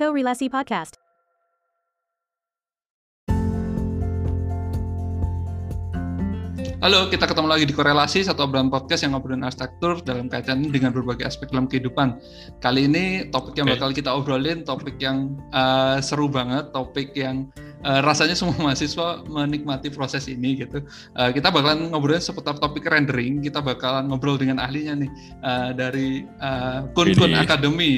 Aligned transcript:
Korelasi 0.00 0.48
Podcast. 0.48 0.96
Halo, 6.80 7.12
kita 7.12 7.28
ketemu 7.28 7.44
lagi 7.44 7.68
di 7.68 7.76
Korelasi, 7.76 8.24
satu 8.24 8.48
obrolan 8.48 8.72
podcast 8.72 9.04
yang 9.04 9.12
ngobrolin 9.12 9.44
arsitektur 9.44 10.00
dalam 10.00 10.32
kaitan 10.32 10.64
dengan 10.64 10.96
berbagai 10.96 11.28
aspek 11.28 11.52
dalam 11.52 11.68
kehidupan. 11.68 12.16
Kali 12.64 12.88
ini 12.88 13.28
topik 13.28 13.60
yang 13.60 13.68
Oke. 13.68 13.76
bakal 13.76 13.90
kita 13.92 14.16
obrolin, 14.16 14.64
topik 14.64 14.96
yang 14.96 15.36
eh, 15.52 16.00
seru 16.00 16.32
banget, 16.32 16.72
topik 16.72 17.12
yang 17.12 17.52
eh, 17.80 18.00
rasanya 18.04 18.36
semua 18.36 18.56
mahasiswa 18.70 19.24
menikmati 19.24 19.88
proses 19.88 20.28
ini 20.28 20.60
gitu. 20.60 20.80
Eh, 21.16 21.30
kita 21.32 21.48
bakalan 21.48 21.88
ngobrolin 21.88 22.20
seputar 22.20 22.56
topik 22.56 22.84
rendering, 22.86 23.40
kita 23.40 23.60
bakalan 23.60 24.08
ngobrol 24.08 24.36
dengan 24.36 24.60
ahlinya 24.60 25.00
nih 25.00 25.10
eh, 25.40 25.70
dari 25.74 26.08
eh, 26.24 26.78
Kun 26.92 27.12
Kun. 27.16 27.32
Academy. 27.34 27.92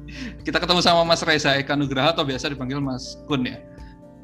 kita 0.46 0.58
ketemu 0.58 0.80
sama 0.80 1.02
Mas 1.02 1.22
Reza 1.22 1.54
Eka 1.58 1.74
Nugraha 1.74 2.14
atau 2.14 2.22
biasa 2.22 2.48
dipanggil 2.48 2.78
Mas 2.78 3.18
Kun 3.26 3.46
ya. 3.46 3.58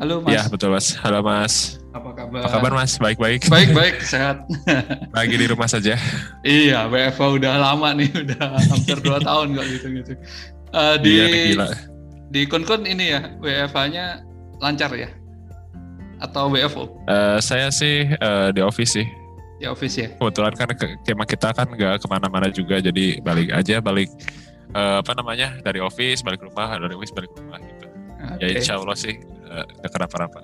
Halo 0.01 0.19
Mas, 0.25 0.34
Iya 0.34 0.42
betul 0.48 0.73
mas. 0.73 0.97
Halo 0.98 1.20
mas. 1.20 1.78
apa 1.92 2.11
kabar? 2.16 2.41
Apa 2.42 2.50
kabar 2.59 2.73
mas? 2.75 2.97
Baik-baik. 2.97 3.47
Baik-baik, 3.47 4.00
sehat. 4.12 4.41
Lagi 5.12 5.37
di 5.37 5.47
rumah 5.47 5.69
saja. 5.69 5.95
Iya, 6.42 6.89
WFH 6.89 7.20
udah 7.39 7.61
lama 7.61 7.92
nih, 7.95 8.09
udah 8.11 8.56
hampir 8.73 8.98
2 8.98 9.20
tahun 9.23 9.47
kok 9.53 9.66
gitu-gitu. 9.69 10.12
Eh, 10.73 10.97
di 11.05 11.12
Iya 11.12 11.27
gila. 11.28 11.66
di 12.33 12.41
Kun-Kun 12.48 12.89
ini 12.89 13.12
ya, 13.12 13.37
WFH-nya 13.39 14.25
lancar 14.62 14.95
ya? 14.95 15.11
Atau 16.23 16.55
WFO 16.55 16.87
Eh, 17.11 17.39
saya 17.43 17.69
sih 17.75 18.07
eh, 18.07 18.48
di 18.55 18.62
office 18.62 18.95
sih. 18.95 19.07
di 19.59 19.66
office 19.66 19.95
ya? 19.98 20.09
Kebetulan 20.19 20.55
kan 20.55 20.70
ke, 20.75 20.87
kema 21.03 21.23
kita 21.23 21.51
kan 21.51 21.66
nggak 21.66 22.03
ke 22.03 22.07
mana-mana 22.07 22.47
juga, 22.51 22.79
jadi 22.79 23.19
balik 23.23 23.51
aja 23.51 23.79
balik 23.79 24.11
eh, 24.70 24.97
apa 25.03 25.12
namanya 25.15 25.59
dari 25.62 25.78
office 25.78 26.23
balik 26.23 26.42
rumah, 26.42 26.78
dari 26.78 26.95
office 26.95 27.11
balik 27.11 27.31
rumah 27.34 27.59
gitu. 27.59 27.86
Ya 28.39 28.47
Oke. 28.51 28.59
insya 28.59 28.75
Allah 28.78 28.95
sih 28.95 29.14
nggak 29.19 29.91
kenapa-napa. 29.91 30.39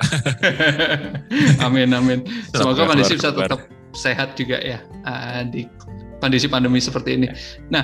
amin 1.67 1.89
amin. 1.95 2.19
Semoga 2.51 2.91
kondisi 2.91 3.14
bisa 3.17 3.31
tetap 3.31 3.61
sehat 3.95 4.35
juga 4.35 4.59
ya 4.59 4.79
eh, 5.03 5.42
di 5.51 5.62
kondisi 6.19 6.47
pandemi 6.47 6.79
seperti 6.79 7.14
ini. 7.19 7.27
Nah, 7.70 7.83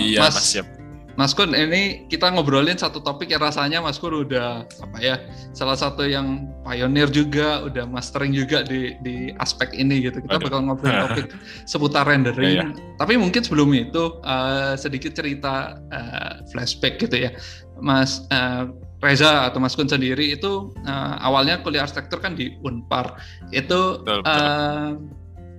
eh, 0.00 0.16
iya 0.16 0.20
Mas 0.24 0.36
mas 0.36 0.44
siap. 0.48 0.66
Mas 1.14 1.30
Kun, 1.30 1.54
ini 1.54 2.10
kita 2.10 2.26
ngobrolin 2.34 2.74
satu 2.74 2.98
topik 2.98 3.30
yang 3.30 3.38
rasanya 3.42 3.78
Mas 3.78 4.02
Kun 4.02 4.26
udah 4.26 4.66
apa 4.66 4.98
ya, 4.98 5.22
salah 5.54 5.78
satu 5.78 6.02
yang 6.02 6.50
pionir 6.66 7.06
juga, 7.10 7.62
udah 7.62 7.86
mastering 7.86 8.34
juga 8.34 8.66
di 8.66 8.98
di 9.06 9.30
aspek 9.38 9.70
ini 9.78 10.02
gitu. 10.10 10.18
Kita 10.18 10.42
Aduh. 10.42 10.50
bakal 10.50 10.60
ngobrolin 10.66 10.98
topik 11.06 11.26
seputar 11.70 12.10
rendering. 12.10 12.58
Iya, 12.58 12.66
Tapi 12.98 13.14
mungkin 13.14 13.46
sebelum 13.46 13.70
itu 13.74 14.18
eh, 14.26 14.74
sedikit 14.74 15.14
cerita 15.14 15.78
eh, 15.94 16.42
flashback 16.50 16.98
gitu 16.98 17.30
ya, 17.30 17.30
Mas 17.78 18.26
eh, 18.34 18.66
Reza 18.98 19.46
atau 19.46 19.62
Mas 19.62 19.78
Kun 19.78 19.86
sendiri 19.86 20.34
itu 20.34 20.74
eh, 20.82 21.14
awalnya 21.22 21.62
kuliah 21.62 21.86
arsitektur 21.86 22.18
kan 22.18 22.34
di 22.34 22.58
Unpar. 22.66 23.22
Itu 23.54 24.02
Betul, 24.02 24.18
betul. 24.26 24.34
eh, 24.34 24.90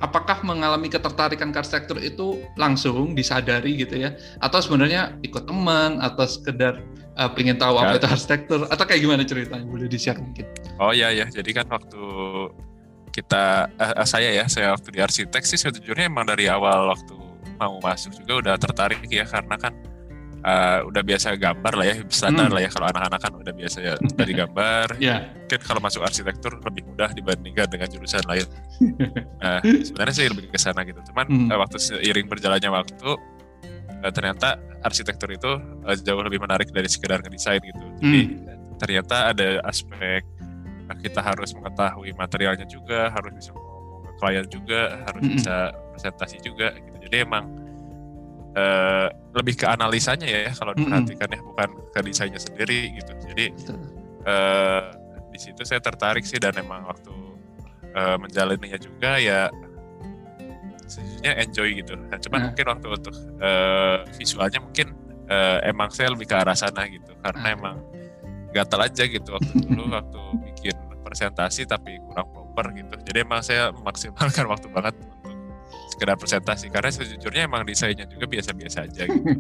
apakah 0.04 0.44
mengalami 0.44 0.92
ketertarikan 0.92 1.56
ke 1.56 1.58
arsitektur 1.62 2.00
itu 2.04 2.44
langsung 2.60 3.16
disadari 3.16 3.80
gitu 3.80 3.96
ya? 3.96 4.16
Atau 4.44 4.60
sebenarnya 4.60 5.16
ikut 5.24 5.48
teman 5.48 6.04
atau 6.04 6.28
sekedar 6.28 6.84
uh, 7.16 7.30
pengen 7.32 7.56
tahu 7.56 7.80
apa 7.80 7.96
Ya. 7.96 8.00
itu 8.04 8.08
arsitektur 8.12 8.68
atau 8.68 8.84
kayak 8.84 9.02
gimana 9.04 9.24
ceritanya? 9.24 9.66
Boleh 9.68 9.88
di 9.88 10.00
share 10.00 10.20
mungkin. 10.20 10.46
Oh 10.82 10.92
iya 10.92 11.12
ya, 11.16 11.26
jadi 11.32 11.64
kan 11.64 11.68
waktu 11.72 12.04
kita 13.16 13.72
eh, 13.80 14.04
saya 14.04 14.30
ya, 14.36 14.46
saya 14.52 14.76
waktu 14.76 14.92
di 14.92 15.00
arsitek 15.00 15.44
sih 15.48 15.56
sejujurnya 15.56 16.12
emang 16.12 16.28
dari 16.28 16.52
awal 16.52 16.92
waktu 16.92 17.16
mau 17.56 17.80
masuk 17.80 18.12
juga 18.20 18.34
udah 18.44 18.56
tertarik 18.60 19.00
ya 19.08 19.24
karena 19.24 19.56
kan 19.56 19.72
eh, 20.46 20.80
udah 20.86 21.02
biasa 21.02 21.34
gambar 21.36 21.74
lah 21.74 21.86
ya, 21.86 21.96
standar 22.08 22.46
Hmm. 22.46 22.54
lah 22.54 22.62
ya 22.62 22.70
kalau 22.70 22.86
anak-anak 22.88 23.20
kan 23.20 23.34
udah 23.34 23.54
biasa 23.54 23.78
ya 23.82 23.94
dari 24.20 24.34
gambar. 24.34 24.88
ya 25.02 25.16
Mungkin 25.42 25.60
kalau 25.62 25.82
masuk 25.82 26.02
arsitektur 26.02 26.62
lebih 26.62 26.86
mudah 26.86 27.10
dibandingkan 27.12 27.66
dengan 27.66 27.90
jurusan 27.90 28.22
lain. 28.26 28.46
Nah, 29.42 29.62
sebenarnya 29.62 30.14
sih 30.16 30.26
lebih 30.30 30.50
ke 30.50 30.58
sana 30.58 30.82
gitu. 30.84 31.02
Cuman 31.10 31.26
Hmm. 31.26 31.50
eh, 31.50 31.58
waktu 31.58 31.78
seiring 31.78 32.26
berjalannya 32.26 32.70
waktu 32.72 33.10
eh, 34.02 34.12
ternyata 34.12 34.56
arsitektur 34.82 35.30
itu 35.30 35.52
eh, 35.84 35.98
jauh 35.98 36.22
lebih 36.22 36.38
menarik 36.38 36.70
dari 36.70 36.86
sekedar 36.86 37.26
ngedesain 37.26 37.60
gitu. 37.60 37.86
Jadi 38.00 38.22
ternyata 38.78 39.34
ada 39.34 39.66
aspek 39.66 40.22
eh, 40.86 40.98
kita 41.02 41.22
harus 41.22 41.54
mengetahui 41.54 42.14
materialnya 42.14 42.66
juga, 42.66 43.10
harus 43.10 43.34
bisa 43.34 43.50
ngomong 43.50 43.74
ke 44.06 44.12
klien 44.22 44.46
juga, 44.46 44.82
harus 45.04 45.22
Mm-mm. 45.22 45.36
bisa 45.42 45.56
presentasi 45.94 46.38
juga 46.42 46.70
gitu. 46.74 46.98
Jadi 47.10 47.16
emang 47.22 47.46
eh, 48.56 49.08
lebih 49.36 49.56
ke 49.56 49.66
analisanya 49.68 50.26
ya 50.26 50.52
kalau 50.52 50.72
diperhatikan 50.74 51.28
ya, 51.28 51.40
bukan 51.44 51.70
ke 51.92 52.00
desainnya 52.02 52.40
sendiri 52.40 52.96
gitu. 52.96 53.12
Jadi 53.28 53.46
eh, 54.26 54.82
di 55.30 55.40
situ 55.40 55.62
saya 55.62 55.80
tertarik 55.80 56.24
sih 56.24 56.40
dan 56.40 56.56
emang 56.56 56.88
waktu 56.88 57.12
eh, 57.92 58.18
menjalaninya 58.18 58.80
juga 58.80 59.20
ya 59.20 59.52
sejujurnya 60.86 61.32
enjoy 61.42 61.70
gitu. 61.76 61.94
Nah, 61.98 62.18
cuman 62.22 62.38
Nah. 62.40 62.46
mungkin 62.52 62.66
waktu 62.70 62.88
untuk 62.94 63.16
eh, 63.42 63.98
visualnya 64.16 64.60
mungkin 64.62 64.88
eh, 65.26 65.58
emang 65.66 65.90
saya 65.90 66.14
lebih 66.14 66.30
ke 66.30 66.36
arah 66.38 66.54
sana 66.54 66.86
gitu 66.86 67.12
karena 67.20 67.42
Ah. 67.50 67.56
emang 67.58 67.76
gatal 68.54 68.80
aja 68.86 69.04
gitu 69.04 69.30
waktu 69.34 69.52
dulu 69.66 69.90
waktu 69.90 70.22
bikin 70.46 70.76
presentasi 71.02 71.66
tapi 71.66 71.98
kurang 72.02 72.30
proper 72.32 72.72
gitu. 72.72 72.96
Jadi 73.04 73.18
emang 73.22 73.42
saya 73.42 73.74
memaksimalkan 73.74 74.46
waktu 74.46 74.68
banget 74.70 74.96
sekedar 75.96 76.20
presentasi 76.20 76.68
karena 76.68 76.92
sejujurnya 76.92 77.48
emang 77.48 77.64
desainnya 77.64 78.04
juga 78.04 78.28
biasa-biasa 78.28 78.84
aja 78.84 79.08
gitu. 79.08 79.24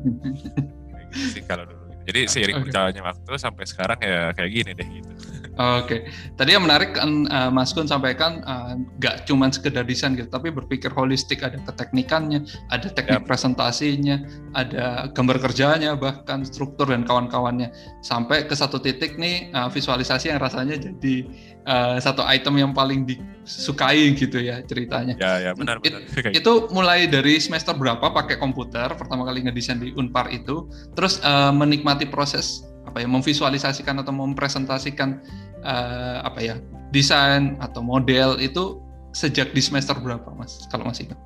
Kayak 0.90 1.06
gitu 1.12 1.28
sih 1.36 1.44
kalau 1.44 1.68
dulu. 1.68 1.85
Jadi 2.06 2.20
seiring 2.30 2.62
berjalannya 2.66 3.02
waktu 3.02 3.32
sampai 3.42 3.66
sekarang 3.66 4.00
ya 4.00 4.30
kayak 4.38 4.52
gini 4.54 4.72
deh 4.78 4.88
gitu. 5.02 5.12
Oke, 5.56 6.12
tadi 6.36 6.52
yang 6.52 6.68
menarik 6.68 7.00
kan 7.00 7.24
eh, 7.32 7.48
Mas 7.48 7.72
Kun 7.72 7.88
sampaikan 7.88 8.44
eh, 8.44 8.74
nggak 9.00 9.24
cuman 9.24 9.56
sekedar 9.56 9.88
desain 9.88 10.12
gitu, 10.12 10.28
tapi 10.28 10.52
berpikir 10.52 10.92
holistik, 10.92 11.48
ada 11.48 11.56
keteknikannya, 11.64 12.44
ada 12.76 12.92
teknik 12.92 13.24
Yap. 13.24 13.28
presentasinya, 13.32 14.20
ada 14.52 15.08
gambar 15.16 15.40
kerjanya, 15.40 15.96
bahkan 15.96 16.44
struktur 16.44 16.92
dan 16.92 17.08
kawan-kawannya, 17.08 17.72
sampai 18.04 18.44
ke 18.44 18.52
satu 18.52 18.84
titik 18.84 19.16
nih 19.16 19.56
eh, 19.56 19.70
visualisasi 19.72 20.36
yang 20.36 20.44
rasanya 20.44 20.76
jadi 20.76 21.16
eh, 21.64 21.98
satu 22.04 22.28
item 22.28 22.60
yang 22.60 22.72
paling 22.76 23.08
disukai 23.08 24.12
gitu 24.12 24.44
ya 24.44 24.60
ceritanya. 24.60 25.16
Ya 25.16 25.40
ya 25.40 25.52
benar 25.56 25.80
It- 25.80 25.96
benar. 25.96 26.04
Gitu. 26.36 26.36
Itu 26.36 26.68
mulai 26.76 27.08
dari 27.08 27.40
semester 27.40 27.72
berapa 27.80 28.12
pakai 28.12 28.36
komputer 28.36 28.92
pertama 29.00 29.24
kali 29.24 29.48
ngedesain 29.48 29.80
di 29.80 29.96
Unpar 29.96 30.36
itu, 30.36 30.68
terus 31.00 31.24
eh, 31.24 31.52
menikmati 31.56 31.95
proses 32.04 32.68
apa 32.84 33.00
ya 33.00 33.08
memvisualisasikan 33.08 34.04
atau 34.04 34.12
mempresentasikan 34.12 35.24
eh, 35.64 36.18
apa 36.20 36.40
ya 36.44 36.60
desain 36.92 37.56
atau 37.64 37.80
model 37.80 38.36
itu 38.44 38.84
sejak 39.16 39.56
di 39.56 39.64
semester 39.64 39.96
berapa 39.96 40.28
mas 40.36 40.68
kalau 40.68 40.92
masih 40.92 41.08
ingat? 41.08 41.20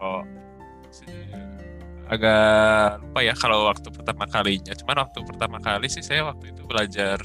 Oh, 0.00 0.24
agak 2.06 3.02
lupa 3.02 3.20
ya 3.22 3.34
kalau 3.34 3.68
waktu 3.68 3.88
pertama 3.92 4.24
kalinya. 4.30 4.72
Cuman 4.72 4.96
waktu 5.06 5.18
pertama 5.26 5.58
kali 5.58 5.90
sih 5.90 6.02
saya 6.02 6.24
waktu 6.26 6.54
itu 6.54 6.62
belajar 6.64 7.18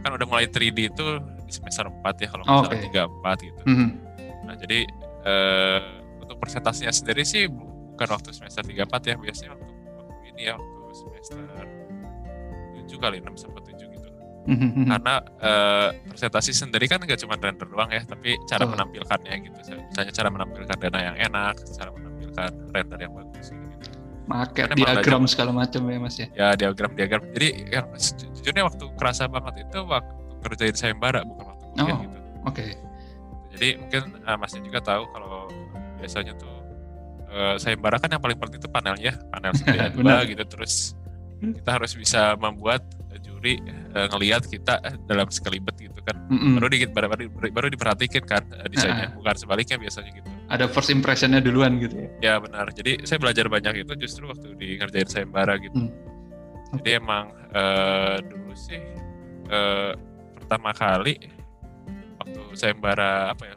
kan 0.00 0.10
udah 0.16 0.26
mulai 0.26 0.48
3D 0.48 0.78
itu 0.88 1.06
di 1.44 1.52
semester 1.52 1.84
4 1.84 2.24
ya 2.24 2.28
kalau 2.32 2.42
nggak 2.46 2.72
salah 2.72 2.80
3 2.80 3.44
4 3.44 3.48
gitu. 3.48 3.62
Mhm. 3.68 3.88
Nah, 4.48 4.54
jadi 4.56 4.78
eh, 5.28 5.80
untuk 6.24 6.40
presentasinya 6.40 6.94
sendiri 6.94 7.26
sih 7.26 7.50
bukan 7.50 8.08
waktu 8.08 8.32
semester 8.32 8.64
3 8.64 8.88
4 8.88 9.10
ya, 9.12 9.14
biasanya 9.20 9.50
waktu, 9.58 9.72
waktu 9.76 10.24
ini 10.32 10.42
ya 10.48 10.54
waktu 10.56 10.79
semester 10.92 11.38
7 12.74 12.98
kali 12.98 13.16
6 13.22 13.36
sampai 13.38 13.62
7 13.70 13.86
gitu. 13.88 14.08
Mhm. 14.48 14.88
Karena 14.88 15.14
eh, 15.38 15.88
presentasi 16.10 16.50
sendiri 16.50 16.88
kan 16.88 16.98
nggak 16.98 17.20
cuma 17.22 17.36
render 17.36 17.68
doang 17.68 17.90
ya, 17.92 18.02
tapi 18.02 18.34
cara 18.48 18.64
Betul. 18.64 18.72
menampilkannya 18.74 19.34
gitu. 19.46 19.58
Misalnya 19.78 20.12
cara 20.12 20.28
menampilkan 20.32 20.76
dana 20.80 20.98
yang 21.12 21.16
enak, 21.30 21.54
cara 21.70 21.90
menampilkan 21.92 22.50
render 22.72 22.98
yang 22.98 23.12
bagus 23.14 23.46
gitu. 23.52 23.66
Make 24.30 24.54
Kan 24.54 24.68
emang 24.70 24.78
diagram 24.78 25.22
segala 25.26 25.50
macam 25.50 25.82
ya 25.90 25.98
mas 25.98 26.14
ya. 26.14 26.26
Ya 26.38 26.48
diagram-diagram. 26.54 27.34
Jadi 27.34 27.48
yang 27.74 27.86
sejujurnya 27.98 28.62
waktu 28.62 28.84
kerasa 28.94 29.26
banget 29.26 29.66
itu 29.66 29.78
waktu 29.82 30.14
kerjain 30.40 30.76
sayembara 30.78 31.26
bukan 31.26 31.44
waktu 31.50 31.64
kuliah 31.74 31.94
Oh. 31.94 32.00
gitu. 32.06 32.18
Oke. 32.46 32.64
Jadi 33.50 33.68
mungkin 33.82 34.02
eh, 34.22 34.36
masnya 34.38 34.62
juga 34.62 34.78
tahu 34.80 35.02
kalau 35.10 35.50
biasanya 35.98 36.32
tuh 36.38 36.49
eh, 37.30 37.56
sayembara 37.56 37.96
kan 38.02 38.10
yang 38.10 38.22
paling 38.22 38.38
penting 38.38 38.60
itu 38.60 38.70
panelnya, 38.70 39.12
panel 39.30 39.52
sendiri 39.58 39.88
dua 39.94 40.26
gitu. 40.26 40.44
Terus 40.44 40.98
kita 41.40 41.70
harus 41.80 41.92
bisa 41.96 42.36
membuat 42.36 42.84
juri 43.24 43.56
eh, 43.96 44.06
ngelihat 44.12 44.44
kita 44.44 44.82
eh, 44.84 44.94
dalam 45.08 45.30
sekelibet 45.32 45.74
gitu 45.80 46.00
kan. 46.04 46.16
Mhm. 46.28 46.60
Baru 46.60 46.66
dikit 46.68 46.90
baru, 46.92 47.06
baru, 47.08 47.26
baru 47.52 47.66
diperhatikan 47.72 48.24
kan 48.28 48.44
desainnya, 48.68 49.16
bukan 49.16 49.34
sebaliknya 49.38 49.80
biasanya 49.80 50.10
gitu. 50.12 50.28
Ada 50.50 50.66
first 50.66 50.90
impressionnya 50.90 51.40
duluan 51.40 51.78
gitu 51.80 51.96
ya. 51.96 52.10
Ya 52.20 52.34
benar. 52.42 52.68
Jadi 52.74 53.06
saya 53.08 53.16
belajar 53.22 53.46
banyak 53.46 53.86
itu 53.86 53.92
justru 53.96 54.28
waktu 54.28 54.52
di 54.58 54.76
ngerjain 54.76 55.08
sayembara 55.08 55.56
gitu. 55.62 55.88
Hmm. 55.88 55.90
Jadi 56.80 56.90
emang 56.98 57.34
eh, 57.50 58.16
dulu 58.22 58.52
sih 58.54 58.80
eh, 59.50 59.92
pertama 60.38 60.70
kali 60.74 61.14
waktu 62.20 62.40
sayembara 62.54 63.32
apa 63.34 63.42
ya 63.48 63.56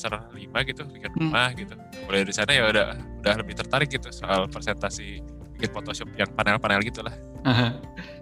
semester 0.00 0.32
5 0.32 0.68
gitu 0.72 0.82
bikin 0.88 1.10
Hmm. 1.12 1.20
rumah 1.28 1.48
gitu. 1.52 1.74
Mulai 2.08 2.24
dari 2.24 2.34
sana 2.34 2.50
ya 2.56 2.64
udah 2.72 2.86
udah 3.20 3.34
lebih 3.36 3.54
tertarik 3.60 3.92
gitu 3.92 4.08
soal 4.08 4.48
presentasi 4.48 5.20
bikin 5.60 5.70
Photoshop 5.76 6.08
yang 6.16 6.32
panel-panel 6.32 6.80
gitu 6.80 7.04
lah. 7.04 7.12
Aha. 7.44 7.76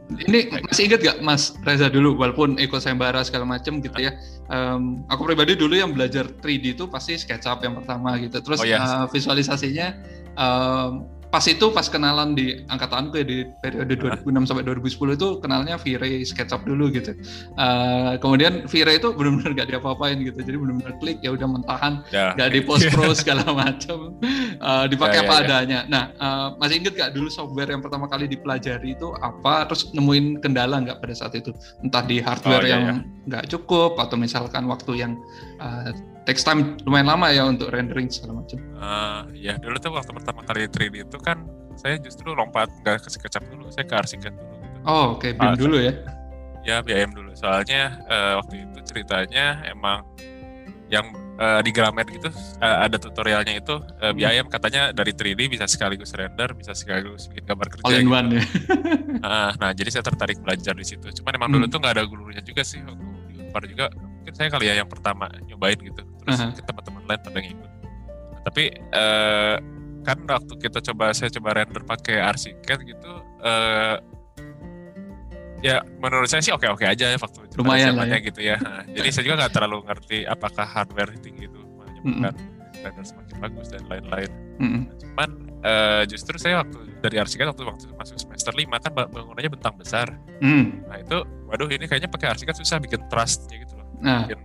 Ini 0.08 0.64
masih 0.64 0.88
ingat 0.88 1.00
gak 1.04 1.18
Mas 1.20 1.52
Reza 1.62 1.92
dulu, 1.92 2.16
walaupun 2.16 2.56
Eko 2.56 2.80
Sembara 2.80 3.20
segala 3.22 3.44
macam 3.44 3.78
gitu 3.84 3.98
ya. 4.00 4.16
Um, 4.48 5.04
aku 5.12 5.28
pribadi 5.28 5.52
dulu 5.52 5.76
yang 5.76 5.92
belajar 5.92 6.24
3D 6.40 6.74
itu 6.74 6.88
pasti 6.88 7.14
SketchUp 7.14 7.60
yang 7.60 7.76
pertama 7.76 8.16
gitu. 8.16 8.40
Terus 8.40 8.58
oh, 8.58 8.66
yes. 8.66 8.80
uh, 8.80 9.04
visualisasinya 9.12 9.92
um, 10.40 11.04
pas 11.28 11.44
itu 11.44 11.68
pas 11.68 11.84
kenalan 11.84 12.32
di 12.32 12.64
angkatanku 12.72 13.20
ya 13.20 13.26
di 13.28 13.38
periode 13.60 14.00
2006 14.00 14.48
sampai 14.48 14.64
2010 14.64 15.18
itu 15.20 15.28
kenalnya 15.44 15.76
V-Ray 15.76 16.24
SketchUp 16.24 16.64
dulu 16.64 16.88
gitu. 16.88 17.12
Uh, 17.60 18.16
kemudian 18.16 18.64
V-Ray 18.64 18.96
itu 18.96 19.12
benar-benar 19.12 19.52
gak 19.52 19.68
diapa-apain 19.68 20.16
gitu. 20.24 20.40
Jadi 20.40 20.56
benar-benar 20.56 20.94
klik 20.96 21.20
ya 21.20 21.36
udah 21.36 21.48
mentahan, 21.48 22.00
ya. 22.08 22.32
gak 22.32 22.48
di 22.56 22.60
post 22.64 22.88
pro 22.92 23.12
segala 23.12 23.44
macam, 23.52 24.16
uh, 24.64 24.88
dipakai 24.88 25.20
ya, 25.20 25.24
ya, 25.24 25.28
apa 25.28 25.34
ya. 25.36 25.40
adanya. 25.44 25.80
Nah 25.92 26.04
uh, 26.16 26.48
masih 26.56 26.80
inget 26.80 26.96
gak 26.96 27.12
dulu 27.12 27.28
software 27.28 27.68
yang 27.68 27.84
pertama 27.84 28.08
kali 28.08 28.24
dipelajari 28.24 28.96
itu 28.96 29.12
apa? 29.20 29.68
Terus 29.68 29.92
nemuin 29.92 30.40
kendala 30.40 30.80
nggak 30.80 31.04
pada 31.04 31.14
saat 31.14 31.36
itu? 31.36 31.52
Entah 31.84 32.04
di 32.08 32.24
hardware 32.24 32.64
oh, 32.64 32.68
ya, 32.68 32.72
yang 32.72 32.82
ya. 32.84 32.94
nggak 33.28 33.44
cukup 33.52 34.00
atau 34.00 34.16
misalkan 34.16 34.64
waktu 34.64 35.04
yang 35.04 35.12
uh, 35.60 35.92
takes 36.28 36.44
time 36.44 36.76
lumayan 36.84 37.08
lama 37.08 37.32
ya 37.32 37.48
untuk 37.48 37.72
rendering 37.72 38.12
segala 38.12 38.44
macam. 38.44 38.60
Uh, 38.76 39.24
ya 39.32 39.56
dulu 39.56 39.80
tuh 39.80 39.96
waktu 39.96 40.12
pertama 40.12 40.44
kali 40.44 40.68
3D 40.68 41.08
itu 41.08 41.16
kan 41.16 41.48
saya 41.72 41.96
justru 41.96 42.36
lompat 42.36 42.68
nggak 42.84 43.00
ke 43.00 43.08
SketchUp 43.08 43.48
dulu, 43.48 43.72
saya 43.72 43.88
ke 43.88 43.96
Arsiket 43.96 44.36
dulu. 44.36 44.54
Gitu. 44.60 44.78
Oh 44.84 45.16
oke, 45.16 45.24
okay. 45.24 45.30
BIM 45.32 45.48
uh, 45.48 45.56
dulu 45.56 45.76
ya? 45.80 45.92
Ya 46.68 46.76
BIM 46.84 47.16
dulu, 47.16 47.32
soalnya 47.32 47.96
uh, 48.12 48.44
waktu 48.44 48.60
itu 48.60 48.78
ceritanya 48.92 49.64
emang 49.64 50.04
yang 50.92 51.08
uh, 51.40 51.60
di 51.64 51.72
Gramet 51.72 52.08
gitu 52.12 52.28
uh, 52.60 52.84
ada 52.84 53.00
tutorialnya 53.00 53.56
itu 53.56 53.80
uh, 53.80 54.12
BIM 54.12 54.52
katanya 54.52 54.92
dari 54.92 55.16
3D 55.16 55.48
bisa 55.48 55.64
sekaligus 55.64 56.12
render, 56.12 56.52
bisa 56.52 56.76
sekaligus 56.76 57.32
bikin 57.32 57.48
gambar 57.48 57.72
kerja. 57.72 57.88
All 57.88 57.96
in 57.96 58.04
gitu. 58.04 58.12
one 58.12 58.28
ya. 58.36 58.44
uh, 59.24 59.50
nah 59.64 59.72
jadi 59.72 59.88
saya 59.96 60.04
tertarik 60.04 60.44
belajar 60.44 60.76
di 60.76 60.84
situ. 60.84 61.08
Cuman 61.08 61.40
emang 61.40 61.48
hmm. 61.48 61.56
dulu 61.56 61.64
tuh 61.72 61.78
nggak 61.80 61.94
ada 61.96 62.04
gurunya 62.04 62.42
juga 62.44 62.60
sih 62.60 62.84
waktu 62.84 63.00
di 63.32 63.34
Unpar 63.48 63.64
juga 63.64 63.88
mungkin 63.96 64.34
saya 64.44 64.52
kali 64.52 64.68
ya 64.68 64.84
yang 64.84 64.90
pertama 64.92 65.24
nyobain 65.48 65.80
gitu 65.80 66.04
terus 66.28 66.44
uh 66.44 66.52
-huh. 66.52 66.52
ke 66.52 66.62
teman-teman 66.68 67.02
lain 67.08 67.20
pada 67.24 67.38
ngikut 67.40 67.70
nah, 68.36 68.40
tapi 68.44 68.64
uh, 68.92 69.56
kan 70.04 70.18
waktu 70.28 70.54
kita 70.60 70.78
coba 70.92 71.16
saya 71.16 71.32
coba 71.32 71.56
render 71.56 71.82
pakai 71.88 72.20
Arsiket 72.20 72.84
gitu 72.84 73.12
uh, 73.40 73.96
ya 75.64 75.80
menurut 75.98 76.28
saya 76.28 76.44
sih 76.44 76.52
oke 76.52 76.68
oke 76.68 76.84
aja 76.84 77.08
ya 77.08 77.18
waktu 77.18 77.48
lumayan 77.56 77.96
lah 77.96 78.06
ya. 78.06 78.20
gitu 78.20 78.40
ya 78.44 78.60
nah, 78.60 78.84
jadi 78.92 79.08
saya 79.08 79.24
juga 79.24 79.36
nggak 79.44 79.52
terlalu 79.56 79.78
ngerti 79.88 80.18
apakah 80.28 80.68
hardware 80.68 81.16
tinggi 81.18 81.48
itu 81.48 81.60
menyebabkan 81.64 82.34
mm 82.36 82.36
-hmm. 82.36 82.82
render 82.84 83.04
semakin 83.08 83.36
bagus 83.40 83.66
dan 83.72 83.82
lain-lain 83.88 84.30
mm 84.60 84.68
-hmm. 84.68 84.82
cuman 85.00 85.30
uh, 85.64 86.02
justru 86.06 86.36
saya 86.36 86.62
waktu 86.62 86.78
dari 87.02 87.16
Arsiket 87.18 87.46
waktu 87.48 87.62
waktu 87.66 87.86
masuk 87.96 88.16
semester 88.20 88.52
5 88.54 88.68
kan 88.68 88.92
bangunannya 88.92 89.50
bentang 89.50 89.74
besar 89.74 90.14
mm. 90.38 90.86
nah 90.86 90.96
itu 91.00 91.18
waduh 91.50 91.68
ini 91.72 91.88
kayaknya 91.90 92.10
pakai 92.12 92.36
Arsiket 92.36 92.54
susah 92.54 92.78
bikin 92.78 93.02
trustnya 93.10 93.58
gitu 93.58 93.74
nah. 93.98 94.26
bikin 94.26 94.38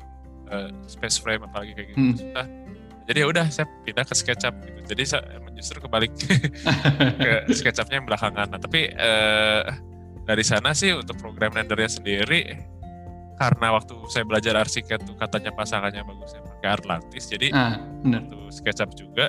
uh, 0.53 0.69
space 0.85 1.17
frame 1.17 1.41
apalagi 1.41 1.73
kayak 1.73 1.87
gitu. 1.93 1.97
Hmm. 1.99 2.15
Sudah. 2.15 2.47
jadi 3.03 3.17
ya 3.19 3.27
udah 3.27 3.45
saya 3.51 3.67
pindah 3.83 4.05
ke 4.05 4.15
SketchUp 4.15 4.53
gitu. 4.63 4.79
Jadi 4.95 5.03
saya 5.03 5.21
justru 5.57 5.81
kebalik 5.83 6.13
ke 7.23 7.31
SketchUpnya 7.51 7.99
yang 7.99 8.07
belakangan. 8.07 8.47
Nah 8.53 8.59
tapi 8.61 8.93
uh, 8.95 9.67
dari 10.23 10.43
sana 10.45 10.71
sih 10.71 10.95
untuk 10.95 11.19
program 11.19 11.51
rendernya 11.51 11.99
sendiri 11.99 12.55
karena 13.35 13.75
waktu 13.75 13.97
saya 14.07 14.23
belajar 14.23 14.55
arsiket 14.55 15.03
tuh 15.03 15.17
katanya 15.19 15.51
pasangannya 15.51 16.05
bagus 16.05 16.31
saya 16.31 16.45
pakai 16.47 16.69
Atlantis 16.79 17.25
jadi 17.27 17.47
ah, 17.51 17.81
untuk 18.05 18.47
SketchUp 18.53 18.93
juga 18.95 19.27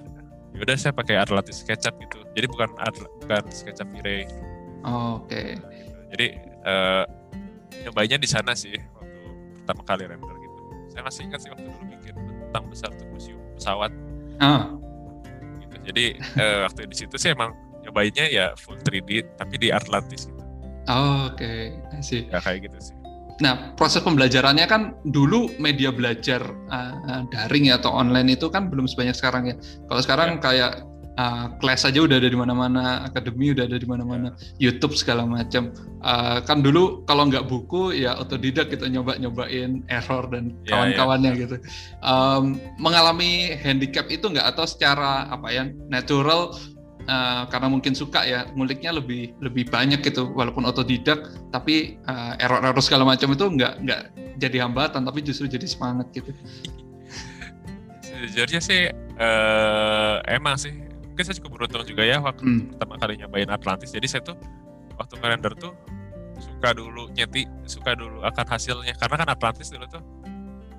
ya 0.54 0.60
udah 0.62 0.76
saya 0.78 0.94
pakai 0.94 1.18
Atlantis 1.18 1.66
SketchUp 1.66 1.98
gitu. 1.98 2.22
Jadi 2.38 2.46
bukan 2.46 2.70
bukan 3.24 3.42
SketchUp 3.50 3.90
oh, 3.90 5.18
oke. 5.18 5.26
Okay. 5.26 5.58
jadi 6.14 6.26
uh, 6.62 7.04
nyobainnya 7.82 8.18
di 8.22 8.28
sana 8.30 8.54
sih 8.54 8.78
pertama 9.64 9.82
kali 9.82 10.04
render 10.06 10.33
saya 10.94 11.02
masih 11.02 11.20
ingat 11.26 11.40
sih 11.42 11.50
waktu 11.50 11.66
dulu 11.66 11.84
bikin 11.90 12.14
tentang 12.14 12.64
besar 12.70 12.90
tuh 12.94 13.06
museum 13.10 13.42
pesawat 13.58 13.90
ah. 14.38 14.70
gitu 15.58 15.76
jadi 15.90 16.04
uh, 16.38 16.58
waktu 16.70 16.86
di 16.86 16.96
situ 16.96 17.14
sih 17.18 17.34
emang 17.34 17.50
nyobainnya 17.82 18.30
ya 18.30 18.54
full 18.54 18.78
3D 18.78 19.26
tapi 19.34 19.54
di 19.58 19.68
Atlantis 19.74 20.30
gitu 20.30 20.42
oh, 20.86 21.34
oke 21.34 21.42
okay. 21.42 21.74
sih 21.98 22.30
ya 22.30 22.38
kayak 22.38 22.70
gitu 22.70 22.94
sih 22.94 22.96
Nah, 23.42 23.74
proses 23.74 23.98
pembelajarannya 24.06 24.62
kan 24.70 24.94
dulu 25.10 25.50
media 25.58 25.90
belajar 25.90 26.38
uh, 26.70 27.26
daring 27.34 27.66
ya, 27.66 27.82
atau 27.82 27.90
online 27.90 28.38
itu 28.38 28.46
kan 28.46 28.70
belum 28.70 28.86
sebanyak 28.86 29.18
sekarang 29.18 29.50
ya. 29.50 29.56
Kalau 29.90 30.00
sekarang 30.06 30.38
ya. 30.38 30.40
kayak 30.42 30.72
uh, 31.18 31.46
kelas 31.58 31.86
aja 31.86 32.00
udah 32.02 32.16
ada 32.18 32.28
di 32.30 32.38
mana-mana, 32.38 33.06
akademi 33.06 33.54
udah 33.54 33.64
ada 33.66 33.78
di 33.78 33.86
mana-mana, 33.86 34.34
yeah. 34.58 34.70
YouTube 34.70 34.94
segala 34.98 35.26
macam. 35.26 35.70
Uh, 36.04 36.42
kan 36.44 36.60
dulu 36.60 37.02
kalau 37.08 37.30
nggak 37.30 37.48
buku 37.48 37.96
ya 37.96 38.18
otodidak 38.18 38.68
kita 38.70 38.90
nyoba-nyobain 38.90 39.82
error 39.88 40.28
dan 40.28 40.52
ya, 40.66 40.76
kawan-kawannya 40.76 41.30
yeah. 41.34 41.42
gitu. 41.46 41.56
Um, 42.04 42.58
mengalami 42.76 43.54
handicap 43.58 44.10
itu 44.10 44.26
nggak 44.28 44.54
atau 44.54 44.64
secara 44.68 45.30
apa 45.30 45.48
ya 45.50 45.70
natural 45.88 46.54
uh, 47.08 47.42
karena 47.48 47.68
mungkin 47.70 47.92
suka 47.96 48.24
ya 48.24 48.48
nguliknya 48.52 48.96
lebih 48.96 49.32
lebih 49.40 49.68
banyak 49.68 50.00
gitu 50.04 50.30
walaupun 50.32 50.64
otodidak 50.68 51.32
tapi 51.52 51.96
uh, 52.08 52.36
error-error 52.40 52.80
segala 52.84 53.04
macam 53.08 53.32
itu 53.32 53.44
nggak 53.44 53.74
nggak 53.84 54.00
jadi 54.40 54.66
hambatan 54.66 55.06
tapi 55.06 55.22
justru 55.22 55.46
jadi 55.46 55.64
semangat 55.64 56.10
gitu. 56.12 56.30
Sejujurnya 58.04 58.60
sih 58.62 58.82
uh, 59.20 60.16
emang 60.28 60.56
sih 60.56 60.93
mungkin 61.14 61.30
saya 61.30 61.38
cukup 61.38 61.62
beruntung 61.62 61.86
juga 61.86 62.02
ya 62.02 62.18
waktu 62.18 62.42
hmm. 62.42 62.74
pertama 62.74 62.98
kali 62.98 63.14
nyobain 63.22 63.46
Atlantis 63.46 63.94
jadi 63.94 64.02
saya 64.10 64.22
tuh 64.26 64.36
waktu 64.98 65.14
ngerender 65.22 65.54
tuh 65.54 65.70
suka 66.42 66.74
dulu 66.74 67.06
nyeti 67.14 67.46
suka 67.70 67.94
dulu 67.94 68.26
akan 68.26 68.46
hasilnya 68.50 68.98
karena 68.98 69.22
kan 69.22 69.28
Atlantis 69.30 69.70
dulu 69.70 69.86
tuh 69.86 70.02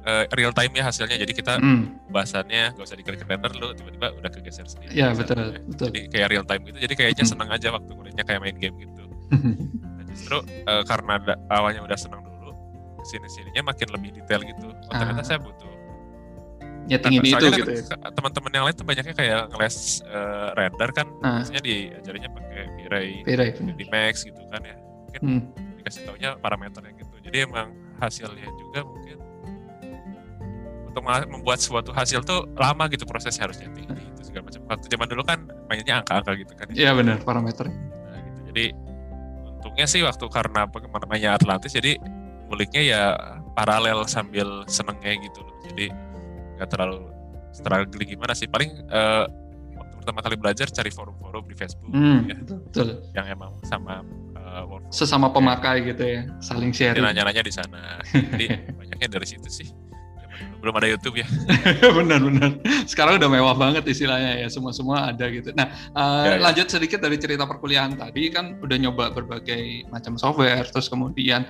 uh, 0.03 0.27
real 0.35 0.51
time 0.51 0.75
ya 0.75 0.91
hasilnya 0.91 1.15
jadi 1.15 1.31
kita 1.31 1.55
hmm. 1.55 2.11
bahasannya 2.11 2.75
gak 2.75 2.83
usah 2.83 2.99
diklik 2.99 3.23
render 3.23 3.47
dulu 3.47 3.71
tiba-tiba 3.79 4.11
udah 4.11 4.27
kegeser 4.27 4.67
sendiri 4.67 4.91
ya 4.91 5.15
betul, 5.15 5.55
betul 5.71 5.87
jadi 5.95 5.99
kayak 6.11 6.27
real 6.27 6.43
time 6.43 6.61
gitu 6.67 6.77
jadi 6.83 6.93
kayaknya 6.99 7.23
hmm. 7.23 7.31
senang 7.31 7.49
aja 7.55 7.67
waktu 7.71 7.91
ngeliatnya 7.95 8.23
kayak 8.27 8.39
main 8.43 8.57
game 8.59 8.75
gitu 8.75 9.03
nah, 9.79 10.03
justru 10.11 10.37
uh, 10.67 10.83
karena 10.83 11.15
awalnya 11.47 11.79
udah 11.79 11.95
senang 11.95 12.27
dulu 12.27 12.51
ke 12.99 13.05
sini 13.07 13.27
sininya 13.31 13.71
makin 13.71 13.87
lebih 13.87 14.19
detail 14.19 14.43
gitu 14.43 14.67
oh, 14.67 14.91
ternyata 14.91 15.23
ah. 15.23 15.27
saya 15.31 15.39
butuh 15.39 15.74
nah, 16.85 17.09
itu 17.09 17.45
gitu 17.57 17.71
ya. 17.71 17.83
Teman-teman 18.13 18.51
yang 18.53 18.65
lain 18.69 18.75
tuh 18.77 18.85
banyaknya 18.85 19.13
kayak 19.17 19.41
ngeles 19.49 20.05
uh, 20.05 20.53
render 20.53 20.89
kan, 20.93 21.07
ah. 21.25 21.41
biasanya 21.41 21.61
diajarinnya 21.65 22.29
pakai 22.29 22.61
V-Ray, 22.77 23.09
v 23.57 23.81
Max 23.89 24.13
gitu 24.21 24.41
kan 24.53 24.61
ya. 24.61 24.75
Mungkin 24.77 25.21
hmm. 25.25 25.41
dikasih 25.81 26.01
taunya 26.05 26.29
parameternya 26.37 26.93
gitu. 26.97 27.15
Jadi 27.25 27.37
emang 27.45 27.73
hasilnya 27.97 28.47
juga 28.59 28.79
mungkin 28.85 29.17
untuk 30.95 31.03
membuat 31.27 31.59
suatu 31.59 31.91
hasil 31.91 32.23
tuh 32.23 32.47
lama 32.55 32.87
gitu 32.87 33.03
prosesnya 33.03 33.51
harus 33.51 33.59
nyeting 33.59 33.91
itu 33.91 34.21
segala 34.31 34.47
macam. 34.47 34.61
Waktu 34.71 34.85
zaman 34.87 35.07
dulu 35.11 35.23
kan 35.27 35.39
mainnya 35.67 35.99
angka-angka 35.99 36.31
gitu 36.39 36.53
kan. 36.55 36.65
Ya. 36.71 36.75
Iya 36.75 36.91
benar 36.95 37.17
parameter. 37.25 37.67
Nah, 37.67 38.19
gitu. 38.23 38.39
Jadi 38.53 38.65
untungnya 39.59 39.85
sih 39.91 40.01
waktu 40.05 40.25
karena 40.31 40.69
namanya 40.71 41.35
Atlantis 41.35 41.75
jadi 41.75 41.99
muliknya 42.47 42.81
ya 42.85 43.01
paralel 43.57 44.05
sambil 44.07 44.63
senengnya 44.71 45.19
gitu 45.19 45.43
loh. 45.43 45.55
Jadi 45.67 45.91
nggak 46.55 46.69
terlalu 46.71 47.11
struggling 47.55 48.09
gimana 48.15 48.33
sih 48.35 48.47
paling 48.47 48.71
uh, 48.91 49.27
waktu 49.75 49.93
pertama 50.03 50.19
kali 50.23 50.35
belajar 50.35 50.67
cari 50.71 50.91
forum-forum 50.91 51.43
di 51.47 51.55
Facebook 51.55 51.91
hmm, 51.91 52.19
ya 52.27 52.35
betul. 52.43 52.87
yang 53.15 53.25
emang 53.31 53.55
sama 53.63 54.03
uh, 54.35 54.65
sesama 54.91 55.31
pemakai 55.31 55.83
ya. 55.83 55.87
gitu 55.91 56.03
ya 56.03 56.21
saling 56.43 56.71
sharing 56.75 57.03
nanya-nanya 57.03 57.43
di 57.43 57.53
sana 57.53 57.99
jadi 58.11 58.59
banyaknya 58.79 59.07
dari 59.07 59.27
situ 59.27 59.47
sih 59.47 59.69
belum 60.65 60.81
ada 60.81 60.89
YouTube 60.89 61.21
ya. 61.21 61.27
Benar-benar. 61.97 62.57
Sekarang 62.89 63.21
udah 63.21 63.29
mewah 63.29 63.53
banget 63.53 63.85
istilahnya 63.85 64.41
ya, 64.41 64.47
semua-semua 64.49 65.13
ada 65.13 65.29
gitu. 65.29 65.53
Nah, 65.53 65.69
uh, 65.93 66.25
ya, 66.25 66.31
ya. 66.35 66.41
lanjut 66.41 66.67
sedikit 66.73 66.99
dari 67.05 67.21
cerita 67.21 67.45
perkuliahan 67.45 67.93
tadi 67.93 68.33
kan 68.33 68.57
udah 68.57 68.77
nyoba 68.81 69.13
berbagai 69.13 69.85
macam 69.93 70.17
software, 70.17 70.65
terus 70.65 70.89
kemudian 70.89 71.45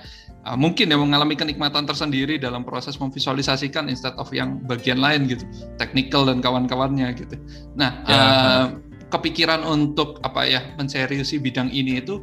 uh, 0.46 0.54
mungkin 0.54 0.88
ya 0.88 0.96
mengalami 0.96 1.34
kenikmatan 1.34 1.84
tersendiri 1.84 2.38
dalam 2.38 2.62
proses 2.62 2.96
memvisualisasikan 3.02 3.90
instead 3.90 4.14
of 4.16 4.30
yang 4.30 4.62
bagian 4.70 5.02
lain 5.02 5.26
gitu, 5.26 5.42
technical 5.76 6.24
dan 6.30 6.38
kawan-kawannya 6.38 7.10
gitu. 7.18 7.34
Nah, 7.74 8.00
ya. 8.06 8.14
uh, 8.14 8.64
kepikiran 9.10 9.66
untuk 9.66 10.22
apa 10.22 10.46
ya 10.46 10.62
menseriusi 10.78 11.42
bidang 11.42 11.70
ini 11.74 11.98
itu 12.02 12.22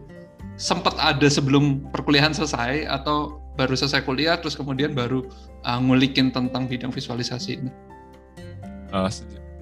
sempat 0.56 0.96
ada 1.02 1.28
sebelum 1.28 1.84
perkuliahan 1.92 2.32
selesai 2.32 2.86
atau 2.88 3.44
baru 3.54 3.78
selesai 3.78 4.02
kuliah 4.06 4.38
terus 4.38 4.58
kemudian 4.58 4.98
baru 4.98 5.26
uh, 5.66 5.80
ngulikin 5.82 6.34
tentang 6.34 6.66
bidang 6.66 6.90
visualisasi 6.90 7.60
ini? 7.60 7.72
Uh, 8.94 9.10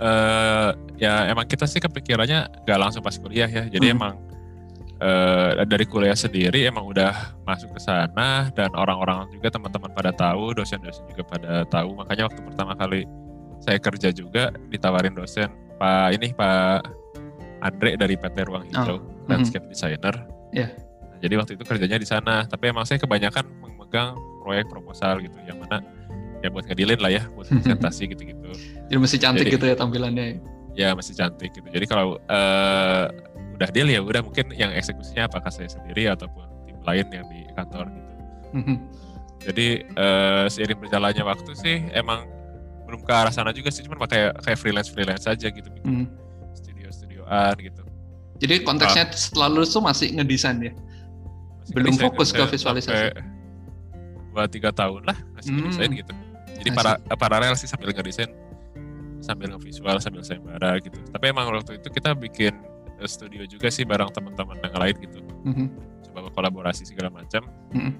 uh, 0.03 0.75
ya 0.99 1.31
emang 1.31 1.47
kita 1.47 1.63
sih 1.63 1.79
kepikirannya 1.79 2.51
nggak 2.67 2.79
langsung 2.79 2.99
pas 2.99 3.15
kuliah 3.15 3.47
ya, 3.47 3.67
jadi 3.71 3.91
hmm. 3.91 3.95
emang 3.95 4.13
uh, 5.01 5.65
dari 5.65 5.83
kuliah 5.89 6.15
sendiri 6.15 6.69
emang 6.69 6.85
udah 6.87 7.35
masuk 7.43 7.73
ke 7.75 7.81
sana 7.81 8.53
dan 8.53 8.69
orang-orang 8.77 9.27
juga 9.33 9.51
teman-teman 9.51 9.91
pada 9.91 10.13
tahu, 10.13 10.53
dosen-dosen 10.55 11.03
juga 11.11 11.25
pada 11.25 11.65
tahu, 11.67 11.97
makanya 11.97 12.29
waktu 12.29 12.41
pertama 12.45 12.77
kali 12.77 13.09
saya 13.61 13.77
kerja 13.77 14.09
juga 14.13 14.53
ditawarin 14.69 15.13
dosen 15.13 15.49
Pak 15.77 16.17
ini 16.17 16.33
Pak 16.33 16.85
Andre 17.61 17.93
dari 17.97 18.17
PT 18.17 18.37
Ruang 18.45 18.65
Hijau 18.69 18.97
oh. 18.97 19.01
landscape 19.29 19.65
mm 19.65 19.69
-hmm. 19.69 19.73
designer. 19.73 20.15
Yeah 20.49 20.71
jadi 21.21 21.33
waktu 21.37 21.51
itu 21.55 21.63
kerjanya 21.63 21.97
di 22.01 22.07
sana 22.09 22.43
tapi 22.49 22.73
emang 22.73 22.83
saya 22.83 22.97
kebanyakan 22.97 23.45
memegang 23.61 24.17
proyek 24.41 24.65
proposal 24.67 25.21
gitu 25.21 25.37
yang 25.45 25.61
mana 25.61 25.85
ya 26.41 26.49
buat 26.49 26.65
ngedilin 26.65 26.97
lah 26.97 27.13
ya 27.13 27.23
buat 27.37 27.45
presentasi 27.47 28.09
gitu-gitu 28.11 28.49
jadi 28.89 28.97
masih 28.97 29.19
cantik 29.21 29.45
Jadi- 29.47 29.55
gitu 29.55 29.65
ya 29.69 29.75
tampilannya 29.77 30.41
ya 30.73 30.89
masih 30.97 31.13
cantik 31.13 31.53
gitu 31.53 31.67
jadi 31.69 31.85
kalau 31.85 32.17
eh, 32.25 33.05
udah 33.61 33.69
deal 33.69 33.85
ya 33.85 34.01
udah 34.01 34.21
mungkin 34.21 34.49
yang 34.51 34.73
eksekusinya 34.73 35.29
apakah 35.29 35.47
saya 35.47 35.69
sendiri 35.69 36.09
ataupun 36.09 36.41
tim 36.65 36.81
lain 36.81 37.05
yang 37.07 37.25
di 37.27 37.45
kantor 37.53 37.85
gitu 37.87 38.11
Mhm. 38.51 38.75
jadi 39.39 39.67
eh, 39.85 40.45
seiring 40.49 40.79
berjalannya 40.79 41.21
waktu 41.23 41.51
sih 41.53 41.77
emang 41.91 42.25
belum 42.83 43.01
ke 43.01 43.13
arah 43.13 43.29
sana 43.29 43.53
juga 43.53 43.69
sih 43.69 43.85
cuma 43.85 44.01
kayak 44.01 44.41
kayak 44.41 44.57
freelance 44.57 44.89
freelance 44.89 45.23
aja 45.23 45.47
gitu 45.47 45.69
bikin 45.71 45.87
Mhm. 45.93 46.05
studio 46.51 46.87
studioan 46.89 47.55
gitu 47.55 47.85
jadi 48.37 48.65
konteksnya 48.65 49.05
setelah 49.11 49.47
lulus 49.47 49.69
tuh 49.69 49.79
masih 49.79 50.09
ngedesain 50.11 50.57
ya 50.59 50.73
Masih 51.61 51.73
Belum 51.77 51.93
ngedesain, 51.93 52.09
fokus 52.09 52.29
ke 52.29 52.43
visualisasi. 52.49 53.13
dua 54.27 54.43
tiga 54.47 54.69
tahun 54.71 55.05
lah 55.05 55.17
masih 55.31 55.51
Hmm. 55.51 55.59
ngedesain 55.61 55.91
gitu 55.93 56.13
jadi 56.57 56.69
para 56.73 56.91
paralel 57.15 57.53
sih 57.53 57.65
sambil 57.65 57.91
ngedesain 57.91 58.33
sambil 59.21 59.53
ngevisual 59.53 60.01
sambil 60.01 60.19
sayembara 60.21 60.75
gitu 60.79 60.97
tapi 61.07 61.29
emang 61.29 61.47
waktu 61.47 61.77
itu 61.77 61.87
kita 61.87 62.11
bikin 62.11 62.57
studio 63.05 63.41
juga 63.43 63.67
sih 63.67 63.81
bareng 63.81 64.09
teman-teman 64.09 64.57
yang 64.57 64.75
lain 64.75 64.95
gitu 64.99 65.19
Mhm. 65.43 65.65
coba 66.05 66.27
kolaborasi 66.31 66.83
segala 66.83 67.09
macam 67.09 67.45
Mhm. 67.71 67.91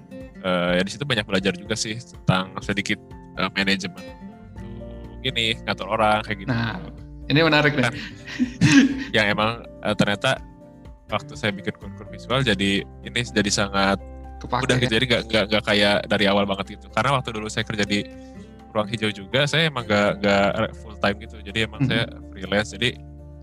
Eh, 0.42 0.70
ya 0.74 0.82
di 0.82 0.90
situ 0.90 1.02
banyak 1.02 1.22
belajar 1.22 1.54
juga 1.54 1.72
sih 1.72 1.94
tentang 1.94 2.50
sedikit 2.60 2.98
eh, 3.32 3.48
manajemen 3.48 4.02
ini 5.22 5.54
ngatur 5.60 5.86
orang 5.88 6.20
kayak 6.20 6.38
gitu 6.40 6.50
Nah. 6.50 6.82
ini 7.24 7.40
menarik 7.40 7.72
nih 7.72 7.84
Kan. 7.84 7.94
yang 9.16 9.26
emang 9.28 9.50
eh, 9.80 9.94
ternyata 9.94 10.42
waktu 11.08 11.32
saya 11.34 11.50
bikin 11.50 11.74
konkur 11.74 12.08
visual 12.08 12.42
jadi 12.42 12.82
ini 12.82 13.20
jadi 13.22 13.48
sangat 13.48 14.02
kepake 14.38 14.64
udah 14.64 14.76
ya. 14.76 14.82
gitu 14.82 14.92
jadi 14.92 15.04
nggak 15.06 15.22
nggak 15.24 15.44
nggak 15.46 15.62
kayak 15.64 15.96
dari 16.06 16.24
awal 16.26 16.42
banget 16.42 16.74
gitu 16.74 16.90
karena 16.90 17.14
waktu 17.14 17.30
dulu 17.30 17.46
saya 17.46 17.62
kerja 17.62 17.84
di 17.84 18.02
ruang 18.72 18.88
hijau 18.88 19.12
juga 19.12 19.44
saya 19.44 19.68
emang 19.68 19.84
nggak 19.84 20.10
nggak 20.18 20.48
full 20.74 20.96
time 20.96 21.16
gitu 21.20 21.36
jadi 21.38 21.58
emang 21.64 21.80
Mhm. 21.80 21.88
saya 21.88 22.02
freelance 22.28 22.70
jadi 22.74 22.88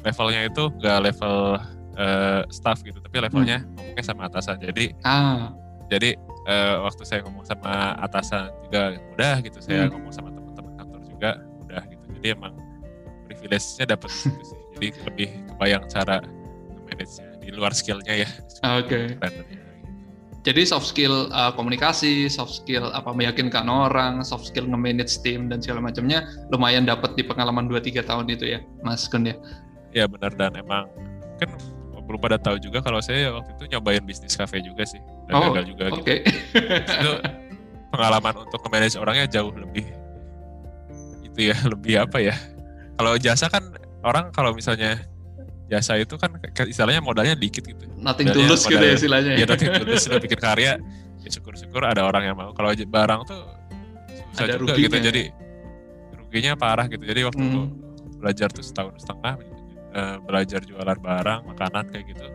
levelnya 0.06 0.48
itu 0.48 0.64
nggak 0.80 0.98
level 1.12 1.60
eh, 2.00 2.42
staff 2.54 2.80
gitu 2.86 3.00
tapi 3.04 3.20
levelnya 3.20 3.64
ngomongnya 3.76 4.04
sama 4.06 4.22
atasan. 4.32 4.56
Jadi 4.64 4.96
ah. 5.04 5.52
jadi 5.92 6.16
eh, 6.48 6.76
waktu 6.80 7.04
saya 7.04 7.20
ngomong 7.28 7.44
sama 7.44 8.00
atasan 8.00 8.50
juga 8.68 8.96
udah 9.16 9.36
gitu. 9.44 9.60
Saya 9.60 9.88
Hmm. 9.88 10.00
ngomong 10.00 10.14
sama 10.14 10.30
teman-teman 10.32 10.74
kantor 10.80 11.02
juga 11.08 11.32
udah 11.68 11.84
gitu. 11.92 12.06
Jadi 12.20 12.28
emang 12.36 12.54
privilege-nya 13.28 13.86
dapat 13.96 14.10
gitu 14.12 14.44
sih. 14.44 14.60
Jadi 14.80 14.88
lebih 15.06 15.30
kebayang 15.54 15.84
cara 15.92 16.24
manage-nya 16.88 17.30
di 17.44 17.50
luar 17.52 17.72
skill-nya 17.76 18.26
ya. 18.26 18.30
Oke. 18.80 19.16
Gitu. 19.16 19.44
Jadi 20.40 20.64
soft 20.64 20.88
skill 20.88 21.28
uh, 21.36 21.52
komunikasi, 21.52 22.32
soft 22.32 22.64
skill 22.64 22.88
apa 22.96 23.12
meyakinkan 23.12 23.68
orang, 23.68 24.24
soft 24.24 24.48
skill 24.48 24.72
nge-manage 24.72 25.20
tim 25.20 25.52
dan 25.52 25.60
segala 25.60 25.84
macamnya 25.84 26.24
lumayan 26.48 26.88
dapat 26.88 27.12
di 27.20 27.28
pengalaman 27.28 27.68
2 27.68 27.76
3 27.84 28.08
tahun 28.08 28.26
itu 28.32 28.56
ya, 28.56 28.64
Mas 28.80 29.04
Kun 29.12 29.28
ya. 29.28 29.36
Ya 29.90 30.06
benar 30.06 30.32
dan 30.34 30.54
emang 30.54 30.86
kan 31.38 31.50
belum 32.00 32.18
pada 32.18 32.38
tahu 32.38 32.58
juga 32.58 32.82
kalau 32.82 32.98
saya 33.00 33.30
waktu 33.30 33.54
itu 33.54 33.64
nyobain 33.70 34.02
bisnis 34.02 34.34
cafe 34.34 34.60
juga 34.60 34.82
sih 34.82 34.98
dan 35.26 35.34
Oh, 35.36 35.54
gagal 35.54 35.70
juga 35.70 35.84
Oke. 35.94 36.26
gitu. 36.26 36.58
Itu 36.90 37.12
pengalaman 37.90 38.34
untuk 38.40 38.62
manage 38.66 38.98
orangnya 38.98 39.30
jauh 39.30 39.54
lebih 39.54 39.86
itu 41.22 41.40
ya 41.50 41.56
lebih 41.74 42.02
apa 42.02 42.18
ya? 42.18 42.34
Kalau 42.98 43.14
jasa 43.16 43.46
kan 43.48 43.62
orang 44.02 44.30
kalau 44.30 44.52
misalnya 44.52 44.98
jasa 45.70 45.96
itu 45.96 46.18
kan 46.18 46.34
istilahnya 46.66 46.98
modalnya 46.98 47.38
dikit 47.38 47.62
gitu. 47.62 47.86
Nothing 47.96 48.30
Modalnya- 48.30 48.50
tulus 48.50 48.62
gitu 48.64 48.74
ya 48.74 48.82
modalnya- 48.82 48.98
istilahnya. 48.98 49.32
Ya 49.38 49.46
nanti 49.46 49.66
tulis 49.70 50.00
sudah 50.02 50.20
bikin 50.20 50.40
karya, 50.40 50.72
ya 51.22 51.30
syukur-syukur 51.30 51.86
ada 51.86 52.02
orang 52.04 52.26
yang 52.26 52.36
mau. 52.36 52.50
Kalau 52.54 52.74
barang 52.74 53.22
tuh 53.26 53.42
susah 54.34 54.46
Ada 54.50 54.58
juga 54.58 54.74
ruginya 54.74 54.90
gitu. 54.90 54.98
ya. 54.98 55.06
Jadi 55.14 55.24
ruginya 56.18 56.52
parah 56.58 56.86
gitu. 56.90 57.06
Jadi 57.06 57.22
waktu 57.22 57.44
Hmm. 57.46 57.70
belajar 58.18 58.50
tuh 58.50 58.66
setahun 58.66 58.98
setengah 58.98 59.38
eh, 59.94 60.18
belajar 60.22 60.62
jualan 60.62 61.00
barang, 61.00 61.42
makanan 61.50 61.86
kayak 61.90 62.06
gitu. 62.14 62.28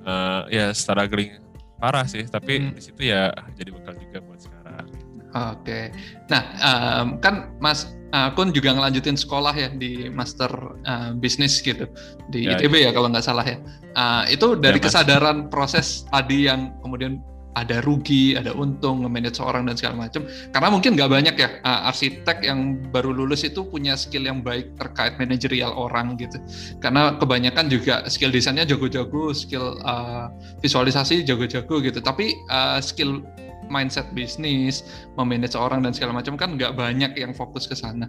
Eh, 0.00 0.42
ya 0.48 0.66
struggling 0.72 1.36
parah 1.76 2.04
sih, 2.04 2.24
tapi 2.28 2.60
Hmm. 2.60 2.72
di 2.76 2.80
situ 2.80 3.00
ya 3.08 3.32
jadi 3.56 3.72
bekal 3.72 3.96
juga 3.96 4.18
buat 4.20 4.40
sekarang. 4.40 4.84
Oke. 5.30 5.94
Nah, 6.26 6.42
em, 6.58 7.08
kan 7.22 7.54
Mas 7.62 7.86
uh, 8.10 8.34
Kun 8.34 8.50
juga 8.50 8.74
ngelanjutin 8.74 9.14
sekolah 9.14 9.54
ya 9.54 9.70
di 9.70 10.10
master 10.10 10.50
uh, 10.82 11.14
bisnis 11.14 11.62
gitu 11.62 11.86
di 12.28 12.50
Ya, 12.50 12.58
ITB 12.58 12.82
ya 12.82 12.90
kalau 12.90 13.06
nggak 13.08 13.22
salah 13.22 13.46
ya. 13.46 13.62
Uh, 13.94 14.26
itu 14.26 14.58
dari 14.58 14.82
Mas. 14.82 14.90
kesadaran 14.90 15.46
proses 15.46 16.02
tadi 16.10 16.50
yang 16.50 16.74
kemudian 16.82 17.22
ada 17.58 17.82
rugi, 17.82 18.38
ada 18.38 18.54
untung, 18.54 19.02
nge-manage 19.02 19.42
orang 19.42 19.66
dan 19.66 19.74
segala 19.74 20.06
macam. 20.06 20.22
Karena 20.54 20.68
mungkin 20.70 20.94
nggak 20.94 21.10
banyak 21.10 21.34
ya 21.34 21.48
uh, 21.66 21.90
arsitek 21.90 22.46
yang 22.46 22.78
baru 22.94 23.10
lulus 23.10 23.42
itu 23.42 23.66
punya 23.66 23.98
skill 23.98 24.22
yang 24.22 24.38
baik 24.44 24.78
terkait 24.78 25.18
manajerial 25.18 25.74
orang 25.74 26.14
gitu. 26.14 26.38
Karena 26.78 27.18
kebanyakan 27.18 27.66
juga 27.66 28.06
skill 28.06 28.30
desainnya 28.30 28.62
jago-jago, 28.62 29.34
skill 29.34 29.78
uh, 29.82 30.30
visualisasi 30.62 31.26
jago-jago 31.26 31.82
gitu. 31.82 31.98
Tapi 31.98 32.38
uh, 32.46 32.78
skill 32.78 33.26
mindset 33.70 34.06
bisnis, 34.14 34.86
memanage 35.14 35.54
orang 35.54 35.82
dan 35.82 35.94
segala 35.94 36.18
macam 36.18 36.34
kan 36.34 36.54
nggak 36.54 36.74
banyak 36.74 37.14
yang 37.18 37.34
fokus 37.34 37.66
ke 37.66 37.74
sana. 37.74 38.06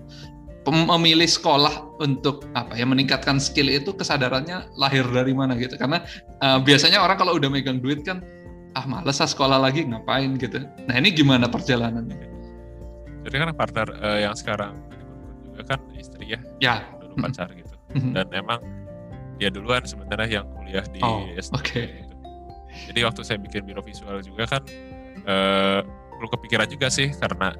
Memilih 0.69 1.25
sekolah 1.25 1.97
untuk 1.97 2.45
apa 2.53 2.77
ya 2.77 2.85
meningkatkan 2.85 3.41
skill 3.41 3.65
itu 3.65 3.97
kesadarannya 3.97 4.69
lahir 4.77 5.01
dari 5.09 5.33
mana 5.33 5.57
gitu? 5.57 5.73
Karena 5.73 6.05
uh, 6.45 6.61
biasanya 6.61 7.01
orang 7.01 7.17
kalau 7.17 7.33
udah 7.41 7.49
megang 7.49 7.81
duit 7.81 8.05
kan 8.05 8.21
ah 8.71 8.85
males 8.85 9.19
ah 9.19 9.27
sekolah 9.27 9.59
lagi 9.59 9.83
ngapain 9.83 10.35
gitu. 10.35 10.63
Nah 10.87 10.95
ini 10.95 11.11
gimana 11.11 11.47
perjalanannya? 11.47 12.29
Jadi 13.21 13.35
kan 13.35 13.51
partner 13.53 13.87
eh, 13.99 14.19
yang 14.25 14.33
sekarang 14.33 14.73
juga 15.45 15.75
kan 15.75 15.79
istri 15.93 16.31
ya, 16.31 16.39
Ya. 16.57 16.75
dulu 16.97 17.19
Mm. 17.19 17.23
pacar 17.27 17.49
gitu. 17.51 17.75
Mhm. 17.91 18.15
dan 18.15 18.27
emang 18.31 18.59
dia 19.35 19.51
duluan 19.51 19.83
sebenarnya 19.83 20.39
yang 20.39 20.47
kuliah 20.55 20.85
di 20.87 21.03
Oh, 21.03 21.27
S2 21.35 21.59
oke. 21.59 21.81
gitu. 21.83 22.15
Jadi 22.87 22.99
waktu 23.03 23.21
saya 23.27 23.35
bikin 23.35 23.67
biro 23.67 23.83
visual 23.83 24.23
juga 24.23 24.47
kan 24.47 24.63
eh 25.21 25.79
belum 26.15 26.29
kepikiran 26.31 26.71
juga 26.71 26.87
sih 26.87 27.11
karena 27.11 27.51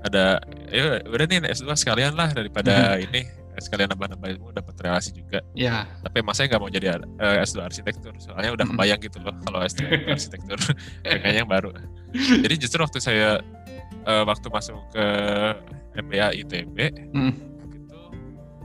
ada 0.00 0.40
ya 0.68 1.04
udah 1.04 1.26
nih 1.26 1.44
S2 1.52 1.68
sekalian 1.76 2.16
lah 2.16 2.32
daripada 2.32 2.96
ini 2.96 3.28
sekalian 3.60 3.88
nambah-nambah 3.92 4.28
ilmu 4.34 4.50
dapat 4.50 4.74
relasi 4.80 5.14
juga. 5.14 5.38
Ya. 5.54 5.86
Tapi 6.02 6.22
emang 6.22 6.34
saya 6.34 6.50
nggak 6.50 6.60
mau 6.60 6.70
jadi 6.70 6.98
eh, 6.98 7.44
S2 7.44 7.58
arsitektur 7.62 8.12
soalnya 8.18 8.54
udah 8.54 8.66
kebayang 8.66 9.00
gitu 9.02 9.18
loh 9.20 9.34
kalau 9.42 9.62
S2 9.62 9.82
arsitektur 10.14 10.58
pengennya 11.02 11.44
yang 11.44 11.50
baru. 11.50 11.70
Jadi 12.14 12.54
justru 12.58 12.82
waktu 12.82 12.98
saya 12.98 13.38
eh, 14.04 14.24
waktu 14.24 14.46
masuk 14.48 14.78
ke 14.90 15.04
MBA 15.94 16.28
ITB 16.42 16.76
Mm. 17.14 17.32
gitu 17.70 17.98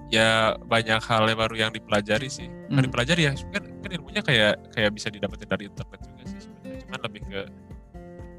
ya 0.10 0.58
banyak 0.58 0.98
hal 1.00 1.30
yang 1.30 1.38
baru 1.38 1.56
yang 1.56 1.72
dipelajari 1.72 2.26
sih 2.26 2.50
Hmm. 2.70 2.82
Dipelajari 2.86 3.26
ya 3.26 3.34
kan, 3.50 3.66
kan 3.82 3.90
ilmunya 3.94 4.22
kayak 4.22 4.74
kayak 4.74 4.94
bisa 4.94 5.10
didapetin 5.10 5.50
dari 5.50 5.66
internet 5.66 6.02
juga 6.06 6.24
sih 6.26 6.38
sebenarnya 6.42 6.78
cuman 6.86 7.00
lebih 7.02 7.22
ke 7.26 7.42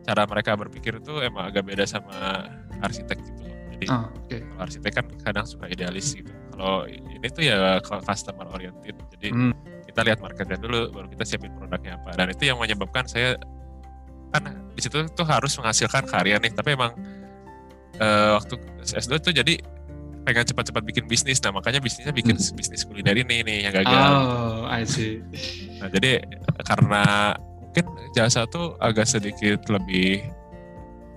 cara 0.02 0.22
mereka 0.22 0.50
berpikir 0.54 0.92
itu 0.98 1.12
emang 1.18 1.50
agak 1.50 1.66
beda 1.66 1.82
sama 1.82 2.46
arsitek 2.78 3.18
gitu 3.22 3.42
loh 3.42 3.54
jadi 3.74 3.86
Ah, 3.90 4.06
oke. 4.06 4.38
kalau 4.38 4.60
arsitek 4.62 4.92
kan 4.94 5.06
kadang 5.18 5.46
suka 5.46 5.66
idealis 5.66 6.14
gitu 6.14 6.30
kalau 6.50 6.84
ini 6.86 7.26
tuh 7.26 7.42
ya 7.42 7.78
customer 7.82 8.46
oriented 8.50 8.94
jadi 9.16 9.28
Hmm. 9.30 9.52
kita 9.84 10.00
lihat 10.02 10.18
marketnya 10.18 10.56
dulu 10.56 10.90
baru 10.90 11.06
kita 11.08 11.24
siapin 11.24 11.52
produknya 11.52 11.96
apa 11.96 12.14
dan 12.14 12.30
itu 12.30 12.46
yang 12.46 12.56
menyebabkan 12.56 13.04
saya 13.04 13.34
kan 14.30 14.46
di 14.70 14.80
situ 14.80 15.02
tuh 15.10 15.26
harus 15.26 15.50
menghasilkan 15.56 16.06
karya 16.06 16.38
nih 16.38 16.50
tapi 16.50 16.74
emang 16.74 16.94
eh, 17.96 18.30
waktu 18.32 18.54
S2 18.86 19.18
tuh 19.18 19.34
jadi 19.34 19.60
pengen 20.20 20.44
cepat-cepat 20.46 20.82
bikin 20.84 21.04
bisnis 21.04 21.40
nah 21.40 21.50
makanya 21.50 21.80
bisnisnya 21.80 22.12
bikin 22.12 22.36
Hmm. 22.36 22.54
bisnis 22.54 22.84
kuliner 22.84 23.12
ini 23.14 23.40
nih 23.40 23.58
yang 23.64 23.74
gagal 23.74 24.10
Oh, 24.14 24.64
I 24.66 24.84
see. 24.84 25.20
nah 25.76 25.88
jadi 25.88 26.22
karena 26.62 27.34
mungkin 27.60 27.84
jasa 28.12 28.44
tuh 28.46 28.76
agak 28.78 29.04
sedikit 29.04 29.64
lebih 29.66 30.22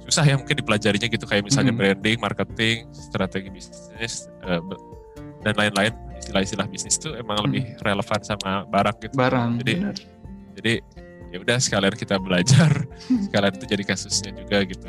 susah 0.04 0.24
ya 0.24 0.36
mungkin 0.36 0.60
dipelajarinya 0.60 1.08
gitu 1.08 1.24
kayak 1.24 1.48
misalnya 1.48 1.72
Hmm. 1.72 1.80
branding, 1.80 2.18
marketing, 2.20 2.78
strategi 2.92 3.48
bisnis 3.48 4.28
eh, 4.42 4.60
dan 5.44 5.54
lain-lain 5.54 5.92
istilah-istilah 6.18 6.66
bisnis 6.66 6.96
tuh 6.96 7.14
emang 7.14 7.38
Hmm. 7.38 7.46
lebih 7.48 7.64
relevan 7.80 8.20
sama 8.22 8.64
barang 8.66 8.98
gitu 9.02 9.14
Barang. 9.14 9.60
jadi 9.60 9.74
benar. 9.78 9.96
jadi 10.56 10.74
ya 11.30 11.38
udah 11.40 11.58
sekalian 11.58 11.94
kita 11.94 12.16
belajar 12.18 12.72
sekalian 13.28 13.54
itu 13.54 13.66
jadi 13.68 13.84
kasusnya 13.86 14.32
juga 14.34 14.58
gitu 14.64 14.88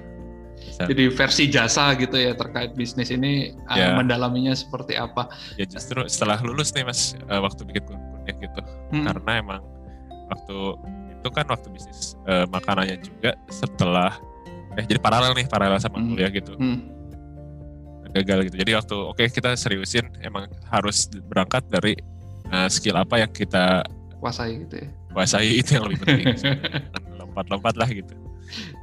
Bisa- 0.54 0.87
Jadi 0.87 1.04
versi 1.08 1.44
jasa 1.46 1.92
gitu 1.94 2.14
ya 2.14 2.32
terkait 2.32 2.73
bisnis 2.73 3.06
ini 3.08 3.52
uh, 3.64 3.75
Ya. 3.75 3.92
mendalaminya 3.92 4.50
seperti 4.52 4.94
apa? 4.94 5.28
ya 5.54 5.64
justru 5.64 6.02
setelah 6.06 6.40
lulus 6.40 6.70
nih 6.70 6.82
mas 6.82 7.14
eh, 7.20 7.37
waktu 7.37 7.62
bikin 7.64 7.84
kuliah 7.84 8.34
gitu 8.34 8.61
Hmm. 8.90 9.04
karena 9.04 9.32
emang 9.37 9.62
waktu 10.26 10.56
itu 11.12 11.28
kan 11.30 11.46
waktu 11.46 11.68
bisnis 11.68 12.14
eh, 12.25 12.46
makanannya 12.46 12.96
juga 12.99 13.34
setelah 13.49 14.14
eh 14.75 14.82
jadi 14.82 14.99
paralel 14.99 15.34
nih 15.34 15.46
paralel 15.46 15.78
sama 15.78 15.99
Hmm. 15.99 16.08
kuliah 16.08 16.30
gitu 16.30 16.54
Hmm. 16.54 16.78
Gagal 18.14 18.50
gitu 18.50 18.56
jadi 18.62 18.73
waktu 18.78 18.97
oke 18.97 19.25
kita 19.35 19.59
seriusin 19.59 20.06
emang 20.23 20.47
harus 20.71 21.11
berangkat 21.26 21.66
dari 21.66 21.99
eh, 22.50 22.68
skill 22.71 22.97
apa 22.99 23.21
yang 23.26 23.33
kita 23.35 23.83
Kuasai 24.25 24.56
gitu 24.64 24.80
ya. 24.80 24.88
kuasai 25.12 25.61
itu 25.61 25.76
yang 25.76 25.85
lebih 25.85 26.00
penting 26.00 26.33
lompat-lompat 27.21 27.76
lah 27.76 27.90
gitu. 27.92 28.25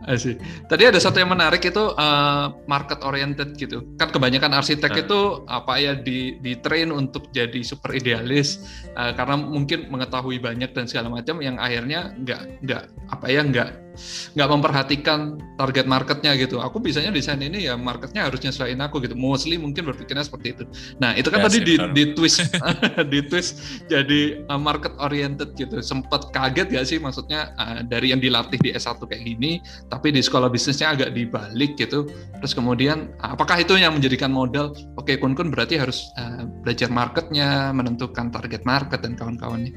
Asik. 0.09 0.41
Tadi 0.65 0.83
ada 0.89 0.97
satu 0.97 1.21
yang 1.21 1.31
menarik 1.31 1.61
itu 1.61 1.93
uh, 1.93 2.51
market 2.65 2.99
oriented 3.05 3.53
gitu. 3.55 3.85
Kan 3.95 4.09
kebanyakan 4.09 4.57
arsitek 4.57 4.91
nah. 4.91 5.01
itu 5.05 5.19
apa 5.45 5.73
ya 5.77 5.93
di 5.93 6.41
di 6.41 6.57
train 6.59 6.89
untuk 6.89 7.29
jadi 7.29 7.61
super 7.61 7.93
idealis 7.93 8.65
uh, 8.97 9.13
karena 9.13 9.37
mungkin 9.37 9.87
mengetahui 9.93 10.41
banyak 10.41 10.73
dan 10.73 10.89
segala 10.89 11.13
macam 11.13 11.39
yang 11.39 11.61
akhirnya 11.61 12.11
nggak 12.17 12.41
nggak 12.65 12.83
apa 13.13 13.25
ya 13.29 13.41
nggak 13.45 13.69
nggak 14.37 14.49
memperhatikan 14.49 15.37
target 15.59 15.85
marketnya 15.85 16.31
gitu. 16.39 16.59
Aku 16.63 16.79
bisanya 16.79 17.11
desain 17.11 17.39
ini 17.39 17.67
ya 17.67 17.75
marketnya 17.75 18.27
harusnya 18.27 18.51
nyesuaiin 18.51 18.81
aku 18.81 19.03
gitu. 19.03 19.15
Mostly 19.15 19.59
mungkin 19.59 19.87
berpikirnya 19.87 20.25
seperti 20.25 20.57
itu. 20.57 20.63
Nah 20.99 21.15
itu 21.15 21.27
kan 21.27 21.43
ya, 21.43 21.45
tadi 21.47 21.59
di, 21.63 21.75
di 21.95 22.03
twist 22.15 22.43
di 23.11 23.19
twist 23.25 23.83
jadi 23.87 24.43
uh, 24.47 24.59
market 24.59 24.95
oriented 24.99 25.53
gitu. 25.55 25.79
Sempat 25.83 26.31
kaget 26.35 26.71
gak 26.71 26.85
sih 26.87 26.97
maksudnya 26.99 27.51
uh, 27.59 27.83
dari 27.85 28.11
yang 28.15 28.19
dilatih 28.19 28.59
di 28.59 28.69
S1 28.75 28.99
kayak 29.01 29.23
gini, 29.23 29.61
tapi 29.87 30.11
di 30.11 30.21
sekolah 30.23 30.47
bisnisnya 30.51 30.95
agak 30.95 31.15
dibalik 31.15 31.75
gitu. 31.79 32.07
Terus 32.41 32.53
kemudian 32.55 33.11
apakah 33.23 33.59
itu 33.61 33.75
yang 33.77 33.95
menjadikan 33.95 34.31
modal? 34.31 34.73
Oke 34.99 35.15
kun 35.19 35.35
kun 35.37 35.51
berarti 35.51 35.79
harus 35.79 36.07
uh, 36.17 36.47
belajar 36.63 36.87
marketnya, 36.91 37.71
menentukan 37.71 38.31
target 38.31 38.63
market 38.63 38.99
dan 39.03 39.13
kawan-kawannya. 39.15 39.73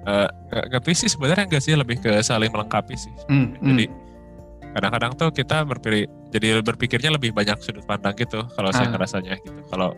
Uh, 0.00 0.28
nggak 0.48 0.96
sih 0.96 1.12
sebenarnya 1.12 1.44
nggak 1.44 1.62
sih 1.62 1.76
lebih 1.76 2.00
ke 2.00 2.10
saling 2.24 2.48
melengkapi 2.48 2.96
sih. 2.96 3.12
Hmm, 3.28 3.52
jadi 3.60 3.84
hmm. 3.84 4.72
kadang-kadang 4.72 5.12
tuh 5.12 5.28
kita 5.28 5.60
berpikir 5.68 6.08
jadi 6.32 6.64
berpikirnya 6.64 7.10
lebih 7.20 7.36
banyak 7.36 7.60
sudut 7.60 7.84
pandang 7.84 8.16
gitu 8.16 8.40
kalau 8.56 8.72
ah. 8.72 8.74
saya 8.74 8.88
ngerasanya 8.88 9.36
gitu. 9.44 9.60
Kalau 9.68 9.92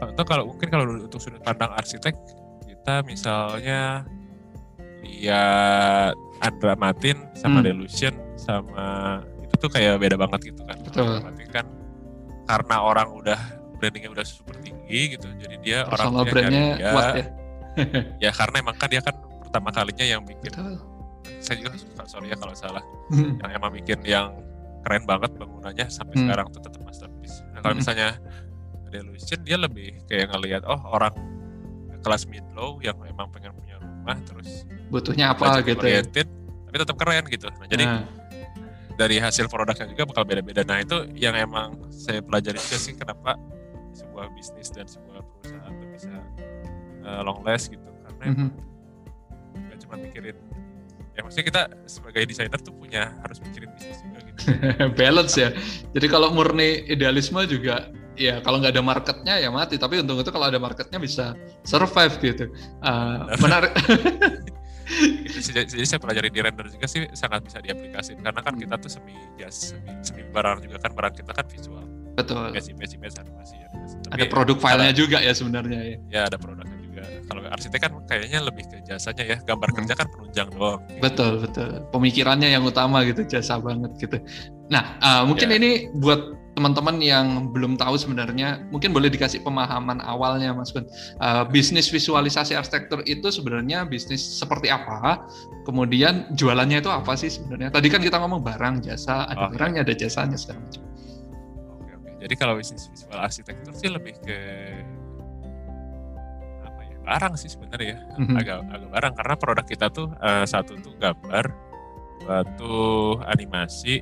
atau 0.00 0.24
kalau 0.24 0.44
mungkin 0.48 0.68
kalau 0.72 0.84
untuk 0.88 1.20
sudut 1.20 1.42
pandang 1.44 1.68
arsitek 1.76 2.16
kita 2.64 3.04
misalnya 3.04 4.08
lihat 5.04 6.16
Andra 6.40 6.74
Matin 6.74 7.20
sama 7.36 7.60
hmm. 7.60 7.66
Delusion 7.68 8.14
sama 8.40 9.20
itu 9.44 9.54
tuh 9.60 9.70
kayak 9.70 10.00
beda 10.00 10.16
banget 10.16 10.54
gitu 10.54 10.62
kan. 10.64 10.76
Betul. 10.80 11.20
Kan 11.52 11.66
karena 12.48 12.76
orang 12.82 13.08
udah 13.12 13.38
brandingnya 13.82 14.10
udah 14.14 14.22
super 14.22 14.54
tinggi 14.62 15.18
gitu 15.18 15.26
jadi 15.42 15.56
dia 15.58 15.78
Personal 15.90 16.22
orang 16.22 16.30
brandnya 16.30 16.64
kuat 16.78 17.06
ya. 17.18 17.24
ya 18.28 18.30
karena 18.30 18.56
emang 18.62 18.76
kan 18.78 18.88
dia 18.90 19.02
kan 19.02 19.16
pertama 19.52 19.68
kalinya 19.68 20.06
yang 20.16 20.24
bikin 20.24 20.48
Betul. 20.48 20.80
saya 21.44 21.60
juga 21.60 21.76
suka 21.76 22.02
sorry 22.08 22.32
ya 22.32 22.40
kalau 22.40 22.56
salah 22.56 22.80
hmm. 23.12 23.36
yang 23.36 23.50
emang 23.52 23.70
bikin 23.76 24.00
yang 24.00 24.32
keren 24.80 25.04
banget 25.04 25.28
bangunannya 25.36 25.92
sampai 25.92 26.16
hmm. 26.16 26.24
sekarang 26.24 26.46
tuh 26.56 26.64
tetap 26.64 26.80
masterpiece 26.80 27.44
nah 27.52 27.60
kalau 27.60 27.76
hmm. 27.76 27.84
misalnya 27.84 28.16
Delusion 28.88 29.40
dia 29.44 29.60
lebih 29.60 29.92
kayak 30.08 30.32
ngelihat 30.32 30.64
oh 30.64 30.80
orang 30.88 31.12
kelas 32.00 32.24
mid 32.32 32.44
low 32.56 32.80
yang 32.80 32.96
emang 33.04 33.28
pengen 33.28 33.52
punya 33.52 33.76
rumah 33.76 34.16
terus 34.24 34.64
butuhnya 34.88 35.36
apa 35.36 35.60
gitu 35.60 35.84
ya. 35.84 36.00
tapi 36.00 36.76
tetap 36.80 36.96
keren 36.96 37.24
gitu 37.28 37.52
nah, 37.52 37.68
jadi 37.68 37.84
nah. 37.84 38.08
dari 38.96 39.20
hasil 39.20 39.52
produknya 39.52 39.84
juga 39.84 40.08
bakal 40.08 40.24
beda-beda 40.24 40.64
nah 40.64 40.80
itu 40.80 41.12
yang 41.12 41.36
emang 41.36 41.76
saya 41.92 42.24
pelajari 42.24 42.56
juga 42.56 42.78
sih 42.80 42.96
kenapa 42.96 43.36
sebuah 43.92 44.32
bisnis 44.32 44.72
dan 44.72 44.88
sebuah 44.88 45.20
perusahaan 45.20 45.72
tuh 45.76 45.88
bisa 45.92 46.12
uh, 47.04 47.20
long 47.20 47.44
last 47.44 47.68
gitu 47.68 47.84
karena 47.84 48.32
mm 48.32 48.36
-hmm 48.40 48.71
cuma 49.92 50.08
mikirin 50.08 50.40
ya 51.12 51.20
maksudnya 51.20 51.46
kita 51.52 51.62
sebagai 51.84 52.24
desainer 52.24 52.56
tuh 52.56 52.72
punya 52.72 53.12
harus 53.20 53.36
mikirin 53.44 53.68
bisnis 53.76 54.00
juga 54.00 54.18
gitu. 54.24 54.40
Balance 54.98 55.36
ya. 55.36 55.52
Jadi 55.92 56.06
kalau 56.08 56.32
murni 56.32 56.88
idealisme 56.88 57.44
juga 57.44 57.92
ya 58.16 58.40
kalau 58.40 58.64
nggak 58.64 58.72
ada 58.72 58.80
marketnya 58.80 59.34
ya 59.36 59.52
mati. 59.52 59.76
Tapi 59.76 60.00
untung 60.00 60.16
itu 60.24 60.32
kalau 60.32 60.48
ada 60.48 60.56
marketnya 60.56 60.96
bisa 60.96 61.36
survive 61.68 62.16
gitu. 62.24 62.48
Uh, 62.80 63.28
menarik. 63.44 63.76
jadi 65.68 65.84
saya 65.84 66.00
pelajari 66.00 66.32
di 66.32 66.40
render 66.40 66.66
juga 66.72 66.88
sih 66.88 67.04
sangat 67.12 67.44
bisa 67.44 67.60
diaplikasikan 67.60 68.24
karena 68.24 68.40
kan 68.40 68.54
kita 68.56 68.74
tuh 68.80 68.90
semi 68.90 69.14
jas 69.36 69.76
semi, 69.76 69.92
semi 70.00 70.22
barang 70.32 70.64
juga 70.64 70.80
kan 70.80 70.96
barang 70.96 71.14
kita 71.20 71.32
kan 71.36 71.44
visual. 71.44 71.84
Betul. 72.16 72.56
Basic 72.56 72.76
basic 72.80 72.98
basic 73.00 73.20
animasi 73.20 73.60
ya. 73.60 73.68
Tapi 74.08 74.16
ada 74.16 74.24
produk 74.32 74.56
filenya 74.56 74.94
juga 74.96 75.20
ya 75.20 75.32
sebenarnya 75.36 75.80
ya. 75.84 75.96
Ya 76.08 76.20
ada 76.28 76.40
produknya 76.40 76.71
kalau 77.28 77.40
arsitek 77.48 77.80
kan 77.82 77.92
kayaknya 78.06 78.40
lebih 78.42 78.64
ke 78.68 78.82
jasanya 78.86 79.24
ya 79.24 79.36
gambar 79.42 79.68
hmm. 79.70 79.76
kerja 79.82 79.94
kan 79.98 80.06
penunjang 80.10 80.48
doang 80.54 80.80
gitu. 80.86 81.00
betul 81.00 81.32
betul 81.42 81.68
pemikirannya 81.90 82.48
yang 82.52 82.64
utama 82.64 83.02
gitu 83.06 83.22
jasa 83.26 83.58
banget 83.58 83.92
gitu 83.98 84.16
nah 84.72 84.96
uh, 85.04 85.22
mungkin 85.28 85.52
ya. 85.52 85.56
ini 85.60 85.70
buat 86.00 86.42
teman-teman 86.52 87.00
yang 87.00 87.48
belum 87.48 87.80
tahu 87.80 87.96
sebenarnya 87.96 88.68
mungkin 88.68 88.92
boleh 88.92 89.08
dikasih 89.08 89.40
pemahaman 89.40 90.04
awalnya 90.04 90.52
Mas 90.52 90.68
Kun. 90.68 90.84
Uh, 91.16 91.48
bisnis 91.48 91.88
visualisasi 91.88 92.52
arsitektur 92.52 93.00
itu 93.08 93.32
sebenarnya 93.32 93.88
bisnis 93.88 94.20
seperti 94.20 94.68
apa? 94.68 95.24
Kemudian 95.64 96.28
jualannya 96.36 96.84
itu 96.84 96.92
apa 96.92 97.16
sih 97.16 97.32
sebenarnya? 97.32 97.72
Tadi 97.72 97.88
kan 97.88 98.04
kita 98.04 98.20
ngomong 98.20 98.44
barang, 98.44 98.84
jasa, 98.84 99.24
ada 99.32 99.48
okay. 99.48 99.56
barangnya, 99.56 99.80
ada 99.88 99.94
jasanya 99.96 100.36
segala 100.36 100.60
macam. 100.68 100.82
Oke 101.80 101.90
oke. 101.96 102.10
Jadi 102.20 102.34
kalau 102.36 102.54
bisnis 102.60 102.92
visual 102.92 103.18
arsitektur 103.18 103.72
sih 103.72 103.88
lebih 103.88 104.14
ke 104.20 104.38
barang 107.02 107.34
sih 107.38 107.50
sebenarnya 107.50 107.88
ya. 107.94 107.98
Mm-hmm. 108.16 108.36
agak 108.40 108.58
agak 108.70 108.88
barang. 108.94 109.12
Karena 109.18 109.34
produk 109.36 109.66
kita 109.66 109.86
tuh 109.90 110.08
uh, 110.22 110.44
satu 110.46 110.78
tuh 110.80 110.94
gambar 110.96 111.44
satu 112.22 112.74
animasi. 113.26 114.00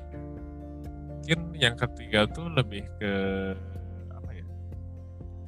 Mungkin 1.21 1.57
yang 1.57 1.77
ketiga 1.77 2.29
tuh 2.29 2.49
lebih 2.53 2.85
ke 3.01 3.13
apa 4.13 4.31
ya? 4.33 4.45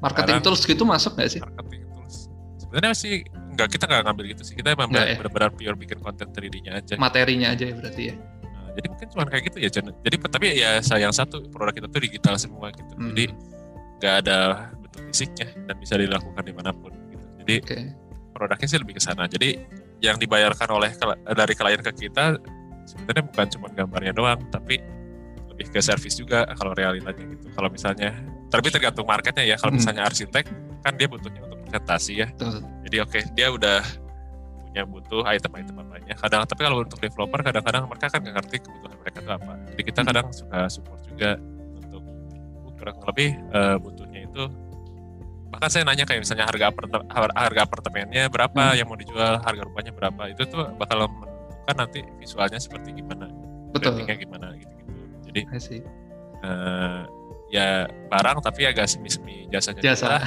Marketing 0.01 0.41
barang, 0.41 0.45
tools 0.45 0.63
gitu 0.65 0.83
masuk 0.85 1.17
nggak 1.17 1.31
sih? 1.31 1.41
Marketing 1.41 1.83
tools. 1.93 2.17
Sebenarnya 2.61 2.95
sih 2.97 3.15
nggak 3.53 3.69
kita 3.69 3.85
nggak 3.89 4.03
ngambil 4.09 4.25
gitu 4.37 4.43
sih. 4.47 4.55
Kita 4.57 4.73
emang 4.73 4.89
ya? 4.93 5.17
benar-benar 5.21 5.51
pure 5.53 5.77
bikin 5.77 5.99
konten 6.01 6.29
3D-nya 6.33 6.81
aja. 6.81 6.95
Materinya 6.97 7.53
aja 7.53 7.65
ya 7.69 7.75
berarti 7.77 8.03
ya? 8.13 8.15
Nah, 8.17 8.71
jadi 8.77 8.87
mungkin 8.89 9.07
cuma 9.13 9.25
kayak 9.29 9.43
gitu 9.53 9.59
ya 9.61 9.69
jadi 10.01 10.17
tapi 10.17 10.47
ya 10.57 10.81
sayang 10.81 11.13
satu 11.13 11.45
produk 11.53 11.77
kita 11.77 11.89
tuh 11.93 12.01
digital 12.01 12.35
semua 12.41 12.73
gitu. 12.73 12.93
Hmm. 12.97 13.13
jadi 13.13 13.25
nggak 14.03 14.15
ada 14.27 14.39
bentuk 14.83 15.03
fisiknya 15.15 15.49
dan 15.69 15.77
bisa 15.79 15.95
dilakukan 15.95 16.43
di 16.43 16.55
mana 16.57 16.75
pun 16.75 17.02
jadi 17.43 17.57
okay. 17.61 17.83
produknya 18.33 18.69
sih 18.71 18.79
lebih 18.81 18.95
ke 18.97 19.03
sana. 19.03 19.27
Jadi 19.27 19.59
yang 20.03 20.19
dibayarkan 20.19 20.69
oleh 20.75 20.91
dari 21.35 21.55
klien 21.55 21.83
ke 21.83 21.93
kita 22.07 22.39
sebenarnya 22.87 23.23
bukan 23.27 23.47
cuma 23.59 23.67
gambarnya 23.71 24.13
doang, 24.15 24.41
tapi 24.51 24.83
lebih 25.53 25.67
ke 25.71 25.79
servis 25.79 26.19
juga 26.19 26.49
kalau 26.59 26.73
realitanya 26.75 27.23
gitu. 27.23 27.47
Kalau 27.55 27.69
misalnya, 27.71 28.11
tapi 28.51 28.69
tergantung 28.73 29.07
marketnya 29.07 29.45
ya. 29.47 29.57
Kalau 29.61 29.71
hmm. 29.75 29.79
misalnya 29.79 30.03
arsitek 30.09 30.45
kan 30.83 30.99
dia 30.99 31.07
butuhnya 31.07 31.41
untuk 31.47 31.59
presentasi 31.69 32.13
ya. 32.19 32.29
Betul. 32.35 32.67
Jadi 32.89 32.97
oke 32.99 33.11
okay, 33.11 33.23
dia 33.37 33.49
udah 33.53 33.81
punya 34.67 34.83
butuh 34.89 35.23
item-item 35.29 35.77
apanya. 35.85 36.15
Kadang 36.19 36.41
tapi 36.49 36.61
kalau 36.65 36.77
untuk 36.83 36.99
developer 36.99 37.41
kadang-kadang 37.45 37.83
mereka 37.87 38.07
kan 38.11 38.21
nggak 38.25 38.35
ngerti 38.41 38.57
kebutuhan 38.65 38.97
mereka 38.99 39.19
itu 39.21 39.31
apa. 39.31 39.53
Jadi 39.71 39.83
kita 39.87 40.01
hmm. 40.01 40.09
kadang 40.09 40.27
suka 40.33 40.61
support 40.67 41.01
juga 41.07 41.31
untuk 41.79 42.03
kurang 42.81 42.99
lebih 43.07 43.31
uh, 43.55 43.77
butuhnya 43.79 44.21
itu 44.27 44.43
bahkan 45.53 45.69
saya 45.69 45.85
nanya 45.85 46.09
kayak 46.09 46.25
misalnya 46.25 46.49
harga 46.49 46.73
apartemen, 46.73 47.05
harga 47.13 47.61
apartemennya 47.69 48.33
berapa 48.33 48.73
hmm. 48.73 48.77
yang 48.81 48.87
mau 48.89 48.97
dijual 48.97 49.37
harga 49.45 49.63
rumahnya 49.63 49.93
berapa. 49.93 50.23
Itu 50.33 50.49
tuh 50.49 50.73
bakal 50.81 51.05
menentukan 51.63 51.77
nanti 51.79 52.01
visualnya 52.19 52.59
seperti 52.59 52.91
gimana 52.99 53.31
betul. 53.73 53.97
gimana 54.05 54.47
gitu 54.59 54.75
gitu 54.83 54.93
jadi 55.31 55.41
uh, 56.45 57.03
ya 57.53 57.85
barang 58.09 58.41
tapi 58.41 58.65
agak 58.65 58.89
semi-semi 58.89 59.49
jasanya 59.53 59.81
jasa. 59.85 60.21
gitu. 60.21 60.25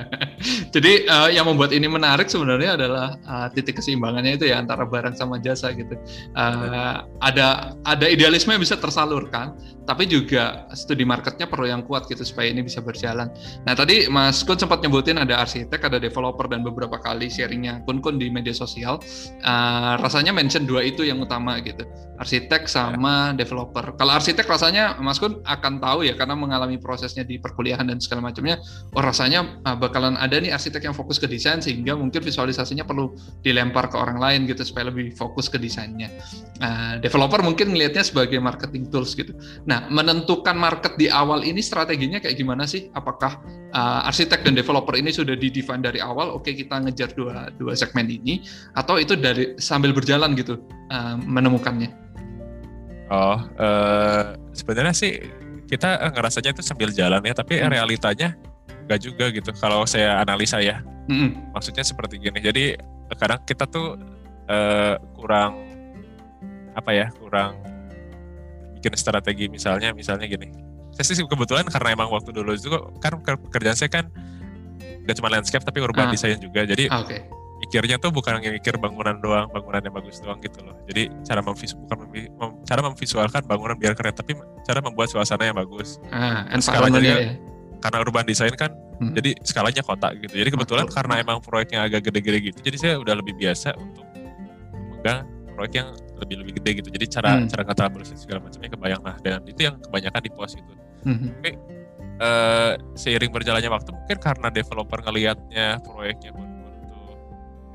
Jadi 0.74 0.92
uh, 1.08 1.28
yang 1.28 1.44
membuat 1.48 1.72
ini 1.72 1.84
menarik 1.88 2.28
sebenarnya 2.28 2.80
adalah 2.80 3.16
uh, 3.28 3.46
titik 3.52 3.80
keseimbangannya 3.80 4.40
itu 4.40 4.48
ya 4.48 4.60
antara 4.60 4.88
barang 4.88 5.16
sama 5.16 5.40
jasa 5.40 5.72
gitu. 5.76 5.96
Uh, 6.32 7.04
ada 7.20 7.76
ada 7.84 8.06
idealisme 8.08 8.52
yang 8.52 8.60
bisa 8.64 8.80
tersalurkan, 8.80 9.56
tapi 9.84 10.08
juga 10.08 10.66
studi 10.72 11.04
marketnya 11.04 11.44
perlu 11.48 11.68
yang 11.68 11.84
kuat 11.84 12.08
gitu 12.08 12.24
supaya 12.24 12.48
ini 12.48 12.64
bisa 12.64 12.80
berjalan. 12.80 13.28
Nah 13.68 13.76
tadi 13.76 14.08
Mas 14.08 14.40
Kun 14.44 14.56
sempat 14.56 14.80
nyebutin 14.80 15.20
ada 15.20 15.44
arsitek, 15.44 15.88
ada 15.88 16.00
developer 16.00 16.48
dan 16.48 16.64
beberapa 16.64 16.96
kali 17.00 17.28
sharingnya 17.28 17.84
Kun 17.84 18.00
Kun 18.00 18.16
di 18.16 18.32
media 18.32 18.56
sosial. 18.56 19.00
Uh, 19.44 19.94
rasanya 20.00 20.32
mention 20.32 20.64
dua 20.64 20.84
itu 20.84 21.04
yang 21.04 21.20
utama 21.20 21.60
gitu, 21.60 21.84
arsitek 22.18 22.66
sama 22.66 23.32
ya. 23.32 23.44
developer. 23.44 23.94
Kalau 23.96 24.12
arsitek 24.16 24.48
rasanya 24.48 24.96
Mas 24.98 25.20
Kun 25.20 25.44
akan 25.44 25.78
tahu 25.78 26.08
ya 26.08 26.14
karena 26.18 26.34
mengalami 26.34 26.61
prosesnya 26.82 27.26
di 27.26 27.40
perkuliahan 27.40 27.88
dan 27.88 27.98
segala 27.98 28.30
macamnya. 28.30 28.60
Oh 28.92 29.02
rasanya 29.02 29.62
uh, 29.66 29.76
bakalan 29.78 30.14
ada 30.20 30.38
nih 30.38 30.52
arsitek 30.52 30.90
yang 30.90 30.96
fokus 30.96 31.18
ke 31.18 31.26
desain 31.26 31.58
sehingga 31.58 31.96
mungkin 31.96 32.22
visualisasinya 32.22 32.84
perlu 32.86 33.14
dilempar 33.42 33.88
ke 33.88 33.96
orang 33.98 34.20
lain 34.20 34.46
gitu 34.46 34.62
supaya 34.62 34.90
lebih 34.92 35.14
fokus 35.16 35.48
ke 35.48 35.58
desainnya. 35.58 36.12
Uh, 36.62 37.00
developer 37.02 37.42
mungkin 37.42 37.74
ngelihatnya 37.74 38.06
sebagai 38.06 38.38
marketing 38.38 38.86
tools 38.92 39.16
gitu. 39.18 39.34
Nah, 39.66 39.88
menentukan 39.90 40.54
market 40.54 40.94
di 41.00 41.10
awal 41.10 41.42
ini 41.42 41.58
strateginya 41.64 42.22
kayak 42.22 42.38
gimana 42.38 42.68
sih? 42.68 42.92
Apakah 42.92 43.42
uh, 43.74 44.08
arsitek 44.08 44.44
dan 44.46 44.54
developer 44.54 44.94
ini 44.94 45.10
sudah 45.10 45.34
di-define 45.34 45.82
dari 45.82 45.98
awal? 45.98 46.30
Oke, 46.30 46.52
okay, 46.52 46.62
kita 46.62 46.78
ngejar 46.82 47.10
dua 47.16 47.50
dua 47.56 47.72
segmen 47.74 48.06
ini 48.06 48.44
atau 48.76 49.00
itu 49.00 49.16
dari 49.18 49.56
sambil 49.58 49.90
berjalan 49.96 50.36
gitu 50.36 50.60
uh, 50.92 51.16
menemukannya? 51.18 52.02
Oh, 53.12 53.36
uh, 53.60 54.38
sebenarnya 54.56 54.94
sih 54.96 55.20
kita 55.72 56.12
ngerasanya 56.12 56.52
itu 56.52 56.60
sambil 56.60 56.92
jalan 56.92 57.24
ya, 57.24 57.32
tapi 57.32 57.56
hmm. 57.56 57.72
realitanya 57.72 58.36
enggak 58.82 59.00
juga 59.00 59.24
gitu 59.32 59.50
kalau 59.56 59.86
saya 59.88 60.20
analisa 60.20 60.58
ya 60.58 60.82
mm-hmm. 61.08 61.54
maksudnya 61.54 61.86
seperti 61.86 62.18
gini 62.18 62.38
jadi 62.42 62.76
kadang 63.16 63.40
kita 63.46 63.64
tuh 63.70 63.96
uh, 64.50 64.94
kurang 65.14 65.56
apa 66.74 66.90
ya 66.90 67.06
kurang 67.16 67.56
bikin 68.76 68.92
strategi 68.98 69.46
misalnya 69.46 69.94
misalnya 69.94 70.26
gini 70.26 70.50
saya 70.92 71.08
sih 71.08 71.24
kebetulan 71.24 71.64
karena 71.70 71.96
emang 71.96 72.12
waktu 72.12 72.36
dulu 72.36 72.52
itu 72.52 72.68
kan 73.00 73.16
pekerjaan 73.22 73.78
saya 73.78 73.88
kan 73.88 74.12
gak 75.08 75.16
cuma 75.18 75.32
landscape 75.32 75.64
tapi 75.64 75.78
urban 75.80 76.10
ah. 76.10 76.12
design 76.12 76.36
juga 76.42 76.66
jadi 76.66 76.90
ah, 76.90 77.06
okay. 77.06 77.24
Mikirnya 77.72 77.96
tuh 77.96 78.12
bukan 78.12 78.36
mikir 78.36 78.76
bangunan 78.76 79.16
doang 79.16 79.48
bangunan 79.48 79.80
yang 79.80 79.96
bagus 79.96 80.20
doang 80.20 80.36
gitu 80.44 80.60
loh 80.60 80.76
jadi 80.84 81.08
cara 81.24 81.40
memvis 81.40 81.72
bukan 81.72 82.04
mem, 82.12 82.50
cara 82.68 82.84
memvisualkan 82.84 83.48
bangunan 83.48 83.80
biar 83.80 83.96
keren 83.96 84.12
tapi 84.12 84.36
cara 84.68 84.84
membuat 84.84 85.08
suasana 85.08 85.48
yang 85.48 85.56
bagus 85.56 85.96
ah, 86.12 86.44
skalanya 86.60 87.00
ya. 87.00 87.16
karena 87.80 87.96
urban 88.04 88.28
design 88.28 88.52
kan 88.60 88.76
hmm. 89.00 89.16
jadi 89.16 89.40
skalanya 89.40 89.80
kota 89.80 90.12
gitu 90.20 90.36
jadi 90.36 90.52
kebetulan 90.52 90.84
Betul. 90.84 90.96
karena 91.00 91.14
emang 91.24 91.40
proyeknya 91.40 91.88
agak 91.88 92.12
gede-gede 92.12 92.52
gitu 92.52 92.58
jadi 92.60 92.76
saya 92.76 92.94
udah 93.00 93.14
lebih 93.16 93.40
biasa 93.40 93.72
untuk 93.80 94.04
memegang 94.12 95.24
proyek 95.56 95.72
yang 95.80 95.88
lebih 96.20 96.36
lebih 96.44 96.52
gede 96.60 96.70
gitu 96.84 96.88
jadi 96.92 97.06
cara 97.08 97.30
hmm. 97.40 97.48
cara 97.48 97.62
kata 97.72 97.82
segala 98.20 98.38
macamnya 98.44 98.68
kebayang 98.68 99.00
lah 99.00 99.16
dan 99.24 99.40
itu 99.48 99.64
yang 99.64 99.80
kebanyakan 99.80 100.20
di 100.20 100.28
pos 100.28 100.52
gitu 100.60 100.72
hmm. 101.08 101.40
tapi 101.40 101.50
uh, 102.20 102.76
seiring 103.00 103.32
berjalannya 103.32 103.72
waktu 103.72 103.96
mungkin 103.96 104.18
karena 104.20 104.52
developer 104.52 105.00
ngelihatnya 105.08 105.80
proyeknya 105.80 106.36
pun 106.36 106.51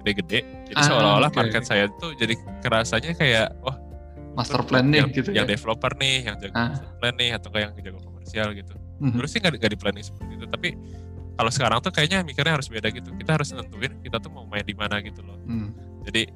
gede-gede 0.03 0.39
jadi 0.71 0.81
ah, 0.81 0.85
seolah-olah 0.85 1.29
okay. 1.31 1.39
market 1.43 1.63
saya 1.65 1.85
tuh 1.97 2.13
jadi 2.15 2.33
kerasanya 2.63 3.11
kayak 3.17 3.47
wah 3.63 3.77
master 4.37 4.61
plan 4.61 4.85
nih 4.87 5.01
yang, 5.01 5.09
gitu 5.09 5.29
yang 5.33 5.47
ya? 5.49 5.57
developer 5.57 5.91
nih 5.97 6.15
yang 6.29 6.35
jago 6.37 6.53
ah. 6.53 6.69
master 6.73 6.93
plan 7.01 7.13
nih 7.17 7.29
atau 7.33 7.49
kayak 7.49 7.63
yang 7.65 7.73
jago 7.81 7.99
komersial 8.05 8.49
gitu 8.53 8.73
mm-hmm. 8.77 9.17
terus 9.17 9.29
sih 9.33 9.39
nggak 9.41 9.71
di 9.73 9.79
planning 9.79 10.05
seperti 10.05 10.31
itu 10.37 10.45
tapi 10.45 10.69
kalau 11.37 11.51
sekarang 11.53 11.77
tuh 11.81 11.93
kayaknya 11.93 12.25
mikirnya 12.25 12.57
harus 12.57 12.69
beda 12.69 12.89
gitu 12.89 13.09
kita 13.17 13.37
harus 13.37 13.49
nentuin 13.53 13.93
kita 14.01 14.17
tuh 14.17 14.29
mau 14.33 14.45
main 14.45 14.65
di 14.65 14.73
mana 14.77 15.01
gitu 15.01 15.21
loh 15.25 15.37
mm. 15.45 15.69
jadi 16.09 16.29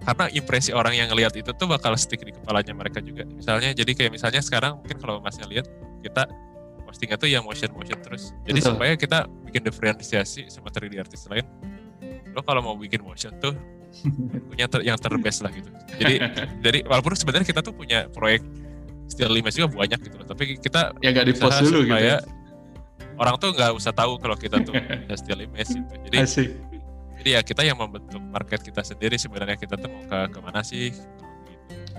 karena 0.00 0.32
impresi 0.32 0.72
orang 0.72 0.96
yang 0.96 1.12
ngelihat 1.12 1.36
itu 1.36 1.52
tuh 1.52 1.68
bakal 1.68 1.92
stick 2.00 2.24
di 2.24 2.32
kepalanya 2.32 2.72
mereka 2.72 3.04
juga 3.04 3.28
misalnya 3.28 3.76
jadi 3.76 3.92
kayak 3.92 4.12
misalnya 4.16 4.40
sekarang 4.40 4.80
mungkin 4.80 4.96
kalau 4.96 5.20
masnya 5.20 5.44
lihat 5.44 5.68
kita 6.00 6.24
postingnya 6.88 7.20
tuh 7.20 7.28
yang 7.28 7.44
motion 7.44 7.68
motion 7.76 8.00
terus 8.00 8.32
jadi 8.48 8.64
Betul. 8.64 8.70
supaya 8.74 8.92
kita 8.96 9.18
bikin 9.44 9.62
diferensiasi 9.62 10.48
sama 10.48 10.72
3D 10.72 10.96
artis 10.96 11.28
lain 11.28 11.44
lo 12.34 12.40
kalau 12.44 12.60
mau 12.62 12.74
bikin 12.78 13.02
motion 13.02 13.34
tuh 13.42 13.54
punya 14.50 14.70
ter, 14.70 14.80
yang 14.86 14.98
terbest 14.98 15.42
lah 15.42 15.50
gitu 15.50 15.70
jadi 15.98 16.30
jadi 16.64 16.78
walaupun 16.86 17.14
sebenarnya 17.18 17.46
kita 17.46 17.60
tuh 17.60 17.74
punya 17.74 18.06
proyek 18.10 18.42
still 19.10 19.34
image 19.34 19.58
juga 19.58 19.74
banyak 19.74 19.98
gitu 20.06 20.16
loh 20.22 20.26
tapi 20.30 20.56
kita 20.58 20.94
ya 21.02 21.10
gak 21.10 21.26
di 21.26 21.34
post 21.34 21.58
dulu 21.66 21.82
gitu 21.90 21.98
ya. 21.98 22.22
orang 23.18 23.34
tuh 23.42 23.50
nggak 23.52 23.74
usah 23.74 23.90
tahu 23.90 24.16
kalau 24.22 24.38
kita 24.38 24.62
tuh 24.62 24.72
punya 24.78 25.16
still 25.18 25.40
image 25.42 25.70
gitu 25.74 25.94
jadi 26.06 26.16
Asik. 26.22 26.48
jadi 27.20 27.28
ya 27.36 27.40
kita 27.42 27.62
yang 27.66 27.76
membentuk 27.76 28.22
market 28.30 28.62
kita 28.62 28.86
sendiri 28.86 29.18
sebenarnya 29.18 29.58
kita 29.58 29.74
tuh 29.74 29.90
mau 29.90 30.02
ke 30.06 30.18
ke 30.30 30.38
mana 30.38 30.62
sih 30.62 30.94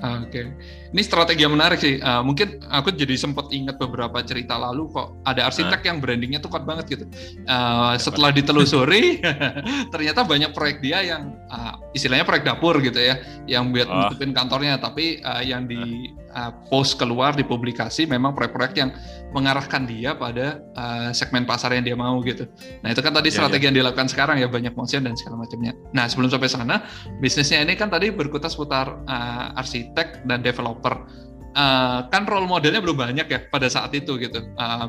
oke, 0.01 0.33
okay. 0.33 0.49
ini 0.91 1.01
strategi 1.05 1.45
yang 1.45 1.53
menarik 1.53 1.77
sih. 1.77 2.01
Uh, 2.01 2.25
mungkin 2.25 2.57
aku 2.73 2.89
jadi 2.93 3.13
sempat 3.13 3.53
ingat 3.53 3.77
beberapa 3.77 4.17
cerita 4.25 4.57
lalu 4.57 4.89
kok 4.89 5.13
ada 5.29 5.45
arsitek 5.45 5.81
nah. 5.81 5.87
yang 5.93 5.97
brandingnya 6.01 6.39
tuh 6.41 6.49
kuat 6.49 6.65
banget 6.65 6.97
gitu. 6.97 7.05
Uh, 7.45 7.93
setelah 8.01 8.33
ditelusuri, 8.33 9.21
ternyata 9.93 10.25
banyak 10.25 10.51
proyek 10.51 10.81
dia 10.81 11.05
yang 11.05 11.37
uh, 11.53 11.77
istilahnya 11.93 12.25
proyek 12.25 12.43
dapur 12.43 12.81
gitu 12.81 12.97
ya, 12.97 13.21
yang 13.45 13.69
buat 13.69 13.87
oh. 13.87 14.09
nutupin 14.09 14.33
kantornya, 14.33 14.81
tapi 14.81 15.21
uh, 15.21 15.45
yang 15.45 15.69
di 15.69 16.11
uh, 16.33 16.51
post 16.71 16.97
keluar 16.97 17.35
di 17.35 17.43
publikasi 17.45 18.07
memang 18.07 18.33
proyek-proyek 18.33 18.73
yang 18.75 18.91
mengarahkan 19.31 19.87
dia 19.87 20.15
pada 20.15 20.59
uh, 20.75 21.09
segmen 21.15 21.47
pasar 21.47 21.75
yang 21.75 21.85
dia 21.87 21.95
mau 21.95 22.19
gitu. 22.23 22.47
Nah 22.83 22.91
itu 22.91 22.99
kan 22.99 23.15
tadi 23.15 23.31
yeah, 23.31 23.37
strategi 23.39 23.63
yeah. 23.63 23.67
yang 23.71 23.75
dilakukan 23.83 24.07
sekarang 24.11 24.39
ya 24.39 24.47
banyak 24.51 24.73
motion 24.75 25.07
dan 25.07 25.15
segala 25.15 25.43
macamnya. 25.43 25.71
Nah 25.95 26.07
sebelum 26.07 26.31
sampai 26.31 26.49
sana 26.51 26.83
bisnisnya 27.19 27.63
ini 27.63 27.79
kan 27.79 27.87
tadi 27.87 28.11
berkutas 28.11 28.55
seputar 28.55 28.99
uh, 29.07 29.59
arsitek 29.59 30.27
dan 30.27 30.43
developer. 30.43 31.07
Uh, 31.51 32.07
kan 32.07 32.23
role 32.23 32.47
modelnya 32.47 32.79
belum 32.79 32.95
banyak 32.95 33.27
ya 33.27 33.39
pada 33.51 33.67
saat 33.67 33.91
itu 33.91 34.15
gitu. 34.15 34.39
Uh, 34.55 34.87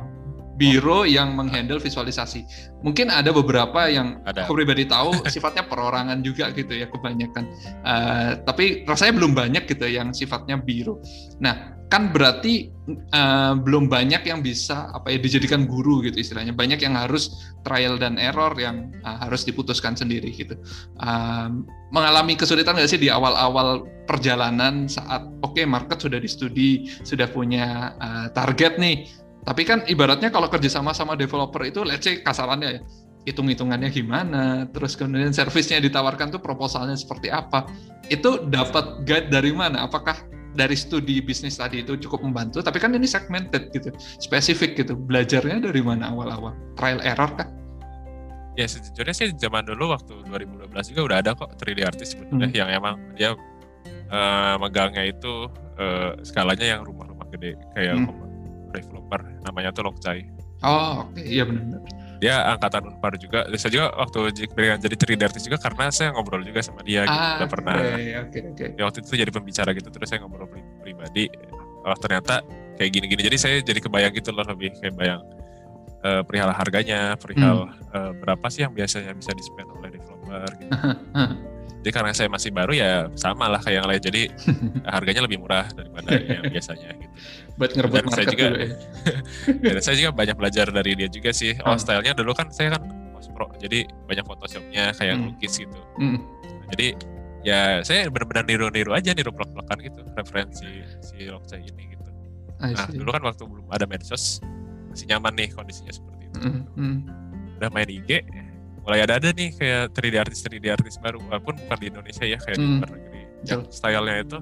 biro 0.57 1.09
yang 1.09 1.33
menghandle 1.33 1.81
visualisasi. 1.81 2.45
Mungkin 2.85 3.09
ada 3.09 3.33
beberapa 3.33 3.89
yang 3.89 4.21
ada. 4.29 4.45
aku 4.45 4.59
pribadi 4.59 4.85
tahu 4.85 5.17
sifatnya 5.33 5.65
perorangan 5.65 6.21
juga 6.21 6.53
gitu 6.53 6.77
ya 6.77 6.87
kebanyakan. 6.89 7.45
Uh, 7.83 8.31
tapi 8.45 8.85
rasanya 8.85 9.23
belum 9.23 9.33
banyak 9.33 9.65
gitu 9.69 9.87
yang 9.89 10.13
sifatnya 10.13 10.61
biro. 10.61 11.01
Nah, 11.41 11.83
kan 11.93 12.09
berarti 12.09 12.73
uh, 13.13 13.53
belum 13.53 13.93
banyak 13.93 14.25
yang 14.25 14.41
bisa 14.41 14.89
apa 14.97 15.13
ya 15.13 15.21
dijadikan 15.21 15.69
guru 15.69 16.01
gitu 16.01 16.25
istilahnya. 16.25 16.57
Banyak 16.57 16.81
yang 16.81 16.97
harus 16.97 17.53
trial 17.69 18.01
dan 18.01 18.17
error 18.17 18.57
yang 18.57 18.89
uh, 19.05 19.29
harus 19.29 19.45
diputuskan 19.45 19.93
sendiri 19.93 20.33
gitu. 20.33 20.57
Uh, 21.05 21.53
mengalami 21.93 22.33
kesulitan 22.33 22.81
nggak 22.81 22.89
sih 22.89 22.97
di 22.97 23.13
awal-awal 23.13 23.85
perjalanan 24.09 24.89
saat 24.89 25.21
oke 25.45 25.53
okay, 25.53 25.69
market 25.69 26.01
sudah 26.01 26.17
di 26.17 26.29
studi, 26.33 26.71
sudah 27.05 27.29
punya 27.29 27.93
uh, 28.01 28.33
target 28.33 28.81
nih 28.81 29.05
tapi 29.43 29.67
kan 29.67 29.83
ibaratnya 29.91 30.31
kalau 30.31 30.47
kerjasama 30.47 30.95
sama 30.95 31.19
developer 31.19 31.67
itu, 31.67 31.83
let's 31.83 32.07
say 32.07 32.23
kasarannya 32.23 32.79
ya, 32.79 32.81
hitung-hitungannya 33.27 33.91
gimana, 33.91 34.71
terus 34.71 34.95
kemudian 34.95 35.35
servisnya 35.35 35.83
ditawarkan 35.83 36.31
tuh 36.31 36.39
proposalnya 36.39 36.95
seperti 36.95 37.27
apa, 37.27 37.67
itu 38.07 38.47
dapat 38.47 39.03
guide 39.03 39.35
dari 39.35 39.51
mana? 39.51 39.91
Apakah 39.91 40.15
dari 40.55 40.79
studi 40.79 41.19
bisnis 41.19 41.59
tadi 41.59 41.83
itu 41.83 41.99
cukup 41.99 42.23
membantu? 42.23 42.63
Tapi 42.63 42.79
kan 42.79 42.95
ini 42.95 43.07
segmented 43.11 43.75
gitu, 43.75 43.91
spesifik 44.23 44.79
gitu. 44.79 44.95
Belajarnya 44.95 45.59
dari 45.59 45.83
mana 45.83 46.15
awal-awal? 46.15 46.55
Trial 46.79 47.03
error 47.03 47.31
kan? 47.35 47.51
Ya 48.55 48.69
sejujurnya 48.69 49.17
sih 49.17 49.33
zaman 49.35 49.67
dulu 49.67 49.91
waktu 49.91 50.23
2012 50.29 50.71
juga 50.93 51.03
udah 51.03 51.17
ada 51.25 51.31
kok 51.33 51.57
3D 51.57 51.79
artis 51.89 52.13
sebenarnya 52.15 52.47
hmm. 52.53 52.61
yang 52.61 52.69
emang 52.69 52.95
dia 53.17 53.31
uh, 54.13 54.55
megangnya 54.61 55.09
itu 55.09 55.49
uh, 55.81 56.21
skalanya 56.21 56.77
yang 56.77 56.85
rumah-rumah 56.85 57.33
gede 57.33 57.57
kayak 57.73 57.97
hmm 57.97 58.32
developer 58.73 59.21
namanya 59.45 59.71
tuh 59.71 59.85
Lokcai. 59.87 60.25
Oh 60.63 61.07
oke 61.07 61.19
okay. 61.19 61.25
iya 61.27 61.45
benar. 61.45 61.81
Dia 62.23 62.35
angkatan 62.55 62.87
Unpar 62.95 63.19
juga. 63.19 63.51
Saya 63.59 63.71
juga 63.75 63.87
waktu 63.99 64.47
jadi 64.79 64.95
cerita 64.95 65.23
artis 65.27 65.43
juga 65.43 65.59
karena 65.59 65.91
saya 65.91 66.15
ngobrol 66.15 66.47
juga 66.47 66.63
sama 66.63 66.87
dia. 66.87 67.03
Gitu. 67.03 67.19
Ah, 67.19 67.43
Udah 67.43 67.51
pernah. 67.51 67.75
Oke 67.75 67.91
okay, 67.91 68.13
oke. 68.15 68.41
Okay. 68.55 68.69
Ya, 68.79 68.83
waktu 68.87 68.99
itu 69.03 69.15
jadi 69.19 69.33
pembicara 69.35 69.71
gitu 69.75 69.89
terus 69.91 70.07
saya 70.07 70.23
ngobrol 70.23 70.47
pribadi. 70.81 71.27
Oh 71.83 71.99
ternyata 71.99 72.47
kayak 72.79 72.91
gini-gini. 72.95 73.27
Jadi 73.27 73.37
saya 73.39 73.57
jadi 73.59 73.83
kebayang 73.83 74.15
gitu 74.15 74.31
loh 74.31 74.47
lebih 74.47 74.71
kayak 74.79 74.95
bayang 74.95 75.21
uh, 76.07 76.23
perihal 76.23 76.55
harganya, 76.55 77.19
perihal 77.19 77.67
hmm. 77.67 77.91
uh, 77.91 78.13
berapa 78.23 78.47
sih 78.51 78.63
yang 78.63 78.71
biasanya 78.71 79.19
bisa 79.19 79.35
di 79.35 79.43
spend 79.43 79.69
oleh 79.75 79.91
developer 79.91 80.51
gitu. 80.63 80.75
Jadi 81.83 81.91
karena 81.91 82.15
saya 82.15 82.31
masih 82.31 82.55
baru 82.55 82.71
ya 82.79 83.11
sama 83.19 83.51
lah 83.51 83.59
kayak 83.59 83.83
yang 83.83 83.87
lain. 83.91 83.99
Jadi 83.99 84.23
harganya 84.95 85.27
lebih 85.27 85.43
murah 85.43 85.67
daripada 85.75 86.15
yang 86.39 86.47
biasanya 86.47 86.95
gitu. 86.95 87.15
Buat 87.59 87.71
ngerebut 87.75 87.95
market 88.07 88.15
saya 88.15 88.27
juga, 88.31 88.45
dulu 88.47 88.59
ya. 88.63 88.71
dan 89.75 89.83
saya 89.83 89.97
juga 89.99 90.11
banyak 90.15 90.37
belajar 90.39 90.67
dari 90.71 90.91
dia 90.95 91.09
juga 91.11 91.31
sih. 91.35 91.59
Oh, 91.67 91.75
hmm. 91.75 91.83
stylenya 91.83 92.15
dulu 92.15 92.31
kan 92.39 92.55
saya 92.55 92.79
kan 92.79 92.87
post 93.11 93.35
pro, 93.35 93.51
jadi 93.59 93.83
banyak 94.07 94.23
photoshopnya 94.23 94.95
kayak 94.95 95.19
hmm. 95.19 95.35
lukis 95.35 95.59
gitu. 95.59 95.81
Hmm. 95.99 96.23
jadi 96.73 96.97
ya 97.43 97.83
saya 97.83 98.07
benar-benar 98.09 98.47
niru-niru 98.47 98.95
aja, 98.95 99.11
niru 99.13 99.35
plak-plakan 99.35 99.83
gitu, 99.83 100.01
referensi 100.15 100.87
si 101.03 101.27
Lokca 101.27 101.59
ini 101.59 101.99
gitu. 101.99 102.09
Nah 102.63 102.89
dulu 102.89 103.11
kan 103.11 103.23
waktu 103.27 103.43
belum 103.43 103.67
ada 103.75 103.85
medsos, 103.91 104.39
masih 104.89 105.11
nyaman 105.11 105.35
nih 105.35 105.51
kondisinya 105.51 105.93
seperti 105.93 106.31
itu. 106.31 106.39
Hmm. 106.47 106.63
Hmm. 106.79 106.99
Udah 107.59 107.69
main 107.75 107.91
IG, 107.91 108.23
mulai 108.83 108.99
ada 109.07 109.15
ada 109.23 109.31
nih 109.31 109.55
kayak 109.55 109.95
3D 109.95 110.15
artis 110.19 110.39
3D 110.43 110.67
artis 110.75 110.95
baru 110.99 111.23
walaupun 111.31 111.55
bukan 111.55 111.79
di 111.79 111.87
Indonesia 111.87 112.25
ya 112.27 112.39
kayak 112.43 112.59
hmm. 112.59 112.67
di 112.67 112.75
luar 112.79 112.91
negeri 112.91 113.23
yang 113.47 113.63
stylenya 113.71 114.17
itu 114.27 114.39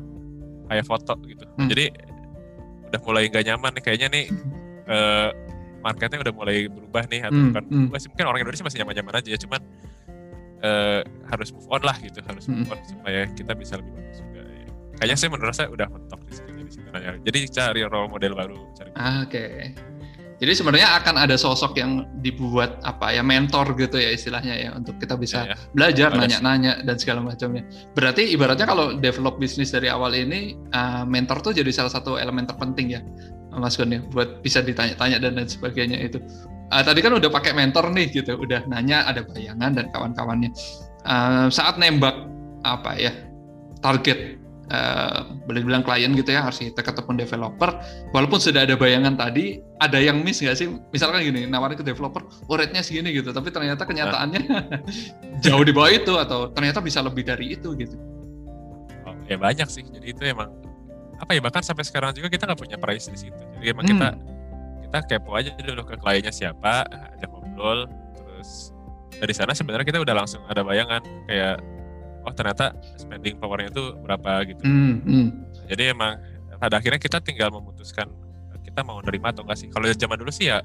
kayak 0.69 0.85
foto 0.89 1.15
gitu 1.29 1.45
hmm. 1.45 1.69
jadi 1.69 1.85
udah 2.91 3.01
mulai 3.05 3.23
nggak 3.29 3.45
nyaman 3.47 3.71
nih 3.77 3.83
kayaknya 3.85 4.09
nih 4.11 4.25
uh, 4.89 5.29
marketnya 5.85 6.19
udah 6.25 6.35
mulai 6.35 6.57
berubah 6.69 7.05
nih 7.09 7.21
atau 7.29 7.37
hmm. 7.37 7.49
bukan 7.53 7.65
hmm. 7.65 7.79
berubah 7.85 7.99
sih 8.01 8.09
mungkin 8.09 8.27
orang 8.33 8.41
Indonesia 8.45 8.65
masih 8.65 8.79
nyaman-nyaman 8.85 9.15
aja 9.21 9.29
ya 9.29 9.39
cuman 9.41 9.61
uh, 10.65 11.01
harus 11.29 11.49
move 11.53 11.69
on 11.69 11.83
lah 11.85 11.97
gitu 12.01 12.19
harus 12.25 12.45
move 12.49 12.65
hmm. 12.65 12.73
on 12.73 12.79
supaya 12.89 13.21
kita 13.37 13.53
bisa 13.53 13.77
lebih 13.77 13.93
bagus 13.93 14.19
juga 14.25 14.41
ya. 14.41 14.69
kayaknya 14.97 15.17
saya 15.21 15.31
menurut 15.33 15.55
saya 15.57 15.69
udah 15.69 15.87
mentok 15.89 16.21
di 16.25 16.33
sini 16.33 16.61
jadi 17.27 17.39
cari 17.51 17.81
role 17.87 18.09
model 18.09 18.33
baru 18.35 18.59
cari 18.73 18.91
ah, 18.97 19.27
oke 19.27 19.31
okay. 19.31 19.90
Jadi 20.41 20.57
sebenarnya 20.57 20.97
akan 21.05 21.21
ada 21.21 21.37
sosok 21.37 21.77
yang 21.77 22.09
dibuat 22.25 22.81
apa 22.81 23.13
ya 23.13 23.21
mentor 23.21 23.77
gitu 23.77 24.01
ya 24.01 24.09
istilahnya 24.09 24.57
ya 24.57 24.69
untuk 24.73 24.97
kita 24.97 25.21
bisa 25.21 25.45
ya, 25.45 25.53
ya. 25.53 25.57
belajar 25.77 26.17
nanya-nanya 26.17 26.81
dan 26.81 26.97
segala 26.97 27.21
macamnya. 27.21 27.61
Berarti 27.93 28.33
ibaratnya 28.33 28.65
kalau 28.65 28.97
develop 28.97 29.37
bisnis 29.37 29.69
dari 29.69 29.93
awal 29.93 30.17
ini 30.17 30.57
uh, 30.73 31.05
mentor 31.05 31.45
tuh 31.45 31.53
jadi 31.53 31.69
salah 31.69 31.93
satu 31.93 32.17
elemen 32.17 32.49
terpenting 32.49 32.89
ya 32.89 33.05
Mas 33.53 33.77
Gun 33.77 33.93
ya 33.93 34.01
buat 34.09 34.41
bisa 34.41 34.65
ditanya-tanya 34.65 35.21
dan 35.21 35.37
lain 35.37 35.45
sebagainya 35.45 36.01
itu. 36.01 36.17
Uh, 36.73 36.81
tadi 36.81 37.05
kan 37.05 37.13
udah 37.13 37.29
pakai 37.29 37.53
mentor 37.53 37.93
nih 37.93 38.09
gitu, 38.09 38.33
udah 38.41 38.65
nanya 38.65 39.05
ada 39.05 39.21
bayangan 39.29 39.77
dan 39.77 39.93
kawan-kawannya. 39.93 40.49
Uh, 41.05 41.53
saat 41.53 41.77
nembak 41.77 42.17
apa 42.65 42.97
ya 42.97 43.13
target 43.85 44.40
uh, 44.71 45.27
boleh 45.45 45.63
bilang 45.67 45.83
klien 45.83 46.11
gitu 46.15 46.31
ya 46.33 46.47
arsitek 46.47 46.95
ataupun 46.95 47.19
developer. 47.19 47.75
Walaupun 48.15 48.39
sudah 48.39 48.65
ada 48.65 48.79
bayangan 48.79 49.19
tadi 49.19 49.59
ada 49.83 49.99
yang 49.99 50.23
miss 50.23 50.41
nggak 50.41 50.57
sih? 50.57 50.71
Misalkan 50.95 51.27
gini 51.27 51.45
nawarin 51.45 51.77
ke 51.77 51.85
developer 51.85 52.23
oh 52.25 52.57
rate-nya 52.57 52.81
segini 52.81 53.11
gitu. 53.13 53.35
Tapi 53.35 53.51
ternyata 53.51 53.83
kenyataannya 53.85 54.43
jauh 55.45 55.65
di 55.67 55.73
bawah 55.75 55.93
itu 55.93 56.15
atau 56.17 56.49
ternyata 56.55 56.79
bisa 56.81 57.03
lebih 57.03 57.27
dari 57.27 57.59
itu 57.59 57.75
gitu. 57.77 57.99
Oh, 59.05 59.15
ya 59.27 59.37
banyak 59.37 59.67
sih. 59.67 59.83
Jadi 59.85 60.07
itu 60.15 60.23
emang 60.25 60.55
apa 61.21 61.37
ya 61.37 61.41
bahkan 61.45 61.61
sampai 61.61 61.85
sekarang 61.85 62.17
juga 62.17 62.33
kita 62.33 62.49
nggak 62.49 62.61
punya 62.61 62.77
price 62.81 63.11
di 63.13 63.29
situ. 63.29 63.43
Jadi 63.61 63.67
emang 63.75 63.85
hmm. 63.85 63.93
kita 63.93 64.09
kita 64.89 64.99
kepo 65.07 65.37
aja 65.37 65.55
dulu 65.61 65.83
ke 65.87 65.95
kliennya 66.01 66.33
siapa 66.35 66.83
ajak 67.15 67.31
ngobrol 67.31 67.87
terus 68.17 68.75
dari 69.21 69.35
sana 69.37 69.53
sebenarnya 69.53 69.87
kita 69.87 70.01
udah 70.01 70.15
langsung 70.17 70.41
ada 70.49 70.65
bayangan. 70.65 71.03
Kayak 71.29 71.61
oh 72.27 72.33
ternyata 72.35 72.77
spending 73.01 73.37
powernya 73.41 73.73
itu 73.73 73.85
berapa 74.01 74.45
gitu 74.49 74.63
hmm, 74.63 74.95
hmm. 75.05 75.27
jadi 75.71 75.97
emang 75.97 76.21
pada 76.61 76.77
akhirnya 76.77 77.01
kita 77.01 77.19
tinggal 77.25 77.49
memutuskan 77.49 78.09
kita 78.61 78.85
mau 78.85 79.01
nerima 79.01 79.33
atau 79.33 79.43
enggak 79.43 79.59
sih 79.65 79.69
kalau 79.73 79.89
zaman 79.89 80.17
dulu 80.21 80.31
sih 80.31 80.53
ya 80.53 80.61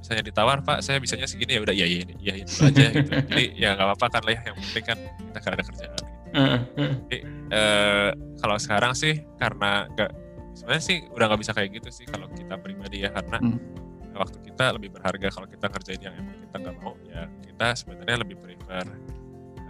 misalnya 0.00 0.24
ditawar 0.28 0.60
pak 0.64 0.80
saya 0.84 1.00
bisanya 1.00 1.26
segini 1.28 1.56
ya 1.56 1.60
udah 1.64 1.74
iya 1.74 1.86
iya 1.86 2.02
iya 2.20 2.34
itu 2.40 2.52
aja 2.62 2.86
gitu 2.92 3.10
jadi 3.32 3.44
ya 3.56 3.68
nggak 3.76 3.86
apa-apa 3.86 4.06
kan 4.12 4.22
lah 4.24 4.32
ya 4.32 4.40
yang 4.52 4.56
penting 4.60 4.84
kan 4.84 4.98
kita 5.02 5.38
kan 5.40 5.50
ada 5.56 5.64
kerjaan 5.64 5.92
gitu. 5.92 6.04
jadi 7.08 7.18
eh, 7.50 8.10
kalau 8.38 8.56
sekarang 8.60 8.92
sih 8.92 9.14
karena 9.40 9.88
nggak 9.96 10.10
sebenarnya 10.56 10.84
sih 10.84 10.98
udah 11.12 11.24
nggak 11.32 11.40
bisa 11.42 11.52
kayak 11.52 11.70
gitu 11.80 11.88
sih 11.92 12.06
kalau 12.08 12.26
kita 12.32 12.54
pribadi 12.60 13.04
ya 13.04 13.10
karena 13.12 13.38
hmm. 13.40 13.58
waktu 14.16 14.38
kita 14.46 14.64
lebih 14.76 14.90
berharga 14.96 15.28
kalau 15.32 15.46
kita 15.48 15.66
ngerjain 15.68 16.00
yang 16.00 16.14
emang 16.16 16.36
kita 16.44 16.56
nggak 16.60 16.76
mau 16.80 16.94
ya 17.08 17.22
kita 17.44 17.66
sebenarnya 17.76 18.16
lebih 18.24 18.36
prefer 18.40 18.84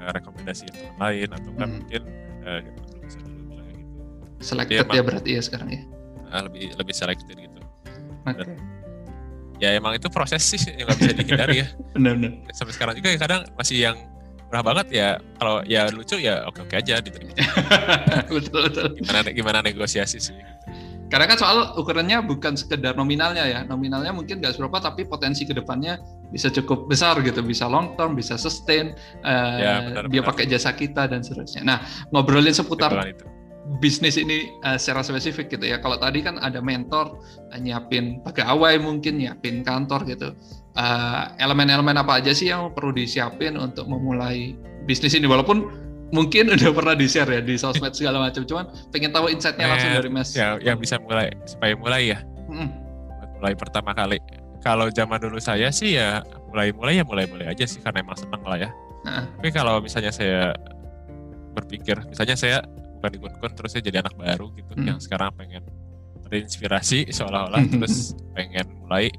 uh, 0.06 0.12
rekomendasi 0.14 0.70
teman 0.70 0.94
lain 1.02 1.28
atau 1.34 1.50
kan 1.58 1.68
hmm. 1.68 1.76
mungkin 1.82 2.02
uh, 2.46 2.60
bisa 3.02 3.18
dulu 3.26 3.42
bilang 3.50 3.66
gitu. 3.74 3.92
Selected 4.38 4.86
ya 4.86 5.02
berarti 5.02 5.30
ya 5.34 5.42
sekarang 5.42 5.68
ya. 5.74 5.82
Uh, 6.30 6.40
lebih 6.46 6.64
lebih 6.78 6.94
selected 6.94 7.34
gitu. 7.34 7.60
Okay. 8.26 8.58
ya 9.62 9.78
emang 9.78 9.94
itu 9.94 10.10
proses 10.10 10.42
sih 10.42 10.58
yang 10.74 10.90
nggak 10.90 10.98
bisa 10.98 11.12
dihindari 11.14 11.56
ya. 11.62 11.66
Benar-benar. 11.94 12.32
Sampai 12.54 12.74
sekarang 12.74 12.94
juga 12.98 13.08
ya 13.14 13.18
kadang 13.18 13.42
masih 13.58 13.76
yang 13.82 13.96
murah 14.46 14.62
banget 14.62 14.86
ya 14.94 15.08
kalau 15.42 15.58
ya 15.66 15.90
lucu 15.90 16.22
ya 16.22 16.46
oke 16.46 16.62
oke 16.62 16.74
aja 16.78 17.02
diterima. 17.02 17.34
betul 18.30 18.70
betul. 18.70 18.86
Gimana 19.02 19.28
gimana 19.34 19.58
negosiasi 19.62 20.22
sih. 20.22 20.36
Karena 21.06 21.30
kan 21.30 21.38
soal 21.38 21.56
ukurannya 21.78 22.18
bukan 22.26 22.58
sekedar 22.58 22.98
nominalnya 22.98 23.46
ya, 23.46 23.62
nominalnya 23.62 24.10
mungkin 24.10 24.42
nggak 24.42 24.58
seberapa, 24.58 24.82
tapi 24.82 25.06
potensi 25.06 25.46
ke 25.46 25.54
depannya 25.54 26.02
bisa 26.34 26.50
cukup 26.50 26.90
besar 26.90 27.22
gitu, 27.22 27.46
bisa 27.46 27.70
long 27.70 27.94
term, 27.94 28.18
bisa 28.18 28.34
sustain, 28.34 28.90
uh, 29.22 29.56
ya, 29.56 29.74
benar, 29.86 30.04
dia 30.10 30.22
pakai 30.26 30.50
jasa 30.50 30.74
kita 30.74 31.06
dan 31.06 31.22
seterusnya. 31.22 31.62
Nah, 31.62 31.78
ngobrolin 32.10 32.50
seputar 32.50 32.90
itu. 33.06 33.22
bisnis 33.78 34.18
ini 34.18 34.50
uh, 34.66 34.74
secara 34.74 35.06
spesifik 35.06 35.46
gitu 35.54 35.70
ya. 35.70 35.78
Kalau 35.78 35.94
tadi 35.94 36.26
kan 36.26 36.42
ada 36.42 36.58
mentor 36.58 37.22
uh, 37.54 37.58
nyiapin 37.58 38.18
pegawai 38.26 38.74
mungkin, 38.82 39.22
nyiapin 39.22 39.62
kantor 39.62 40.10
gitu. 40.10 40.34
Elemen-elemen 41.38 41.96
uh, 41.96 42.02
apa 42.02 42.18
aja 42.18 42.34
sih 42.34 42.50
yang 42.50 42.74
perlu 42.74 42.90
disiapin 42.90 43.54
untuk 43.54 43.86
memulai 43.86 44.58
bisnis 44.90 45.14
ini? 45.14 45.30
Walaupun 45.30 45.85
mungkin 46.14 46.50
udah 46.54 46.70
pernah 46.70 46.94
di 46.94 47.06
share 47.10 47.30
ya 47.30 47.40
di 47.42 47.54
sosmed 47.58 47.94
segala 47.94 48.22
macam 48.22 48.42
cuman 48.46 48.70
pengen 48.94 49.10
tahu 49.10 49.26
insightnya 49.30 49.66
langsung 49.66 49.92
dari 49.94 50.10
mas 50.10 50.30
ya 50.34 50.58
yang 50.62 50.78
bisa 50.78 51.00
mulai 51.02 51.30
supaya 51.48 51.72
mulai 51.74 52.14
ya 52.14 52.18
hmm. 52.50 52.68
mulai 53.42 53.54
pertama 53.58 53.90
kali 53.96 54.18
kalau 54.62 54.90
zaman 54.90 55.18
dulu 55.22 55.38
saya 55.38 55.70
sih 55.70 55.98
ya 55.98 56.22
mulai 56.50 56.74
mulai 56.74 56.98
ya 56.98 57.04
mulai 57.06 57.24
mulai 57.30 57.46
aja 57.50 57.64
sih 57.66 57.78
karena 57.82 58.02
emang 58.02 58.18
seneng 58.18 58.42
lah 58.42 58.58
ya 58.58 58.70
nah. 59.06 59.24
tapi 59.38 59.50
kalau 59.54 59.78
misalnya 59.82 60.10
saya 60.10 60.54
berpikir 61.54 61.96
misalnya 62.06 62.36
saya 62.36 62.58
bukan 62.98 63.10
di 63.12 63.18
kun 63.20 63.52
terus 63.54 63.70
saya 63.76 63.82
jadi 63.84 64.02
anak 64.04 64.14
baru 64.18 64.50
gitu 64.56 64.72
hmm. 64.74 64.86
yang 64.86 64.98
sekarang 64.98 65.30
pengen 65.34 65.62
terinspirasi 66.26 67.08
seolah-olah 67.10 67.62
terus 67.72 68.16
pengen 68.34 68.66
mulai 68.82 69.10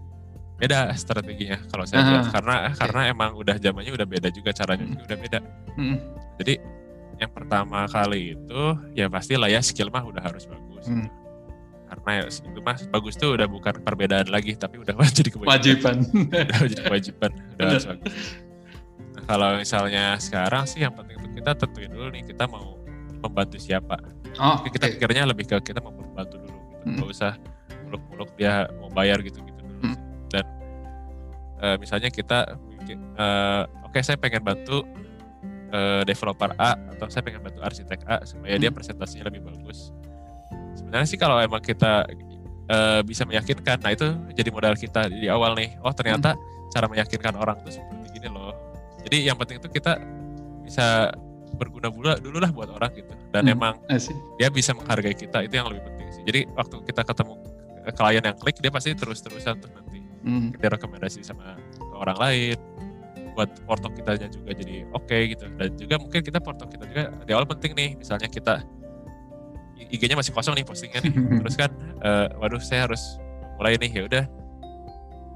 beda 0.58 0.90
strateginya 0.98 1.62
kalau 1.70 1.86
saya 1.86 2.02
lihat 2.02 2.34
karena 2.34 2.56
okay. 2.66 2.82
karena 2.82 3.02
emang 3.14 3.32
udah 3.38 3.56
zamannya 3.62 3.94
udah 3.94 4.08
beda 4.10 4.34
juga 4.34 4.50
caranya 4.58 4.90
hmm. 4.90 4.92
juga 4.98 5.04
udah 5.06 5.20
beda 5.22 5.40
hmm. 5.78 5.98
jadi 6.42 6.54
yang 7.18 7.32
pertama 7.34 7.90
kali 7.90 8.38
itu 8.38 8.62
ya 8.94 9.10
pasti 9.10 9.34
lah 9.34 9.50
ya 9.50 9.62
skill 9.62 9.90
mah 9.90 10.06
udah 10.06 10.22
harus 10.22 10.46
bagus 10.46 10.86
hmm. 10.86 11.10
karena 11.90 12.12
ya 12.22 12.24
itu 12.30 12.60
mah 12.62 12.78
bagus 12.94 13.14
tuh 13.18 13.34
udah 13.34 13.48
bukan 13.50 13.82
perbedaan 13.82 14.30
lagi 14.30 14.54
tapi 14.54 14.78
udah 14.82 14.94
jadi 15.18 15.34
kewajiban 15.34 16.06
udah 16.30 16.68
jadi 16.70 16.84
kewajiban 16.86 17.32
udah 17.58 17.66
harus 17.66 17.86
bagus 17.90 18.14
nah, 19.18 19.24
kalau 19.26 19.50
misalnya 19.58 20.06
sekarang 20.22 20.64
sih 20.70 20.86
yang 20.86 20.94
penting 20.94 21.18
itu 21.18 21.42
kita 21.42 21.58
tentuin 21.58 21.90
dulu 21.90 22.08
nih 22.14 22.24
kita 22.26 22.46
mau 22.46 22.78
membantu 23.18 23.58
siapa 23.58 23.98
oh, 24.38 24.62
kita 24.70 24.86
okay. 24.86 25.02
pikirnya 25.02 25.26
lebih 25.26 25.50
ke 25.50 25.58
kita 25.74 25.82
mau 25.82 25.94
membantu 25.94 26.38
dulu 26.38 26.58
gitu 26.70 26.86
hmm. 26.86 26.98
Gak 27.02 27.10
usah 27.10 27.34
muluk-muluk 27.90 28.30
dia 28.38 28.70
mau 28.78 28.90
bayar 28.94 29.20
gitu-gitu 29.26 29.62
dulu 29.66 29.90
hmm. 29.90 29.98
dan 30.30 30.46
uh, 31.66 31.76
misalnya 31.82 32.14
kita 32.14 32.56
uh, 33.18 33.64
oke 33.84 33.96
okay, 33.96 34.02
saya 34.06 34.22
pengen 34.22 34.46
bantu 34.46 34.86
uh, 35.72 36.02
developer 36.04 36.52
A 36.58 36.76
atau 36.96 37.08
saya 37.12 37.24
pengen 37.24 37.44
bantu 37.44 37.60
arsitek 37.64 38.00
A 38.08 38.24
supaya 38.24 38.56
hmm. 38.56 38.62
dia 38.62 38.72
presentasinya 38.72 39.28
lebih 39.32 39.46
bagus. 39.48 39.92
Sebenarnya 40.78 41.08
sih 41.10 41.20
kalau 41.20 41.42
emang 41.42 41.60
kita 41.64 42.08
uh, 42.72 43.02
bisa 43.04 43.24
meyakinkan, 43.26 43.82
nah 43.82 43.92
itu 43.92 44.08
jadi 44.36 44.50
modal 44.54 44.76
kita 44.78 45.12
di 45.12 45.28
awal 45.28 45.58
nih. 45.58 45.76
Oh 45.84 45.92
ternyata 45.92 46.36
hmm. 46.36 46.72
cara 46.72 46.86
meyakinkan 46.88 47.34
orang 47.36 47.58
tuh 47.64 47.74
seperti 47.76 48.20
gini 48.20 48.30
loh. 48.32 48.54
Jadi 49.08 49.28
yang 49.28 49.36
penting 49.40 49.60
itu 49.60 49.70
kita 49.72 50.00
bisa 50.68 51.12
berguna 51.56 51.88
dulu, 51.88 52.12
dulu 52.20 52.38
lah 52.44 52.52
buat 52.52 52.70
orang 52.72 52.92
gitu. 52.96 53.14
Dan 53.32 53.48
hmm. 53.48 53.56
emang 53.56 53.74
dia 54.38 54.52
bisa 54.52 54.76
menghargai 54.76 55.16
kita 55.16 55.44
itu 55.44 55.54
yang 55.56 55.68
lebih 55.72 55.84
penting 55.88 56.08
sih. 56.12 56.24
Jadi 56.28 56.40
waktu 56.56 56.76
kita 56.86 57.02
ketemu 57.08 57.34
klien 57.96 58.24
yang 58.24 58.36
klik 58.36 58.60
dia 58.60 58.68
pasti 58.68 58.92
terus-terusan 58.92 59.64
tuh 59.64 59.72
nanti 59.72 60.04
hmm. 60.28 60.60
dia 60.60 60.70
rekomendasi 60.76 61.24
sama 61.24 61.56
orang 61.96 62.20
lain 62.20 62.58
buat 63.38 63.54
porto 63.70 63.94
kita 63.94 64.18
juga 64.18 64.52
jadi 64.58 64.90
oke 64.90 65.06
okay, 65.06 65.38
gitu. 65.38 65.46
Dan 65.54 65.78
juga 65.78 65.96
mungkin 66.02 66.22
kita 66.26 66.42
porto 66.42 66.66
kita 66.66 66.90
juga 66.90 67.14
di 67.22 67.32
awal 67.38 67.46
penting 67.46 67.78
nih 67.78 67.90
misalnya 68.02 68.26
kita 68.26 68.66
IG-nya 69.78 70.18
masih 70.18 70.34
kosong 70.34 70.58
nih 70.58 70.66
postingnya 70.66 71.06
nih 71.06 71.14
terus 71.46 71.54
kan 71.54 71.70
uh, 72.02 72.34
waduh 72.42 72.58
saya 72.58 72.90
harus 72.90 73.22
mulai 73.62 73.78
nih 73.78 73.94
ya 73.94 74.04
udah. 74.10 74.26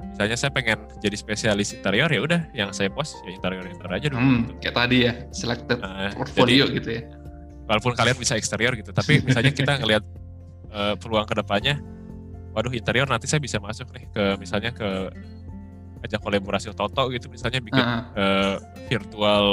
Misalnya 0.02 0.34
saya 0.34 0.50
pengen 0.50 0.82
jadi 0.98 1.14
spesialis 1.14 1.78
interior 1.78 2.10
ya 2.10 2.22
udah 2.26 2.42
yang 2.58 2.74
saya 2.74 2.90
post 2.90 3.22
ya 3.22 3.38
interior 3.38 3.62
interior 3.70 3.94
aja 3.94 4.08
dulu. 4.10 4.18
Hmm, 4.18 4.50
gitu. 4.50 4.52
kayak 4.66 4.76
tadi 4.82 4.98
ya 5.06 5.14
selected 5.30 5.78
nah, 5.78 6.10
portfolio 6.18 6.66
jadi, 6.66 6.78
gitu 6.82 6.90
ya. 6.98 7.02
Walaupun 7.70 7.94
kalian 7.94 8.18
bisa 8.18 8.34
eksterior 8.34 8.74
gitu 8.74 8.90
tapi 8.90 9.22
misalnya 9.22 9.54
kita 9.54 9.78
ngelihat 9.78 10.04
uh, 10.74 10.98
peluang 10.98 11.30
ke 11.30 11.38
depannya 11.38 11.78
waduh 12.52 12.74
interior 12.74 13.08
nanti 13.08 13.30
saya 13.30 13.40
bisa 13.40 13.62
masuk 13.62 13.88
nih 13.96 14.10
ke 14.12 14.24
misalnya 14.36 14.76
ke 14.76 14.90
ajak 16.02 16.20
kolaborasi 16.22 16.74
Toto 16.74 17.10
gitu 17.14 17.30
misalnya 17.30 17.62
bikin 17.62 17.82
uh 17.86 17.90
-huh. 17.90 18.20
uh, 18.20 18.56
virtual 18.90 19.46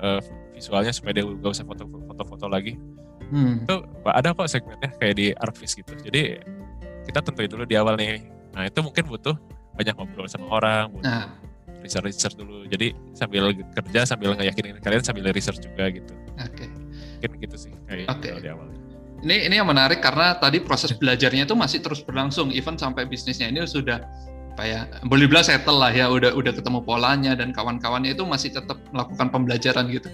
uh, 0.00 0.20
visualnya 0.56 0.92
supaya 0.92 1.16
dia 1.16 1.24
gak 1.24 1.52
usah 1.56 1.64
foto-foto 1.64 2.46
lagi 2.48 2.76
hmm. 3.32 3.64
itu 3.64 3.74
ada 4.04 4.36
kok 4.36 4.48
segmennya 4.50 4.90
kayak 5.00 5.14
di 5.16 5.26
Arvis 5.32 5.72
gitu 5.72 5.92
jadi 6.04 6.42
kita 7.08 7.24
tentuin 7.24 7.48
dulu 7.48 7.64
di 7.64 7.80
awal 7.80 7.96
nih 7.96 8.28
nah 8.52 8.68
itu 8.68 8.78
mungkin 8.84 9.08
butuh 9.08 9.36
banyak 9.78 9.94
ngobrol 9.96 10.28
sama 10.28 10.50
orang 10.52 10.92
butuh 10.92 11.08
uh. 11.08 11.26
research 11.80 12.12
research 12.12 12.36
dulu 12.36 12.68
jadi 12.68 12.92
sambil 13.16 13.54
kerja 13.72 14.04
sambil 14.04 14.36
ngeyakinin 14.36 14.76
kalian 14.84 15.00
sambil 15.00 15.32
research 15.32 15.62
juga 15.64 15.88
gitu 15.88 16.12
oke 16.36 16.52
okay. 16.52 16.68
mungkin 17.24 17.30
gitu 17.40 17.56
sih 17.56 17.72
kayak 17.88 18.10
okay. 18.10 18.36
di 18.36 18.50
awal 18.52 18.68
ini 19.20 19.48
ini 19.48 19.54
yang 19.60 19.68
menarik 19.68 20.00
karena 20.00 20.36
tadi 20.36 20.64
proses 20.64 20.96
belajarnya 20.96 21.44
itu 21.44 21.52
masih 21.56 21.84
terus 21.84 22.00
berlangsung 22.00 22.48
even 22.52 22.76
sampai 22.80 23.04
bisnisnya 23.04 23.52
ini 23.52 23.64
sudah 23.68 24.00
apa 24.50 24.62
ya 24.66 24.80
boleh 25.06 25.30
bilang 25.30 25.46
settle 25.46 25.78
lah 25.78 25.94
ya 25.94 26.10
udah 26.10 26.34
udah 26.34 26.52
ketemu 26.52 26.82
polanya 26.82 27.32
dan 27.38 27.54
kawan-kawannya 27.54 28.18
itu 28.18 28.26
masih 28.26 28.50
tetap 28.50 28.76
melakukan 28.90 29.30
pembelajaran 29.30 29.86
gitu. 29.88 30.10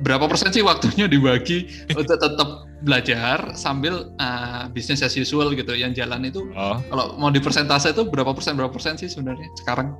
Berapa 0.00 0.28
persen 0.28 0.48
sih 0.52 0.64
waktunya 0.64 1.08
dibagi 1.08 1.68
untuk 1.98 2.16
tetap 2.20 2.68
belajar 2.84 3.52
sambil 3.56 4.12
uh, 4.20 4.68
bisnis 4.72 5.04
as 5.04 5.16
usual 5.16 5.52
gitu? 5.56 5.72
Yang 5.72 6.04
jalan 6.04 6.28
itu 6.28 6.44
oh. 6.52 6.78
kalau 6.92 7.16
mau 7.16 7.32
di 7.32 7.40
persentase 7.40 7.92
itu 7.96 8.04
berapa 8.04 8.30
persen 8.36 8.54
berapa 8.54 8.72
persen 8.72 9.00
sih 9.00 9.08
sebenarnya 9.08 9.48
sekarang? 9.60 9.96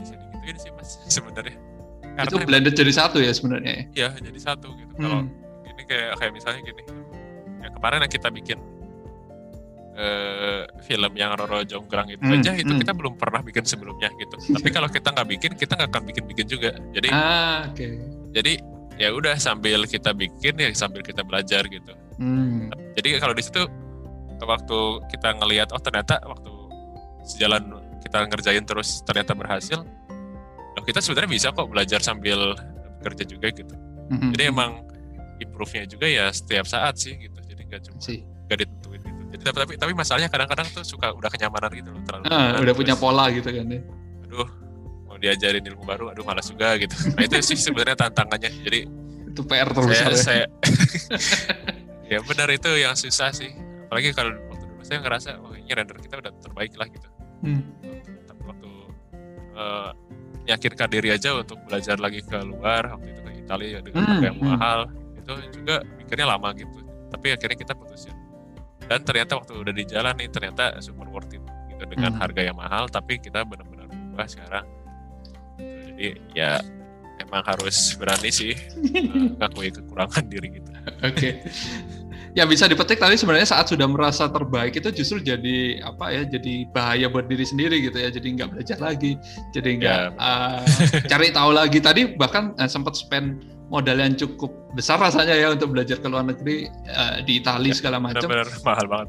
Bisa 0.00 0.14
digituin 0.16 0.56
sih 0.60 0.70
mas 0.76 1.00
sebenarnya. 1.16 1.56
Karena 2.12 2.28
itu 2.28 2.36
blended 2.44 2.74
jadi 2.76 2.92
satu 2.92 3.18
ya 3.24 3.32
sebenarnya 3.32 3.88
ya? 3.96 4.12
Jadi 4.20 4.40
satu 4.40 4.68
gitu. 4.76 4.92
Hmm. 5.00 5.02
kalau 5.02 5.20
ini 5.64 5.82
kayak 5.88 6.10
kayak 6.20 6.32
misalnya 6.36 6.60
gini 6.60 6.82
yang 7.62 7.72
kemarin 7.78 7.98
yang 8.04 8.12
kita 8.12 8.28
bikin 8.28 8.58
uh, 9.96 10.62
film 10.84 11.12
yang 11.16 11.36
Roro 11.36 11.62
Jonggrang 11.64 12.08
itu 12.12 12.24
hmm, 12.24 12.36
aja 12.40 12.52
itu 12.56 12.72
hmm. 12.72 12.80
kita 12.80 12.92
belum 12.96 13.14
pernah 13.20 13.40
bikin 13.44 13.64
sebelumnya 13.64 14.08
gitu. 14.16 14.36
Tapi 14.52 14.68
kalau 14.72 14.88
kita 14.88 15.12
nggak 15.12 15.28
bikin, 15.38 15.50
kita 15.56 15.72
nggak 15.76 15.90
akan 15.92 16.02
bikin-bikin 16.08 16.46
juga. 16.48 16.70
Jadi, 16.92 17.08
ah, 17.12 17.68
okay. 17.68 18.00
jadi 18.32 18.52
ya 19.00 19.08
udah 19.12 19.36
sambil 19.40 19.84
kita 19.88 20.12
bikin 20.12 20.60
ya 20.60 20.68
sambil 20.76 21.00
kita 21.00 21.24
belajar 21.24 21.64
gitu. 21.68 21.92
Hmm. 22.20 22.68
Jadi 22.96 23.18
kalau 23.18 23.34
di 23.36 23.42
situ 23.44 23.62
waktu 24.42 24.78
kita 25.14 25.38
ngelihat 25.38 25.70
oh 25.70 25.80
ternyata 25.80 26.18
waktu 26.26 26.50
sejalan 27.22 27.78
kita 28.02 28.26
ngerjain 28.26 28.64
terus 28.66 29.00
ternyata 29.06 29.32
berhasil, 29.32 29.80
oh, 30.76 30.84
kita 30.84 30.98
sebenarnya 30.98 31.30
bisa 31.30 31.48
kok 31.54 31.70
belajar 31.70 32.02
sambil 32.02 32.58
kerja 33.00 33.24
juga 33.24 33.48
gitu. 33.54 33.74
Hmm. 34.12 34.30
Jadi 34.34 34.42
emang 34.50 34.84
improve-nya 35.40 35.88
juga 35.88 36.06
ya 36.06 36.28
setiap 36.30 36.66
saat 36.68 36.98
sih 36.98 37.16
gitu. 37.16 37.38
Jadi 37.48 37.62
nggak 37.70 37.80
cuma 37.88 37.98
nggak 38.46 38.58
ditentuin 38.68 38.91
jadi 39.32 39.42
tapi 39.48 39.74
tapi 39.80 39.92
masalahnya 39.96 40.28
kadang-kadang 40.28 40.68
tuh 40.70 40.84
suka 40.84 41.10
udah 41.16 41.30
kenyamanan 41.32 41.72
gitu 41.72 41.88
loh 41.88 42.02
terlalu 42.04 42.24
ah, 42.28 42.60
udah 42.60 42.74
punya 42.76 42.94
pola 42.94 43.32
gitu 43.32 43.48
kan 43.48 43.64
ya 43.64 43.80
aduh 44.28 44.48
mau 45.08 45.16
diajarin 45.16 45.64
ilmu 45.64 45.82
baru 45.88 46.12
aduh 46.12 46.24
malas 46.24 46.46
juga 46.52 46.76
gitu 46.76 46.92
nah 47.16 47.22
itu 47.24 47.40
sih 47.40 47.56
sebenarnya 47.56 47.96
tantangannya 47.96 48.50
jadi 48.60 48.80
itu 49.32 49.40
PR 49.48 49.72
terbesar 49.72 50.12
saya, 50.12 50.44
ya. 50.44 50.46
saya 50.46 50.46
ya 52.12 52.18
benar 52.28 52.48
itu 52.52 52.68
yang 52.76 52.92
susah 52.92 53.32
sih 53.32 53.48
apalagi 53.88 54.12
kalau 54.12 54.36
waktu 54.52 54.64
dulu 54.68 54.82
saya 54.84 54.98
ngerasa 55.00 55.28
wah 55.40 55.56
ini 55.56 55.72
render 55.72 55.96
kita 55.96 56.20
udah 56.20 56.32
terbaik 56.40 56.72
lah 56.76 56.88
gitu 56.92 57.08
Hmm. 57.42 57.58
tapi 58.22 58.42
waktu 58.46 58.70
uh, 59.58 59.90
yakinkan 60.46 60.86
diri 60.86 61.10
aja 61.10 61.34
untuk 61.34 61.58
belajar 61.66 61.98
lagi 61.98 62.22
ke 62.22 62.38
luar 62.38 62.94
waktu 62.94 63.10
itu 63.10 63.20
ke 63.26 63.30
Italia 63.34 63.82
dengan 63.82 64.06
Hmm, 64.06 64.22
yang 64.22 64.36
hmm. 64.38 64.46
mahal 64.46 64.86
itu 65.18 65.32
juga 65.50 65.82
mikirnya 65.98 66.30
lama 66.30 66.54
gitu 66.54 66.78
tapi 67.10 67.34
akhirnya 67.34 67.58
kita 67.58 67.74
putusin 67.74 68.14
dan 68.92 69.00
ternyata 69.00 69.40
waktu 69.40 69.56
udah 69.56 69.72
di 69.72 69.84
jalan 69.88 70.12
nih 70.14 70.28
ternyata 70.28 70.76
super 70.78 71.08
worth 71.08 71.32
it 71.32 71.40
gitu 71.66 71.84
dengan 71.88 72.12
Hmm. 72.12 72.20
harga 72.20 72.42
yang 72.44 72.56
mahal 72.56 72.84
tapi 72.86 73.16
kita 73.16 73.40
benar-benar 73.42 73.88
berubah 73.88 74.28
sekarang 74.28 74.64
jadi 75.56 76.08
ya 76.32 76.60
emang 77.18 77.40
harus 77.42 77.96
berani 77.96 78.28
sih 78.28 78.52
uh, 79.08 79.32
ngakui 79.40 79.72
kekurangan 79.72 80.28
diri 80.28 80.60
gitu 80.60 80.70
Oke. 81.00 81.40
Ya 82.32 82.48
bisa 82.48 82.64
dipetik 82.64 82.96
tadi 82.96 83.14
sebenarnya 83.14 83.44
saat 83.44 83.68
sudah 83.68 83.84
merasa 83.84 84.24
terbaik 84.26 84.72
itu 84.72 84.88
justru 84.90 85.20
jadi 85.20 85.84
apa 85.84 86.10
ya 86.10 86.24
jadi 86.24 86.64
bahaya 86.72 87.06
buat 87.06 87.28
diri 87.28 87.44
sendiri 87.44 87.76
gitu 87.84 87.94
ya 87.94 88.08
jadi 88.08 88.24
nggak 88.24 88.48
belajar 88.50 88.78
lagi 88.80 89.20
jadi 89.52 89.70
nggak 89.78 90.00
Ya. 90.10 90.16
uh, 90.16 90.60
cari 91.06 91.28
tahu 91.28 91.50
lagi 91.52 91.78
tadi 91.78 92.16
bahkan 92.16 92.56
uh, 92.56 92.64
sempat 92.66 92.96
spend 92.96 93.44
modal 93.72 93.96
yang 93.96 94.12
cukup 94.12 94.52
besar 94.72 95.00
rasanya 95.00 95.32
ya 95.32 95.48
untuk 95.48 95.72
belajar 95.72 95.96
ke 95.96 96.04
luar 96.04 96.22
negeri 96.22 96.68
uh, 96.86 97.24
di 97.24 97.40
Italia 97.40 97.72
Ya, 97.72 97.74
segala 97.74 97.96
macam. 97.98 98.20
benar-benar 98.20 98.60
mahal 98.60 98.84
banget. 98.86 99.08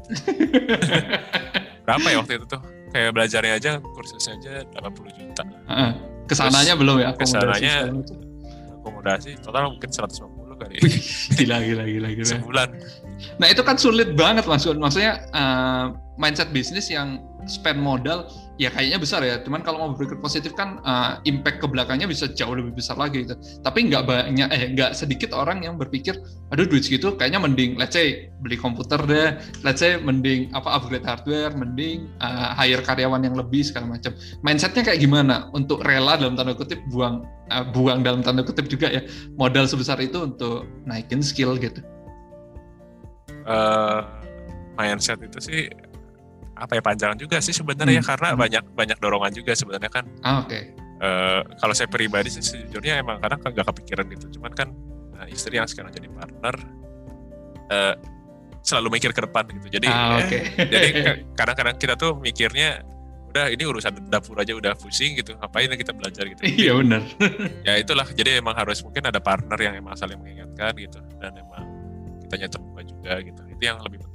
Berapa 1.84 2.06
ya 2.08 2.16
waktu 2.18 2.32
itu 2.34 2.46
tuh? 2.48 2.60
Kayak 2.88 3.10
belajarnya 3.12 3.52
aja 3.54 3.70
kursusnya 3.84 4.32
aja 4.38 4.52
80 4.80 5.18
juta. 5.20 5.42
Heeh. 5.68 5.92
ke 6.24 6.32
sananya 6.32 6.72
belum 6.72 6.96
ya 6.98 7.12
akomodasi 7.12 7.60
kesananya- 7.60 7.84
akomodasi 8.80 9.30
total 9.44 9.68
mungkin 9.68 9.90
150 9.92 10.56
kali. 10.56 10.74
Gila 11.36 11.56
gila 11.60 11.84
gila 11.84 12.08
gila. 12.10 12.24
Sebulan. 12.24 12.68
Nah 13.36 13.46
itu 13.46 13.60
kan 13.60 13.76
sulit 13.76 14.16
banget 14.16 14.48
mas, 14.48 14.64
maksudnya 14.64 15.20
eh, 15.28 15.84
mindset 16.14 16.50
bisnis 16.54 16.88
yang 16.90 17.22
spend 17.44 17.76
modal 17.76 18.24
ya 18.56 18.70
kayaknya 18.72 18.98
besar 19.02 19.20
ya. 19.20 19.40
Cuman 19.42 19.60
kalau 19.60 19.84
mau 19.84 19.90
berpikir 19.92 20.18
positif 20.22 20.54
kan 20.56 20.80
eh, 20.80 21.12
impact 21.28 21.60
ke 21.60 21.66
belakangnya 21.68 22.08
bisa 22.08 22.30
jauh 22.30 22.54
lebih 22.54 22.76
besar 22.76 22.96
lagi 22.96 23.26
gitu. 23.26 23.36
Tapi 23.60 23.90
nggak 23.90 24.04
banyak, 24.06 24.48
eh 24.48 24.62
nggak 24.72 24.96
sedikit 24.96 25.34
orang 25.34 25.66
yang 25.66 25.76
berpikir, 25.76 26.16
aduh 26.54 26.64
duit 26.64 26.86
segitu 26.86 27.12
kayaknya 27.18 27.42
mending, 27.42 27.76
let's 27.76 27.94
say 27.94 28.30
beli 28.40 28.56
komputer 28.56 29.00
deh, 29.04 29.36
let's 29.66 29.82
say 29.82 29.98
mending 29.98 30.48
apa 30.56 30.80
upgrade 30.80 31.04
hardware, 31.04 31.52
mending 31.52 32.08
eh, 32.22 32.50
hire 32.56 32.82
karyawan 32.82 33.22
yang 33.26 33.36
lebih 33.36 33.66
segala 33.66 33.98
macam. 33.98 34.14
Mindsetnya 34.40 34.86
kayak 34.86 35.00
gimana 35.02 35.50
untuk 35.52 35.82
rela 35.84 36.16
dalam 36.16 36.38
tanda 36.38 36.54
kutip 36.56 36.80
buang 36.88 37.26
eh, 37.50 37.64
buang 37.74 38.00
dalam 38.06 38.24
tanda 38.24 38.46
kutip 38.46 38.70
juga 38.70 38.88
ya 38.88 39.02
modal 39.36 39.68
sebesar 39.68 40.00
itu 40.00 40.22
untuk 40.24 40.64
naikin 40.88 41.20
skill 41.20 41.58
gitu. 41.60 41.82
eh 43.44 44.00
mindset 44.80 45.20
itu 45.20 45.36
sih 45.36 45.68
apa 46.54 46.72
ya 46.72 46.82
panjang 46.82 47.12
juga 47.14 47.38
sih 47.38 47.50
sebenarnya 47.50 47.98
Hmm. 47.98 48.08
karena 48.08 48.28
Hmm. 48.30 48.40
banyak 48.40 48.64
banyak 48.72 48.98
dorongan 48.98 49.32
juga 49.32 49.52
sebenarnya 49.52 49.90
kan 49.90 50.04
Ah, 50.20 50.40
Oke. 50.40 50.72
eh, 50.96 51.40
kalau 51.56 51.72
saya 51.72 51.86
pribadi 51.86 52.28
sih 52.28 52.40
sejujurnya 52.40 52.98
emang 52.98 53.18
kadang 53.18 53.38
kan 53.38 53.50
nggak 53.50 53.66
kepikiran 53.66 54.06
gitu 54.08 54.38
cuman 54.38 54.52
kan 54.52 54.68
nah, 55.12 55.26
istri 55.26 55.54
yang 55.54 55.66
sekarang 55.66 55.90
jadi 55.90 56.06
partner 56.08 56.54
eh, 57.66 57.94
selalu 58.60 58.88
mikir 58.92 59.10
ke 59.10 59.20
depan 59.20 59.44
gitu 59.50 59.66
jadi 59.72 59.86
Ah, 59.88 60.16
eh, 60.16 60.20
oke. 60.20 60.38
jadi 60.64 60.88
ka- 61.04 61.20
kadang-kadang 61.36 61.76
kita 61.76 61.94
tuh 61.94 62.16
mikirnya 62.16 62.80
udah 63.28 63.50
ini 63.50 63.60
urusan 63.62 64.06
dapur 64.06 64.38
aja 64.38 64.54
udah 64.54 64.72
pusing 64.74 65.18
gitu 65.18 65.34
ngapain 65.34 65.66
kita 65.68 65.90
belajar 65.90 66.22
gitu 66.24 66.38
Iya 66.46 66.78
benar. 66.78 67.02
ya 67.62 67.74
itulah 67.76 68.06
jadi 68.08 68.38
emang 68.38 68.54
harus 68.54 68.78
mungkin 68.80 69.02
ada 69.02 69.18
partner 69.18 69.58
yang 69.58 69.74
emang 69.74 69.98
saling 69.98 70.14
mengingatkan 70.14 70.70
gitu 70.76 71.02
dan 71.18 71.34
emang 71.34 71.66
kitanya 72.22 72.46
terbuka 72.46 72.80
juga 72.84 73.12
gitu 73.20 73.42
itu 73.44 73.58
yang 73.60 73.82
lebih 73.82 73.98
penting 74.00 74.13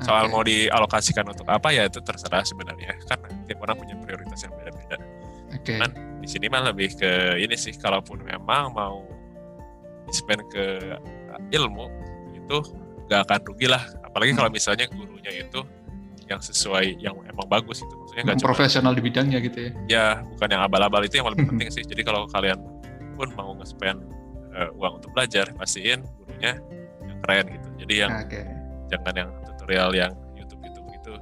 soal 0.00 0.26
Oke. 0.26 0.32
mau 0.32 0.42
dialokasikan 0.42 1.24
untuk 1.26 1.46
apa 1.46 1.68
ya 1.70 1.86
itu 1.86 1.98
terserah 2.00 2.42
sebenarnya 2.42 2.94
kan 3.06 3.18
tiap 3.44 3.58
orang 3.62 3.76
punya 3.76 3.94
prioritas 3.98 4.44
yang 4.44 4.54
beda-beda 4.54 4.96
Oke. 5.48 5.74
Cuman 5.74 5.90
di 6.20 6.28
sini 6.28 6.46
mah 6.46 6.60
lebih 6.68 6.92
ke 6.94 7.10
ini 7.40 7.56
sih 7.56 7.72
kalaupun 7.72 8.20
memang 8.20 8.68
mau 8.70 9.00
spend 10.12 10.44
ke 10.48 10.96
ilmu 11.52 11.86
itu 12.36 12.56
nggak 13.08 13.20
akan 13.24 13.40
rugi 13.48 13.66
lah 13.68 13.80
apalagi 14.04 14.36
kalau 14.36 14.48
misalnya 14.48 14.84
gurunya 14.88 15.32
itu 15.32 15.60
yang 16.28 16.40
sesuai 16.40 17.00
yang 17.00 17.16
emang 17.24 17.48
bagus 17.48 17.80
itu 17.80 17.94
maksudnya 17.96 18.22
nggak 18.28 18.44
profesional 18.44 18.92
di 18.92 19.00
bidangnya 19.00 19.40
gitu 19.40 19.58
ya. 19.64 19.70
ya 19.88 20.04
bukan 20.36 20.48
yang 20.52 20.62
abal-abal 20.64 21.00
itu 21.00 21.16
yang 21.16 21.24
Hmm. 21.24 21.36
lebih 21.36 21.46
penting 21.56 21.68
sih 21.72 21.84
jadi 21.84 22.02
kalau 22.04 22.28
kalian 22.28 22.60
pun 23.16 23.28
mau 23.32 23.56
nge-spend 23.56 23.98
eh, 24.52 24.68
uang 24.76 25.00
untuk 25.00 25.10
belajar 25.16 25.48
pastiin 25.56 26.04
gurunya 26.20 26.60
yang 27.08 27.18
keren 27.24 27.44
gitu 27.48 27.68
jadi 27.84 27.94
yang 28.04 28.12
Oke. 28.20 28.40
jangan 28.92 29.14
yang 29.16 29.30
tutorial 29.68 29.92
yang 29.92 30.12
YouTube 30.34 30.60
YouTube 30.64 30.86
gitu 30.90 31.12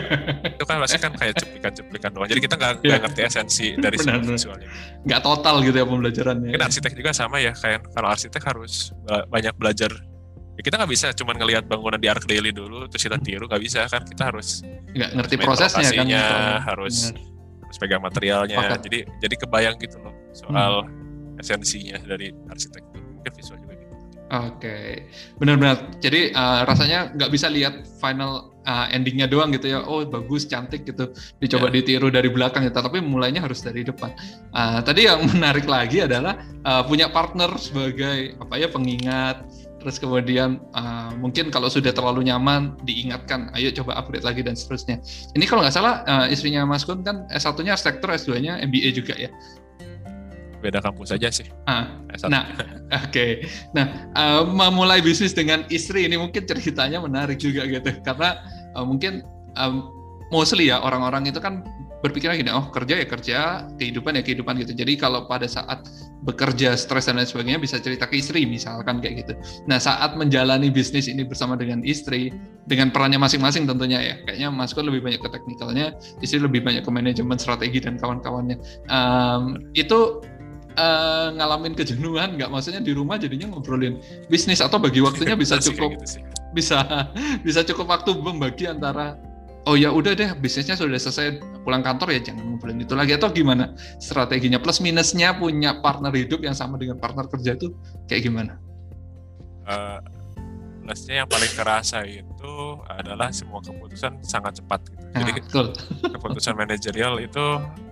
itu 0.54 0.64
kan 0.64 0.76
pasti 0.78 0.98
kan 0.98 1.12
kayak 1.14 1.34
cuplikan-cuplikan 1.34 2.10
doang 2.12 2.28
jadi 2.28 2.36
kita 2.38 2.54
nggak 2.54 2.72
Iya. 2.84 2.96
ngerti 3.00 3.20
esensi 3.22 3.66
dari 3.76 3.96
Benar, 3.96 4.20
visualnya 4.20 4.68
Nggak 5.02 5.20
total 5.22 5.54
gitu 5.60 5.72
ya 5.74 5.86
pembelajarannya. 5.86 6.48
mungkin 6.48 6.62
arsitek 6.62 6.92
juga 6.94 7.10
sama 7.12 7.36
ya 7.38 7.52
kayak 7.52 7.88
kalau 7.90 8.08
arsitek 8.10 8.42
harus 8.44 8.92
ba- 9.02 9.24
banyak 9.26 9.54
belajar 9.54 9.90
ya 10.54 10.62
kita 10.62 10.74
nggak 10.76 10.92
bisa 10.92 11.06
cuma 11.12 11.32
ngelihat 11.32 11.64
bangunan 11.64 11.96
di 11.96 12.06
Arc 12.06 12.24
Daily 12.24 12.52
dulu 12.52 12.84
terus 12.86 13.02
kita 13.02 13.16
tiru 13.18 13.48
nggak 13.48 13.58
bisa 13.58 13.88
kan 13.88 14.04
kita 14.04 14.28
harus 14.28 14.60
Nggak 14.92 15.10
ngerti 15.16 15.34
prosesnya 15.36 15.88
kan. 15.90 16.06
gitu. 16.06 16.34
harus 16.62 16.96
Benar. 17.08 17.32
harus 17.64 17.78
pegang 17.80 18.02
materialnya 18.04 18.54
Sepakat. 18.54 18.80
jadi 18.82 18.98
jadi 19.18 19.34
kebayang 19.40 19.76
gitu 19.78 19.96
loh 19.98 20.12
soal 20.30 20.84
Hmm. 20.84 21.40
esensinya 21.40 21.98
dari 22.00 22.30
arsitektur 22.46 23.00
mungkin 23.02 23.32
visual 23.34 23.58
gitu 24.24 24.32
Oke, 24.32 25.04
benar-benar. 25.36 26.00
Jadi 26.00 26.32
uh, 26.32 26.64
rasanya 26.64 27.12
nggak 27.12 27.28
bisa 27.28 27.46
lihat 27.52 27.84
final 28.00 28.56
uh, 28.64 28.88
endingnya 28.88 29.28
doang 29.28 29.52
gitu 29.52 29.68
ya. 29.68 29.84
Oh 29.84 30.00
bagus, 30.00 30.48
cantik 30.48 30.88
gitu. 30.88 31.12
Dicoba 31.38 31.68
Ya. 31.68 31.80
ditiru 31.80 32.08
dari 32.08 32.32
belakang 32.32 32.64
ya. 32.64 32.72
Tapi 32.72 33.04
mulainya 33.04 33.44
harus 33.44 33.60
dari 33.60 33.84
depan. 33.84 34.16
Uh, 34.56 34.80
tadi 34.80 35.04
yang 35.06 35.22
menarik 35.32 35.68
lagi 35.68 36.02
adalah 36.08 36.40
uh, 36.64 36.82
punya 36.88 37.12
partner 37.12 37.52
sebagai 37.60 38.40
apa 38.40 38.54
ya 38.56 38.68
pengingat. 38.72 39.44
Terus 39.84 40.00
kemudian 40.00 40.56
uh, 40.72 41.12
mungkin 41.20 41.52
kalau 41.52 41.68
sudah 41.68 41.92
terlalu 41.92 42.24
nyaman 42.24 42.72
diingatkan, 42.88 43.52
ayo 43.52 43.68
coba 43.76 44.00
upgrade 44.00 44.24
lagi 44.24 44.40
dan 44.40 44.56
seterusnya. 44.56 44.96
Ini 45.36 45.44
kalau 45.44 45.60
nggak 45.60 45.76
salah 45.76 46.00
uh, 46.08 46.26
istrinya 46.32 46.64
Mas 46.64 46.88
Kun 46.88 47.04
kan 47.04 47.28
S1-nya 47.28 47.76
arsitektur, 47.76 48.08
S2-nya 48.08 48.64
MBA 48.64 48.96
juga 48.96 49.12
ya. 49.12 49.28
Beda 50.64 50.80
kampus 50.80 51.12
aja 51.12 51.28
sih 51.28 51.44
Ah, 51.68 52.00
S1. 52.08 52.32
Nah, 52.32 52.48
oke. 53.04 53.26
Nah, 53.76 53.86
eh, 54.16 54.42
memulai 54.48 55.04
bisnis 55.04 55.36
dengan 55.36 55.68
istri 55.68 56.08
ini 56.08 56.16
mungkin 56.16 56.48
ceritanya 56.48 57.04
menarik 57.04 57.36
juga 57.36 57.68
gitu, 57.68 57.92
karena 58.00 58.40
eh, 58.72 58.84
mungkin 58.84 59.20
em, 59.60 59.84
mostly 60.32 60.72
ya 60.72 60.80
orang-orang 60.80 61.28
itu 61.28 61.38
kan 61.38 61.60
berpikirnya 62.04 62.36
gini, 62.36 62.52
oh 62.52 62.68
kerja 62.68 63.00
ya 63.00 63.06
kerja, 63.08 63.38
kehidupan 63.80 64.20
ya 64.20 64.22
kehidupan 64.26 64.60
gitu. 64.60 64.76
Jadi 64.76 65.00
kalau 65.00 65.24
pada 65.24 65.48
saat 65.48 65.88
bekerja 66.20 66.76
stres 66.76 67.08
dan 67.08 67.16
lain 67.16 67.24
sebagainya 67.24 67.56
bisa 67.56 67.80
cerita 67.80 68.04
ke 68.04 68.20
istri 68.20 68.44
misalkan 68.44 69.00
kayak 69.00 69.24
gitu. 69.24 69.32
Nah 69.64 69.80
saat 69.80 70.12
menjalani 70.12 70.68
bisnis 70.68 71.08
ini 71.08 71.24
bersama 71.24 71.56
dengan 71.56 71.80
istri 71.80 72.28
dengan 72.68 72.92
perannya 72.92 73.16
masing-masing 73.16 73.64
tentunya 73.64 74.04
ya. 74.04 74.14
Kayaknya 74.28 74.48
Mas 74.52 74.76
Kun 74.76 74.84
lebih 74.84 75.00
banyak 75.00 75.20
ke 75.24 75.28
teknikalnya, 75.32 75.96
istri 76.20 76.44
lebih 76.44 76.60
banyak 76.60 76.84
ke 76.84 76.90
manajemen 76.92 77.40
strategi 77.40 77.80
dan 77.80 77.96
kawan-kawannya. 77.96 78.60
Em, 78.92 79.42
itu 79.72 80.20
eh, 80.74 81.28
ngalamin 81.34 81.74
kejenuhan 81.74 82.36
nggak? 82.38 82.50
Maksudnya 82.50 82.82
di 82.82 82.92
rumah 82.92 83.16
jadinya 83.16 83.50
ngobrolin 83.50 83.98
bisnis 84.26 84.60
atau 84.60 84.78
bagi 84.78 85.00
waktunya 85.00 85.34
bisa 85.38 85.58
cukup 85.58 85.98
gitu 85.98 86.22
bisa 86.54 86.78
bisa 87.46 87.60
cukup 87.66 87.90
waktu 87.90 88.14
membagi 88.14 88.70
antara 88.70 89.18
oh 89.66 89.74
ya 89.74 89.90
udah 89.90 90.14
deh 90.14 90.30
bisnisnya 90.38 90.78
sudah 90.78 90.96
selesai 90.96 91.42
pulang 91.66 91.82
kantor 91.82 92.14
ya 92.14 92.20
jangan 92.22 92.46
ngobrolin 92.46 92.86
itu 92.86 92.94
lagi 92.94 93.18
atau 93.18 93.34
gimana 93.34 93.74
strateginya 93.98 94.62
plus 94.62 94.78
minusnya 94.78 95.34
punya 95.34 95.82
partner 95.82 96.14
hidup 96.14 96.40
yang 96.46 96.54
sama 96.54 96.78
dengan 96.78 97.02
partner 97.02 97.26
kerja 97.26 97.58
itu 97.58 97.74
kayak 98.06 98.22
gimana? 98.30 98.54
Eh, 99.64 100.00
plusnya 100.84 101.24
yang 101.24 101.28
paling 101.32 101.52
kerasa 101.56 102.04
itu 102.04 102.54
adalah 102.84 103.32
semua 103.32 103.64
keputusan 103.64 104.20
sangat 104.20 104.60
cepat 104.60 104.84
gitu. 104.92 105.04
Nah, 105.16 105.20
Jadi 105.24 105.32
betul. 105.40 105.66
keputusan 106.12 106.54
manajerial 106.60 107.16
itu 107.24 107.44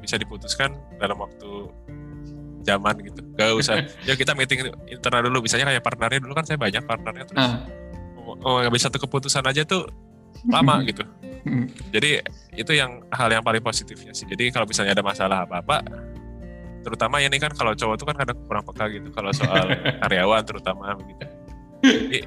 bisa 0.04 0.20
diputuskan 0.20 0.76
dalam 1.00 1.16
waktu 1.16 1.72
zaman 2.62 2.94
gitu. 3.02 3.20
Gak 3.34 3.50
usah. 3.54 3.82
ya 4.08 4.14
kita 4.14 4.32
meeting 4.32 4.70
internal 4.88 5.26
dulu. 5.26 5.44
Misalnya 5.44 5.68
kayak 5.70 5.82
partnernya 5.82 6.20
dulu 6.22 6.32
kan 6.32 6.46
saya 6.46 6.58
banyak 6.58 6.82
partnernya 6.86 7.24
terus. 7.28 7.38
Nah, 7.38 7.54
Oh 8.22 8.62
nggak 8.62 8.70
bisa 8.70 8.86
satu 8.86 9.02
keputusan 9.02 9.42
aja 9.42 9.66
tuh 9.66 9.90
lama 10.46 10.78
gitu. 10.88 11.02
Hmm. 11.42 11.66
Jadi 11.90 12.22
itu 12.54 12.72
yang 12.72 13.02
hal 13.10 13.28
yang 13.34 13.42
paling 13.42 13.58
positifnya 13.58 14.14
sih. 14.14 14.30
Jadi 14.30 14.54
kalau 14.54 14.62
misalnya 14.62 14.94
ada 14.94 15.02
masalah 15.02 15.42
apa-apa, 15.42 15.82
terutama 16.86 17.18
ya 17.18 17.26
ini 17.26 17.42
kan 17.42 17.50
kalau 17.50 17.74
cowok 17.74 17.94
tuh 17.98 18.06
kan 18.06 18.16
kadang 18.22 18.38
kurang 18.46 18.62
peka 18.62 18.84
gitu. 18.94 19.10
Kalau 19.10 19.30
soal 19.34 19.66
karyawan 20.06 20.42
terutama 20.46 20.94
begitu. 20.94 21.26
Jadi 21.82 22.18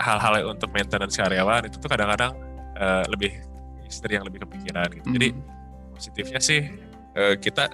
hal-hal 0.00 0.48
untuk 0.48 0.72
maintenance 0.72 1.20
karyawan 1.20 1.68
itu 1.68 1.76
tuh 1.76 1.92
kadang-kadang 1.92 2.32
eh, 2.80 3.04
lebih 3.12 3.36
istri 3.84 4.16
yang 4.16 4.24
lebih 4.24 4.48
kepikiran 4.48 4.88
gitu. 4.96 5.08
Jadi 5.12 5.28
Hmm. 5.36 5.92
positifnya 5.92 6.40
sih 6.40 6.60
eh, 7.14 7.34
kita 7.36 7.68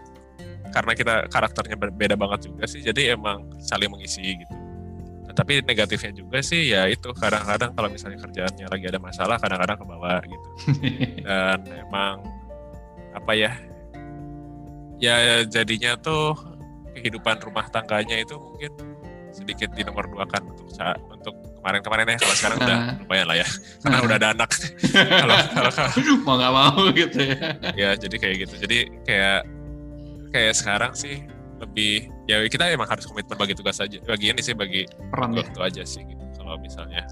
karena 0.70 0.92
kita 0.92 1.14
karakternya 1.26 1.76
berbeda 1.76 2.14
banget 2.14 2.48
juga 2.48 2.64
sih. 2.64 2.80
Jadi 2.80 3.10
emang 3.10 3.44
saling 3.58 3.90
mengisi 3.90 4.22
gitu. 4.36 4.54
tapi 5.30 5.62
negatifnya 5.62 6.10
juga 6.10 6.42
sih 6.42 6.74
ya 6.74 6.90
itu 6.90 7.06
kadang-kadang 7.14 7.70
kalau 7.70 7.86
misalnya 7.86 8.18
kerjaannya 8.18 8.66
lagi 8.66 8.84
ada 8.84 8.98
masalah 8.98 9.38
kadang-kadang 9.38 9.78
ke 9.78 9.86
bawah 9.86 10.18
gitu 10.26 10.48
dan 11.22 11.58
emang 11.70 12.18
apa 13.14 13.32
ya 13.38 13.54
ya 14.98 15.14
jadinya 15.46 15.94
tuh 15.96 16.34
kehidupan 16.92 17.38
rumah 17.40 17.62
tangganya 17.70 18.18
itu 18.18 18.34
mungkin 18.36 18.72
sedikit 19.30 19.70
di 19.70 19.86
nomor 19.86 20.10
dua 20.10 20.26
kan 20.26 20.42
untuk 20.42 20.66
saat 20.68 20.98
untuk 21.06 21.32
kemarin-kemarin 21.62 22.10
ya 22.10 22.16
kalau 22.18 22.34
sekarang 22.34 22.58
udah 22.58 22.76
Ah. 22.76 22.94
lumayan 23.06 23.26
lah 23.30 23.36
ya 23.38 23.48
karena 23.86 23.98
udah 24.02 24.16
ada 24.18 24.28
anak 24.34 24.50
kalau 24.90 25.36
kalau 25.54 25.70
kalau- 25.70 25.94
mau 26.26 26.34
nggak 26.36 26.52
mau 26.52 26.80
gitu 26.90 27.18
ya. 27.22 27.36
ya 27.78 27.90
jadi 27.94 28.16
kayak 28.18 28.36
gitu 28.44 28.54
jadi 28.66 28.78
kayak 29.06 29.40
kayak 30.30 30.54
sekarang 30.56 30.92
sih 30.94 31.26
lebih 31.60 32.08
ya 32.24 32.40
kita 32.48 32.72
emang 32.72 32.88
harus 32.88 33.04
komitmen 33.04 33.36
bagi 33.36 33.52
tugas 33.52 33.76
aja 33.84 34.00
bagi 34.08 34.32
ini 34.32 34.40
sih 34.40 34.56
bagi 34.56 34.88
Peran 35.12 35.36
ya. 35.36 35.44
waktu 35.44 35.58
aja 35.60 35.82
sih 35.84 36.00
gitu. 36.08 36.24
Kalau 36.40 36.56
misalnya 36.56 37.04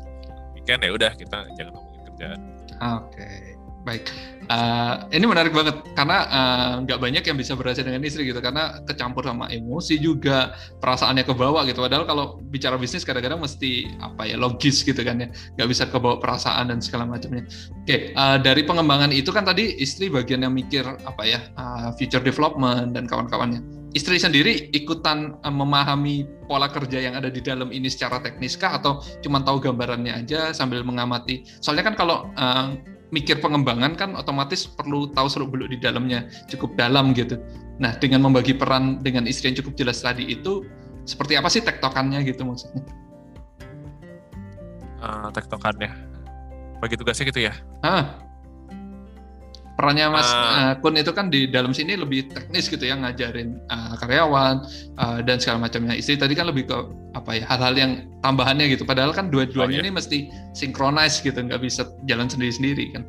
weekend 0.56 0.80
ya 0.80 0.90
udah 0.94 1.12
kita 1.12 1.38
jangan 1.54 1.72
ngomongin 1.76 2.02
kerjaan. 2.08 2.40
Oke, 2.78 3.57
baik. 3.86 4.10
Eh, 4.48 4.94
ini 5.12 5.28
menarik 5.28 5.52
banget 5.52 5.84
karena 5.92 6.24
eh, 6.24 6.72
nggak 6.88 6.98
banyak 7.04 7.20
yang 7.20 7.36
bisa 7.36 7.52
berhasil 7.52 7.84
dengan 7.84 8.00
istri 8.00 8.24
gitu 8.24 8.40
karena 8.40 8.80
kecampur 8.88 9.20
sama 9.28 9.44
emosi 9.52 10.00
juga 10.00 10.56
perasaannya 10.80 11.28
ke 11.28 11.34
bawah 11.36 11.68
gitu. 11.68 11.84
Padahal 11.84 12.08
kalau 12.08 12.40
bicara 12.48 12.80
bisnis 12.80 13.04
kadang-kadang 13.04 13.44
mesti 13.44 13.84
apa 14.00 14.24
ya 14.24 14.40
logis 14.40 14.80
gitu 14.88 14.96
kan 15.04 15.20
ya, 15.20 15.28
nggak 15.60 15.68
bisa 15.68 15.84
ke 15.84 16.00
bawah 16.00 16.16
perasaan 16.16 16.72
dan 16.72 16.80
segala 16.80 17.04
macamnya. 17.04 17.44
Oke, 17.84 18.16
eh, 18.16 18.36
dari 18.40 18.64
pengembangan 18.64 19.12
itu 19.12 19.28
kan 19.28 19.44
tadi 19.44 19.76
istri 19.84 20.08
bagian 20.08 20.40
yang 20.40 20.56
mikir 20.56 20.84
apa 20.84 21.22
ya 21.28 21.44
eh, 21.44 21.88
future 22.00 22.24
development 22.24 22.96
dan 22.96 23.04
kawan-kawannya. 23.04 23.60
Istri 23.92 24.16
sendiri 24.16 24.72
ikutan 24.72 25.36
eh, 25.44 25.52
memahami 25.52 26.24
pola 26.48 26.72
kerja 26.72 27.04
yang 27.04 27.20
ada 27.20 27.28
di 27.28 27.44
dalam 27.44 27.68
ini 27.68 27.92
secara 27.92 28.16
teknis 28.24 28.56
kah 28.56 28.80
atau 28.80 29.04
cuma 29.20 29.44
tahu 29.44 29.60
gambarannya 29.60 30.24
aja 30.24 30.56
sambil 30.56 30.80
mengamati? 30.80 31.44
Soalnya 31.60 31.84
kan 31.84 32.00
kalau 32.00 32.32
eh, 32.32 32.96
mikir 33.09 33.40
pengembangan 33.40 33.96
kan 33.96 34.11
otomatis 34.14 34.68
perlu 34.68 35.09
tahu 35.12 35.26
seluk 35.32 35.48
beluk 35.56 35.68
di 35.72 35.78
dalamnya 35.80 36.28
cukup 36.50 36.76
dalam 36.76 37.16
gitu. 37.16 37.40
Nah, 37.80 37.96
dengan 37.96 38.20
membagi 38.26 38.52
peran 38.52 39.00
dengan 39.00 39.24
istri 39.24 39.48
yang 39.48 39.56
cukup 39.64 39.78
jelas 39.80 40.04
tadi 40.04 40.28
itu 40.28 40.66
seperti 41.09 41.40
apa 41.40 41.48
sih 41.48 41.64
tektokannya 41.64 42.20
gitu 42.26 42.44
maksudnya? 42.44 42.84
Eh, 44.98 45.28
tektokannya 45.30 45.90
bagi 46.82 46.94
tugasnya 46.98 47.30
gitu 47.30 47.40
ya 47.46 47.54
Ah, 47.86 48.18
perannya 49.78 50.10
Mas 50.10 50.26
eh, 50.26 50.72
Kun 50.82 50.92
itu 50.92 51.08
kan 51.08 51.30
di 51.30 51.46
dalam 51.46 51.70
sini 51.70 51.94
lebih 51.94 52.26
teknis 52.28 52.66
gitu 52.66 52.82
ya 52.82 52.98
ngajarin 52.98 53.54
eh, 53.56 53.92
karyawan 53.96 54.66
eh, 54.92 55.18
dan 55.22 55.38
segala 55.38 55.64
macamnya. 55.64 55.94
Istri 55.94 56.18
tadi 56.18 56.34
kan 56.34 56.50
lebih 56.50 56.66
ke 56.66 56.74
apa 57.14 57.30
ya 57.32 57.46
hal-hal 57.46 57.74
yang 57.74 57.92
tambahannya 58.18 58.66
gitu. 58.68 58.82
Padahal 58.82 59.14
kan 59.14 59.30
dua-duanya 59.30 59.70
Oh, 59.70 59.80
iya. 59.80 59.86
ini 59.86 59.90
mesti 59.90 60.18
sinkronis 60.52 61.22
gitu, 61.22 61.38
nggak 61.38 61.62
bisa 61.62 61.86
jalan 62.04 62.26
sendiri-sendiri 62.26 62.92
kan. 62.92 63.06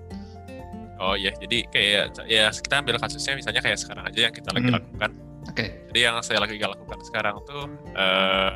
oh 1.00 1.16
iya 1.16 1.32
jadi 1.34 1.64
kayak 1.72 2.04
ya 2.28 2.52
kita 2.52 2.76
ambil 2.78 3.00
kasusnya 3.00 3.32
misalnya 3.34 3.64
kayak 3.64 3.80
sekarang 3.80 4.04
aja 4.04 4.20
yang 4.20 4.36
kita 4.36 4.52
lagi 4.52 4.68
Hmm. 4.68 4.76
lakukan 4.76 5.12
Oke. 5.48 5.66
jadi 5.88 6.00
yang 6.12 6.16
saya 6.20 6.44
lagi 6.44 6.60
lakukan 6.60 7.00
sekarang 7.02 7.40
tuh 7.48 7.72
eh, 7.96 8.50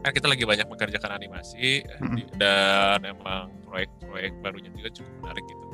kan 0.00 0.10
kita 0.10 0.24
lagi 0.24 0.48
banyak 0.48 0.64
mengerjakan 0.64 1.12
animasi 1.14 1.84
di- 2.16 2.28
dan 2.34 3.04
emang 3.04 3.52
proyek-proyek 3.68 4.32
barunya 4.40 4.72
juga 4.72 4.88
cukup 4.88 5.12
menarik 5.20 5.44
gitu 5.44 5.64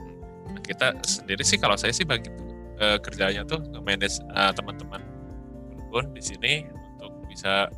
kita 0.58 0.96
sendiri 1.00 1.40
sih 1.40 1.56
kalau 1.56 1.74
saya 1.74 1.90
sih 1.90 2.02
bagi 2.02 2.28
eh, 2.76 2.98
kerjanya 2.98 3.42
tuh 3.42 3.60
nge-manage 3.62 4.20
eh, 4.22 4.52
teman-teman 4.52 5.00
pun 5.88 6.04
di 6.10 6.20
sini 6.20 6.52
untuk 6.94 7.12
bisa 7.26 7.68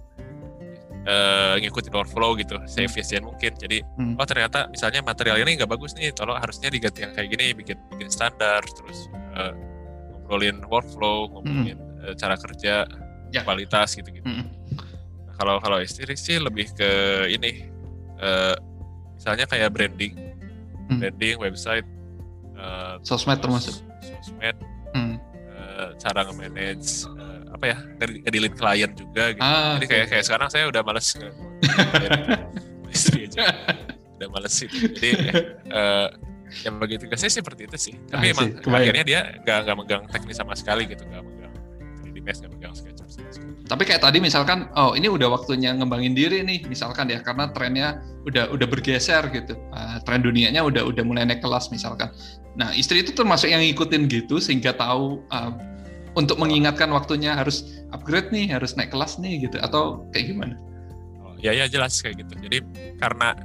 eh, 1.04 1.54
ngikutin 1.58 1.92
workflow 1.92 2.36
gitu 2.36 2.58
seefisien 2.64 3.22
mungkin 3.22 3.54
jadi 3.54 3.80
Hmm. 3.96 4.14
oh 4.14 4.24
ternyata 4.24 4.68
misalnya 4.68 5.00
material 5.00 5.38
ini 5.38 5.56
nggak 5.56 5.70
bagus 5.70 5.94
nih 5.94 6.12
tolong 6.12 6.36
harusnya 6.36 6.68
diganti 6.68 7.02
yang 7.02 7.12
kayak 7.12 7.28
gini 7.30 7.50
bikin 7.52 7.78
bikin 7.90 8.08
standar 8.08 8.60
terus 8.64 9.08
eh, 9.34 9.52
ngobrolin 10.14 10.60
workflow 10.66 11.30
ngomongin 11.30 11.78
eh, 12.04 12.14
cara 12.14 12.34
kerja 12.34 12.84
Ya. 13.28 13.44
kualitas 13.44 13.92
gitu 13.92 14.08
gitu 14.08 14.24
Mm-mm. 14.24 14.48
Nah, 15.28 15.34
kalau 15.36 15.60
kalau 15.60 15.84
istri 15.84 16.16
sih 16.16 16.40
lebih 16.40 16.72
ke 16.72 16.88
ini 17.28 17.68
eh, 18.16 18.56
misalnya 19.14 19.44
kayak 19.44 19.68
branding 19.70 20.16
Hmm. 20.88 20.96
branding 20.96 21.36
website 21.36 21.84
eh, 22.58 22.94
Sosmed 23.00 23.38
termasuk. 23.38 23.74
sosmed. 24.02 24.56
Hmm. 24.90 25.14
eh, 25.54 25.88
cara 25.96 26.26
nge-manage 26.26 27.06
eh, 27.06 27.40
apa 27.48 27.64
ya 27.66 27.76
nged- 27.98 28.20
ngedilin 28.24 28.54
klien 28.54 28.90
juga 28.92 29.24
gitu. 29.32 29.42
Ah, 29.44 29.78
jadi 29.78 29.86
kayak 29.86 30.06
kayak 30.10 30.24
sekarang 30.26 30.48
saya 30.48 30.64
udah 30.66 30.82
males 30.82 31.06
istri 32.94 33.28
aja. 33.28 33.52
Udah 34.18 34.28
males 34.28 34.52
sih. 34.52 34.68
Jadi 34.68 35.10
eh, 35.68 36.08
yang 36.64 36.80
begitu 36.80 37.04
tugasnya 37.04 37.28
seperti 37.30 37.68
itu 37.68 37.76
sih. 37.76 37.94
Tapi 38.08 38.26
I 38.26 38.32
emang 38.32 38.48
akhirnya 38.64 39.04
dia 39.04 39.20
nggak 39.44 39.58
nggak 39.68 39.76
megang 39.76 40.02
teknis 40.08 40.36
sama 40.36 40.56
sekali 40.56 40.88
gitu 40.88 41.04
nggak 41.04 41.20
megang 41.20 41.52
3D 42.02 42.16
Max 42.24 42.40
nggak 42.40 42.52
megang 42.56 42.72
sekali 42.74 42.94
Tapi 43.68 43.84
kayak 43.84 44.00
tadi 44.00 44.16
misalkan, 44.16 44.72
oh 44.72 44.96
ini 44.96 45.12
udah 45.12 45.28
waktunya 45.28 45.76
ngembangin 45.76 46.16
diri 46.16 46.40
nih, 46.40 46.64
misalkan 46.72 47.12
ya, 47.12 47.20
karena 47.20 47.52
trennya 47.52 48.00
udah 48.24 48.48
udah 48.48 48.64
bergeser 48.64 49.28
gitu, 49.28 49.60
Uh, 49.68 50.00
tren 50.08 50.24
dunianya 50.24 50.64
udah 50.64 50.88
udah 50.88 51.04
mulai 51.04 51.28
naik 51.28 51.44
kelas 51.44 51.68
misalkan. 51.68 52.08
Nah 52.56 52.72
istri 52.72 53.04
itu 53.04 53.12
termasuk 53.12 53.52
yang 53.52 53.60
ngikutin 53.60 54.08
gitu 54.08 54.40
sehingga 54.40 54.72
tahu 54.72 55.20
uh, 55.28 55.52
untuk 56.16 56.40
mengingatkan 56.40 56.88
waktunya 56.88 57.36
harus 57.36 57.84
upgrade 57.92 58.32
nih, 58.32 58.48
harus 58.48 58.72
naik 58.74 58.88
kelas 58.88 59.20
nih 59.20 59.44
gitu, 59.44 59.60
atau 59.60 60.08
kayak 60.16 60.32
gimana? 60.32 60.56
Oh, 61.20 61.36
ya 61.36 61.52
ya 61.52 61.68
jelas 61.68 62.00
kayak 62.00 62.24
gitu. 62.24 62.48
Jadi 62.48 62.58
karena 62.96 63.36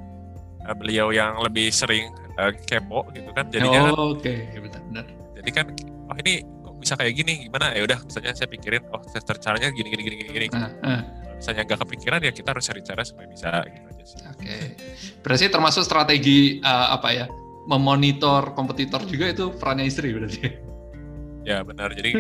eh, 0.63 0.75
beliau 0.79 1.11
yang 1.11 1.35
lebih 1.43 1.67
sering 1.69 2.09
eh, 2.39 2.55
kepo 2.63 3.03
gitu 3.11 3.29
kan, 3.35 3.51
jadinya 3.51 3.91
oh, 3.91 4.15
oke, 4.15 4.33
benar-benar. 4.55 5.05
jadi 5.43 5.49
kan 5.51 5.65
oh 6.07 6.15
ini 6.23 6.33
bisa 6.83 6.93
kayak 6.93 7.13
gini 7.15 7.47
gimana 7.47 7.71
ya 7.71 7.81
udah 7.81 7.99
misalnya 7.99 8.31
saya 8.31 8.45
pikirin 8.45 8.83
oh 8.91 8.99
cara- 9.01 9.39
caranya 9.39 9.69
gini 9.69 9.87
gini 9.87 10.03
gini 10.03 10.15
gini. 10.21 10.29
gini. 10.29 10.47
Ah, 10.51 10.69
Kalau 10.69 11.35
misalnya 11.35 11.63
nggak 11.63 11.79
kepikiran 11.81 12.19
ya 12.19 12.31
kita 12.31 12.49
harus 12.51 12.63
cari 12.63 12.81
cara 12.81 13.01
supaya 13.01 13.27
bisa 13.27 13.49
gitu 13.65 13.87
aja 13.89 14.03
sih. 14.03 14.19
oke. 14.21 14.55
Berarti 15.19 15.45
termasuk 15.47 15.81
strategi 15.81 16.37
uh, 16.59 16.91
apa 16.91 17.09
ya? 17.09 17.25
Memonitor 17.63 18.51
kompetitor 18.51 19.01
juga 19.03 19.25
itu 19.29 19.51
perannya 19.53 19.83
istri 19.83 20.11
berarti. 20.11 20.43
Ya 21.41 21.59
benar. 21.59 21.91
Jadi 21.91 22.11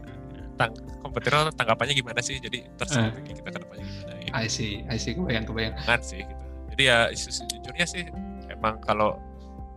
tang 0.60 0.72
kompetitor 1.00 1.48
tanggapannya 1.50 1.92
gimana 1.94 2.20
sih? 2.20 2.36
Jadi 2.36 2.60
Eh. 2.60 2.84
strategi 2.84 3.32
kita 3.34 3.48
ke 3.48 3.58
depannya 3.58 3.84
gimana 3.84 4.12
ya. 4.18 4.30
I 4.34 4.46
see, 4.46 4.84
I 4.86 4.96
see, 4.96 5.12
kebayang, 5.12 5.44
kebayang. 5.44 5.74
Jangan 5.78 6.00
sih 6.00 6.20
gitu. 6.20 6.44
Jadi 6.70 6.82
ya 6.82 6.98
sejujurnya 7.10 7.86
sih 7.86 8.04
emang 8.48 8.80
kalau 8.80 9.16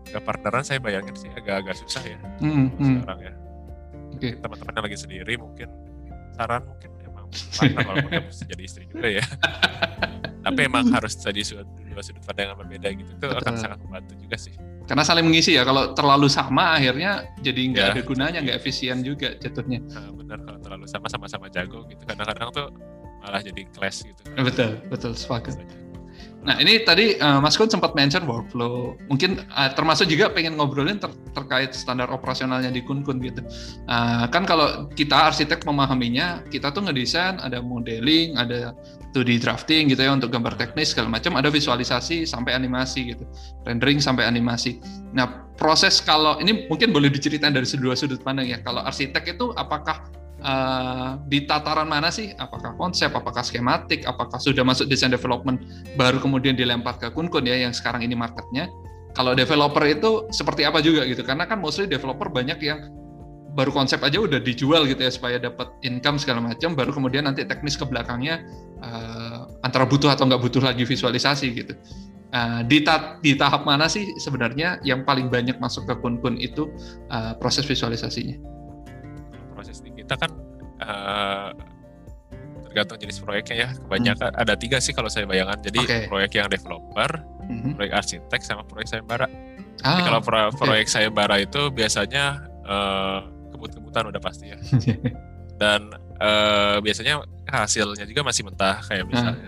nggak 0.05 0.21
partneran 0.21 0.61
saya 0.61 0.77
bayangin 0.77 1.11
sih 1.13 1.27
agak-agak 1.29 1.75
susah 1.75 2.03
ya 2.05 2.17
Hmm, 2.39 2.71
hmm, 2.71 3.01
sekarang 3.01 3.19
ya. 3.21 3.33
Oke. 4.25 4.33
Mungkin 4.33 4.41
teman-teman 4.41 4.73
yang 4.73 4.85
lagi 4.89 4.97
sendiri 4.97 5.33
mungkin 5.37 5.67
saran 6.33 6.61
mungkin 6.65 6.89
emang 7.05 7.25
partner 7.29 7.81
walaupun 7.85 8.11
mesti 8.25 8.43
jadi 8.49 8.63
istri 8.65 8.83
juga 8.89 9.07
ya. 9.07 9.23
Tapi 10.45 10.59
emang 10.61 10.85
harus 10.93 11.13
tadi 11.17 11.41
sudut 11.41 11.65
dua 11.89 12.01
sudut 12.05 12.21
pandang 12.21 12.53
yang 12.53 12.59
berbeda 12.59 12.87
gitu. 12.93 13.11
Itu 13.17 13.27
akan 13.29 13.41
Betul. 13.41 13.61
sangat 13.61 13.77
membantu 13.81 14.13
juga 14.17 14.37
sih. 14.37 14.53
Karena 14.85 15.01
saling 15.01 15.25
mengisi 15.25 15.57
ya. 15.57 15.65
Kalau 15.65 15.97
terlalu 15.97 16.29
sama 16.29 16.77
akhirnya 16.77 17.25
jadi 17.41 17.61
nggak 17.73 17.85
Ya. 17.85 17.93
ada 17.97 18.01
gunanya, 18.05 18.39
nggak 18.45 18.57
efisien 18.61 19.01
juga 19.01 19.33
jatuhnya. 19.37 19.81
Nah, 19.89 20.13
benar 20.13 20.37
kalau 20.45 20.59
terlalu 20.61 20.85
sama 20.85 21.07
sama-sama 21.09 21.49
jago 21.49 21.81
gitu. 21.89 22.01
Kadang-kadang 22.05 22.49
tuh 22.53 22.67
malah 23.25 23.41
jadi 23.41 23.65
clash 23.73 24.05
gitu. 24.05 24.21
Betul, 24.37 24.77
betul 24.89 25.17
sepakat. 25.17 25.57
Nah 26.45 26.61
ini 26.61 26.85
tadi 26.85 27.17
eh, 27.17 27.39
Mas 27.41 27.57
Kun 27.57 27.67
sempat 27.67 27.97
mention 27.97 28.29
workflow. 28.29 28.93
Mungkin 29.09 29.41
eh, 29.41 29.69
termasuk 29.73 30.05
juga 30.05 30.29
pengen 30.29 30.55
ngobrolin 30.61 31.01
ter- 31.01 31.13
terkait 31.33 31.73
standar 31.73 32.07
operasionalnya 32.13 32.69
di 32.69 32.85
Kun 32.85 33.01
Kun 33.01 33.17
gitu. 33.19 33.41
Eh, 33.89 34.25
kan 34.29 34.45
kalau 34.45 34.85
kita 34.93 35.33
arsitek 35.33 35.65
memahaminya, 35.65 36.45
kita 36.53 36.69
tuh 36.69 36.85
ngedesain 36.85 37.41
ada 37.41 37.59
modeling, 37.65 38.37
ada 38.37 38.77
2D 39.17 39.41
drafting 39.41 39.89
gitu 39.89 40.05
ya 40.05 40.11
untuk 40.13 40.29
gambar 40.29 40.53
teknis 40.59 40.93
segala 40.93 41.17
macam, 41.17 41.33
ada 41.39 41.47
visualisasi 41.49 42.27
sampai 42.27 42.51
animasi 42.53 43.15
gitu, 43.15 43.23
rendering 43.65 43.97
sampai 43.97 44.27
animasi. 44.27 44.77
Nah 45.15 45.49
proses 45.55 46.03
kalau 46.03 46.37
ini 46.43 46.67
mungkin 46.67 46.91
boleh 46.91 47.07
diceritain 47.07 47.55
dari 47.55 47.65
dua 47.79 47.97
sudut 47.97 48.21
pandang 48.21 48.45
ya. 48.45 48.59
Kalau 48.61 48.83
arsitek 48.83 49.39
itu 49.39 49.55
apakah 49.55 50.03
eh, 50.45 51.09
di 51.25 51.49
tataran 51.49 51.89
mana 51.89 52.13
sih? 52.13 52.29
Apakah 52.37 52.77
konsep, 52.77 53.09
apakah 53.09 53.41
skematik, 53.41 54.05
apakah 54.05 54.37
sudah 54.37 54.61
masuk 54.61 54.85
design 54.85 55.09
development 55.09 55.65
baru 55.97 56.21
kemudian 56.21 56.53
dilempar 56.53 57.01
ke 57.01 57.09
Kunkun 57.09 57.49
ya 57.49 57.57
yang 57.57 57.73
sekarang 57.73 58.05
ini 58.05 58.13
marketnya. 58.13 58.69
Kalau 59.15 59.31
developer 59.31 59.83
itu 59.87 60.27
seperti 60.29 60.67
apa 60.67 60.83
juga 60.83 61.07
gitu? 61.07 61.23
Karena 61.23 61.47
kan 61.47 61.57
mostly 61.57 61.87
developer 61.87 62.27
banyak 62.27 62.59
yang 62.59 62.91
baru 63.55 63.71
konsep 63.71 64.03
aja 64.03 64.19
udah 64.19 64.43
dijual 64.43 64.83
gitu 64.83 64.99
ya 64.99 65.07
supaya 65.07 65.39
dapat 65.39 65.71
income 65.87 66.19
segala 66.19 66.43
macam, 66.43 66.75
baru 66.75 66.91
kemudian 66.91 67.23
nanti 67.23 67.47
teknis 67.47 67.79
ke 67.79 67.87
belakangnya 67.87 68.43
eh, 68.83 69.39
antara 69.63 69.87
butuh 69.87 70.11
atau 70.11 70.27
nggak 70.27 70.43
butuh 70.43 70.59
lagi 70.59 70.83
visualisasi 70.83 71.47
gitu. 71.55 71.73
Eh, 72.35 72.61
di, 72.67 72.83
ta- 72.83 73.15
di 73.23 73.39
tahap 73.39 73.63
mana 73.63 73.87
sih 73.87 74.11
sebenarnya 74.19 74.83
yang 74.83 75.07
paling 75.07 75.31
banyak 75.31 75.55
masuk 75.63 75.87
ke 75.87 75.95
Kunkun 76.03 76.35
itu 76.35 76.67
eh, 77.07 77.31
proses 77.39 77.63
visualisasinya? 77.63 78.54
Kita 80.05 80.15
kan 80.15 80.31
eh, 80.77 81.49
tergantung 82.63 82.97
jenis 82.99 83.17
proyeknya 83.17 83.55
ya. 83.57 83.69
Kebanyakan 83.75 84.31
ada 84.35 84.53
tiga 84.53 84.77
sih 84.77 84.91
kalau 84.91 85.07
saya 85.07 85.25
bayangkan. 85.25 85.57
Jadi 85.61 85.79
Oke. 85.81 85.97
proyek 86.05 86.31
yang 86.35 86.47
developer, 86.47 87.09
Mhm. 87.43 87.73
proyek 87.73 87.93
arsitek, 87.95 88.41
sama 88.41 88.61
proyek 88.63 88.85
sayembara. 88.87 89.25
Ah, 89.81 89.97
Jadi 89.97 90.01
kalau 90.03 90.19
pro- 90.19 90.49
oke. 90.49 90.61
proyek 90.61 90.85
sayembara 90.85 91.35
itu 91.37 91.69
biasanya 91.69 92.45
eh, 92.61 93.19
kebut-kebutan 93.49 94.07
udah 94.07 94.19
pasti 94.19 94.49
ya. 94.49 94.57
Dan 95.61 95.89
eh, 96.15 96.77
biasanya 96.79 97.19
hasilnya 97.45 98.03
juga 98.03 98.21
masih 98.21 98.41
mentah 98.43 98.77
Ah. 98.77 98.85
kayak 98.85 99.05
misalnya. 99.05 99.45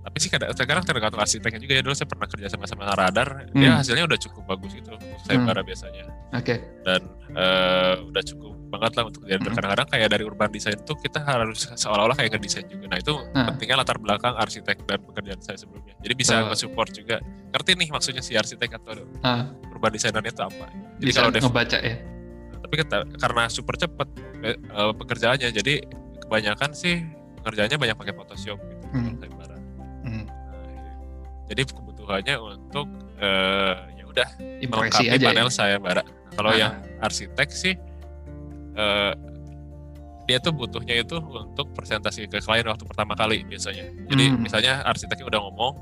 Tapi 0.00 0.16
sih 0.16 0.28
kadang 0.28 0.48
sekarang 0.50 0.82
tergantung 0.82 1.20
arsiteknya 1.20 1.58
juga 1.58 1.74
ya. 1.76 1.82
Dulu 1.82 1.92
saya 1.92 2.08
pernah 2.08 2.24
kerja 2.24 2.48
sama-sama 2.48 2.88
radar, 2.88 3.46
dia 3.50 3.68
Hmm. 3.68 3.78
hasilnya 3.78 4.04
udah 4.06 4.18
cukup 4.18 4.42
bagus 4.48 4.72
gitu 4.72 4.90
untuk 4.90 5.20
sayembara 5.22 5.60
biasanya. 5.60 6.08
Oke. 6.32 6.56
Dan 6.82 7.00
eh, 7.30 7.94
udah 8.02 8.22
cukup 8.24 8.54
banget 8.70 8.92
lah 8.94 9.04
untuk 9.04 9.22
render. 9.22 9.50
Hmm. 9.50 9.56
Kadang-kadang 9.58 9.88
kayak 9.90 10.08
dari 10.08 10.22
urban 10.22 10.48
design 10.48 10.78
tuh 10.80 10.94
kita 10.94 11.18
harus 11.20 11.66
seolah-olah 11.74 12.14
kayak 12.14 12.30
ngedesain 12.32 12.64
juga. 12.64 12.86
Nah 12.86 12.96
itu 12.96 13.12
Nah. 13.30 13.50
pentingnya 13.50 13.76
latar 13.76 13.98
belakang 13.98 14.32
arsitek 14.32 14.86
dan 14.86 14.98
pekerjaan 15.02 15.40
saya 15.40 15.58
sebelumnya. 15.58 15.94
Jadi 15.98 16.14
bisa 16.14 16.34
Betul. 16.36 16.48
nge-support 16.48 16.90
juga. 16.92 17.16
Ngerti 17.50 17.70
nih 17.74 17.88
maksudnya 17.90 18.22
si 18.22 18.32
arsitek 18.32 18.70
atau 18.78 19.02
Ah, 19.20 19.50
urban 19.68 19.90
designernya 19.90 20.30
itu 20.30 20.40
apa. 20.40 20.66
Jadi 20.96 21.04
bisa 21.04 21.18
kalau 21.20 21.30
dev, 21.30 21.42
ngebaca 21.42 21.78
ya. 21.78 21.96
tapi 22.60 22.74
kita- 22.78 23.06
karena 23.18 23.42
super 23.46 23.74
cepet 23.74 24.08
eh, 24.40 24.56
eh, 24.56 24.92
pekerjaannya, 24.94 25.48
jadi 25.50 25.74
kebanyakan 26.20 26.70
sih 26.72 27.02
ngerjainnya 27.42 27.76
banyak 27.76 27.96
pakai 27.98 28.14
Photoshop 28.14 28.56
gitu. 28.62 28.86
Hmm. 28.88 29.18
Hmm. 30.00 30.24
Nah, 30.24 30.24
jadi 31.46 31.60
kebutuhannya 31.66 32.36
untuk 32.38 32.86
eh, 33.20 33.74
ya 33.94 34.04
udah 34.06 34.28
melengkapi 34.64 35.12
aja 35.12 35.26
panel 35.28 35.44
ya. 35.44 35.52
sayembara. 35.52 36.02
Kalau 36.30 36.50
Ah. 36.50 36.56
yang 36.56 36.72
arsitek 37.00 37.48
sih 37.50 37.74
eh, 38.80 39.12
dia 40.24 40.38
tuh 40.38 40.54
butuhnya 40.54 40.94
itu 40.96 41.18
untuk 41.18 41.74
presentasi 41.74 42.24
ke 42.24 42.38
klien 42.38 42.62
waktu 42.64 42.86
pertama 42.86 43.12
kali 43.12 43.42
biasanya. 43.44 43.82
Jadi 44.08 44.24
Hmm. 44.30 44.38
misalnya 44.40 44.80
arsiteknya 44.86 45.26
udah 45.26 45.40
ngomong 45.42 45.72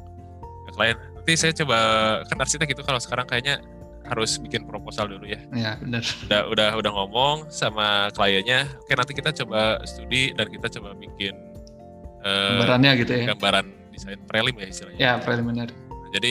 ke 0.65 0.71
klien, 0.73 0.97
nanti 1.15 1.33
saya 1.37 1.53
coba 1.55 1.79
kan 2.25 2.39
arsitek 2.41 2.73
itu 2.73 2.81
kalau 2.81 2.97
sekarang 2.97 3.29
kayaknya 3.29 3.61
harus 4.09 4.41
bikin 4.41 4.65
proposal 4.65 5.05
dulu 5.05 5.29
ya. 5.29 5.37
Ya, 5.53 5.77
benar. 5.77 6.01
Udah 6.25 6.41
udah 6.49 6.69
udah 6.81 6.93
ngomong 6.97 7.37
sama 7.53 8.09
kliennya, 8.17 8.65
oke 8.81 8.93
nanti 8.97 9.13
kita 9.13 9.37
coba 9.37 9.85
studi 9.85 10.33
dan 10.33 10.49
kita 10.49 10.73
coba 10.81 10.97
bikin 10.97 11.37
eh, 12.25 12.51
Gambarannya 12.57 12.93
gitu 12.99 13.13
ya. 13.15 13.25
gambaran 13.31 13.67
desain 13.93 14.19
prelim 14.25 14.57
ya 14.57 14.67
istilahnya. 14.67 14.97
Ya, 14.99 15.13
preliminary. 15.21 15.77
Jadi 16.11 16.31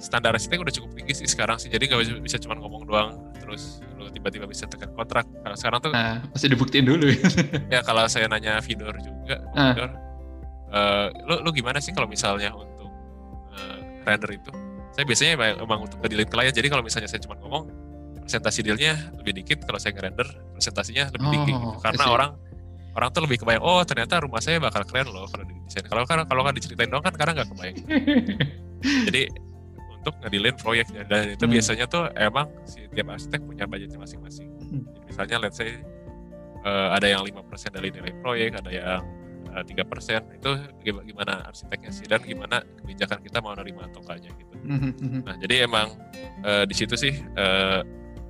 standar 0.00 0.34
arsitek 0.34 0.58
udah 0.58 0.74
cukup 0.74 0.90
tinggi 0.96 1.12
sih 1.14 1.28
sekarang 1.28 1.54
sih. 1.54 1.70
Jadi 1.70 1.86
nggak 1.86 2.00
bisa, 2.02 2.12
bisa 2.18 2.36
cuma 2.42 2.58
ngomong 2.58 2.82
doang 2.82 3.14
terus 3.38 3.78
tiba-tiba 4.20 4.44
bisa 4.44 4.68
tekan 4.68 4.92
kontrak. 4.92 5.24
Kalau 5.24 5.56
sekarang 5.56 5.80
tuh 5.80 5.90
Nah, 5.96 6.20
mesti 6.28 6.46
dibuktiin 6.46 6.84
dulu 6.84 7.08
ya. 7.08 7.20
ya 7.74 7.80
kalau 7.80 8.04
saya 8.04 8.28
nanya 8.28 8.60
vendor 8.60 8.92
juga, 9.00 9.40
Ah. 9.56 9.72
vendor, 9.72 9.90
eh, 10.70 11.06
lu 11.24 11.34
lu 11.40 11.50
gimana 11.50 11.80
sih 11.80 11.96
kalau 11.96 12.04
misalnya 12.04 12.52
untuk 12.52 12.92
eh, 13.56 13.78
render 14.04 14.36
itu? 14.36 14.52
Saya 14.92 15.08
biasanya 15.08 15.32
emang, 15.40 15.50
emang 15.64 15.78
untuk 15.88 15.96
ngedilin 16.04 16.28
klien. 16.28 16.52
Jadi 16.52 16.68
kalau 16.68 16.84
misalnya 16.84 17.08
saya 17.08 17.24
cuma 17.24 17.40
ngomong 17.40 17.64
presentasi 18.20 18.60
dealnya 18.60 18.94
lebih 19.16 19.40
dikit, 19.40 19.64
kalau 19.64 19.80
saya 19.80 19.96
nge-render 19.96 20.28
presentasinya 20.52 21.08
lebih 21.16 21.26
tinggi. 21.32 21.52
Oh, 21.56 21.74
gitu. 21.74 21.80
Karena 21.80 22.04
orang 22.06 22.30
orang 22.90 23.08
tuh 23.14 23.22
lebih 23.24 23.38
kebayang, 23.40 23.62
oh 23.64 23.80
ternyata 23.86 24.20
rumah 24.20 24.42
saya 24.42 24.58
bakal 24.60 24.82
keren 24.84 25.08
loh 25.08 25.24
kalau 25.30 25.46
didesain. 25.46 25.86
Kalau 25.86 26.02
kan 26.04 26.26
kalau 26.28 26.42
kan 26.44 26.52
diceritain 26.52 26.90
doang 26.90 27.00
kan 27.00 27.14
karena 27.16 27.40
nggak 27.40 27.48
kebayang. 27.54 27.76
Jadi 29.08 29.22
untuk 30.00 30.16
ngedilin 30.18 30.56
proyeknya 30.56 31.02
dan 31.04 31.36
itu 31.36 31.44
Hmm. 31.44 31.52
biasanya 31.52 31.84
tuh 31.84 32.08
emang 32.16 32.48
si 32.64 32.88
tiap 32.88 33.12
arsitek 33.12 33.40
punya 33.44 33.64
budgetnya 33.64 34.00
masing-masing. 34.00 34.48
Hmm. 34.58 34.82
Jadi 34.88 35.04
misalnya 35.06 35.36
let's 35.38 35.60
say 35.60 35.76
eh, 36.60 36.88
ada 36.90 37.06
yang 37.06 37.20
5% 37.22 37.40
dari 37.70 37.88
nilai 37.88 38.12
proyek, 38.18 38.56
ada 38.56 38.68
yang 38.68 39.00
eh, 39.46 39.62
tiga 39.64 39.84
persen 39.84 40.24
itu 40.30 40.50
gim- 40.80 41.04
gimana 41.04 41.44
arsiteknya 41.44 41.90
sih 41.90 42.04
dan 42.04 42.20
gimana 42.20 42.60
kebijakan 42.80 43.20
kita 43.20 43.40
mau 43.40 43.52
nerima 43.52 43.84
atau 43.86 44.00
enggaknya 44.00 44.30
gitu. 44.34 44.54
Mhm, 44.56 44.90
mhm. 44.96 45.20
Nah 45.24 45.36
jadi 45.36 45.54
emang 45.64 45.88
eh, 46.40 46.64
di 46.64 46.74
situ 46.74 46.96
sih 46.96 47.12
eh, 47.16 47.80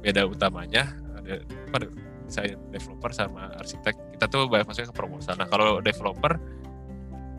beda 0.02 0.26
utamanya 0.26 0.90
ada 1.14 1.38
apa 1.70 1.86
saya 2.26 2.54
developer 2.70 3.10
sama 3.10 3.50
arsitek 3.58 3.94
kita 4.14 4.26
tuh 4.26 4.46
banyak 4.46 4.64
maksudnya 4.64 4.90
ke 4.90 4.96
proposal. 4.96 5.34
Nah 5.34 5.46
kalau 5.46 5.78
developer 5.78 6.34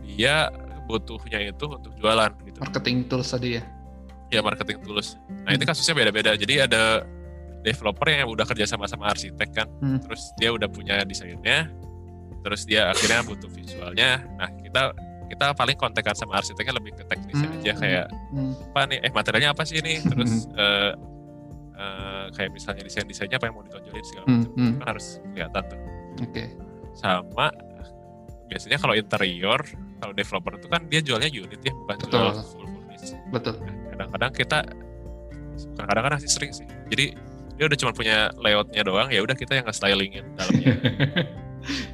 dia 0.04 0.52
butuhnya 0.86 1.40
itu 1.46 1.66
untuk 1.68 1.96
jualan 1.96 2.32
gitu 2.44 2.60
Marketing 2.60 3.08
tools 3.08 3.28
tadi 3.28 3.56
ya. 3.56 3.64
Ya 4.32 4.40
marketing 4.40 4.80
tools. 4.82 5.20
Nah 5.44 5.52
itu 5.52 5.64
kasusnya 5.64 5.94
beda-beda. 5.94 6.32
Jadi 6.34 6.64
ada 6.64 7.04
developer 7.62 8.08
yang 8.10 8.26
udah 8.26 8.48
kerja 8.48 8.66
sama 8.66 8.88
sama 8.88 9.12
arsitek 9.12 9.50
kan, 9.54 9.68
Hmm. 9.84 10.00
terus 10.02 10.32
dia 10.40 10.50
udah 10.50 10.66
punya 10.66 11.04
desainnya, 11.04 11.70
terus 12.42 12.66
dia 12.66 12.90
akhirnya 12.90 13.22
butuh 13.22 13.52
visualnya. 13.52 14.24
Nah 14.40 14.50
kita 14.58 14.96
kita 15.30 15.46
paling 15.56 15.78
kontekan 15.78 16.12
sama 16.12 16.40
arsiteknya 16.40 16.76
lebih 16.76 16.92
ke 16.92 17.04
teknisnya 17.06 17.48
Hmm. 17.48 17.58
aja 17.62 17.72
kayak 17.78 18.06
Hmm. 18.34 18.52
apa 18.72 18.80
nih, 18.90 19.00
eh 19.04 19.12
materialnya 19.12 19.50
apa 19.54 19.64
sih 19.64 19.78
ini, 19.78 20.00
terus 20.02 20.48
eh, 20.58 20.92
eh, 21.78 22.26
kayak 22.34 22.52
misalnya 22.52 22.82
desain 22.82 23.06
desainnya 23.06 23.38
apa 23.38 23.46
yang 23.46 23.56
mau 23.56 23.64
ditonjolin 23.64 24.06
segala 24.06 24.26
Hmm, 24.26 24.36
macam, 24.42 24.52
hmm. 24.58 24.74
Kan 24.74 24.88
harus 24.88 25.08
kelihatan 25.32 25.64
tuh. 25.70 25.80
Oke. 26.24 26.44
Sama 26.92 27.46
biasanya 28.52 28.78
kalau 28.78 28.94
interior, 28.94 29.60
kalau 29.98 30.12
developer 30.12 30.54
itu 30.60 30.68
kan 30.68 30.82
dia 30.90 31.00
jualnya 31.00 31.30
unit 31.32 31.62
ya, 31.62 31.72
bukan 31.72 31.96
jual 32.04 32.10
Betul. 32.10 32.32
full 32.44 32.68
furnish 32.68 33.06
Betul. 33.32 33.56
Kadang-kadang 34.04 34.32
kita 34.34 34.60
kadang-kadang 35.78 36.20
sih 36.20 36.30
sering 36.30 36.52
sih 36.52 36.66
jadi 36.88 37.14
dia 37.54 37.66
udah 37.66 37.78
cuma 37.78 37.92
punya 37.92 38.18
layoutnya 38.36 38.82
doang 38.82 39.08
ya 39.08 39.22
udah 39.22 39.36
kita 39.36 39.54
yang 39.54 39.66
nge-stylingin 39.66 40.26
dalamnya 40.34 40.76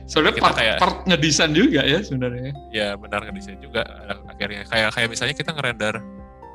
Soalnya 0.08 0.40
part, 0.40 0.56
kayak- 0.56 0.80
part 0.80 1.04
ngedesain 1.04 1.52
juga 1.52 1.84
ya 1.84 2.00
sebenarnya. 2.00 2.56
ya 2.72 2.96
benar 2.96 3.20
ngedesain 3.22 3.60
juga 3.60 3.84
akhirnya 4.26 4.64
kayak 4.64 4.96
kayak 4.96 5.08
misalnya 5.12 5.36
kita 5.36 5.52
ngerender 5.52 6.00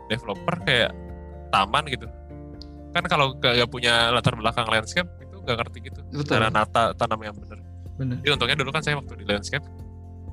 developer 0.09 0.55
kayak 0.65 0.97
taman 1.53 1.85
gitu 1.87 2.09
kan 2.93 3.05
kalau 3.05 3.37
gak 3.37 3.69
punya 3.69 4.09
latar 4.09 4.33
belakang 4.33 4.65
landscape 4.65 5.09
itu 5.21 5.37
gak 5.39 5.61
ngerti 5.61 5.79
gitu 5.85 6.01
Betul. 6.09 6.41
cara 6.41 6.49
nata 6.49 6.93
tanam 6.95 7.21
yang 7.21 7.37
benar 7.37 7.61
Benar. 7.93 8.17
jadi 8.25 8.31
untungnya 8.33 8.57
dulu 8.57 8.71
kan 8.71 8.81
saya 8.81 8.97
waktu 8.97 9.13
di 9.15 9.25
landscape 9.29 9.65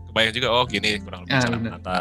kebayang 0.08 0.34
juga 0.34 0.48
oh 0.50 0.64
gini 0.64 0.92
kurang 1.00 1.20
lebih 1.24 1.36
Ah, 1.36 1.42
cara 1.42 1.52
benar. 1.52 1.64
menata 1.76 1.98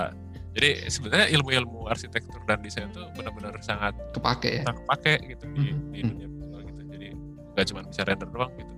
jadi 0.58 0.70
sebenarnya 0.86 1.26
ilmu-ilmu 1.32 1.86
arsitektur 1.86 2.42
dan 2.44 2.58
desain 2.60 2.90
itu 2.90 2.98
benar-benar 3.14 3.54
sangat 3.62 3.94
Kepake 4.10 4.60
ya. 4.60 4.62
sangat 4.66 4.82
pakai 4.84 5.16
gitu 5.24 5.46
di, 5.54 5.70
Mhm, 5.70 5.94
di 5.94 6.00
mhm. 6.02 6.08
dunia 6.10 6.28
visual 6.28 6.60
gitu 6.66 6.80
jadi 6.90 7.08
nggak 7.54 7.66
cuma 7.70 7.80
bisa 7.86 8.02
render 8.02 8.28
doang 8.28 8.52
gitu 8.52 8.72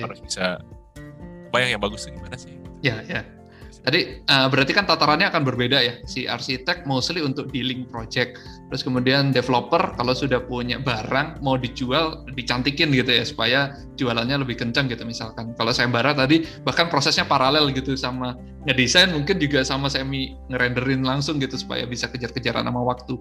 harus 0.00 0.20
bisa 0.20 0.44
bayang 1.50 1.74
yang 1.74 1.82
bagus 1.82 2.06
tuh 2.06 2.14
gimana 2.14 2.38
sih 2.38 2.54
Ya, 2.80 3.02
ya. 3.02 3.26
Tadi 3.86 4.18
eh, 4.18 4.46
berarti 4.50 4.74
kan 4.74 4.82
tatarannya 4.82 5.30
akan 5.30 5.46
berbeda 5.46 5.78
ya. 5.78 5.94
Si 6.10 6.26
arsitek 6.26 6.90
mostly 6.90 7.22
untuk 7.22 7.54
dealing 7.54 7.86
project, 7.86 8.34
terus 8.66 8.82
kemudian 8.82 9.30
developer 9.30 9.94
kalau 9.94 10.10
sudah 10.10 10.42
punya 10.42 10.82
barang 10.82 11.38
mau 11.38 11.54
dijual 11.54 12.26
dicantikin 12.34 12.90
gitu 12.90 13.14
ya 13.14 13.22
supaya 13.22 13.78
jualannya 13.94 14.42
lebih 14.42 14.58
kencang 14.58 14.90
gitu 14.90 15.06
misalkan. 15.06 15.54
Kalau 15.54 15.70
sayembara 15.70 16.18
tadi 16.18 16.42
bahkan 16.66 16.90
prosesnya 16.90 17.30
paralel 17.30 17.70
gitu 17.70 17.94
sama 17.94 18.34
ngedesain 18.66 19.14
mungkin 19.14 19.38
juga 19.38 19.62
sama 19.62 19.86
semi 19.86 20.34
ngerenderin 20.50 21.06
langsung 21.06 21.38
gitu 21.38 21.54
supaya 21.54 21.86
bisa 21.86 22.10
kejar-kejaran 22.10 22.66
sama 22.66 22.82
waktu 22.82 23.14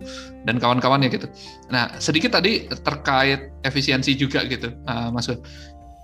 dan 0.49 0.57
kawan-kawannya 0.57 1.13
gitu. 1.13 1.29
Nah 1.69 1.93
sedikit 2.01 2.33
tadi 2.41 2.65
terkait 2.81 3.53
efisiensi 3.61 4.17
juga 4.17 4.41
gitu, 4.49 4.73
eh, 4.73 5.09
Mas 5.13 5.29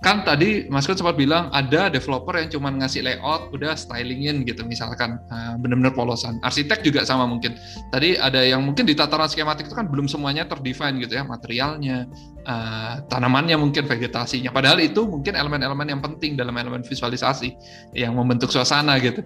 kan 0.02 0.26
tadi 0.26 0.66
Mas 0.66 0.84
Kun 0.84 0.98
sempat 0.98 1.14
bilang 1.14 1.46
ada 1.54 1.86
developer 1.86 2.34
yang 2.34 2.50
cuma 2.50 2.74
ngasih 2.74 3.06
layout 3.06 3.54
udah 3.54 3.78
stylingin 3.78 4.42
gitu 4.42 4.66
misalkan 4.66 5.22
uh, 5.30 5.54
benar-benar 5.62 5.94
polosan. 5.94 6.42
Arsitek 6.42 6.82
juga 6.82 7.06
sama 7.06 7.22
mungkin. 7.30 7.54
Tadi 7.94 8.18
ada 8.18 8.42
yang 8.42 8.66
mungkin 8.66 8.82
di 8.82 8.98
tataran 8.98 9.30
skematik 9.30 9.70
itu 9.70 9.78
kan 9.78 9.86
belum 9.86 10.10
semuanya 10.10 10.42
terdefine 10.50 10.98
gitu 10.98 11.16
ya 11.16 11.22
materialnya 11.22 12.10
uh, 12.42 12.98
tanamannya 13.06 13.54
mungkin 13.54 13.86
vegetasinya. 13.86 14.50
Padahal 14.50 14.82
itu 14.82 15.06
mungkin 15.06 15.38
elemen-elemen 15.38 15.86
yang 15.86 16.02
penting 16.02 16.34
dalam 16.34 16.58
elemen 16.58 16.82
visualisasi 16.82 17.54
yang 17.94 18.18
membentuk 18.18 18.50
suasana 18.50 18.98
gitu 18.98 19.22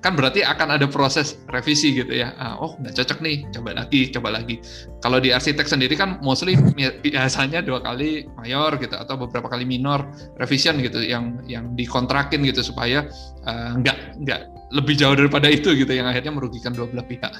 kan 0.00 0.16
berarti 0.16 0.40
akan 0.40 0.80
ada 0.80 0.88
proses 0.88 1.36
revisi 1.52 1.92
gitu 1.92 2.10
ya. 2.16 2.32
Ah, 2.40 2.56
oh 2.56 2.72
nggak 2.80 2.96
cocok 2.96 3.18
nih. 3.20 3.44
Coba 3.52 3.76
lagi 3.76 4.08
coba 4.08 4.28
lagi. 4.32 4.56
Kalau 5.04 5.20
di 5.20 5.28
arsitek 5.30 5.68
sendiri 5.68 5.92
kan 5.94 6.16
mostly 6.24 6.56
biasanya 7.04 7.60
dua 7.60 7.84
kali 7.84 8.24
mayor 8.40 8.80
gitu 8.80 8.96
atau 8.96 9.20
beberapa 9.20 9.52
kali 9.52 9.68
minor 9.68 10.08
revision 10.40 10.80
gitu 10.80 11.04
yang 11.04 11.44
yang 11.44 11.76
dikontrakin 11.76 12.40
gitu 12.48 12.64
supaya 12.64 13.04
eh, 13.44 13.70
nggak 13.76 14.24
nggak 14.24 14.40
lebih 14.72 14.94
jauh 14.96 15.16
daripada 15.18 15.50
itu 15.52 15.76
gitu 15.76 15.92
yang 15.92 16.08
akhirnya 16.08 16.32
merugikan 16.32 16.72
dua 16.72 16.88
belah 16.88 17.04
pihak. 17.04 17.32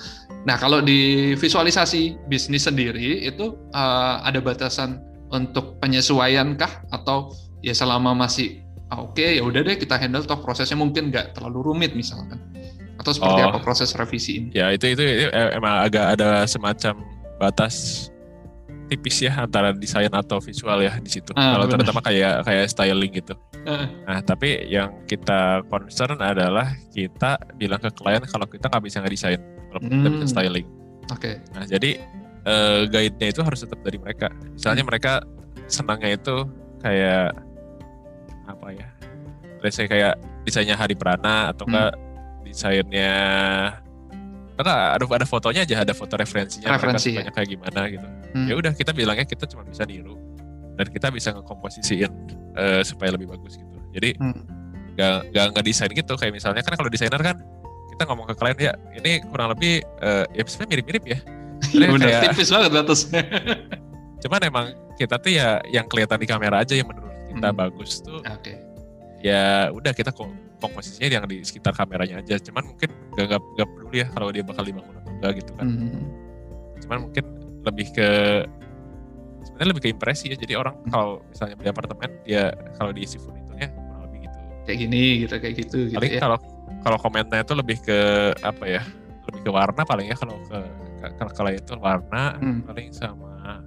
Nah 0.44 0.60
kalau 0.60 0.84
di 0.84 1.32
visualisasi 1.40 2.28
bisnis 2.28 2.68
sendiri 2.68 3.24
itu 3.24 3.56
eh, 3.72 4.14
ada 4.20 4.38
batasan 4.44 5.00
untuk 5.32 5.80
penyesuaian 5.80 6.60
kah? 6.60 6.84
Atau 6.92 7.32
ya 7.64 7.72
selama 7.72 8.12
masih 8.12 8.60
oke 8.98 9.22
ya 9.22 9.42
udah 9.44 9.62
deh 9.62 9.78
kita 9.78 9.94
handle 9.94 10.26
toh 10.26 10.42
prosesnya 10.42 10.74
mungkin 10.74 11.14
nggak 11.14 11.38
terlalu 11.38 11.70
rumit 11.70 11.94
misalkan 11.94 12.42
atau 13.00 13.10
seperti 13.10 13.40
Oh. 13.40 13.48
apa 13.48 13.58
proses 13.58 13.88
revisi 13.92 14.32
ini? 14.36 14.48
ya 14.52 14.68
itu 14.68 14.84
itu, 14.86 15.00
itu 15.00 15.26
emang 15.32 15.82
agak 15.82 16.14
ada 16.14 16.44
semacam 16.44 17.00
batas 17.36 18.06
tipis 18.86 19.22
ya 19.22 19.32
antara 19.38 19.70
desain 19.70 20.10
atau 20.10 20.36
visual 20.38 20.82
ya 20.82 20.98
di 20.98 21.06
situ. 21.08 21.30
Ah, 21.32 21.54
Kalau 21.54 21.66
terutama 21.70 22.02
kayak 22.02 22.42
kayak 22.42 22.66
styling 22.66 23.12
gitu. 23.14 23.38
Eh, 23.62 23.86
Nah, 24.02 24.18
tapi 24.20 24.66
yang 24.66 25.06
kita 25.06 25.62
concern 25.66 26.18
adalah 26.18 26.74
kita 26.90 27.38
bilang 27.54 27.78
ke 27.78 27.86
klien 27.92 28.18
kalau 28.24 28.44
kita 28.44 28.66
nggak 28.66 28.82
bisa 28.82 28.98
ngedesain, 28.98 29.38
kalau 29.70 29.80
kita 29.80 30.06
bisa 30.10 30.26
Hmm. 30.26 30.32
styling. 30.32 30.66
Oke. 31.08 31.38
Nah, 31.50 31.64
jadi 31.64 32.02
eh, 32.40 32.80
guide-nya 32.88 33.28
itu 33.30 33.40
harus 33.40 33.60
tetap 33.60 33.78
dari 33.78 33.96
mereka. 33.96 34.26
Misalnya 34.50 34.80
Hmm. 34.80 34.90
mereka 34.90 35.12
senangnya 35.68 36.10
itu 36.10 36.36
kayak 36.80 37.36
apa 38.44 38.66
ya? 38.72 38.88
Let's 39.60 39.76
say 39.76 39.86
kayak 39.86 40.16
desainnya 40.42 40.74
Hari 40.74 40.96
Prana 40.96 41.52
atau 41.52 41.68
Hmm. 41.68 41.92
Desainnya 42.50 43.14
enggak 44.58 44.66
ada 44.98 45.04
ada 45.06 45.26
fotonya 45.26 45.62
aja, 45.64 45.80
ada 45.80 45.94
foto 45.96 46.14
referensinya 46.14 46.76
Referensi, 46.76 47.16
sukanya 47.16 47.32
kayak 47.32 47.48
gimana 47.48 47.80
gitu. 47.88 48.06
Hmm. 48.36 48.44
Ya 48.44 48.54
udah 48.54 48.72
kita 48.74 48.92
bilangnya 48.92 49.24
kita 49.24 49.48
cuma 49.48 49.64
bisa 49.64 49.88
niru 49.88 50.20
dan 50.76 50.86
kita 50.86 51.08
bisa 51.08 51.32
ngekomposisiin 51.32 52.12
eh, 52.54 52.82
supaya 52.84 53.16
lebih 53.16 53.30
bagus 53.30 53.56
gitu. 53.56 53.76
Jadi 53.94 54.20
Hmm. 54.20 54.36
nggak 54.92 55.32
nggak 55.32 55.46
ngedesain 55.56 55.88
gitu 55.90 56.12
kayak 56.12 56.34
misalnya 56.34 56.60
kan 56.60 56.76
kalau 56.76 56.90
desainer 56.92 57.16
kan 57.16 57.40
kita 57.90 58.02
ngomong 58.04 58.26
ke 58.28 58.34
klien 58.36 58.58
ya 58.60 58.72
ini 58.92 59.24
kurang 59.24 59.48
lebih 59.50 59.80
eh, 59.80 60.24
ya 60.30 60.42
sebenarnya 60.44 60.70
mirip-mirip 60.70 61.04
ya. 61.06 61.18
Iya 61.70 61.86
benar, 61.88 62.08
kayak- 62.08 62.22
tipis 62.32 62.48
banget 62.50 62.70
batasnya. 62.72 63.22
cuman 64.24 64.40
emang 64.42 64.66
kita 64.96 65.16
tuh 65.16 65.30
ya 65.30 65.64
yang 65.66 65.88
kelihatan 65.88 66.16
di 66.16 66.28
kamera 66.28 66.60
aja 66.60 66.76
yang 66.76 66.84
menurut 66.84 67.08
kita 67.32 67.48
Hmm. 67.48 67.56
bagus 67.56 68.00
tuh 68.00 68.20
Oke. 68.20 68.52
ya 69.20 69.68
udah 69.70 69.92
kita 69.92 70.12
kom- 70.12 70.36
komposisinya 70.60 71.08
yang 71.10 71.24
di 71.24 71.40
sekitar 71.40 71.72
kameranya 71.72 72.20
aja 72.20 72.36
cuman 72.38 72.62
mungkin 72.68 72.88
gak, 73.16 73.26
gak, 73.28 73.40
gak 73.56 73.68
peduli 73.68 73.96
ya 74.00 74.06
kalau 74.12 74.28
dia 74.28 74.44
bakal 74.44 74.62
dibangun 74.62 74.94
atau 74.96 75.10
enggak 75.10 75.32
gitu 75.40 75.52
kan 75.56 75.66
Hmm. 75.66 76.04
cuman 76.80 76.98
mungkin 77.04 77.24
lebih 77.60 77.86
ke 77.90 78.08
sebenarnya 79.40 79.68
lebih 79.72 79.82
ke 79.82 79.90
impresi 79.90 80.24
ya 80.28 80.36
jadi 80.36 80.54
orang 80.56 80.76
Hmm. 80.78 80.90
kalau 80.90 81.10
misalnya 81.26 81.54
beli 81.56 81.68
apartemen 81.68 82.10
dia 82.22 82.42
kalau 82.76 82.90
diisi 82.90 83.16
furniturnya 83.16 83.68
kurang 83.72 84.02
lebih 84.06 84.18
gitu 84.24 84.36
Kayak 84.62 84.78
gini 84.78 85.02
gitu, 85.18 85.34
kayak 85.36 85.54
gitu 85.56 85.78
gitu 85.88 85.96
paling 85.96 86.12
ya. 86.12 86.20
kalau 86.20 86.38
kalau 86.80 86.98
komennya 86.98 87.40
itu 87.40 87.52
lebih 87.52 87.76
ke 87.80 87.98
apa 88.40 88.64
ya 88.66 88.82
lebih 89.26 89.40
ke 89.42 89.50
warna 89.50 89.82
paling 89.82 90.06
ya 90.06 90.16
kalau 90.16 90.36
ke 90.44 90.58
kalau 91.16 91.32
kalau 91.32 91.50
itu 91.50 91.72
warna 91.76 92.36
Hmm. 92.36 92.60
paling 92.62 92.88
sama 92.90 93.60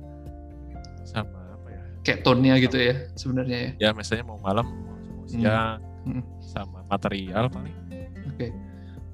sama 1.03 1.39
apa 1.53 1.67
ya 1.69 1.81
Kayak 2.03 2.19
tone-nya 2.21 2.53
gitu 2.59 2.77
ya 2.77 2.95
sebenarnya 3.13 3.57
ya. 3.57 3.71
ya 3.79 3.89
misalnya 3.91 4.25
mau 4.25 4.37
malam 4.37 4.65
mau, 4.67 5.25
siang 5.25 5.79
Hmm. 6.03 6.19
sama 6.37 6.82
material 6.93 7.49
paling 7.49 7.75
Oke. 8.33 8.49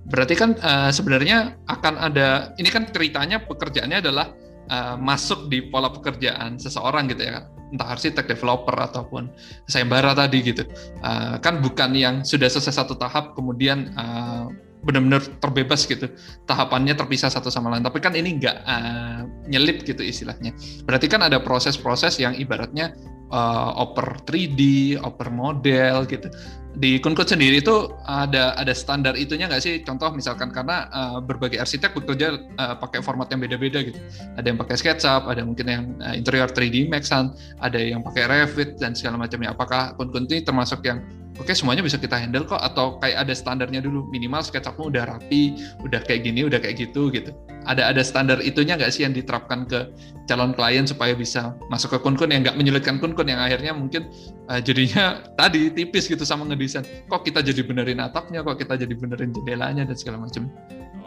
Berarti 0.10 0.34
kan 0.34 0.56
eh, 0.58 0.90
sebenarnya 0.90 1.60
akan 1.70 1.94
ada 2.00 2.56
ini 2.58 2.70
kan 2.72 2.88
ceritanya 2.90 3.44
pekerjaannya 3.46 4.00
adalah 4.00 4.34
eh, 4.72 4.96
masuk 4.98 5.52
di 5.52 5.68
pola 5.70 5.92
pekerjaan 5.92 6.58
seseorang 6.58 7.12
gitu 7.12 7.28
ya 7.28 7.46
entah 7.70 7.94
arsitek, 7.94 8.26
developer 8.26 8.74
ataupun 8.74 9.30
sayembara 9.70 10.18
tadi 10.18 10.42
gitu. 10.42 10.64
Eh, 11.04 11.36
kan 11.44 11.62
bukan 11.62 11.94
yang 11.94 12.16
sudah 12.26 12.50
selesai 12.50 12.82
satu 12.82 12.98
tahap 12.98 13.38
kemudian 13.38 13.94
eh, 13.94 14.46
benar-benar 14.80 15.20
terbebas 15.44 15.84
gitu 15.84 16.08
tahapannya 16.48 16.96
terpisah 16.96 17.28
satu 17.28 17.52
sama 17.52 17.68
lain 17.76 17.84
tapi 17.84 18.00
kan 18.00 18.16
ini 18.16 18.40
nggak 18.40 18.58
eh, 18.64 19.20
nyelip 19.52 19.84
gitu 19.84 20.00
istilahnya 20.00 20.56
berarti 20.88 21.12
kan 21.12 21.20
ada 21.20 21.44
proses-proses 21.44 22.16
yang 22.16 22.32
ibaratnya 22.40 22.96
eh, 23.30 23.84
oper 23.84 24.26
3D, 24.26 24.62
oper 25.02 25.30
model 25.30 26.06
gitu 26.10 26.30
di 26.78 27.02
Kunkut 27.02 27.26
sendiri 27.26 27.66
itu 27.66 27.90
ada 28.06 28.54
ada 28.54 28.72
standar 28.78 29.18
itunya 29.18 29.50
nggak 29.50 29.64
sih? 29.64 29.82
Contoh 29.82 30.14
misalkan 30.14 30.54
karena 30.54 30.86
uh, 30.94 31.18
berbagai 31.18 31.58
arsitek 31.58 31.98
bekerja 31.98 32.38
uh, 32.62 32.76
pakai 32.78 33.02
format 33.02 33.26
yang 33.34 33.42
beda-beda 33.42 33.82
gitu. 33.82 33.98
Ada 34.38 34.54
yang 34.54 34.60
pakai 34.62 34.76
SketchUp, 34.78 35.26
ada 35.26 35.42
mungkin 35.42 35.66
yang 35.66 35.84
uh, 36.00 36.14
interior 36.14 36.46
3D 36.48 36.88
Maxan, 36.88 37.34
ada 37.58 37.80
yang 37.82 38.06
pakai 38.06 38.30
Revit 38.30 38.78
dan 38.78 38.94
segala 38.94 39.18
macamnya. 39.18 39.52
Apakah 39.52 39.98
Kunkut 39.98 40.30
ini 40.30 40.46
termasuk 40.46 40.86
yang 40.86 41.02
oke 41.40 41.52
semuanya 41.56 41.82
bisa 41.82 41.96
kita 41.96 42.20
handle 42.20 42.46
kok 42.46 42.60
atau 42.60 43.00
kayak 43.00 43.26
ada 43.26 43.34
standarnya 43.34 43.80
dulu. 43.82 44.06
Minimal 44.12 44.44
SketchUpmu 44.44 44.92
udah 44.92 45.10
rapi, 45.10 45.56
udah 45.82 46.04
kayak 46.04 46.28
gini, 46.28 46.46
udah 46.46 46.60
kayak 46.60 46.78
gitu 46.78 47.10
gitu. 47.10 47.32
Ada 47.66 47.96
ada 47.96 48.04
standar 48.04 48.44
itunya 48.44 48.76
nggak 48.76 48.92
sih 48.92 49.08
yang 49.08 49.16
diterapkan 49.16 49.66
ke 49.66 49.90
calon 50.28 50.54
klien 50.54 50.86
supaya 50.86 51.16
bisa 51.18 51.58
masuk 51.72 51.98
ke 51.98 52.00
Kunkun 52.04 52.30
yang 52.30 52.44
nggak 52.46 52.60
menyulitkan 52.60 53.00
Kunkun 53.02 53.28
yang 53.28 53.42
akhirnya 53.42 53.74
mungkin 53.74 54.12
uh, 54.52 54.62
jadinya 54.62 55.24
tadi 55.40 55.72
tipis 55.74 56.06
gitu 56.06 56.28
sama 56.28 56.46
ngedesain. 56.46 56.86
Kok 57.08 57.26
kita 57.26 57.42
jadi 57.42 57.64
benerin 57.64 58.04
atapnya 58.04 58.46
kok 58.46 58.60
kita 58.60 58.76
jadi 58.76 58.94
benerin 58.94 59.34
jendelanya 59.34 59.88
dan 59.88 59.96
segala 59.96 60.22
macam 60.28 60.52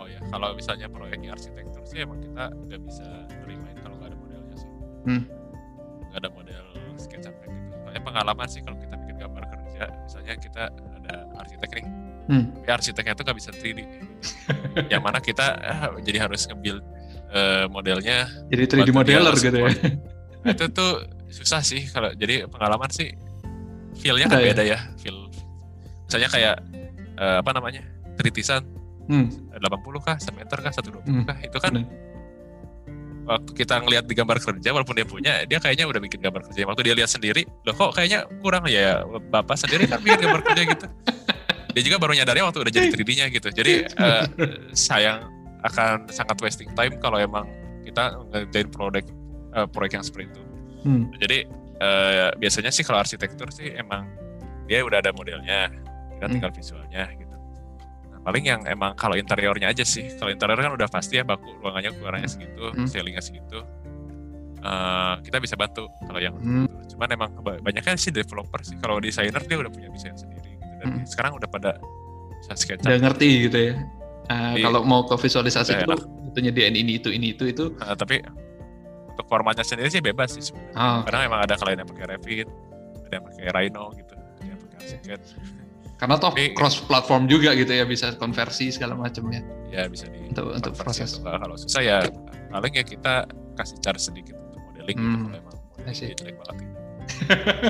oh 0.02 0.06
ya 0.10 0.18
kalau 0.34 0.50
misalnya 0.58 0.90
proyeknya 0.90 1.30
arsitektur 1.38 1.82
sih 1.86 2.02
emang 2.02 2.18
kita 2.18 2.50
nggak 2.50 2.80
bisa 2.82 3.06
terimain 3.42 3.76
kalau 3.78 3.94
nggak 4.02 4.10
ada 4.10 4.18
modelnya 4.18 4.56
sih. 4.58 4.70
Hmm. 5.06 5.22
nggak 6.10 6.18
ada 6.18 6.30
model 6.34 6.64
SketchUp 6.98 7.34
kayak 7.38 7.54
gitu. 7.54 7.70
Soalnya 7.86 8.02
pengalaman 8.02 8.46
sih 8.50 8.60
kalau 8.66 8.78
kita 8.82 8.96
kerja 9.82 10.04
misalnya 10.06 10.34
kita 10.38 10.62
ada 11.02 11.14
arsitek 11.42 11.70
nih 11.78 11.86
hmm. 12.30 12.44
tapi 12.62 12.70
arsiteknya 12.70 13.14
tuh 13.18 13.24
nggak 13.26 13.38
bisa 13.38 13.50
3D 13.50 13.80
yang 14.92 15.02
mana 15.02 15.18
kita 15.18 15.46
eh, 15.58 15.88
jadi 16.06 16.18
harus 16.28 16.46
nge-build 16.46 16.82
eh, 17.34 17.64
modelnya 17.66 18.30
jadi 18.52 18.62
3D 18.68 18.88
Buat 18.92 18.96
modeler 19.06 19.34
gitu 19.38 19.58
ya 19.58 19.70
Nah, 20.42 20.58
itu 20.58 20.66
tuh 20.74 21.06
susah 21.30 21.62
sih 21.62 21.86
kalau 21.86 22.10
jadi 22.18 22.50
pengalaman 22.50 22.90
sih 22.90 23.14
feel-nya 23.94 24.26
kan 24.26 24.42
Ada 24.42 24.42
ya? 24.42 24.50
beda 24.50 24.64
ya 24.66 24.78
feel 24.98 25.30
misalnya 26.10 26.28
kayak 26.34 26.56
eh, 27.14 27.36
apa 27.38 27.50
namanya 27.54 27.86
tritisan 28.18 28.66
hmm. 29.06 29.54
80 29.54 30.02
kah, 30.02 30.18
1 30.18 30.34
meter 30.34 30.58
kah, 30.58 30.72
120 30.74 30.98
Hmm. 31.06 31.22
kah, 31.22 31.38
itu 31.38 31.58
kan 31.62 31.72
Bener. 31.78 31.86
Waktu 33.26 33.50
kita 33.54 33.74
ngelihat 33.82 34.04
di 34.06 34.14
gambar 34.18 34.38
kerja 34.42 34.68
walaupun 34.74 34.94
dia 34.98 35.06
punya, 35.06 35.32
dia 35.46 35.58
kayaknya 35.62 35.86
udah 35.86 36.00
bikin 36.02 36.20
gambar 36.22 36.42
kerja. 36.50 36.66
Waktu 36.66 36.82
dia 36.86 36.94
lihat 36.98 37.10
sendiri, 37.10 37.42
loh 37.64 37.74
kok 37.74 37.94
kayaknya 37.94 38.26
kurang 38.42 38.66
ya, 38.66 39.06
bapak 39.30 39.56
sendiri 39.58 39.86
kan 39.86 40.02
bikin 40.02 40.26
gambar 40.26 40.42
kerja 40.42 40.62
gitu. 40.66 40.86
Dia 41.72 41.82
juga 41.88 41.96
baru 41.96 42.12
nyadarnya 42.12 42.44
waktu 42.44 42.58
udah 42.68 42.72
jadi 42.72 42.88
3D-nya 42.92 43.26
gitu. 43.32 43.48
Jadi 43.48 43.72
eh, 43.88 44.24
sayang 44.76 45.24
akan 45.62 46.10
sangat 46.10 46.36
wasting 46.42 46.68
time 46.74 46.98
kalau 46.98 47.16
emang 47.16 47.48
kita 47.86 48.18
ngerjain 48.34 48.68
proyek 48.68 49.06
eh, 49.56 49.66
proyek 49.70 49.92
yang 49.96 50.04
seperti 50.04 50.28
itu. 50.34 50.42
Hmm. 50.84 51.04
Jadi 51.16 51.38
eh, 51.80 52.28
biasanya 52.36 52.68
sih 52.74 52.84
kalau 52.84 53.00
arsitektur 53.00 53.48
sih 53.54 53.72
emang 53.72 54.04
dia 54.68 54.84
udah 54.84 55.00
ada 55.00 55.10
modelnya, 55.14 55.70
kita 56.18 56.24
Hmm. 56.28 56.34
tinggal 56.38 56.52
visualnya 56.54 57.02
gitu. 57.18 57.21
Nah, 57.21 57.21
paling 58.22 58.44
yang 58.44 58.60
emang 58.64 58.94
kalau 58.94 59.14
interiornya 59.14 59.68
aja 59.68 59.82
sih, 59.82 60.14
kalau 60.14 60.30
interior 60.30 60.56
kan 60.56 60.72
udah 60.72 60.86
pasti 60.86 61.18
ya 61.18 61.24
baku 61.24 61.52
ruangannya 61.58 61.90
ukurannya 61.92 62.26
segitu, 62.26 62.70
Hmm. 62.70 62.86
ceilingnya 62.86 63.20
segitu. 63.20 63.58
Eh, 64.58 65.14
kita 65.26 65.42
bisa 65.42 65.58
bantu 65.58 65.90
kalau 66.00 66.18
yang 66.18 66.34
Hmm. 66.36 66.64
itu. 66.64 66.94
Cuman 66.94 67.08
emang 67.10 67.30
banyaknya 67.42 67.98
sih 67.98 68.10
developer 68.10 68.62
sih. 68.62 68.78
Kalau 68.78 69.02
desainer 69.02 69.42
dia 69.42 69.58
udah 69.58 69.66
punya 69.68 69.90
desain 69.90 70.14
sendiri 70.14 70.54
gitu. 70.54 70.66
Dan 70.78 70.86
Hmm. 70.88 71.04
sekarang 71.04 71.34
udah 71.34 71.48
pada 71.48 71.82
bisa 72.38 72.54
SketchUp. 72.56 72.86
udah 72.86 72.98
ngerti 73.00 73.28
gitu 73.46 73.58
ya 73.60 73.74
Uh, 74.22 74.54
kalau 74.56 74.86
mau 74.86 75.02
ke 75.02 75.18
visualisasi 75.18 75.74
itu 75.76 75.94
itu 76.24 76.38
nyediain 76.40 76.72
ini 76.72 76.94
itu 76.96 77.10
ini 77.10 77.34
itu 77.34 77.42
itu 77.44 77.74
Nah, 77.74 77.92
tapi 77.92 78.22
untuk 79.04 79.26
formatnya 79.26 79.66
sendiri 79.66 79.90
sih 79.90 79.98
bebas 79.98 80.30
sih 80.30 80.46
sebenarnya. 80.46 80.78
ah, 80.78 81.02
Karena 81.02 81.20
emang 81.26 81.40
ada 81.42 81.54
klien 81.58 81.74
yang 81.74 81.90
pakai 81.90 82.06
Revit, 82.06 82.46
ada 83.02 83.12
yang 83.12 83.24
pakai 83.26 83.44
Rhino 83.50 83.84
gitu, 83.92 84.14
ada 84.14 84.46
yang 84.46 84.58
pakai 84.62 84.76
Archicad. 84.78 85.20
Karena 86.02 86.18
toh 86.18 86.34
Tapi- 86.34 86.50
cross 86.50 86.82
platform 86.82 87.30
juga 87.30 87.54
gitu 87.54 87.70
ya 87.70 87.86
bisa 87.86 88.10
konversi 88.18 88.74
segala 88.74 88.98
macam 88.98 89.22
ya 89.30 89.38
Ya 89.70 89.82
bisa 89.86 90.04
di 90.04 90.18
Untuk- 90.28 90.52
untuk 90.52 90.74
proses. 90.74 91.16
Kalau 91.16 91.54
susah 91.54 91.80
ya 91.80 91.98
paling 92.50 92.74
ya 92.74 92.82
kita 92.82 93.24
kasih 93.56 93.78
charge 93.80 94.02
sedikit 94.02 94.34
untuk 94.36 94.60
modeling 94.66 94.98
gitu 94.98 95.08
Hmm. 95.08 95.24
kalau 95.30 95.56
emang 95.80 95.94
jelek 95.94 96.34
banget 96.36 96.56
gitu. 96.58 96.76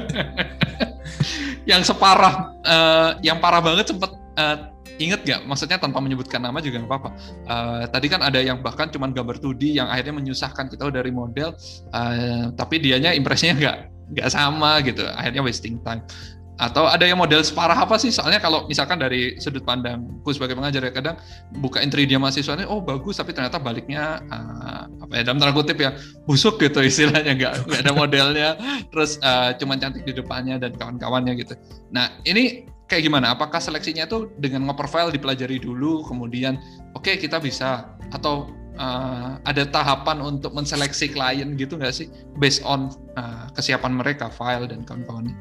yang 1.71 1.83
separah 1.83 2.35
eh, 2.65 3.11
yang 3.23 3.39
parah 3.39 3.63
banget 3.63 3.87
sempet 3.87 4.11
eh, 4.35 4.57
inget 4.99 5.21
nggak 5.23 5.41
maksudnya 5.47 5.79
tanpa 5.79 5.99
menyebutkan 5.99 6.39
nama 6.39 6.59
juga 6.59 6.83
nggak 6.83 6.91
apa-apa 6.91 7.11
Eh, 7.45 7.85
tadi 7.91 8.07
kan 8.11 8.21
ada 8.23 8.39
yang 8.39 8.59
bahkan 8.61 8.89
cuman 8.89 9.13
gambar 9.13 9.39
2D 9.39 9.77
yang 9.77 9.87
akhirnya 9.87 10.15
menyusahkan 10.17 10.69
kita 10.69 10.89
dari 10.91 11.11
model 11.15 11.55
eh, 11.91 12.45
tapi 12.53 12.81
dianya 12.81 13.13
impresinya 13.13 13.55
nggak 13.55 13.77
nggak 14.13 14.29
sama 14.29 14.83
gitu 14.83 15.07
akhirnya 15.07 15.41
wasting 15.41 15.79
time 15.81 16.03
atau 16.63 16.87
ada 16.87 17.03
yang 17.03 17.19
model 17.19 17.43
separah 17.43 17.75
apa 17.75 17.99
sih? 17.99 18.15
Soalnya 18.15 18.39
kalau 18.39 18.71
misalkan 18.71 19.03
dari 19.03 19.35
sudut 19.43 19.67
pandangku 19.67 20.31
sebagai 20.31 20.55
pengajar 20.55 20.87
ya 20.87 20.93
kadang 20.95 21.19
bukain 21.59 21.91
3D 21.91 22.15
mahasiswanya 22.23 22.71
oh 22.71 22.79
bagus 22.79 23.19
tapi 23.19 23.35
ternyata 23.35 23.59
baliknya 23.59 24.23
eh, 24.31 24.83
apa 24.87 25.13
ya 25.19 25.23
dalam 25.27 25.43
tanda 25.43 25.51
kutip 25.51 25.83
ya 25.83 25.99
busuk 26.23 26.63
gitu 26.63 26.79
istilahnya 26.79 27.35
nggak 27.35 27.83
ada 27.83 27.91
modelnya. 27.91 28.49
Terus 28.95 29.19
eh, 29.19 29.59
cuman 29.59 29.83
cantik 29.83 30.07
di 30.07 30.15
depannya 30.15 30.63
dan 30.63 30.79
kawan-kawannya 30.79 31.35
gitu. 31.43 31.59
Nah 31.91 32.15
ini 32.23 32.71
kayak 32.87 33.11
gimana? 33.11 33.35
Apakah 33.35 33.59
seleksinya 33.59 34.07
tuh 34.07 34.31
dengan 34.39 34.71
nge-profile 34.71 35.11
dipelajari 35.11 35.59
dulu 35.59 36.07
kemudian 36.07 36.63
oke 36.95 37.11
kita 37.19 37.43
bisa 37.43 37.91
atau 38.15 38.47
eh, 38.79 39.31
ada 39.43 39.67
tahapan 39.67 40.23
untuk 40.23 40.55
menseleksi 40.55 41.11
klien 41.11 41.59
gitu 41.59 41.75
nggak 41.75 41.91
sih 41.91 42.07
based 42.39 42.63
on 42.63 42.87
eh, 43.19 43.51
kesiapan 43.59 43.99
mereka 43.99 44.31
file 44.31 44.71
dan 44.71 44.87
kawan-kawannya 44.87 45.35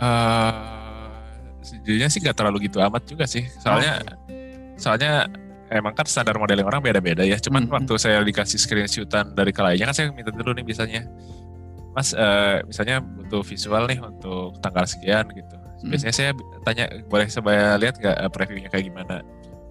Eh, 0.00 0.52
sejujurnya 1.60 2.08
sih 2.08 2.20
nggak 2.20 2.36
terlalu 2.36 2.66
gitu 2.66 2.80
amat 2.80 3.04
juga 3.04 3.24
sih. 3.24 3.44
Soalnya 3.60 4.00
Oh. 4.00 4.16
soalnya 4.74 5.28
emang 5.68 5.92
kan 5.92 6.08
standar 6.08 6.34
modeling 6.34 6.64
orang 6.64 6.80
beda-beda 6.80 7.22
ya. 7.22 7.36
Cuman 7.36 7.68
Hmm, 7.68 7.74
waktu 7.76 7.94
saya 7.96 8.24
dikasih 8.24 8.56
screenshotan 8.56 9.36
dari 9.36 9.52
kliennya 9.52 9.86
kan 9.86 9.94
saya 9.94 10.08
minta 10.10 10.32
dulu 10.32 10.50
nih 10.50 10.64
misalnya, 10.64 11.04
Mas 11.92 12.10
eh, 12.10 12.64
misalnya 12.64 12.98
butuh 12.98 13.44
visual 13.44 13.84
nih 13.86 14.00
untuk 14.00 14.56
tanggal 14.58 14.88
sekian 14.88 15.28
gitu. 15.30 15.54
Hmm. 15.54 15.90
Biasanya 15.92 16.12
saya 16.12 16.30
tanya 16.60 16.84
boleh 17.06 17.26
saya 17.28 17.76
lihat 17.76 17.94
nggak 17.96 18.16
eh, 18.18 18.30
previewnya 18.32 18.68
kayak 18.68 18.84
gimana. 18.88 19.20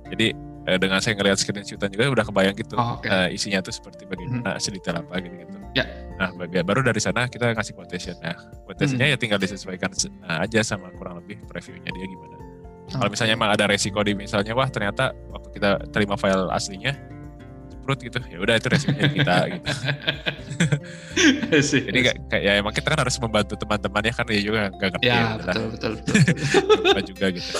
Jadi 0.09 0.27
eh, 0.65 0.77
dengan 0.77 1.01
saya 1.01 1.17
ngelihat 1.17 1.37
screenshotan 1.37 1.89
juga 1.89 2.05
udah 2.11 2.25
kebayang 2.25 2.55
gitu 2.55 2.75
Oh, 2.77 2.95
oke. 2.95 3.05
eh, 3.05 3.33
isinya 3.33 3.59
tuh 3.59 3.73
seperti 3.73 4.05
bagaimana, 4.05 4.55
sedetail 4.57 5.01
apa 5.01 5.19
gitu-gitu. 5.19 5.57
Ya. 5.71 5.85
Nah 6.15 6.29
baga- 6.33 6.61
baru 6.61 6.81
dari 6.81 6.97
sana 6.97 7.25
kita 7.25 7.53
ngasih 7.53 7.73
quotation. 7.73 8.13
Nah 8.19 8.33
quotationnya 8.65 9.05
Hmm. 9.05 9.13
ya 9.13 9.17
tinggal 9.17 9.37
disesuaikan 9.37 9.89
se- 9.91 10.11
nah, 10.19 10.41
aja 10.41 10.61
sama 10.61 10.89
kurang 10.91 11.17
lebih 11.17 11.37
previewnya 11.45 11.87
dia 11.87 12.05
gimana. 12.05 12.35
Kalau 12.89 13.05
Oke. 13.05 13.09
misalnya 13.13 13.33
emang 13.33 13.49
ada 13.49 13.65
resiko 13.65 14.01
di 14.01 14.13
misalnya 14.13 14.51
wah 14.51 14.65
ternyata 14.65 15.13
waktu 15.29 15.47
kita 15.53 15.69
terima 15.89 16.15
file 16.15 16.49
aslinya 16.49 16.93
perut 17.79 17.97
gitu 18.01 18.17
ya 18.23 18.37
udah 18.37 18.53
itu 18.53 18.67
resikonya 18.67 19.07
kita 19.09 19.35
gitu. 19.49 19.65
Jadi 21.89 21.99
kayak, 22.03 22.17
kayak 22.27 22.43
ya 22.43 22.51
emang 22.57 22.69
kita 22.69 22.85
kan 22.89 22.99
harus 23.01 23.15
membantu 23.17 23.53
teman-temannya 23.57 24.11
kan 24.11 24.25
ya 24.27 24.39
juga 24.41 24.59
nggak 24.73 24.89
ngerti 24.93 25.05
ya 25.05 25.15
ya, 25.15 25.25
betul 25.37 25.65
betul 25.69 25.91
betul. 25.97 26.13
apa 26.85 27.01
juga 27.09 27.25
gitu. 27.33 27.51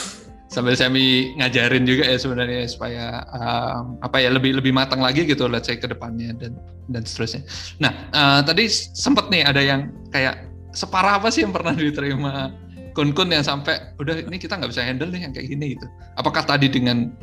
Sambil 0.50 0.74
saya 0.74 0.90
ngajarin 1.38 1.86
juga 1.86 2.10
ya 2.10 2.18
sebenarnya 2.18 2.66
supaya 2.66 3.22
um, 3.30 4.02
apa 4.02 4.18
ya 4.18 4.34
lebih 4.34 4.58
lebih 4.58 4.74
matang 4.74 4.98
lagi 4.98 5.22
gitu 5.24 5.46
let's 5.46 5.70
say 5.70 5.78
ke 5.78 5.86
depannya 5.86 6.34
dan 6.42 6.58
dan 6.90 7.06
seterusnya. 7.06 7.46
Nah, 7.78 7.94
uh, 8.12 8.42
tadi 8.42 8.66
sempat 8.74 9.30
nih 9.30 9.46
ada 9.46 9.62
yang 9.62 9.94
kayak 10.10 10.50
separah 10.74 11.22
apa 11.22 11.30
sih 11.30 11.46
yang 11.46 11.54
pernah 11.54 11.78
diterima 11.78 12.50
kun-kun 12.98 13.30
yang 13.30 13.46
sampai 13.46 13.94
udah 14.02 14.26
ini 14.26 14.42
kita 14.42 14.58
nggak 14.58 14.74
bisa 14.74 14.82
handle 14.82 15.14
nih 15.14 15.22
yang 15.30 15.34
kayak 15.34 15.54
gini 15.54 15.78
gitu. 15.78 15.86
Apakah 16.18 16.42
tadi 16.42 16.66
dengan 16.66 17.14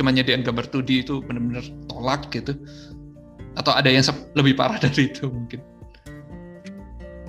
cuma 0.00 0.08
nyediain 0.08 0.40
gambar 0.40 0.72
2D 0.72 1.04
itu 1.04 1.20
benar-benar 1.20 1.64
tolak 1.92 2.32
gitu? 2.32 2.56
Atau 3.60 3.76
ada 3.76 3.92
yang 3.92 4.02
lebih 4.32 4.56
parah 4.56 4.80
dari 4.84 5.12
itu 5.12 5.28
mungkin? 5.28 5.60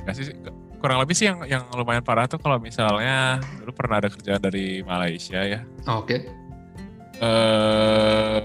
Kasih 0.08 0.32
kurang 0.82 0.98
lebih 0.98 1.14
sih 1.14 1.30
yang 1.30 1.46
yang 1.46 1.64
lumayan 1.72 2.02
parah 2.02 2.26
tuh 2.26 2.42
kalau 2.42 2.58
misalnya 2.58 3.38
dulu 3.62 3.72
pernah 3.72 4.02
ada 4.02 4.10
kerjaan 4.10 4.42
dari 4.42 4.82
Malaysia 4.82 5.38
ya. 5.40 5.62
Oke. 5.88 6.26
eh 7.22 8.40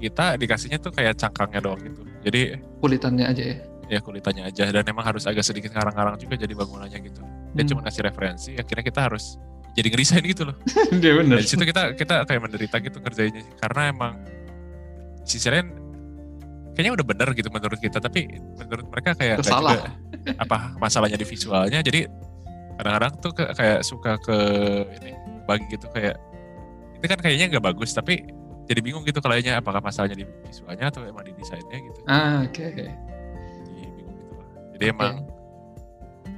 kita 0.00 0.40
dikasihnya 0.40 0.80
tuh 0.80 0.88
kayak 0.88 1.20
cangkangnya 1.20 1.60
doang 1.60 1.80
gitu. 1.84 2.00
Jadi 2.24 2.56
Kulitannya 2.80 3.28
aja 3.28 3.42
ya. 3.44 3.56
ya 3.90 3.98
kulitannya 4.00 4.48
aja 4.48 4.64
dan 4.72 4.84
emang 4.88 5.04
harus 5.04 5.28
agak 5.28 5.44
sedikit 5.44 5.76
ngarang-ngarang 5.76 6.16
juga 6.16 6.40
jadi 6.40 6.54
bangunannya 6.56 6.98
gitu. 7.04 7.20
Dia 7.52 7.62
Hmm. 7.64 7.68
cuma 7.68 7.80
ngasih 7.84 8.02
referensi, 8.06 8.50
akhirnya 8.56 8.84
kita 8.86 9.00
harus 9.04 9.36
jadi 9.76 9.86
ngedesain 9.92 10.24
gitu 10.24 10.48
loh. 10.48 10.56
Dia 11.02 11.12
benar. 11.12 11.36
Dari 11.36 11.46
situ 11.46 11.60
kita 11.62 11.92
kita 11.92 12.24
kayak 12.24 12.40
menderita 12.40 12.76
gitu 12.80 12.98
kerjanya 12.98 13.42
karena 13.60 13.82
emang 13.92 14.12
di 15.20 15.28
sisi 15.28 15.46
lain 15.52 15.68
kayaknya 16.72 16.92
udah 16.94 17.06
bener 17.06 17.28
gitu 17.32 17.48
menurut 17.48 17.76
kita 17.76 17.98
tapi 17.98 18.26
menurut 18.56 18.86
mereka 18.86 19.10
kayak 19.12 19.42
Salah. 19.42 19.74
juga 19.74 19.90
apa 20.36 20.56
masalahnya 20.76 21.14
di 21.14 21.24
visualnya 21.24 21.80
jadi 21.80 22.06
kadang-kadang 22.76 23.12
tuh 23.18 23.32
ke- 23.32 23.52
kayak 23.52 23.80
suka 23.82 24.16
ke 24.16 24.36
ini 24.96 25.12
bagi 25.44 25.66
gitu 25.68 25.86
kayak 25.88 26.16
ini 26.96 27.06
kan 27.06 27.18
kayaknya 27.18 27.46
nggak 27.50 27.64
bagus 27.66 27.90
tapi 27.90 28.24
jadi 28.64 28.80
bingung 28.80 29.02
gitu 29.02 29.18
kayaknya 29.18 29.58
apakah 29.58 29.80
masalahnya 29.80 30.14
di 30.14 30.26
visualnya 30.42 30.88
atau 30.88 31.02
emang 31.02 31.22
di 31.22 31.34
desainnya 31.34 31.76
gitu 31.76 32.00
Ah, 32.06 32.44
oke. 32.44 32.64
jadi 32.64 32.86
bingung 33.90 34.14
gitu 34.16 34.32
loh 34.32 34.46
jadi 34.72 34.84
emang 34.88 35.14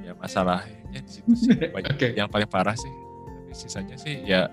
ya 0.01 0.11
masalahnya 0.13 0.99
di 0.99 1.09
situ 1.09 1.29
sih 1.33 1.55
banyak 1.75 1.93
Oke. 1.93 2.07
yang 2.13 2.27
paling 2.27 2.47
parah 2.47 2.73
sih 2.73 2.89
tapi 2.89 3.53
sisanya 3.53 3.95
sih 3.95 4.19
ya 4.19 4.49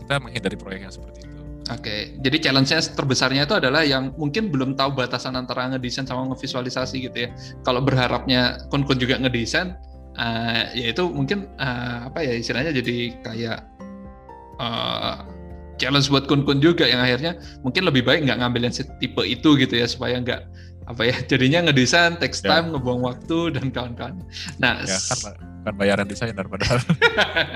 kita 0.00 0.18
menghindari 0.18 0.56
proyek 0.56 0.80
yang 0.82 0.92
seperti 0.92 1.22
itu 1.22 1.23
Oke, 1.72 2.12
jadi 2.20 2.36
challenge-nya 2.44 2.84
terbesarnya 2.92 3.48
itu 3.48 3.56
adalah 3.56 3.80
yang 3.88 4.12
mungkin 4.20 4.52
belum 4.52 4.76
tahu 4.76 5.00
batasan 5.00 5.32
antara 5.32 5.64
ngedesain 5.72 6.04
sama 6.04 6.28
ngevisualisasi 6.28 7.08
gitu 7.08 7.24
ya. 7.24 7.28
Kalau 7.64 7.80
berharapnya 7.80 8.68
kun-kun 8.68 9.00
juga 9.00 9.16
ngedesain, 9.16 9.72
eh, 10.20 10.62
ya 10.76 10.86
itu 10.92 11.08
mungkin 11.08 11.48
eh, 11.56 11.98
apa 12.12 12.20
ya 12.20 12.36
istilahnya 12.36 12.68
jadi 12.68 12.96
kayak 13.24 13.58
eh, 14.60 15.14
challenge 15.80 16.12
buat 16.12 16.28
kun-kun 16.28 16.60
juga 16.60 16.84
yang 16.84 17.00
akhirnya 17.00 17.40
mungkin 17.64 17.88
lebih 17.88 18.04
baik 18.04 18.28
nggak 18.28 18.44
ngambil 18.44 18.68
yang 18.68 18.74
tipe 19.00 19.22
itu 19.24 19.48
gitu 19.56 19.74
ya 19.74 19.88
supaya 19.88 20.20
nggak 20.20 20.44
apa 20.84 21.00
ya 21.00 21.16
jadinya 21.32 21.72
ngedesain 21.72 22.20
takes 22.20 22.44
Ya. 22.44 22.60
time 22.60 22.76
ngebuang 22.76 23.00
waktu 23.08 23.56
dan 23.56 23.72
kawan-kawan. 23.72 24.20
Nah, 24.60 24.84
ya 24.84 25.00
kan 25.00 25.32
kan 25.64 25.74
bayaran 25.80 26.04
desainer 26.04 26.44
padahal 26.44 26.76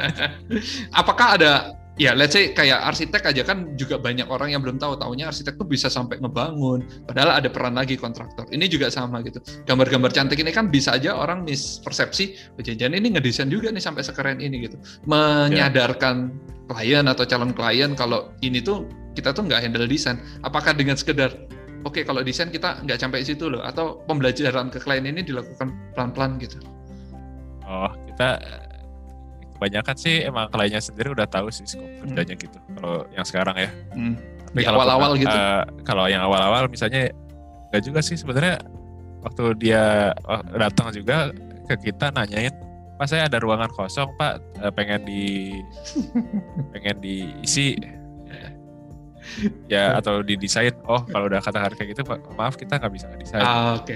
apakah 1.01 1.37
ada 1.37 1.77
ya 1.99 2.15
let's 2.15 2.33
say 2.33 2.55
kayak 2.55 2.79
arsitek 2.87 3.35
aja 3.35 3.43
kan 3.43 3.75
juga 3.75 3.99
banyak 3.99 4.31
orang 4.31 4.55
yang 4.55 4.63
belum 4.63 4.79
tahu. 4.79 4.97
Taunya 4.97 5.29
arsitek 5.29 5.59
tuh 5.59 5.67
bisa 5.67 5.91
sampai 5.91 6.23
ngebangun 6.23 6.87
padahal 7.05 7.37
ada 7.43 7.51
peran 7.51 7.75
lagi 7.75 7.99
kontraktor. 7.99 8.47
Ini 8.49 8.71
juga 8.71 8.89
sama 8.89 9.21
gitu. 9.27 9.43
Gambar-gambar 9.67 10.15
cantik 10.15 10.39
ini 10.39 10.55
kan 10.55 10.71
bisa 10.71 10.95
aja 10.95 11.19
orang 11.19 11.43
mispersepsi 11.45 12.55
oh, 12.57 12.63
jangan 12.63 12.97
ini 12.97 13.19
ngedesain 13.19 13.51
juga 13.51 13.75
nih 13.75 13.83
sampai 13.83 14.07
sekeren 14.07 14.39
ini 14.39 14.71
gitu. 14.71 14.79
Menyadarkan 15.05 16.33
klien 16.71 17.05
atau 17.11 17.27
calon 17.27 17.51
klien 17.53 17.93
kalau 17.99 18.31
ini 18.41 18.63
tuh 18.63 18.87
kita 19.19 19.35
tuh 19.35 19.51
nggak 19.51 19.67
handle 19.67 19.91
desain. 19.91 20.23
Apakah 20.47 20.73
dengan 20.79 20.95
sekedar 20.95 21.35
oke 21.83 22.07
kalau 22.07 22.23
desain 22.23 22.49
kita 22.55 22.79
nggak 22.87 22.99
sampai 23.03 23.27
situ 23.27 23.51
loh 23.51 23.67
atau 23.67 24.03
pembelajaran 24.07 24.71
ke 24.71 24.79
klien 24.79 25.03
ini 25.03 25.27
dilakukan 25.27 25.75
pelan-pelan 25.99 26.39
gitu. 26.39 26.63
Oh 27.67 27.91
kita 28.09 28.39
kebanyakan 29.59 29.97
sih 29.99 30.23
emang 30.23 30.47
kliennya 30.55 30.79
sendiri 30.79 31.11
udah 31.11 31.27
tahu 31.27 31.51
sih 31.51 31.67
skop 31.67 31.83
kerjanya 32.07 32.35
gitu 32.39 32.59
kalau 32.79 33.03
yang 33.11 33.27
sekarang 33.27 33.57
ya. 33.59 33.71
Hmm. 33.93 34.15
Tapi 34.49 34.63
kalau 34.65 34.79
awal-awal 34.81 35.11
gitu? 35.19 35.35
eh, 35.35 35.63
kalau 35.83 36.05
yang 36.07 36.23
awal-awal 36.25 36.71
misalnya 36.71 37.11
nggak 37.69 37.83
juga 37.85 38.01
sih 38.01 38.17
sebenarnya 38.17 38.63
waktu 39.21 39.45
dia 39.59 40.15
oh, 40.25 40.41
datang 40.57 40.95
juga 40.95 41.35
ke 41.69 41.91
kita 41.91 42.15
nanyain 42.15 42.55
Pak 42.99 43.07
saya 43.07 43.31
ada 43.31 43.39
ruangan 43.39 43.69
kosong 43.75 44.09
Pak 44.17 44.41
eh, 44.63 44.73
pengen 44.73 45.03
di 45.05 45.53
pengen 46.73 46.97
diisi. 47.03 47.75
Ya 49.69 49.93
atau 50.01 50.25
didesain. 50.25 50.73
Oh 50.89 51.05
kalau 51.05 51.29
udah 51.29 51.39
katakan 51.45 51.77
kayak 51.77 51.93
gitu 51.95 52.03
Pak 52.03 52.25
maaf 52.35 52.57
kita 52.57 52.81
nggak 52.81 52.93
bisa 52.95 53.07
ngedesain. 53.13 53.45
Ah, 53.45 53.77
oke. 53.77 53.93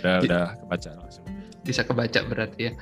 Udah 0.00 0.14
Di- 0.22 0.28
udah 0.30 0.44
kebaca 0.62 0.90
langsung. 1.02 1.24
Bisa 1.66 1.82
kebaca 1.84 2.20
berarti 2.24 2.70
ya. 2.70 2.72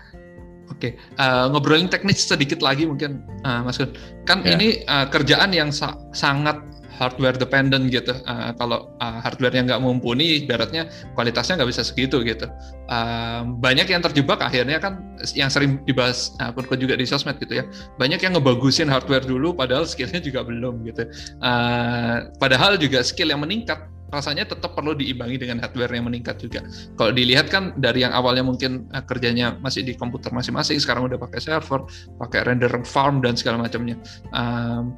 Oke, 0.66 0.98
eh, 0.98 1.44
ngobrolin 1.48 1.86
teknis 1.86 2.26
sedikit 2.26 2.60
lagi 2.60 2.84
mungkin, 2.84 3.22
eh, 3.42 3.60
Mas 3.62 3.78
Gun. 3.78 3.94
Kan 4.26 4.42
Ya. 4.42 4.54
ini 4.54 4.82
eh, 4.82 5.06
kerjaan 5.08 5.54
yang 5.54 5.70
sa- 5.70 5.96
sangat 6.10 6.58
hardware 6.96 7.36
dependent 7.36 7.92
gitu. 7.92 8.12
Eh, 8.12 8.50
kalau 8.56 8.92
eh, 8.96 9.18
hardware-nya 9.20 9.68
nggak 9.68 9.80
mumpuni, 9.80 10.42
ibaratnya 10.42 10.88
kualitasnya 11.12 11.60
nggak 11.60 11.70
bisa 11.70 11.84
segitu 11.84 12.24
gitu. 12.24 12.48
Eh, 12.88 13.40
banyak 13.60 13.86
yang 13.86 14.00
terjebak 14.00 14.40
akhirnya 14.40 14.80
kan 14.80 15.00
yang 15.36 15.52
sering 15.52 15.78
dibahas 15.84 16.32
eh, 16.40 16.48
akun 16.48 16.66
juga 16.80 16.96
di 16.96 17.04
sosmed 17.04 17.36
gitu 17.38 17.60
ya. 17.60 17.64
Banyak 17.96 18.20
yang 18.20 18.34
ngebagusin 18.36 18.88
hardware 18.88 19.24
dulu, 19.24 19.52
padahal 19.54 19.84
skillnya 19.84 20.18
juga 20.18 20.42
belum 20.42 20.82
gitu. 20.88 21.04
Eh, 21.40 22.16
padahal 22.40 22.80
juga 22.80 23.04
skill 23.04 23.30
yang 23.32 23.44
meningkat 23.44 23.80
rasanya 24.10 24.46
tetap 24.46 24.78
perlu 24.78 24.94
diimbangi 24.94 25.36
dengan 25.40 25.58
hardware 25.62 25.92
yang 25.94 26.06
meningkat 26.06 26.38
juga. 26.38 26.62
Kalau 26.94 27.10
dilihat 27.10 27.50
kan 27.50 27.74
dari 27.78 28.06
yang 28.06 28.14
awalnya 28.14 28.46
mungkin 28.46 28.86
eh, 28.94 29.02
kerjanya 29.02 29.58
masih 29.58 29.82
di 29.82 29.98
komputer 29.98 30.30
masing-masing, 30.30 30.78
sekarang 30.78 31.10
udah 31.10 31.18
pakai 31.18 31.42
server, 31.42 31.86
pakai 32.18 32.46
render 32.46 32.70
farm 32.86 33.22
dan 33.22 33.34
segala 33.34 33.66
macamnya. 33.66 33.98
Um, 34.30 34.94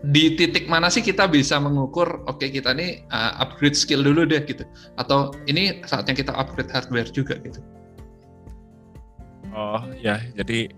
di 0.00 0.32
titik 0.32 0.64
mana 0.64 0.88
sih 0.88 1.04
kita 1.04 1.28
bisa 1.28 1.60
mengukur, 1.60 2.24
oke 2.24 2.40
kita 2.48 2.72
nih 2.72 3.04
uh, 3.12 3.36
upgrade 3.44 3.76
skill 3.76 4.00
dulu 4.00 4.24
deh 4.24 4.40
gitu, 4.48 4.64
atau 4.96 5.28
ini 5.44 5.84
saatnya 5.84 6.16
kita 6.16 6.32
upgrade 6.32 6.72
hardware 6.72 7.12
juga 7.12 7.36
gitu. 7.44 7.60
oh 9.54 9.82
ya 9.98 10.22
jadi 10.38 10.70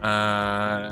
eh, 0.00 0.88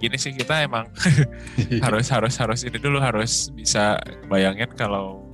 gini 0.00 0.16
sih 0.16 0.32
kita 0.32 0.64
emang 0.64 0.88
harus 1.84 2.08
harus 2.08 2.34
harus 2.34 2.60
ini 2.62 2.74
dulu 2.74 2.96
harus 2.98 3.48
bisa 3.50 4.00
bayangin 4.26 4.72
kalau 4.72 5.28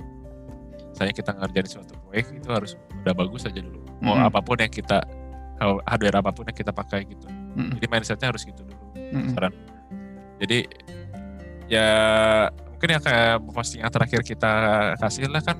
misalnya 0.91 1.13
kita 1.13 1.31
ngerjain 1.31 1.67
suatu 1.71 1.93
proyek 2.03 2.35
itu 2.35 2.49
harus 2.49 2.71
udah 2.99 3.13
bagus 3.13 3.45
aja 3.45 3.57
dulu 3.57 3.79
mau 3.97 4.13
Mm-mm. 4.13 4.27
apa 4.27 4.39
pun 4.41 4.57
yang 4.57 4.69
kita 4.69 5.07
kalau 5.55 5.79
hardware 5.83 6.17
apa 6.17 6.29
pun 6.29 6.43
yang 6.43 6.57
kita 6.57 6.69
pakai 6.69 7.05
gitu 7.05 7.25
Mm-mm. 7.25 7.79
jadi 7.79 7.85
mindsetnya 7.87 8.27
harus 8.27 8.43
gitu 8.43 8.59
dulu 8.59 8.83
Mm-mm. 8.93 9.31
saran 9.31 9.53
jadi 10.37 10.67
ya 11.65 11.87
mungkin 12.69 12.89
yang 12.91 13.01
kayak 13.01 13.33
posting 13.47 13.81
yang 13.81 13.89
terakhir 13.89 14.21
kita 14.21 14.51
kasih 14.97 15.25
lah 15.27 15.41
kan 15.41 15.57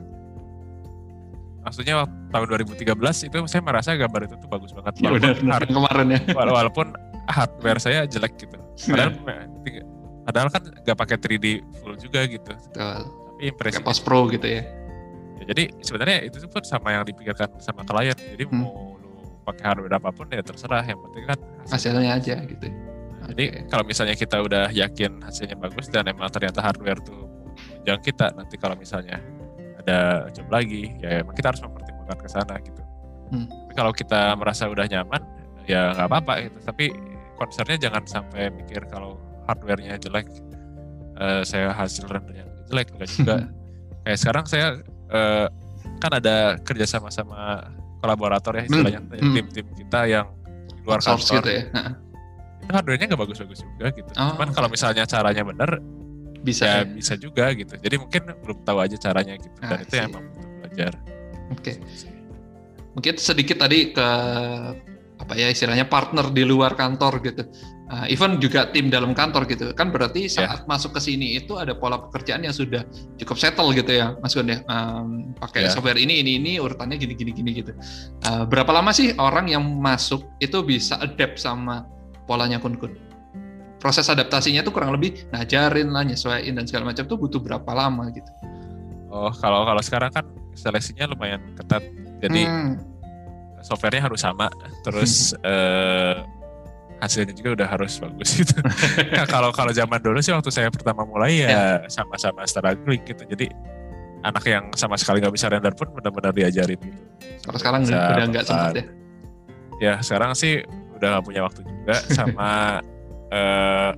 maksudnya 1.64 2.04
tahun 2.30 2.46
2013 2.48 2.96
itu 3.28 3.38
saya 3.46 3.62
merasa 3.62 3.92
gambar 3.92 4.22
itu 4.26 4.36
tuh 4.38 4.48
bagus 4.48 4.72
banget 4.72 4.94
Ya 4.98 5.10
benar, 5.10 5.36
walaupun, 5.36 5.42
benar. 5.42 5.54
hard- 5.54 5.72
kemarin 5.72 6.08
ya. 6.08 6.20
wala- 6.32 6.54
walaupun 6.56 6.88
hardware 7.28 7.80
saya 7.80 8.00
jelek 8.04 8.34
gitu 8.38 8.56
padahal 8.86 9.12
padahal 10.28 10.50
kan 10.54 10.64
nggak 10.86 10.98
pakai 10.98 11.18
3D 11.18 11.46
full 11.82 11.96
juga 11.98 12.26
gitu 12.30 12.52
Betul. 12.54 12.98
tapi 13.10 13.44
impresi 13.50 13.82
post 13.82 14.02
pro 14.06 14.30
gitu 14.30 14.46
ya. 14.46 14.64
Ya, 15.38 15.54
jadi 15.54 15.70
sebenarnya 15.86 16.18
itu 16.26 16.42
pun 16.50 16.66
sama 16.66 16.98
yang 16.98 17.06
dipikirkan 17.06 17.62
sama 17.62 17.86
klien. 17.86 18.18
Jadi 18.18 18.50
Hmm. 18.50 18.66
mau 18.66 18.98
lu 18.98 19.22
pakai 19.46 19.70
hardware 19.70 19.94
apa 20.02 20.10
pun 20.10 20.26
ya 20.34 20.42
terserah. 20.42 20.82
Yang 20.82 21.00
penting 21.06 21.24
kan 21.30 21.40
hasil. 21.62 21.94
Hasilnya 21.94 22.12
aja 22.18 22.36
gitu. 22.42 22.68
Jadi 23.28 23.46
kalau 23.70 23.84
misalnya 23.86 24.16
kita 24.18 24.42
udah 24.42 24.74
yakin 24.74 25.22
hasilnya 25.22 25.54
bagus 25.62 25.86
dan 25.94 26.10
emang 26.10 26.26
ternyata 26.34 26.66
hardware 26.66 26.98
tuh 27.06 27.28
menunjang 27.88 28.04
kita 28.04 28.36
nanti 28.36 28.56
kalau 28.60 28.76
misalnya 28.76 29.24
ada 29.80 30.28
job 30.36 30.52
lagi 30.52 30.92
ya 31.00 31.24
emang 31.24 31.32
kita 31.32 31.56
harus 31.56 31.64
mempertimbangkan 31.64 32.18
ke 32.20 32.28
sana 32.28 32.54
gitu 32.60 32.82
hmm. 33.32 33.48
tapi 33.48 33.74
kalau 33.80 33.92
kita 33.96 34.36
merasa 34.36 34.68
udah 34.68 34.84
nyaman 34.92 35.24
ya 35.64 35.96
nggak 35.96 36.08
apa-apa 36.12 36.34
gitu 36.52 36.58
tapi 36.68 36.92
concernnya 37.38 37.78
jangan 37.78 38.04
sampai 38.10 38.50
mikir 38.52 38.84
kalau 38.90 39.22
hardwarenya 39.46 39.96
jelek 40.02 40.28
uh, 41.22 41.46
saya 41.46 41.72
hasil 41.72 42.10
rendernya 42.10 42.50
jelek 42.68 42.92
enggak 42.98 43.10
juga 43.14 43.36
kayak 44.04 44.18
sekarang 44.20 44.46
saya 44.50 44.68
uh, 45.14 45.48
kan 46.02 46.12
ada 46.18 46.60
kerja 46.66 46.86
sama 46.90 47.14
sama 47.14 47.72
kolaborator 48.02 48.54
ya 48.58 48.64
istilahnya 48.68 49.02
hmm. 49.02 49.34
tim-tim 49.34 49.68
kita 49.74 50.00
yang 50.06 50.28
di 50.68 50.82
luar 50.84 51.00
kantor 51.02 51.42
gitu 51.42 51.50
ya 51.50 51.64
itu 52.68 52.76
hardware-nya 52.76 53.06
nggak 53.08 53.22
bagus-bagus 53.24 53.64
juga 53.64 53.88
gitu. 53.96 54.12
Oh, 54.20 54.36
Cuman 54.36 54.52
kalau 54.52 54.68
misalnya 54.68 55.08
caranya 55.08 55.44
benar 55.48 55.80
bisa 56.44 56.68
ya, 56.68 56.76
ya 56.84 56.92
bisa 56.92 57.14
juga 57.16 57.56
gitu. 57.56 57.80
Jadi 57.80 57.96
mungkin 57.96 58.22
belum 58.44 58.60
tahu 58.68 58.78
aja 58.84 59.00
caranya 59.00 59.40
gitu. 59.40 59.56
Dan 59.64 59.72
ah, 59.72 59.84
itu 59.88 59.94
yang 59.96 60.12
emang 60.12 60.26
butuh 60.36 60.52
belajar. 60.60 60.92
Oke. 61.56 61.62
Okay. 61.64 61.76
Mungkin 62.92 63.14
sedikit 63.16 63.58
tadi 63.64 63.96
ke 63.96 64.10
apa 65.28 65.36
ya 65.36 65.52
istilahnya 65.52 65.92
partner 65.92 66.32
di 66.32 66.48
luar 66.48 66.72
kantor 66.80 67.20
gitu. 67.20 67.44
Uh, 67.88 68.04
even 68.08 68.40
juga 68.40 68.72
tim 68.72 68.88
dalam 68.88 69.12
kantor 69.12 69.44
gitu. 69.48 69.76
Kan 69.76 69.92
berarti 69.92 70.28
ya. 70.28 70.40
saat 70.40 70.64
yeah. 70.64 70.72
masuk 70.72 70.96
ke 70.96 71.04
sini 71.04 71.36
itu 71.36 71.60
ada 71.60 71.76
pola 71.76 72.00
pekerjaan 72.08 72.48
yang 72.48 72.56
sudah 72.56 72.88
cukup 73.20 73.36
settle 73.36 73.76
gitu 73.76 73.92
ya, 73.92 74.16
Mas 74.24 74.32
Gun 74.32 74.48
ya. 74.48 74.64
Um, 74.72 75.36
pakai 75.36 75.68
yeah. 75.68 75.72
software 75.76 76.00
ini 76.00 76.24
ini 76.24 76.40
ini 76.40 76.52
urutannya 76.64 76.96
gini 76.96 77.12
gini 77.16 77.36
gini 77.36 77.52
gitu. 77.60 77.76
Uh, 78.24 78.48
berapa 78.48 78.72
lama 78.72 78.96
sih 78.96 79.12
orang 79.20 79.52
yang 79.52 79.64
masuk 79.84 80.24
itu 80.40 80.64
bisa 80.64 80.96
adapt 81.04 81.44
sama 81.44 81.84
polanya 82.24 82.60
kun-kun. 82.60 82.96
Proses 83.84 84.08
adaptasinya 84.08 84.64
tuh 84.64 84.72
kurang 84.72 84.96
lebih 84.96 85.28
ngajarin 85.36 85.92
lah, 85.92 86.08
nyesuaiin 86.08 86.56
dan 86.56 86.64
segala 86.68 86.92
macam 86.92 87.04
tuh 87.04 87.20
butuh 87.20 87.44
berapa 87.44 87.72
lama 87.76 88.08
gitu. 88.16 88.32
Oh, 89.12 89.32
kalau 89.32 89.68
kalau 89.68 89.84
sekarang 89.84 90.12
kan 90.12 90.24
seleksinya 90.56 91.08
lumayan 91.08 91.44
ketat. 91.56 91.84
Jadi 92.20 92.44
hmm. 92.48 92.97
Softwarenya 93.62 94.10
harus 94.10 94.22
sama, 94.22 94.48
terus 94.82 95.32
eh, 95.46 96.16
hasilnya 96.98 97.34
juga 97.38 97.64
udah 97.64 97.68
harus 97.70 97.98
bagus 98.02 98.30
gitu. 98.42 98.58
nah, 99.18 99.26
kalau 99.30 99.54
kalau 99.54 99.70
zaman 99.70 100.02
dulu 100.02 100.18
sih 100.22 100.34
waktu 100.34 100.50
saya 100.50 100.74
pertama 100.74 101.06
mulai 101.06 101.46
ya, 101.46 101.50
ya. 101.50 101.66
sama-sama 101.90 102.46
struggling 102.50 103.02
gitu. 103.06 103.22
Jadi 103.26 103.48
anak 104.26 104.44
yang 104.50 104.66
sama 104.74 104.98
sekali 104.98 105.22
nggak 105.22 105.34
bisa 105.34 105.48
render 105.48 105.74
pun 105.78 105.94
benar-benar 105.94 106.34
diajarin 106.34 106.80
gitu. 106.82 107.02
Kalau 107.46 107.58
sekarang 107.62 107.82
udah 107.86 108.26
nggak 108.34 108.46
sempat 108.46 108.74
ya? 108.76 108.86
Ya 109.78 109.94
sekarang 110.02 110.34
sih 110.34 110.66
udah 110.98 111.22
gak 111.22 111.26
punya 111.30 111.46
waktu 111.46 111.62
juga 111.62 112.02
sama 112.10 112.82
uh, 113.30 113.92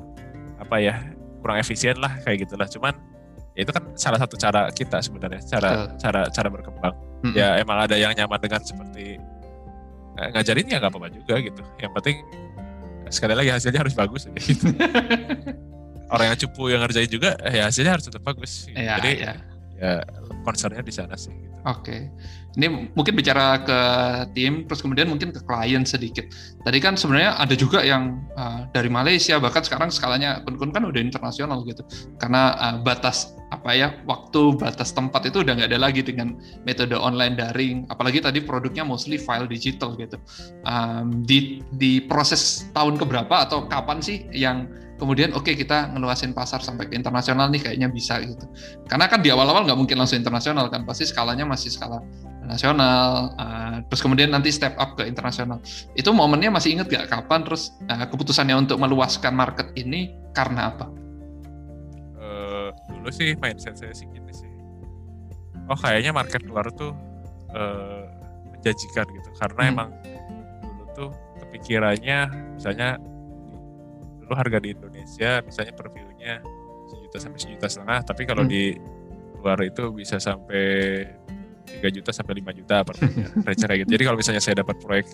apa 0.64 0.76
ya 0.80 1.04
kurang 1.44 1.60
efisien 1.60 1.96
lah 2.00 2.16
kayak 2.24 2.48
gitulah 2.48 2.64
cuman 2.64 2.96
ya 3.60 3.68
itu 3.68 3.72
kan 3.76 3.84
salah 3.92 4.16
satu 4.16 4.40
cara 4.40 4.72
kita 4.72 5.04
sebenarnya 5.04 5.44
cara 5.44 5.68
uh. 5.68 5.84
cara 6.00 6.24
cara 6.32 6.48
berkembang 6.48 6.96
mm 6.96 7.28
-hmm. 7.28 7.34
ya 7.36 7.60
emang 7.60 7.84
ada 7.84 7.96
yang 8.00 8.16
nyaman 8.16 8.40
dengan 8.40 8.60
seperti 8.64 9.20
uh, 10.16 10.28
ngajarin 10.32 10.64
ya 10.64 10.76
nggak 10.80 10.92
apa-apa 10.96 11.08
juga 11.12 11.34
gitu 11.44 11.62
yang 11.76 11.92
penting 11.92 12.24
sekali 13.12 13.36
lagi 13.36 13.52
hasilnya 13.52 13.84
harus 13.84 13.92
bagus 13.92 14.24
gitu. 14.48 14.72
orang 16.08 16.32
yang 16.32 16.38
cupu 16.40 16.72
yang 16.72 16.80
ngerjain 16.80 17.10
juga 17.12 17.36
ya 17.44 17.68
hasilnya 17.68 17.92
harus 18.00 18.08
tetap 18.08 18.24
bagus 18.24 18.72
ya, 18.72 18.96
jadi 18.96 19.12
ya, 19.20 19.32
ya 19.76 19.92
concernnya 20.40 20.80
di 20.80 20.94
sana 20.94 21.20
sih 21.20 21.34
gitu. 21.36 21.52
oke 21.68 21.84
okay. 21.84 22.08
Ini 22.58 22.94
mungkin 22.98 23.14
bicara 23.14 23.62
ke 23.62 23.80
tim, 24.34 24.66
terus 24.66 24.82
kemudian 24.82 25.06
mungkin 25.06 25.30
ke 25.30 25.38
klien 25.46 25.86
sedikit. 25.86 26.26
Tadi 26.66 26.78
kan 26.82 26.98
sebenarnya 26.98 27.38
ada 27.38 27.54
juga 27.54 27.82
yang 27.86 28.26
uh, 28.34 28.66
dari 28.74 28.90
Malaysia, 28.90 29.38
bahkan 29.38 29.62
sekarang 29.62 29.94
skalanya 29.94 30.42
kun-kun 30.42 30.74
kan 30.74 30.82
udah 30.82 30.98
internasional 30.98 31.62
gitu. 31.62 31.86
Karena 32.18 32.58
uh, 32.58 32.76
batas 32.82 33.38
apa 33.50 33.74
ya 33.74 33.90
waktu 34.06 34.54
batas 34.58 34.94
tempat 34.94 35.26
itu 35.26 35.42
udah 35.42 35.58
nggak 35.58 35.70
ada 35.74 35.78
lagi 35.78 36.02
dengan 36.02 36.34
metode 36.66 36.98
online 36.98 37.38
daring. 37.38 37.86
Apalagi 37.86 38.18
tadi 38.18 38.42
produknya 38.42 38.82
mostly 38.82 39.14
file 39.14 39.46
digital 39.46 39.94
gitu. 39.94 40.18
Um, 40.66 41.22
di 41.22 41.62
di 41.78 42.02
proses 42.02 42.66
tahun 42.74 42.98
keberapa 42.98 43.46
atau 43.46 43.70
kapan 43.70 44.02
sih 44.02 44.26
yang 44.34 44.66
kemudian 45.00 45.32
oke 45.32 45.48
okay, 45.48 45.56
kita 45.56 45.88
ngeluasin 45.96 46.36
pasar 46.36 46.60
sampai 46.60 46.92
ke 46.92 46.94
internasional 46.94 47.48
nih 47.48 47.64
kayaknya 47.64 47.88
bisa 47.88 48.20
gitu 48.20 48.44
karena 48.84 49.08
kan 49.08 49.24
di 49.24 49.32
awal-awal 49.32 49.64
nggak 49.64 49.80
mungkin 49.80 49.96
langsung 49.96 50.20
internasional 50.20 50.68
kan 50.68 50.84
pasti 50.84 51.08
skalanya 51.08 51.48
masih 51.48 51.72
skala 51.72 52.04
nasional 52.50 53.32
uh, 53.38 53.78
terus 53.86 54.00
kemudian 54.02 54.34
nanti 54.34 54.50
step 54.50 54.74
up 54.76 54.98
ke 54.98 55.06
internasional. 55.06 55.62
Itu 55.94 56.10
momennya 56.10 56.50
masih 56.50 56.74
inget 56.74 56.90
gak 56.90 57.08
kapan? 57.08 57.46
Terus 57.46 57.74
uh, 57.86 58.06
keputusannya 58.10 58.66
untuk 58.66 58.76
meluaskan 58.82 59.32
market 59.32 59.70
ini 59.78 60.10
karena 60.34 60.74
apa? 60.74 60.86
Uh, 62.18 62.68
dulu 62.90 63.08
sih 63.14 63.38
mindset 63.38 63.78
saya 63.78 63.94
sih 63.94 64.10
gini 64.10 64.32
sih. 64.34 64.50
Oh 65.70 65.78
kayaknya 65.78 66.10
market 66.10 66.42
luar 66.42 66.66
tuh 66.74 66.90
uh, 67.54 68.04
menjanjikan 68.50 69.06
gitu. 69.14 69.30
Karena 69.38 69.62
hmm. 69.62 69.72
emang 69.72 69.90
dulu 70.66 70.84
tuh 70.92 71.10
kepikirannya 71.46 72.18
misalnya 72.58 72.98
lu 74.30 74.38
harga 74.38 74.62
di 74.62 74.70
Indonesia 74.70 75.42
misalnya 75.42 75.74
per 75.74 75.90
view-nya 75.90 76.38
sejuta 76.86 77.18
sampai 77.18 77.38
sejuta 77.42 77.66
setengah 77.66 77.98
tapi 78.06 78.22
kalau 78.22 78.46
hmm. 78.46 78.50
di 78.54 78.64
luar 79.42 79.58
itu 79.66 79.90
bisa 79.90 80.22
sampai 80.22 81.02
3 81.78 81.96
juta 81.96 82.10
sampai 82.10 82.42
5 82.42 82.58
juta 82.58 82.76
per 82.82 82.94
view 82.98 83.10
gitu. 83.84 83.90
Jadi 83.94 84.02
kalau 84.02 84.18
misalnya 84.18 84.42
saya 84.42 84.58
dapat 84.60 84.76
proyek 84.82 85.06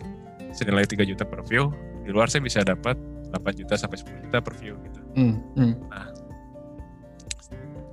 senilai 0.56 0.88
3 0.88 1.04
juta 1.04 1.24
per 1.28 1.44
view, 1.44 1.68
di 2.06 2.10
luar 2.14 2.32
saya 2.32 2.40
bisa 2.40 2.64
dapat 2.64 2.96
8 3.34 3.60
juta 3.60 3.74
sampai 3.76 4.00
10 4.00 4.24
juta 4.30 4.38
per 4.40 4.54
view 4.56 4.74
gitu. 4.88 5.00
Hmm. 5.16 5.34
Hmm. 5.56 5.74
Nah, 5.92 6.06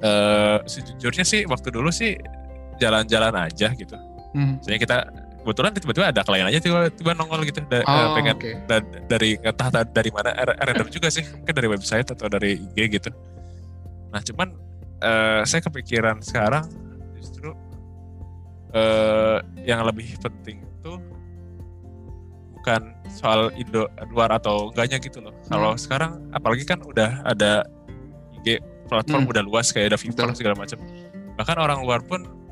uh, 0.03 0.57
sejujurnya 0.63 1.25
sih 1.27 1.43
waktu 1.47 1.67
dulu 1.73 1.89
sih 1.91 2.15
jalan-jalan 2.79 3.35
aja 3.35 3.75
gitu. 3.75 3.97
Hmm. 4.33 4.57
Misalnya 4.61 4.79
kita 4.81 4.97
kebetulan 5.43 5.71
tiba-tiba 5.75 6.05
ada 6.09 6.21
klien 6.23 6.47
aja 6.47 6.59
tiba-tiba 6.63 7.11
nongol 7.19 7.43
gitu 7.43 7.59
da, 7.67 7.83
oh, 7.83 8.15
pengen 8.15 8.35
okay. 8.39 8.53
da, 8.63 8.79
dari 9.11 9.35
entah 9.43 9.69
dari 9.83 10.09
mana 10.09 10.31
render 10.63 10.87
juga 10.87 11.11
sih 11.11 11.27
mungkin 11.27 11.53
dari 11.53 11.67
website 11.67 12.07
atau 12.15 12.31
dari 12.31 12.55
IG 12.55 12.95
gitu 12.95 13.11
nah 14.07 14.23
cuman 14.23 14.55
uh, 15.03 15.43
saya 15.43 15.59
kepikiran 15.67 16.23
sekarang 16.23 16.63
justru 17.19 17.51
uh, 18.73 19.39
yang 19.63 19.85
lebih 19.85 20.17
penting 20.19 20.61
itu 20.61 20.93
bukan 22.59 22.93
soal 23.09 23.53
Indo 23.55 23.87
luar 24.11 24.33
atau 24.35 24.71
enggaknya 24.73 24.97
gitu 24.99 25.23
loh 25.23 25.33
hmm. 25.33 25.49
kalau 25.49 25.77
sekarang 25.79 26.27
apalagi 26.35 26.63
kan 26.67 26.81
udah 26.83 27.23
ada 27.23 27.63
IG 28.41 28.59
platform 28.91 29.25
hmm. 29.25 29.31
udah 29.33 29.43
luas 29.45 29.71
kayak 29.71 29.95
ada 29.95 29.99
Fiverr 29.99 30.35
segala 30.35 30.55
macam 30.57 30.81
bahkan 31.33 31.57
orang 31.57 31.81
luar 31.81 32.03
pun 32.05 32.43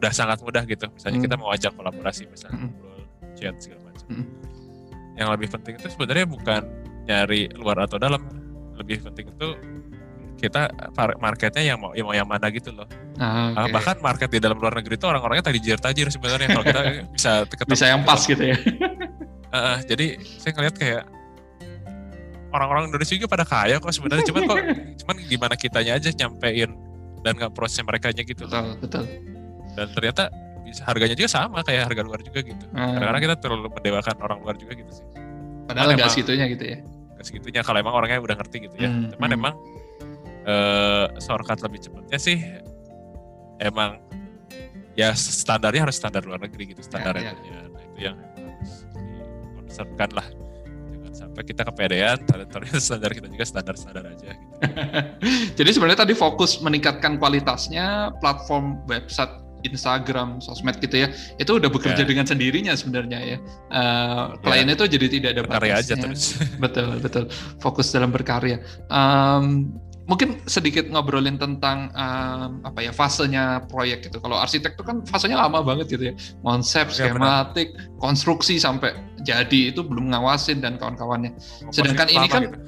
udah 0.00 0.12
sangat 0.16 0.40
mudah 0.40 0.64
gitu. 0.64 0.88
Misalnya 0.96 1.20
hmm. 1.20 1.26
kita 1.28 1.36
mau 1.36 1.52
ajak 1.52 1.72
kolaborasi, 1.76 2.24
misalnya 2.32 2.56
hmm. 2.56 2.68
ngobrol, 2.72 3.00
chat 3.36 3.54
segala 3.60 3.80
macam. 3.92 4.06
Hmm. 4.08 4.26
Yang 5.20 5.28
lebih 5.36 5.48
penting 5.52 5.74
itu 5.76 5.88
sebenarnya 5.92 6.26
bukan 6.26 6.62
nyari 7.04 7.52
luar 7.52 7.84
atau 7.84 8.00
dalam, 8.00 8.24
lebih 8.80 9.04
penting 9.04 9.28
itu 9.28 9.48
kita 10.40 10.72
marketnya 11.20 11.62
yang 11.62 11.78
mau 11.78 11.92
yang 11.92 12.06
mau 12.08 12.16
yang 12.16 12.28
mana 12.28 12.48
gitu 12.48 12.72
loh. 12.72 12.88
Ah, 13.20 13.52
okay. 13.52 13.72
bahkan 13.76 13.96
market 14.00 14.28
di 14.32 14.40
dalam 14.40 14.56
luar 14.56 14.72
negeri 14.72 14.96
itu 14.96 15.04
orang-orangnya 15.04 15.52
tadi 15.52 15.60
tajir 15.60 15.78
tajir 15.78 16.06
sebenarnya 16.08 16.48
kalau 16.56 16.64
kita 16.64 16.82
bisa 17.16 17.32
ketemu 17.44 17.70
bisa 17.76 17.86
yang 17.92 18.02
pas 18.02 18.20
gitu 18.24 18.42
ya. 18.42 18.56
uh, 19.56 19.76
jadi 19.84 20.16
saya 20.40 20.52
ngeliat 20.56 20.74
kayak 20.80 21.02
orang-orang 22.56 22.88
Indonesia 22.88 23.14
juga 23.14 23.28
pada 23.28 23.44
kaya 23.44 23.76
kok 23.76 23.92
sebenarnya 23.92 24.24
cuman 24.24 24.42
kok 24.48 24.58
cuman 25.04 25.16
gimana 25.28 25.54
kitanya 25.54 25.92
aja 26.00 26.08
nyampein 26.16 26.72
dan 27.20 27.32
nggak 27.36 27.52
prosesnya 27.52 27.84
mereka 27.84 28.08
aja 28.08 28.24
gitu. 28.24 28.48
Betul, 28.48 28.80
betul 28.80 29.04
dan 29.74 29.86
ternyata 29.94 30.22
harganya 30.86 31.16
juga 31.18 31.30
sama 31.30 31.66
kayak 31.66 31.90
harga 31.90 32.02
luar 32.06 32.20
juga 32.22 32.40
gitu 32.46 32.64
hmm. 32.70 32.94
kadang-kadang 32.94 33.22
kita 33.26 33.36
terlalu 33.42 33.68
mendewakan 33.74 34.16
orang 34.22 34.38
luar 34.42 34.54
juga 34.58 34.72
gitu 34.78 34.90
sih 34.92 35.06
padahal 35.66 35.88
nggak 35.98 36.10
segitunya 36.14 36.46
gitu 36.50 36.64
ya 36.64 36.78
nggak 37.18 37.26
segitunya 37.26 37.60
kalau 37.66 37.78
emang 37.82 37.94
orangnya 37.94 38.18
udah 38.22 38.36
ngerti 38.38 38.56
gitu 38.70 38.76
ya 38.78 38.90
hmm. 38.90 39.16
cuman 39.16 39.28
hmm. 39.34 39.38
emang 39.38 39.54
uh, 40.46 41.06
shortcut 41.20 41.60
lebih 41.64 41.80
cepatnya 41.88 42.18
sih 42.20 42.38
emang 43.60 44.00
ya 44.98 45.14
standarnya 45.16 45.88
harus 45.88 45.96
standar 45.96 46.24
luar 46.26 46.40
negeri 46.42 46.74
gitu 46.74 46.82
standar 46.84 47.14
ya, 47.16 47.32
ya. 47.32 47.60
nah 47.70 47.82
itu 47.82 47.98
yang 48.00 48.16
harus 48.16 48.84
dikonservkan 49.56 50.10
lah 50.16 50.26
jangan 50.90 51.12
sampai 51.14 51.42
kita 51.46 51.62
kepedean 51.64 52.18
ternyata 52.26 52.56
standar 52.90 53.10
kita 53.14 53.28
juga 53.30 53.44
standar 53.46 53.74
standar 53.78 54.04
aja 54.10 54.34
gitu. 54.34 54.54
jadi 55.58 55.70
sebenarnya 55.72 56.00
tadi 56.04 56.14
fokus 56.16 56.58
meningkatkan 56.60 57.16
kualitasnya 57.16 58.14
platform 58.18 58.80
website 58.90 59.30
Instagram, 59.60 60.40
sosmed 60.40 60.80
gitu 60.80 61.04
ya, 61.04 61.12
itu 61.36 61.52
udah 61.52 61.68
bekerja 61.68 62.00
yeah. 62.00 62.08
dengan 62.08 62.24
sendirinya 62.24 62.72
sebenarnya 62.72 63.18
ya. 63.20 63.38
Uh, 63.68 64.40
kliennya 64.40 64.72
yeah. 64.72 64.80
tuh 64.80 64.88
jadi 64.88 65.06
tidak 65.12 65.30
ada 65.36 65.42
berkarya 65.44 65.74
aja 65.84 65.94
terus. 66.00 66.40
betul, 66.56 66.96
betul. 66.96 67.24
Fokus 67.60 67.92
dalam 67.92 68.08
berkarya. 68.08 68.64
Um, 68.88 69.76
mungkin 70.10 70.42
sedikit 70.50 70.90
ngobrolin 70.90 71.38
tentang 71.38 71.94
um, 71.94 72.58
apa 72.66 72.82
ya 72.82 72.90
fasenya 72.90 73.62
proyek 73.70 74.10
gitu. 74.10 74.18
Kalau 74.18 74.42
arsitek 74.42 74.74
itu 74.74 74.82
kan 74.82 75.06
fasenya 75.06 75.38
lama 75.38 75.62
banget 75.62 75.94
gitu 75.94 76.10
ya. 76.10 76.14
Konsep, 76.42 76.90
ya, 76.90 77.14
skematik, 77.14 77.70
benar. 77.78 78.02
konstruksi 78.02 78.58
sampai 78.58 78.90
jadi 79.22 79.70
itu 79.70 79.86
belum 79.86 80.10
ngawasin 80.10 80.58
dan 80.58 80.82
kawan-kawannya. 80.82 81.30
Sedangkan 81.70 82.10
ini 82.10 82.26
kan 82.26 82.42
gitu. 82.42 82.58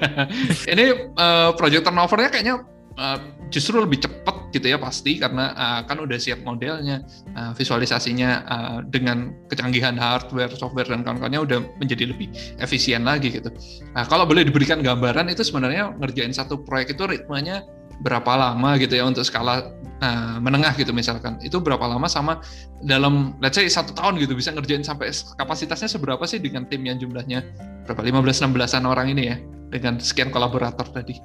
ini 0.72 0.84
uh, 1.20 1.52
project 1.52 1.84
turnovernya 1.84 2.32
kayaknya 2.32 2.64
uh, 3.00 3.18
justru 3.48 3.80
lebih 3.80 4.04
cepat 4.04 4.52
gitu 4.52 4.66
ya 4.68 4.78
pasti 4.78 5.16
karena 5.16 5.56
uh, 5.56 5.80
kan 5.88 5.96
udah 5.98 6.18
siap 6.20 6.44
modelnya, 6.44 7.02
uh, 7.34 7.56
visualisasinya 7.56 8.30
uh, 8.46 8.78
dengan 8.86 9.32
kecanggihan 9.48 9.96
hardware, 9.96 10.52
software 10.52 10.86
dan 10.86 11.02
kawan-kawannya 11.02 11.40
udah 11.40 11.58
menjadi 11.80 12.12
lebih 12.12 12.28
efisien 12.60 13.08
lagi 13.08 13.32
gitu. 13.32 13.48
Nah, 13.96 14.04
kalau 14.04 14.28
boleh 14.28 14.44
diberikan 14.44 14.84
gambaran 14.84 15.32
itu 15.32 15.42
sebenarnya 15.42 15.96
ngerjain 15.96 16.36
satu 16.36 16.60
proyek 16.60 16.94
itu 16.94 17.02
ritmenya 17.08 17.64
berapa 18.00 18.32
lama 18.32 18.80
gitu 18.80 18.96
ya 18.96 19.04
untuk 19.04 19.28
skala 19.28 19.76
uh, 20.00 20.40
menengah 20.40 20.72
gitu 20.72 20.88
misalkan 20.88 21.36
itu 21.44 21.60
berapa 21.60 21.84
lama 21.84 22.08
sama 22.08 22.40
dalam 22.80 23.36
let's 23.44 23.60
say 23.60 23.68
satu 23.68 23.92
tahun 23.92 24.16
gitu 24.16 24.32
bisa 24.32 24.56
ngerjain 24.56 24.80
sampai 24.80 25.12
kapasitasnya 25.36 25.84
seberapa 25.84 26.24
sih 26.24 26.40
dengan 26.40 26.64
tim 26.64 26.80
yang 26.80 26.96
jumlahnya 26.96 27.44
berapa 27.84 28.00
15 28.00 28.56
16-an 28.56 28.88
orang 28.88 29.12
ini 29.12 29.22
ya 29.28 29.36
dengan 29.68 30.00
sekian 30.00 30.32
kolaborator 30.32 30.88
tadi 30.88 31.20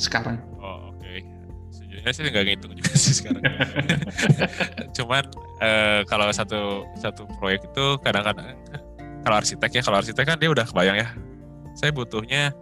sekarang. 0.00 0.40
Sejujurnya 2.00 2.12
sih 2.16 2.22
nggak 2.32 2.44
ngitung 2.48 2.72
juga 2.72 2.92
sih 2.96 3.14
sekarang 3.20 3.42
cuman 4.96 5.24
uh, 5.60 6.00
kalau 6.08 6.26
satu 6.32 6.88
satu 6.96 7.28
proyek 7.36 7.68
itu 7.68 7.84
kadang-kadang 8.00 8.56
kalau 9.20 9.36
arsitek 9.36 9.70
ya 9.76 9.82
kalau 9.84 10.00
arsitek 10.00 10.24
kan 10.24 10.36
dia 10.40 10.48
udah 10.48 10.64
kebayang 10.64 10.96
ya 10.96 11.08
saya 11.76 11.92
butuhnya 11.92 12.56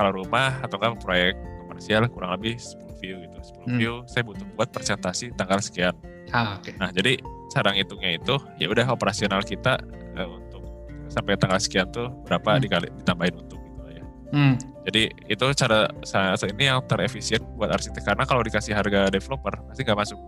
kalau 0.00 0.24
rumah 0.24 0.56
atau 0.64 0.80
kan 0.80 0.96
proyek 0.96 1.36
komersial 1.60 2.08
kurang 2.08 2.32
lebih 2.36 2.56
10 2.56 3.00
view 3.00 3.16
gitu. 3.20 3.38
10 3.64 3.68
hmm. 3.68 3.78
view 3.80 3.92
saya 4.08 4.22
butuh 4.24 4.44
buat 4.56 4.68
presentasi 4.72 5.32
tanggal 5.36 5.60
sekian. 5.60 5.96
Ah, 6.32 6.56
okay. 6.60 6.76
Nah, 6.76 6.92
jadi 6.92 7.20
cara 7.50 7.74
ngitungnya 7.74 8.20
itu 8.20 8.36
ya 8.60 8.68
udah 8.68 8.86
operasional 8.92 9.44
kita 9.44 9.80
uh, 10.16 10.28
untuk 10.28 10.62
sampai 11.08 11.34
tanggal 11.40 11.58
sekian 11.58 11.88
tuh 11.90 12.12
berapa 12.28 12.56
hmm. 12.56 12.60
dikali 12.64 12.88
ditambahin 13.02 13.34
untuk 13.40 13.58
gitu 13.60 13.80
ya. 13.88 14.04
Hmm. 14.32 14.54
Jadi 14.80 15.12
itu 15.28 15.44
cara 15.52 15.92
saya 16.00 16.32
ini 16.48 16.72
yang 16.72 16.80
terefisien 16.88 17.44
buat 17.60 17.68
arsitek 17.68 18.00
karena 18.00 18.24
kalau 18.24 18.40
dikasih 18.40 18.72
harga 18.72 19.12
developer 19.12 19.60
pasti 19.68 19.84
nggak 19.84 19.98
masuk. 19.98 20.18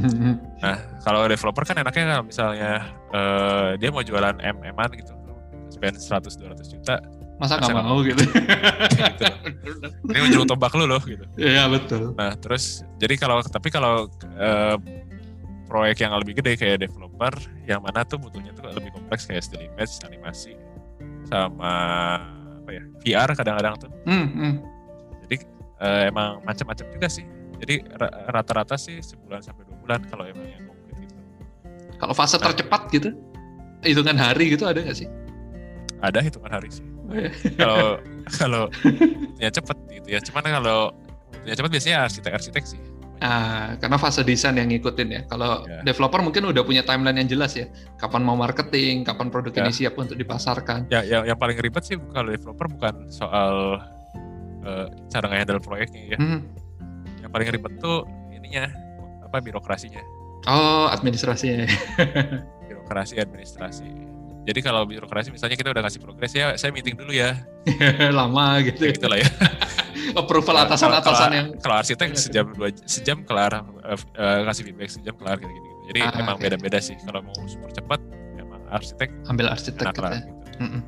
nah 0.62 0.76
kalau 1.00 1.24
developer 1.24 1.64
kan 1.64 1.80
enaknya 1.80 2.04
kalau 2.20 2.24
misalnya 2.28 2.72
uh, 3.16 3.72
dia 3.80 3.88
mau 3.88 4.04
jualan 4.04 4.36
MM-an 4.36 4.90
gitu, 5.00 5.16
spend 5.72 5.96
100-200 5.96 6.76
juta, 6.76 7.00
masa 7.40 7.56
nggak 7.56 7.72
mau 7.72 8.04
gitu. 8.04 8.20
gitu. 9.00 9.24
Ini 10.12 10.18
ujung 10.28 10.44
tombak 10.44 10.76
lu 10.76 10.84
loh 10.84 11.00
gitu. 11.00 11.24
Iya 11.40 11.64
betul. 11.72 12.12
Nah 12.20 12.36
terus 12.36 12.84
jadi 13.00 13.16
kalau 13.16 13.40
tapi 13.48 13.72
kalau 13.72 14.12
uh, 14.36 14.76
proyek 15.72 16.04
yang 16.04 16.12
lebih 16.20 16.36
gede 16.44 16.60
kayak 16.60 16.84
developer 16.84 17.32
yang 17.64 17.80
mana 17.80 18.04
tuh 18.04 18.20
butuhnya 18.20 18.52
tuh 18.52 18.68
lebih 18.76 18.92
kompleks 18.92 19.24
kayak 19.24 19.40
still 19.40 19.64
image, 19.64 19.96
animasi 20.04 20.52
sama 21.26 21.74
apa 22.66 22.70
ya 22.74 22.82
VR 23.06 23.30
kadang-kadang 23.38 23.74
tuh. 23.78 23.90
Hmm, 24.10 24.26
hmm. 24.34 24.54
Jadi 25.26 25.36
uh, 25.78 26.02
emang 26.10 26.42
macam-macam 26.42 26.86
juga 26.90 27.06
sih. 27.06 27.22
Jadi 27.62 27.86
rata-rata 28.34 28.74
sih 28.74 28.98
sebulan 28.98 29.40
sampai 29.40 29.64
dua 29.70 29.78
bulan 29.80 30.00
kalau 30.10 30.26
emang 30.26 30.44
yang 30.50 30.66
konkret 30.66 30.98
gitu. 30.98 31.14
Kalau 32.02 32.12
fase 32.12 32.36
nah, 32.36 32.50
tercepat 32.50 32.82
gitu, 32.90 33.14
hitungan 33.86 34.18
hari 34.18 34.50
gitu 34.50 34.66
ada 34.66 34.82
nggak 34.82 34.98
sih? 34.98 35.08
Ada 36.02 36.20
hitungan 36.20 36.50
hari 36.52 36.68
sih 36.68 36.96
kalau 37.56 37.98
kalau 38.38 38.64
ya 39.38 39.48
cepet 39.50 39.78
gitu 40.00 40.08
ya 40.10 40.20
cuman 40.22 40.44
kalau 40.60 40.78
ya 41.46 41.54
cepet 41.54 41.70
biasanya 41.70 41.98
arsitek 42.06 42.32
arsitek 42.34 42.64
sih 42.66 42.80
Ah, 43.20 43.80
karena 43.80 43.96
fase 43.96 44.20
desain 44.22 44.56
yang 44.56 44.68
ngikutin 44.68 45.08
ya. 45.08 45.20
Kalau 45.24 45.64
yeah. 45.64 45.80
developer 45.82 46.20
mungkin 46.20 46.52
udah 46.52 46.62
punya 46.62 46.84
timeline 46.84 47.16
yang 47.16 47.30
jelas 47.30 47.56
ya. 47.56 47.66
Kapan 47.96 48.20
mau 48.20 48.36
marketing, 48.36 49.08
kapan 49.08 49.32
produk 49.32 49.52
yeah. 49.56 49.64
ini 49.64 49.72
siap 49.72 49.96
untuk 49.96 50.20
dipasarkan. 50.20 50.92
Ya, 50.92 51.00
ya, 51.00 51.24
yang 51.24 51.38
paling 51.40 51.56
ribet 51.56 51.84
sih 51.88 51.96
kalau 52.12 52.28
developer 52.28 52.66
bukan 52.68 52.94
soal 53.08 53.80
uh, 54.64 54.86
cara 55.08 55.26
nge-handle 55.32 55.62
proyeknya 55.64 56.16
ya. 56.16 56.18
Hmm. 56.20 56.44
Yang 57.24 57.30
paling 57.32 57.48
ribet 57.56 57.72
tuh 57.80 58.04
ininya 58.36 58.68
apa 59.24 59.40
birokrasinya. 59.40 60.02
Oh, 60.46 60.86
administrasinya. 60.92 61.66
Birokrasi 62.68 63.18
administrasi 63.18 64.06
jadi 64.46 64.62
kalau 64.62 64.86
birokrasi 64.86 65.34
misalnya 65.34 65.58
kita 65.58 65.74
udah 65.74 65.82
kasih 65.82 65.98
progres 65.98 66.30
ya, 66.30 66.54
saya 66.54 66.70
meeting 66.70 66.94
dulu 66.94 67.10
ya. 67.10 67.34
Lama 68.18 68.62
gitu. 68.62 68.86
Ya, 68.86 68.94
gitu 68.94 69.10
lah 69.10 69.18
ya. 69.18 69.26
Approval 70.14 70.56
atasan-atasan 70.68 71.30
yang. 71.34 71.48
Kalau 71.58 71.76
arsitek 71.82 72.14
sejam 72.14 72.46
dua 72.54 72.70
sejam 72.86 73.24
kelar 73.26 73.64
uh, 73.64 73.96
uh, 73.96 74.40
kasih 74.46 74.70
feedback 74.70 74.90
sejam 74.92 75.14
kelar 75.18 75.40
gitu 75.40 75.50
gitu. 75.50 75.68
Jadi 75.90 76.00
ah, 76.02 76.20
emang 76.20 76.36
beda-beda 76.38 76.78
sih. 76.78 76.94
Kalau 77.02 77.22
mau 77.22 77.34
super 77.46 77.70
cepat, 77.74 78.00
emang 78.38 78.62
arsitek. 78.70 79.08
Ambil 79.30 79.46
arsitek 79.50 79.86
gitu. 79.90 80.02
Ya. 80.02 80.22
Mm 80.62 80.68
-mm. 80.70 80.82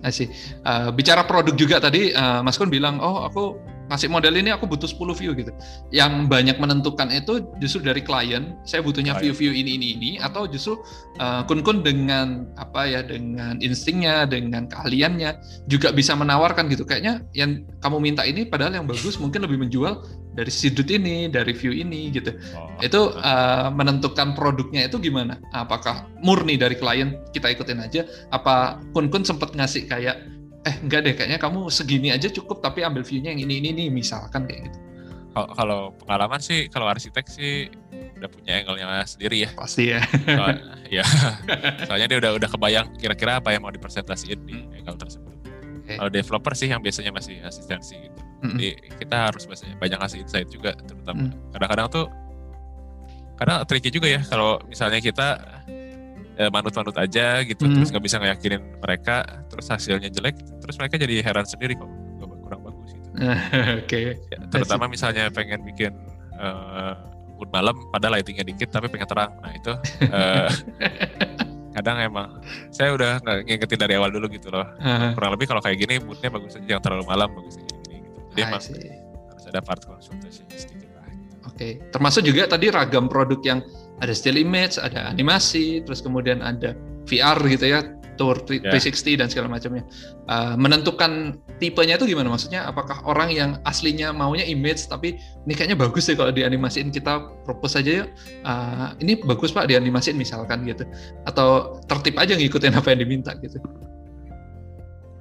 Uh, 0.00 0.88
bicara 0.96 1.28
produk 1.28 1.52
juga 1.52 1.76
tadi 1.76 2.16
uh, 2.16 2.40
Mas 2.40 2.56
Kun 2.56 2.72
bilang, 2.72 2.96
oh 3.04 3.28
aku 3.28 3.60
ngasih 3.90 4.06
model 4.06 4.38
ini 4.38 4.54
aku 4.54 4.70
butuh 4.70 4.86
10 4.86 5.18
view 5.18 5.30
gitu. 5.34 5.52
Yang 5.90 6.30
banyak 6.30 6.56
menentukan 6.62 7.10
itu 7.10 7.42
justru 7.58 7.82
dari 7.82 8.00
klien, 8.00 8.54
saya 8.62 8.86
butuhnya 8.86 9.18
view-view 9.18 9.50
ini 9.50 9.76
ini 9.76 9.86
ini 9.98 10.10
atau 10.22 10.46
justru 10.46 10.78
uh, 11.18 11.42
kun-kun 11.44 11.82
dengan 11.82 12.46
apa 12.54 12.86
ya 12.86 13.02
dengan 13.02 13.58
instingnya, 13.58 14.30
dengan 14.30 14.70
keahliannya 14.70 15.36
juga 15.66 15.90
bisa 15.90 16.14
menawarkan 16.14 16.70
gitu. 16.70 16.86
Kayaknya 16.86 17.26
yang 17.34 17.66
kamu 17.82 17.98
minta 17.98 18.22
ini 18.22 18.46
padahal 18.46 18.78
yang 18.78 18.86
bagus 18.86 19.18
mungkin 19.18 19.42
lebih 19.42 19.58
menjual 19.66 20.06
dari 20.38 20.48
sudut 20.54 20.86
ini, 20.86 21.26
dari 21.26 21.50
view 21.50 21.74
ini 21.74 22.14
gitu. 22.14 22.30
Oh, 22.54 22.70
itu 22.78 23.00
uh, 23.18 23.68
menentukan 23.74 24.38
produknya 24.38 24.86
itu 24.86 25.02
gimana? 25.02 25.42
Apakah 25.50 26.06
murni 26.22 26.54
dari 26.54 26.78
klien 26.78 27.18
kita 27.34 27.50
ikutin 27.50 27.82
aja 27.82 28.06
apa 28.30 28.78
kun-kun 28.94 29.26
sempat 29.26 29.50
ngasih 29.58 29.90
kayak 29.90 30.39
eh 30.68 30.74
enggak 30.84 31.00
deh 31.08 31.14
kayaknya 31.16 31.38
kamu 31.40 31.72
segini 31.72 32.12
aja 32.12 32.28
cukup 32.28 32.60
tapi 32.60 32.84
ambil 32.84 33.00
view-nya 33.00 33.32
yang 33.32 33.48
ini 33.48 33.64
ini 33.64 33.70
nih 33.72 33.88
misalkan 33.88 34.44
kayak 34.44 34.68
gitu. 34.68 34.78
Kalau 35.30 35.94
pengalaman 36.04 36.42
sih 36.42 36.66
kalau 36.68 36.90
arsitek 36.90 37.24
sih 37.30 37.70
udah 38.18 38.28
punya 38.28 38.60
angle-nya 38.60 39.06
sendiri 39.08 39.48
ya. 39.48 39.50
Pasti 39.56 39.94
ya. 39.94 40.02
Soalnya, 40.04 40.62
ya. 41.00 41.04
Soalnya 41.88 42.06
dia 42.10 42.18
udah 42.20 42.32
udah 42.36 42.48
kebayang 42.50 42.86
kira-kira 42.98 43.40
apa 43.40 43.54
yang 43.54 43.64
mau 43.64 43.72
dipresentasiin 43.72 44.40
di 44.44 44.58
hmm. 44.58 44.78
angle 44.84 44.98
tersebut. 45.00 45.34
Okay. 45.90 45.96
Kalau 45.96 46.10
developer 46.12 46.52
sih 46.54 46.68
yang 46.68 46.82
biasanya 46.84 47.10
masih 47.10 47.42
asistensi 47.42 47.98
gitu. 47.98 48.20
Mm-hmm. 48.40 48.50
Jadi 48.56 48.68
kita 49.02 49.16
harus 49.26 49.44
banyak 49.44 49.76
banyak 49.82 49.98
ngasih 50.00 50.18
insight 50.22 50.48
juga 50.48 50.72
terutama. 50.86 51.28
Mm. 51.28 51.32
Kadang-kadang 51.52 51.88
tuh 51.90 52.06
kadang 53.40 53.56
tricky 53.64 53.90
juga 53.90 54.08
ya 54.08 54.20
kalau 54.22 54.60
misalnya 54.68 55.00
kita 55.00 55.40
manut-manut 56.48 56.96
aja 56.96 57.44
gitu 57.44 57.68
hmm. 57.68 57.76
terus 57.76 57.88
nggak 57.92 58.04
bisa 58.08 58.16
ngeyakinin 58.16 58.62
mereka 58.80 59.44
terus 59.52 59.68
hasilnya 59.68 60.08
jelek 60.08 60.40
terus 60.64 60.80
mereka 60.80 60.96
jadi 60.96 61.20
heran 61.20 61.44
sendiri 61.44 61.76
kok 61.76 61.90
kurang 62.50 62.66
bagus 62.66 62.90
gitu. 62.90 63.08
Oke. 63.14 63.30
okay. 63.86 64.04
Ya, 64.34 64.38
terutama 64.50 64.90
misalnya 64.90 65.30
pengen 65.30 65.62
bikin 65.62 65.94
uh, 66.34 66.98
mood 67.38 67.46
malam 67.54 67.78
pada 67.94 68.10
lightingnya 68.10 68.42
dikit 68.42 68.74
tapi 68.74 68.90
pengen 68.90 69.06
terang. 69.06 69.30
Nah 69.38 69.54
itu 69.54 69.72
uh, 70.10 70.50
kadang 71.78 72.02
emang 72.02 72.42
saya 72.74 72.90
udah 72.98 73.22
ngingetin 73.46 73.78
dari 73.78 73.94
awal 73.94 74.10
dulu 74.10 74.26
gitu 74.34 74.50
loh. 74.50 74.66
Uh-huh. 74.66 75.14
Kurang 75.14 75.38
lebih 75.38 75.46
kalau 75.46 75.62
kayak 75.62 75.78
gini 75.78 76.02
moodnya 76.02 76.26
bagus 76.26 76.58
aja 76.58 76.66
yang 76.66 76.82
terlalu 76.82 77.06
malam 77.06 77.30
bagus 77.30 77.54
aja 77.62 77.70
gini 77.86 78.02
gitu. 78.02 78.18
Jadi 78.34 78.40
emang 78.42 78.62
harus 79.30 79.44
ada 79.46 79.60
part 79.62 79.82
konsultasi 79.86 80.42
sedikit 80.58 80.90
lah. 80.98 81.06
Gitu. 81.06 81.34
Oke. 81.46 81.54
Okay. 81.54 81.72
Termasuk 81.94 82.22
juga 82.26 82.50
tadi 82.50 82.66
ragam 82.74 83.06
produk 83.06 83.38
yang 83.46 83.62
ada 84.00 84.12
still 84.16 84.36
image, 84.36 84.80
ada 84.80 85.08
animasi, 85.12 85.84
terus 85.84 86.00
kemudian 86.00 86.40
ada 86.40 86.72
VR 87.04 87.36
gitu 87.48 87.68
ya, 87.68 87.80
tour 88.20 88.36
360 88.36 88.68
yeah. 88.68 89.16
dan 89.16 89.28
segala 89.32 89.48
macamnya. 89.48 89.84
Uh, 90.28 90.52
menentukan 90.60 91.40
tipenya 91.56 91.96
itu 91.96 92.12
gimana 92.12 92.28
maksudnya? 92.28 92.68
Apakah 92.68 93.00
orang 93.08 93.32
yang 93.32 93.56
aslinya 93.64 94.12
maunya 94.12 94.44
image 94.44 94.84
tapi 94.92 95.16
ini 95.48 95.52
kayaknya 95.56 95.80
bagus 95.80 96.04
deh 96.04 96.20
kalau 96.20 96.28
dianimasiin 96.28 96.92
kita 96.92 97.32
propose 97.48 97.80
aja 97.80 98.04
ya. 98.04 98.04
Uh, 98.44 98.92
ini 99.00 99.16
bagus 99.24 99.56
Pak 99.56 99.72
dianimasiin 99.72 100.20
misalkan 100.20 100.68
gitu. 100.68 100.84
Atau 101.24 101.80
tertib 101.88 102.20
aja 102.20 102.36
ngikutin 102.36 102.76
apa 102.76 102.92
yang 102.92 103.00
diminta 103.00 103.32
gitu. 103.40 103.56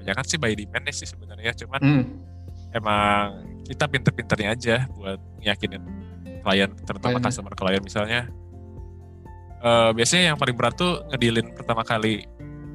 Banyak 0.04 0.28
sih 0.28 0.36
by 0.36 0.52
demand 0.60 0.84
sih 0.92 1.08
sebenarnya, 1.08 1.56
cuman 1.56 1.80
hmm. 1.80 2.04
emang 2.76 3.48
kita 3.64 3.86
pinter-pinternya 3.88 4.50
aja 4.52 4.76
buat 4.92 5.20
yakinin 5.40 5.84
klien 6.44 6.72
terutama 6.84 7.20
klien. 7.20 7.26
customer 7.30 7.54
klien 7.56 7.84
misalnya 7.84 8.28
uh, 9.64 9.92
biasanya 9.96 10.34
yang 10.34 10.38
paling 10.40 10.56
berat 10.56 10.76
tuh 10.76 11.04
ngedilin 11.12 11.52
pertama 11.56 11.84
kali 11.84 12.26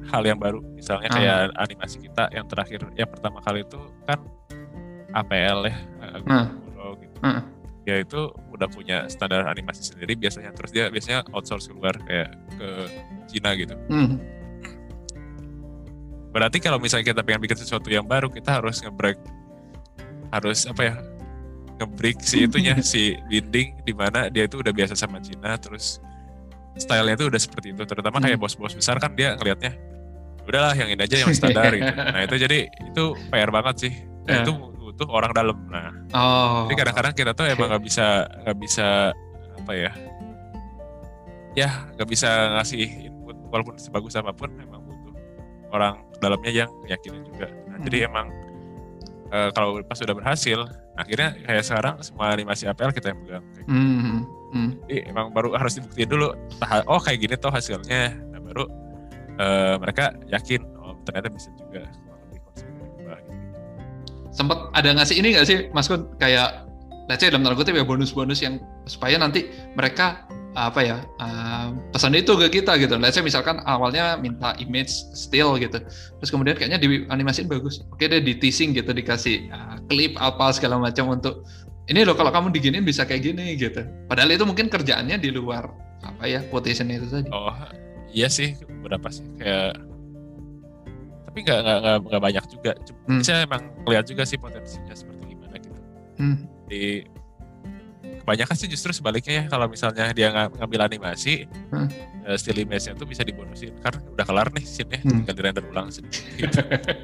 hal 0.09 0.21
yang 0.21 0.37
baru 0.37 0.61
misalnya 0.77 1.09
ah. 1.09 1.15
kayak 1.17 1.37
animasi 1.57 1.97
kita 2.01 2.29
yang 2.29 2.45
terakhir 2.45 2.79
yang 2.93 3.09
pertama 3.09 3.41
kali 3.41 3.65
itu 3.65 3.79
kan 4.05 4.19
APL 5.15 5.59
ya 5.65 5.75
uh. 6.01 6.47
gitu. 7.01 7.17
Uh. 7.25 7.41
dia 7.85 8.01
itu 8.01 8.21
udah 8.53 8.69
punya 8.69 9.05
standar 9.09 9.45
animasi 9.45 9.93
sendiri 9.93 10.17
biasanya 10.17 10.53
terus 10.53 10.73
dia 10.73 10.89
biasanya 10.89 11.25
outsource 11.33 11.69
keluar 11.69 11.93
kayak 12.05 12.33
ke 12.57 12.67
Cina 13.29 13.53
gitu 13.57 13.73
hmm. 13.89 14.17
berarti 16.33 16.57
kalau 16.61 16.77
misalnya 16.77 17.13
kita 17.13 17.21
pengen 17.25 17.41
bikin 17.45 17.57
sesuatu 17.57 17.89
yang 17.89 18.05
baru 18.05 18.29
kita 18.29 18.61
harus 18.61 18.81
ngebreak 18.81 19.17
harus 20.33 20.65
apa 20.65 20.81
ya 20.81 20.95
ngebreak 21.81 22.17
si 22.21 22.45
itunya 22.45 22.73
si 22.93 23.17
binding 23.29 23.75
di 23.85 23.93
mana 23.93 24.29
dia 24.29 24.45
itu 24.49 24.61
udah 24.61 24.73
biasa 24.73 24.93
sama 24.97 25.21
Cina 25.21 25.57
terus 25.57 26.01
stylenya 26.75 27.15
itu 27.15 27.25
udah 27.31 27.41
seperti 27.41 27.67
itu 27.71 27.83
terutama 27.87 28.19
kayak 28.19 28.35
hmm. 28.37 28.43
bos-bos 28.45 28.75
besar 28.75 28.99
kan 28.99 29.15
dia 29.15 29.35
ngelihatnya 29.39 29.75
udahlah 30.45 30.77
yang 30.77 30.93
ini 30.93 31.01
aja 31.01 31.17
yang 31.25 31.31
standar 31.33 31.73
gitu 31.73 31.89
nah 32.13 32.21
itu 32.21 32.35
jadi 32.37 32.57
itu 32.69 33.03
PR 33.33 33.49
banget 33.49 33.75
sih 33.89 33.93
nah, 34.27 34.39
yeah. 34.39 34.43
itu 34.45 34.53
butuh 34.95 35.11
orang 35.11 35.31
dalam. 35.35 35.57
Nah, 35.67 35.91
Oh. 36.15 36.71
jadi 36.71 36.87
kadang-kadang 36.87 37.13
kita 37.17 37.31
tuh 37.35 37.51
emang 37.51 37.67
Oke. 37.67 37.71
nggak 37.75 37.83
bisa 37.83 38.05
nggak 38.47 38.57
bisa 38.63 38.87
apa 39.59 39.71
ya? 39.75 39.91
Ya 41.51 41.69
nggak 41.99 42.07
bisa 42.07 42.29
ngasih 42.55 43.11
input 43.11 43.35
walaupun 43.51 43.75
sebagus 43.75 44.15
apa 44.15 44.31
pun 44.31 44.55
emang 44.55 44.87
butuh 44.87 45.13
orang 45.75 45.99
dalamnya 46.23 46.63
yang 46.63 46.71
yakinin 46.87 47.27
juga. 47.27 47.51
Nah, 47.67 47.83
Jadi 47.83 47.97
Hmm. 47.99 48.07
emang 48.07 48.27
eh, 49.35 49.49
kalau 49.51 49.81
pas 49.83 49.99
sudah 49.99 50.15
berhasil, 50.15 50.63
akhirnya 50.95 51.35
kayak 51.43 51.65
sekarang 51.65 51.99
semua 51.99 52.31
animasi 52.31 52.69
APL 52.69 52.95
kita 52.95 53.11
yang 53.11 53.19
pegang. 53.25 53.45
Kayak 53.51 53.65
gitu. 53.67 53.73
Hmm. 53.75 54.19
Hmm. 54.55 54.79
Jadi 54.87 55.11
emang 55.11 55.35
baru 55.35 55.51
harus 55.59 55.75
dibuktiin 55.75 56.07
dulu. 56.07 56.31
Oh 56.87 56.99
kayak 57.03 57.19
gini 57.19 57.35
tuh 57.35 57.51
hasilnya. 57.51 58.15
Nah 58.31 58.39
baru 58.39 58.63
eh, 59.35 59.75
mereka 59.83 60.15
yakin 60.31 60.63
oh 60.79 60.95
ternyata 61.03 61.27
bisa 61.27 61.51
juga 61.59 61.83
lebih 62.31 62.39
gitu. 62.39 62.63
Sempat 64.31 64.71
ada 64.71 64.95
ngasih 64.95 65.15
ini 65.19 65.35
nggak 65.35 65.47
sih, 65.47 65.57
Mas 65.75 65.91
Kun? 65.91 66.07
Kayak, 66.19 66.67
let's 67.11 67.19
say 67.19 67.27
dalam 67.27 67.43
tanda 67.43 67.59
kutip 67.59 67.75
ya 67.75 67.83
bonus-bonus 67.83 68.39
yang 68.43 68.63
supaya 68.87 69.19
nanti 69.19 69.51
mereka 69.75 70.23
apa 70.55 70.79
ya 70.79 71.03
uh, 71.19 71.75
pesan 71.91 72.15
itu 72.15 72.31
ke 72.39 72.47
kita 72.59 72.79
gitu. 72.79 72.95
Let's 72.95 73.19
say 73.19 73.23
misalkan 73.23 73.59
awalnya 73.67 74.15
minta 74.15 74.55
image 74.55 74.91
still 75.11 75.59
gitu, 75.59 75.83
terus 75.83 76.31
kemudian 76.31 76.55
kayaknya 76.55 76.79
di 76.79 77.03
animasiin 77.11 77.51
bagus. 77.51 77.83
Oke 77.91 78.07
deh 78.07 78.23
di 78.23 78.39
teasing 78.39 78.71
gitu 78.71 78.95
dikasih 78.95 79.51
uh, 79.51 79.83
klip 79.91 80.15
apa 80.15 80.55
segala 80.55 80.79
macam 80.79 81.11
untuk 81.11 81.43
ini 81.85 82.01
loh 82.01 82.13
kalau 82.13 82.29
kamu 82.29 82.49
diginin 82.49 82.81
bisa 82.81 83.03
kayak 83.03 83.21
gini 83.23 83.53
gitu. 83.55 83.85
Padahal 84.05 84.29
itu 84.29 84.41
mungkin 84.41 84.67
kerjaannya 84.67 85.15
di 85.15 85.29
luar 85.29 85.69
apa 86.01 86.25
ya 86.25 86.41
quotation 86.43 86.89
itu 86.89 87.05
tadi. 87.05 87.29
Oh 87.29 87.53
iya 88.09 88.25
sih 88.27 88.53
beberapa 88.57 89.09
sih 89.09 89.25
kayak 89.35 89.77
tapi 91.25 91.37
nggak 91.41 91.59
nggak 91.61 91.81
nggak 92.05 92.21
banyak 92.23 92.45
juga. 92.47 92.71
Cuma 92.81 92.99
Hmm. 93.05 93.21
Saya 93.21 93.43
emang 93.43 93.61
lihat 93.85 94.05
juga 94.05 94.23
sih 94.23 94.35
potensinya 94.35 94.93
seperti 94.93 95.23
gimana 95.27 95.55
gitu. 95.55 95.79
Hmm. 96.17 96.37
Di 96.65 97.05
kebanyakan 98.17 98.55
sih 98.55 98.65
justru 98.65 98.89
sebaliknya 98.89 99.33
ya 99.35 99.45
kalau 99.45 99.67
misalnya 99.67 100.09
dia 100.09 100.33
ng- 100.33 100.57
ngambil 100.57 100.81
animasi 100.83 101.45
Hmm. 101.69 101.85
eh, 102.23 102.33
still 102.35 102.57
image-nya 102.57 102.93
tuh 102.93 103.05
bisa 103.05 103.21
dibonusin 103.21 103.77
karena 103.77 104.01
udah 104.09 104.25
kelar 104.25 104.47
nih 104.49 104.65
scene-nya 104.65 104.99
Hmm. 104.99 105.21
tinggal 105.21 105.35
di 105.35 105.41
render 105.43 105.63
ulang 105.67 105.89
scene 105.89 106.09
gitu. 106.33 106.57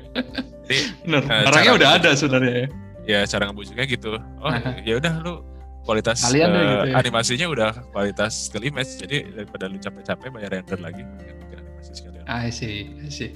Jadi 0.66 0.78
Bener. 1.04 1.22
Barangnya 1.22 1.62
cara- 1.68 1.78
udah 1.78 1.90
ada 1.94 2.10
sebenarnya 2.16 2.56
ya. 2.58 2.68
Ya 3.04 3.26
cara 3.26 3.50
ngebujuknya 3.50 3.86
gitu 3.86 4.18
oh 4.18 4.52
ya 4.82 4.98
udah 4.98 5.14
lu 5.22 5.34
kualitas 5.82 6.22
Kalian 6.22 6.50
deh 6.50 6.62
eh, 6.62 6.66
gitu 6.70 6.88
ya. 6.88 6.96
animasinya 7.02 7.48
udah 7.50 7.72
kualitas 7.90 8.32
still 8.50 8.62
image 8.62 9.02
jadi 9.02 9.26
daripada 9.34 9.66
lu 9.66 9.78
capek-capek 9.78 10.30
bayar 10.30 10.50
render 10.54 10.78
lagi 10.78 11.02
bikin 11.02 11.58
animasi 11.58 11.92
sekalian 11.98 12.26
I 12.30 12.48
see, 12.48 12.94
I 13.02 13.10
see. 13.10 13.34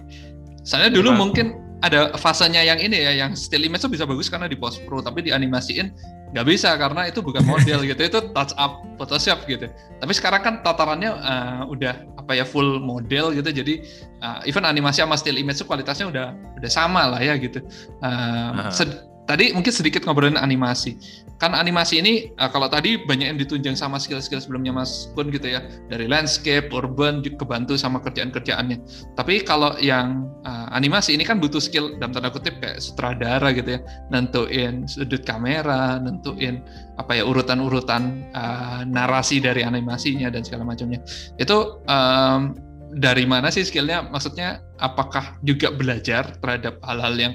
Soalnya 0.62 0.94
dulu 0.94 1.10
Emang- 1.12 1.30
mungkin 1.34 1.48
ada 1.84 2.16
fasenya 2.16 2.64
yang 2.64 2.80
ini 2.80 2.98
ya, 2.98 3.14
yang 3.14 3.36
still 3.36 3.62
image 3.62 3.82
tuh 3.82 3.92
bisa 3.92 4.08
bagus 4.08 4.26
karena 4.26 4.46
di 4.46 4.56
post 4.56 4.82
pro, 4.86 5.02
tapi 5.02 5.22
dianimasiin 5.22 5.92
nggak 6.32 6.46
bisa 6.48 6.74
karena 6.76 7.06
itu 7.06 7.20
bukan 7.20 7.44
model 7.52 7.84
gitu, 7.84 8.02
itu 8.02 8.20
touch 8.32 8.54
up 8.56 8.82
Photoshop 8.96 9.44
gitu. 9.46 9.68
Tapi 10.00 10.10
sekarang 10.10 10.42
kan 10.42 10.54
tatarannya 10.62 11.12
eh, 11.12 11.62
udah 11.68 11.94
apa 12.18 12.32
ya 12.34 12.46
full 12.48 12.78
model 12.80 13.34
gitu, 13.34 13.50
jadi 13.52 13.74
eh, 14.22 14.50
even 14.50 14.64
animasi 14.64 15.02
sama 15.02 15.18
still 15.18 15.36
image 15.36 15.58
tuh 15.58 15.68
kualitasnya 15.68 16.08
udah 16.08 16.26
udah 16.56 16.72
sama 16.72 17.10
lah 17.10 17.20
ya 17.20 17.36
gitu. 17.38 17.60
Eh, 18.02 18.50
Aha. 18.56 18.72
sed- 18.72 19.02
tadi 19.26 19.52
mungkin 19.54 19.74
sedikit 19.74 20.06
ngobrolin 20.06 20.38
animasi. 20.38 20.98
Kan 21.42 21.52
animasi 21.52 22.00
ini 22.00 22.32
eh, 22.32 22.50
kalau 22.50 22.72
tadi 22.72 23.02
banyak 23.04 23.28
yang 23.36 23.40
ditunjang 23.42 23.76
sama 23.76 24.00
skill-skill 24.00 24.40
sebelumnya 24.40 24.72
Mas 24.72 25.12
Kun 25.14 25.34
gitu 25.34 25.52
ya, 25.52 25.66
dari 25.92 26.08
landscape, 26.08 26.72
urban, 26.72 27.26
kebantu 27.26 27.76
sama 27.76 28.00
kerjaan-kerjaannya. 28.00 28.78
Tapi 29.18 29.44
kalau 29.44 29.76
yang 29.82 30.32
uh, 30.48 30.72
animasi 30.72 31.18
ini 31.18 31.28
kan 31.28 31.42
butuh 31.42 31.60
skill 31.60 31.98
dalam 32.00 32.16
tanda 32.16 32.32
kutip 32.32 32.62
kayak 32.64 32.80
sutradara 32.80 33.52
gitu 33.52 33.76
ya, 33.76 33.80
nentuin 34.14 34.88
sudut 34.88 35.26
kamera, 35.28 36.00
nentuin 36.00 36.64
apa 36.96 37.20
ya 37.20 37.28
urutan-urutan 37.28 38.32
uh, 38.32 38.82
narasi 38.88 39.44
dari 39.44 39.66
animasinya 39.68 40.32
dan 40.32 40.46
segala 40.48 40.64
macamnya. 40.64 41.04
Itu 41.36 41.84
um, 41.90 42.56
dari 42.96 43.28
mana 43.28 43.52
sih 43.52 43.68
skillnya? 43.68 44.08
Maksudnya 44.08 44.64
apakah 44.80 45.36
juga 45.44 45.74
belajar 45.76 46.40
terhadap 46.40 46.80
hal-hal 46.88 47.16
yang 47.20 47.34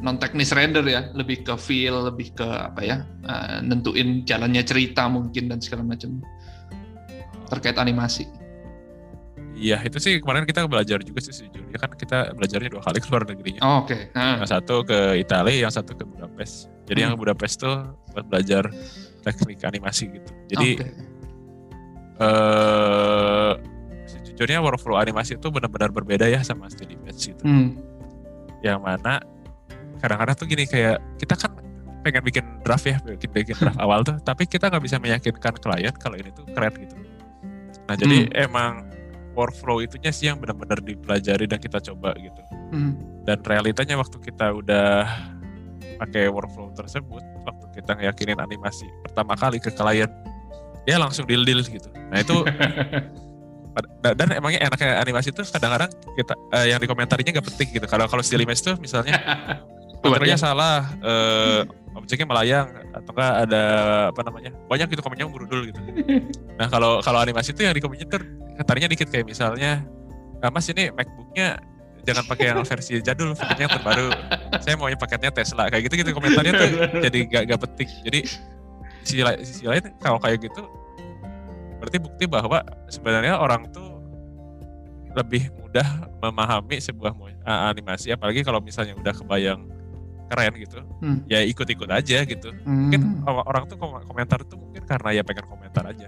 non 0.00 0.16
teknis 0.16 0.50
render 0.50 0.80
ya, 0.82 1.12
lebih 1.12 1.42
ke 1.42 1.54
feel, 1.54 2.04
lebih 2.04 2.32
ke 2.32 2.44
apa 2.44 2.80
ya, 2.80 2.96
uh, 3.22 3.60
nentuin 3.60 4.22
jalannya 4.22 4.60
cerita 4.62 5.06
mungkin 5.06 5.46
dan 5.46 5.60
segala 5.60 5.84
macam 5.84 6.20
terkait 7.46 7.76
animasi. 7.76 8.24
iya 9.52 9.76
itu 9.78 9.98
sih 9.98 10.16
kemarin 10.18 10.42
kita 10.42 10.64
belajar 10.64 10.98
juga 11.00 11.20
sih 11.20 11.36
sejujurnya 11.36 11.76
kan 11.76 11.92
kita 11.92 12.32
belajarnya 12.32 12.70
dua 12.70 12.80
kali 12.80 12.96
ke 12.96 13.08
luar 13.08 13.28
negerinya 13.28 13.60
Oh, 13.60 13.84
Oke. 13.84 14.08
Nah, 14.10 14.40
yang 14.40 14.48
satu 14.48 14.80
ke 14.82 14.98
Italia 15.14 15.52
yang 15.60 15.72
satu 15.74 15.92
ke 15.92 16.00
Budapest 16.02 16.72
jadi 16.86 17.04
yang 17.04 17.12
Hmm. 17.12 17.20
Budapest 17.20 17.60
tuh 17.60 17.76
buat 18.08 18.24
belajar 18.24 18.72
teknik 19.20 19.60
animasi 19.60 20.08
gitu 20.08 20.30
jadi 20.48 20.68
oke. 20.74 20.86
eh 22.20 23.52
sejujurnya 24.06 24.58
workflow 24.60 24.96
animasi 24.96 25.36
itu 25.36 25.48
benar-benar 25.48 25.90
berbeda 25.90 26.24
ya 26.24 26.40
sama 26.40 26.68
still 26.68 26.88
image 26.88 27.20
gitu 27.26 27.42
Hmm. 27.42 27.76
yang 28.60 28.80
mana 28.80 29.20
kadang-kadang 30.00 30.34
tuh 30.34 30.46
gini 30.48 30.64
kayak 30.64 30.98
kita 31.16 31.34
kan 31.36 31.52
pengen 32.00 32.22
bikin 32.24 32.44
draft 32.64 32.88
ya 32.88 32.96
bikin 33.04 33.30
bikin 33.30 33.56
draft 33.56 33.76
awal 33.84 34.00
tuh 34.00 34.16
tapi 34.20 34.48
kita 34.48 34.72
nggak 34.72 34.80
bisa 34.80 34.96
meyakinkan 34.96 35.54
klien 35.60 35.94
kalau 35.94 36.16
ini 36.16 36.32
tuh 36.32 36.48
keren 36.50 36.72
gitu 36.74 36.96
nah 37.84 37.94
jadi 37.94 38.24
Hmm. 38.26 38.44
emang 38.48 38.72
workflow 39.36 39.78
itunya 39.78 40.10
sih 40.10 40.26
yang 40.26 40.40
benar-benar 40.40 40.80
dipelajari 40.80 41.44
dan 41.46 41.60
kita 41.60 41.78
coba 41.78 42.16
gitu 42.16 42.40
Hmm. 42.72 42.96
dan 43.28 43.38
realitanya 43.44 44.00
waktu 44.00 44.16
kita 44.18 44.50
udah 44.54 45.06
pakai 46.00 46.32
workflow 46.32 46.72
tersebut 46.72 47.20
waktu 47.44 47.66
kita 47.76 47.92
ngeyakinin 47.94 48.40
animasi 48.40 48.88
pertama 49.04 49.36
kali 49.36 49.60
ke 49.60 49.68
klien 49.68 50.08
dia 50.88 50.96
langsung 50.96 51.28
deal 51.28 51.44
deal 51.44 51.60
gitu 51.60 51.92
nah 52.08 52.18
itu 52.18 52.36
dan, 54.02 54.14
dan 54.16 54.28
emangnya 54.34 54.66
enaknya 54.66 54.98
animasi 54.98 55.30
tuh 55.30 55.44
kadang-kadang 55.46 55.90
kita 56.16 56.34
eh, 56.56 56.72
yang 56.72 56.80
di 56.80 56.88
komentarinya 56.88 57.30
nggak 57.38 57.46
penting 57.54 57.68
gitu 57.76 57.86
kalau 57.86 58.08
kalau 58.08 58.22
still 58.24 58.40
image 58.40 58.64
tuh 58.64 58.74
misalnya 58.80 59.14
Komentarnya 60.00 60.38
salah, 60.40 60.88
eh, 61.04 61.62
objeknya 61.92 62.26
melayang 62.26 62.66
atau 62.96 63.10
enggak 63.12 63.32
ada 63.48 63.62
apa 64.08 64.20
namanya 64.24 64.50
banyak 64.66 64.86
gitu 64.90 65.02
komennya 65.04 65.28
berudul 65.28 65.60
gitu. 65.68 65.80
Nah 66.60 66.68
kalau 66.68 67.00
kalau 67.00 67.24
animasi 67.24 67.56
tuh 67.56 67.64
yang 67.64 67.72
di 67.72 67.80
komennya 67.80 68.04
komentarnya 68.04 68.88
dikit 68.92 69.08
kayak 69.08 69.24
misalnya, 69.24 69.80
"Ah, 70.44 70.52
Mas 70.52 70.68
ini 70.68 70.92
MacBooknya 70.92 71.56
jangan 72.04 72.24
pakai 72.28 72.52
yang 72.52 72.60
versi 72.64 73.00
jadul, 73.00 73.32
paketnya 73.32 73.64
yang 73.64 73.74
terbaru. 73.80 74.08
Saya 74.60 74.74
maunya 74.76 74.96
paketnya 75.00 75.32
Tesla 75.32 75.72
kayak 75.72 75.88
gitu 75.88 76.04
gitu 76.04 76.10
komentarnya 76.12 76.52
tuh 76.52 76.68
jadi 77.08 77.18
gak, 77.32 77.42
gak 77.48 77.60
penting. 77.64 77.88
Jadi 78.04 78.20
sisi, 79.04 79.24
lai- 79.24 79.40
sisi 79.40 79.64
lain 79.64 79.84
kalau 80.00 80.20
kayak 80.20 80.44
gitu 80.44 80.62
berarti 81.80 81.96
bukti 81.96 82.24
bahwa 82.28 82.60
sebenarnya 82.92 83.40
orang 83.40 83.64
tuh 83.72 83.88
lebih 85.16 85.48
mudah 85.58 85.86
memahami 86.20 86.76
sebuah 86.78 87.16
uh, 87.16 87.72
animasi 87.72 88.12
apalagi 88.12 88.44
kalau 88.44 88.60
misalnya 88.60 88.94
udah 88.94 89.14
kebayang 89.16 89.64
keren 90.30 90.54
gitu 90.54 90.78
Hmm. 91.02 91.26
ya 91.26 91.42
ikut-ikut 91.42 91.90
aja 91.90 92.22
gitu 92.22 92.54
Hmm. 92.62 92.86
mungkin 92.86 93.00
orang 93.26 93.66
tuh 93.66 93.74
kom- 93.74 94.04
komentar 94.04 94.40
tuh 94.42 94.56
mungkin 94.56 94.82
karena 94.84 95.10
ya 95.12 95.22
pengen 95.22 95.44
komentar 95.44 95.82
aja 95.84 96.06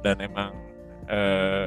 dan 0.00 0.20
emang 0.20 0.52
eh, 1.06 1.66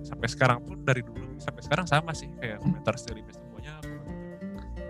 sampai 0.00 0.26
sekarang 0.26 0.62
pun 0.62 0.80
dari 0.80 1.02
dulu 1.02 1.36
sampai 1.36 1.60
sekarang 1.60 1.84
sama 1.84 2.10
sih 2.10 2.30
kayak 2.34 2.58
komentar 2.58 2.94
image 2.96 3.36
tuh 3.36 3.50
banyak 3.52 3.74
banget. 3.76 4.00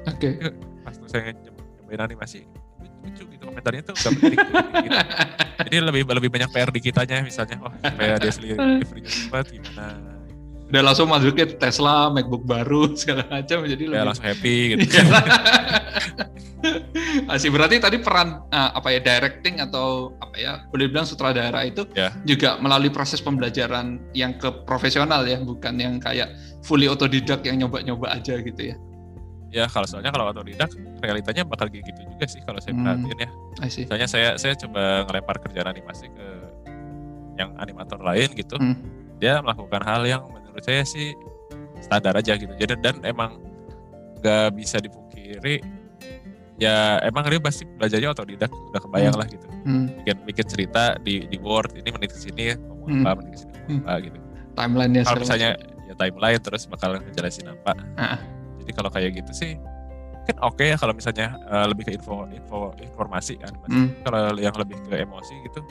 Oke. 0.07 0.29
pas 0.85 0.95
tuh 0.95 1.09
saya 1.09 1.35
nyob- 1.35 1.59
nyobain 1.79 2.03
animasi 2.07 2.47
lucu 2.99 3.25
gitu 3.27 3.43
komentarnya 3.43 3.83
tuh 3.83 3.95
gak 3.95 4.12
penting 4.15 4.39
gitu. 4.39 4.97
jadi 5.66 5.77
lebih 5.81 6.03
lebih 6.05 6.31
banyak 6.31 6.51
PR 6.51 6.70
di 6.70 6.81
kitanya 6.81 7.20
misalnya 7.20 7.57
oh 7.61 7.73
dia 7.73 8.16
delivery-nya 8.19 9.09
cepat 9.09 9.47
gimana 9.49 9.87
Udah 10.69 10.82
langsung 10.82 11.09
masukin 11.09 11.57
Tesla, 11.57 12.09
MacBook 12.09 12.45
baru 12.45 12.93
segala 12.99 13.24
macam 13.27 13.65
jadi 13.65 13.81
ya 13.81 13.89
lebih 13.90 14.07
langsung 14.07 14.27
happy 14.27 14.57
gitu 14.77 14.85
Asih 17.28 17.49
berarti 17.49 17.78
tadi 17.78 17.97
peran 17.97 18.43
uh, 18.47 18.70
apa 18.73 18.90
ya 18.90 18.99
directing 18.99 19.61
atau 19.61 20.11
apa 20.19 20.35
ya 20.35 20.53
boleh 20.69 20.89
bilang 20.89 21.05
sutradara 21.05 21.62
itu 21.62 21.86
Ya. 21.95 22.11
juga 22.24 22.59
melalui 22.59 22.90
proses 22.90 23.19
pembelajaran 23.19 24.03
yang 24.12 24.35
ke 24.35 24.51
profesional 24.65 25.23
ya 25.23 25.39
bukan 25.39 25.78
yang 25.78 25.97
kayak 25.99 26.35
fully 26.61 26.85
otodidak 26.85 27.40
yang 27.43 27.62
nyoba-nyoba 27.62 28.11
aja 28.12 28.36
gitu 28.36 28.61
ya. 28.61 28.77
ya 29.49 29.65
kalau 29.66 29.86
soalnya 29.86 30.11
kalau 30.11 30.28
otodidak 30.28 30.69
realitanya 30.99 31.40
bakal 31.43 31.70
kayak 31.70 31.86
gitu 31.86 32.01
juga 32.07 32.27
sih 32.27 32.40
kalau 32.43 32.59
saya 32.59 32.74
Hmm. 32.74 32.82
perhatiin 32.85 33.19
ya 33.19 33.28
I 33.59 33.69
see. 33.69 33.82
misalnya 33.86 34.07
saya 34.07 34.28
saya 34.36 34.53
coba 34.59 34.82
ngelempar 35.07 35.36
kerjaan 35.40 35.69
animasi 35.70 36.07
ke 36.11 36.27
yang 37.36 37.55
animator 37.57 37.97
lain 37.99 38.28
gitu 38.35 38.59
Hmm. 38.59 38.74
dia 39.16 39.39
melakukan 39.39 39.81
hal 39.81 40.03
yang 40.05 40.23
menurut 40.59 40.66
saya 40.66 40.82
sih 40.82 41.14
standar 41.78 42.18
aja 42.18 42.35
gitu 42.35 42.51
jadi 42.59 42.74
dan 42.82 42.98
emang 43.06 43.39
nggak 44.18 44.59
bisa 44.59 44.82
dipungkiri 44.82 45.62
ya 46.59 46.98
emang 47.06 47.30
dia 47.30 47.39
pasti 47.39 47.62
belajarnya 47.62 48.10
otodidak 48.10 48.51
udah 48.51 48.80
kebayang 48.82 49.14
Hmm. 49.14 49.22
lah 49.22 49.28
gitu 49.30 49.47
Hmm. 49.62 49.86
bikin 50.02 50.16
bikin 50.26 50.47
cerita 50.48 50.82
di 50.98 51.22
di 51.24 51.39
Word 51.39 51.78
ini 51.78 51.94
menit 51.94 52.10
ke 52.10 52.18
sini 52.18 52.59
ngomong 52.59 52.90
Hmm. 52.90 53.06
apa 53.06 53.14
menit 53.16 53.30
ke 53.30 53.39
sini 53.39 53.55
ngomong 53.55 53.86
apa 53.86 53.94
gitu 54.02 54.18
Timeline-nya 54.59 55.02
kalau 55.06 55.20
misalnya 55.22 55.51
ya 55.86 55.94
timeline 55.94 56.43
terus 56.43 56.66
bakal 56.66 56.98
ngejelasin 56.98 57.47
apa 57.47 57.72
Ah. 57.94 58.18
jadi 58.59 58.74
kalau 58.74 58.90
kayak 58.90 59.14
gitu 59.14 59.30
sih 59.32 59.55
mungkin 60.18 60.36
oke 60.43 60.64
ya 60.64 60.74
kalau 60.74 60.90
misalnya 60.93 61.39
uh, 61.47 61.64
lebih 61.64 61.86
ke 61.86 61.93
info 61.94 62.26
info 62.28 62.74
informasi 62.76 63.39
animasi 63.39 63.70
Hmm. 63.70 63.89
kalau 64.02 64.35
yang 64.35 64.59
lebih 64.59 64.74
ke 64.82 64.98
emosi 64.98 65.39
gitu 65.47 65.62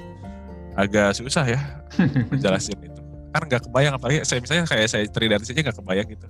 agak 0.73 1.11
susah 1.11 1.43
ya 1.43 1.59
menjelasin 2.31 2.79
itu 2.79 2.96
kan 3.37 3.47
nggak 3.47 3.63
kebayang 3.69 3.93
apalagi 3.95 4.17
saya 4.25 4.39
misalnya 4.41 4.63
kayak 4.65 4.87
saya 4.89 5.03
freelance 5.13 5.49
aja 5.49 5.61
nggak 5.61 5.77
kebayang 5.77 6.07
gitu. 6.09 6.25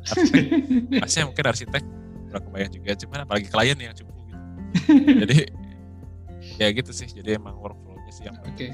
Arsitek 1.04 1.26
mungkin 1.32 1.46
arsitek 1.48 1.84
nggak 2.28 2.44
kebayang 2.44 2.72
juga 2.76 2.92
cuman 3.00 3.20
apalagi 3.24 3.48
klien 3.48 3.78
yang 3.80 3.96
cukup 3.96 4.16
gitu. 4.20 4.36
Jadi 5.24 5.38
ya 6.58 6.68
gitu 6.74 6.92
sih 6.94 7.06
jadi 7.10 7.38
emang 7.38 7.58
workflow-nya 7.60 8.12
sih 8.14 8.24
yang 8.26 8.38
Oke. 8.46 8.74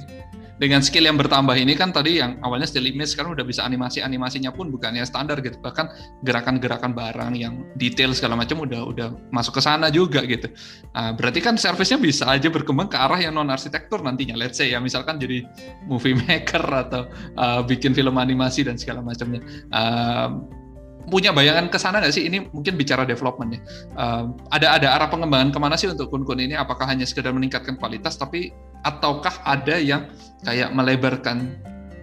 Dengan 0.63 0.79
skill 0.79 1.11
yang 1.11 1.19
bertambah 1.19 1.59
ini 1.59 1.75
kan 1.75 1.91
tadi 1.91 2.23
yang 2.23 2.39
awalnya 2.39 2.63
still 2.63 2.87
image 2.87 3.11
sekarang 3.11 3.35
udah 3.35 3.43
bisa 3.43 3.67
animasi-animasinya 3.67 4.55
pun 4.55 4.71
bukannya 4.71 5.03
standar 5.03 5.43
gitu. 5.43 5.59
Bahkan 5.59 5.91
gerakan-gerakan 6.23 6.95
barang 6.95 7.35
yang 7.35 7.67
detail 7.75 8.15
segala 8.15 8.39
macam 8.39 8.63
udah 8.63 8.87
udah 8.87 9.11
masuk 9.27 9.59
ke 9.59 9.61
sana 9.67 9.91
juga 9.91 10.23
gitu. 10.23 10.47
Nah, 10.95 11.11
berarti 11.19 11.43
kan 11.43 11.59
service-nya 11.59 11.99
bisa 11.99 12.31
aja 12.31 12.47
berkembang 12.47 12.87
ke 12.87 12.95
arah 12.95 13.19
yang 13.19 13.35
non 13.35 13.51
arsitektur 13.51 13.99
nantinya. 14.07 14.39
Let's 14.39 14.55
say 14.55 14.71
ya 14.71 14.79
misalkan 14.79 15.19
jadi 15.19 15.43
movie 15.83 16.15
maker 16.23 16.63
atau 16.63 17.11
uh, 17.35 17.59
bikin 17.67 17.91
film 17.91 18.15
animasi 18.15 18.63
dan 18.63 18.79
segala 18.79 19.03
macamnya. 19.03 19.43
Um, 19.75 20.62
punya 21.07 21.35
bayangan 21.35 21.67
ke 21.67 21.77
sana 21.77 21.99
nggak 21.99 22.13
sih? 22.15 22.27
Ini 22.27 22.51
mungkin 22.51 22.73
bicara 22.79 23.03
development 23.03 23.57
ya. 23.57 23.61
Um, 23.95 24.35
ada 24.51 24.77
ada 24.77 24.87
arah 24.95 25.07
pengembangan 25.11 25.51
ke 25.51 25.59
mana 25.59 25.75
sih 25.75 25.91
untuk 25.91 26.09
kun-kun 26.09 26.39
ini? 26.39 26.55
Apakah 26.55 26.87
hanya 26.87 27.03
sekedar 27.03 27.31
meningkatkan 27.35 27.75
kualitas, 27.75 28.15
tapi 28.15 28.51
ataukah 28.83 29.43
ada 29.43 29.75
yang 29.79 30.07
kayak 30.43 30.71
melebarkan 30.71 31.55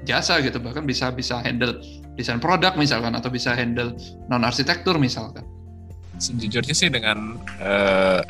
jasa 0.04 0.40
gitu, 0.40 0.56
bahkan 0.60 0.84
bisa 0.88 1.12
bisa 1.12 1.40
handle 1.44 1.76
desain 2.16 2.40
produk 2.40 2.72
misalkan 2.76 3.12
atau 3.16 3.28
bisa 3.28 3.52
handle 3.56 3.96
non 4.28 4.44
arsitektur 4.44 4.96
misalkan? 5.00 5.44
sejujurnya 6.20 6.76
sih 6.76 6.92
dengan 6.92 7.40
eh, 7.64 8.20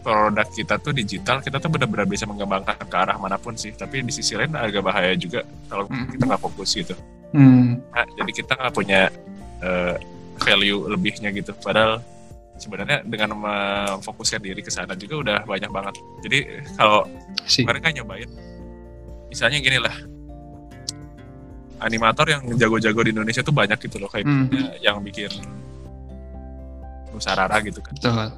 produk 0.00 0.48
kita 0.48 0.80
tuh 0.80 0.96
digital 0.96 1.44
kita 1.44 1.60
tuh 1.60 1.68
benar-benar 1.68 2.08
bisa 2.08 2.24
mengembangkan 2.24 2.74
ke 2.74 2.96
arah 2.96 3.20
mana 3.20 3.36
pun 3.36 3.52
sih 3.52 3.70
tapi 3.76 4.00
di 4.00 4.08
sisi 4.10 4.32
lain 4.34 4.56
agak 4.56 4.80
bahaya 4.80 5.12
juga 5.14 5.44
kalau 5.68 5.86
Hmm. 5.86 6.08
kita 6.08 6.24
nggak 6.24 6.40
fokus 6.42 6.72
gitu 6.72 6.96
Hmm, 7.32 7.80
Nah, 7.96 8.04
jadi 8.12 8.32
kita 8.44 8.52
nggak 8.60 8.74
punya 8.76 9.08
eh, 9.62 9.96
value 10.38 10.90
lebihnya 10.90 11.30
gitu 11.30 11.54
padahal 11.56 12.02
sebenarnya 12.54 13.02
dengan 13.02 13.34
memfokuskan 13.34 14.38
diri 14.38 14.60
ke 14.60 14.70
sana 14.70 14.94
juga 14.94 15.14
udah 15.18 15.38
banyak 15.42 15.70
banget 15.70 15.94
jadi 16.22 16.38
kalau 16.74 17.06
sih. 17.42 17.62
mereka 17.62 17.90
nyobain 17.90 18.28
misalnya 19.26 19.58
gini 19.58 19.78
lah 19.78 19.94
animator 21.80 22.26
yang 22.28 22.42
jago-jago 22.54 23.02
di 23.02 23.10
Indonesia 23.10 23.42
tuh 23.42 23.50
banyak 23.50 23.78
gitu 23.80 23.98
loh 23.98 24.06
kayak 24.06 24.22
Hmm. 24.22 24.46
yang 24.78 25.02
bikin 25.02 25.30
Nusarara 27.10 27.58
gitu 27.60 27.82
kan 27.82 27.92
Betul. 27.92 28.28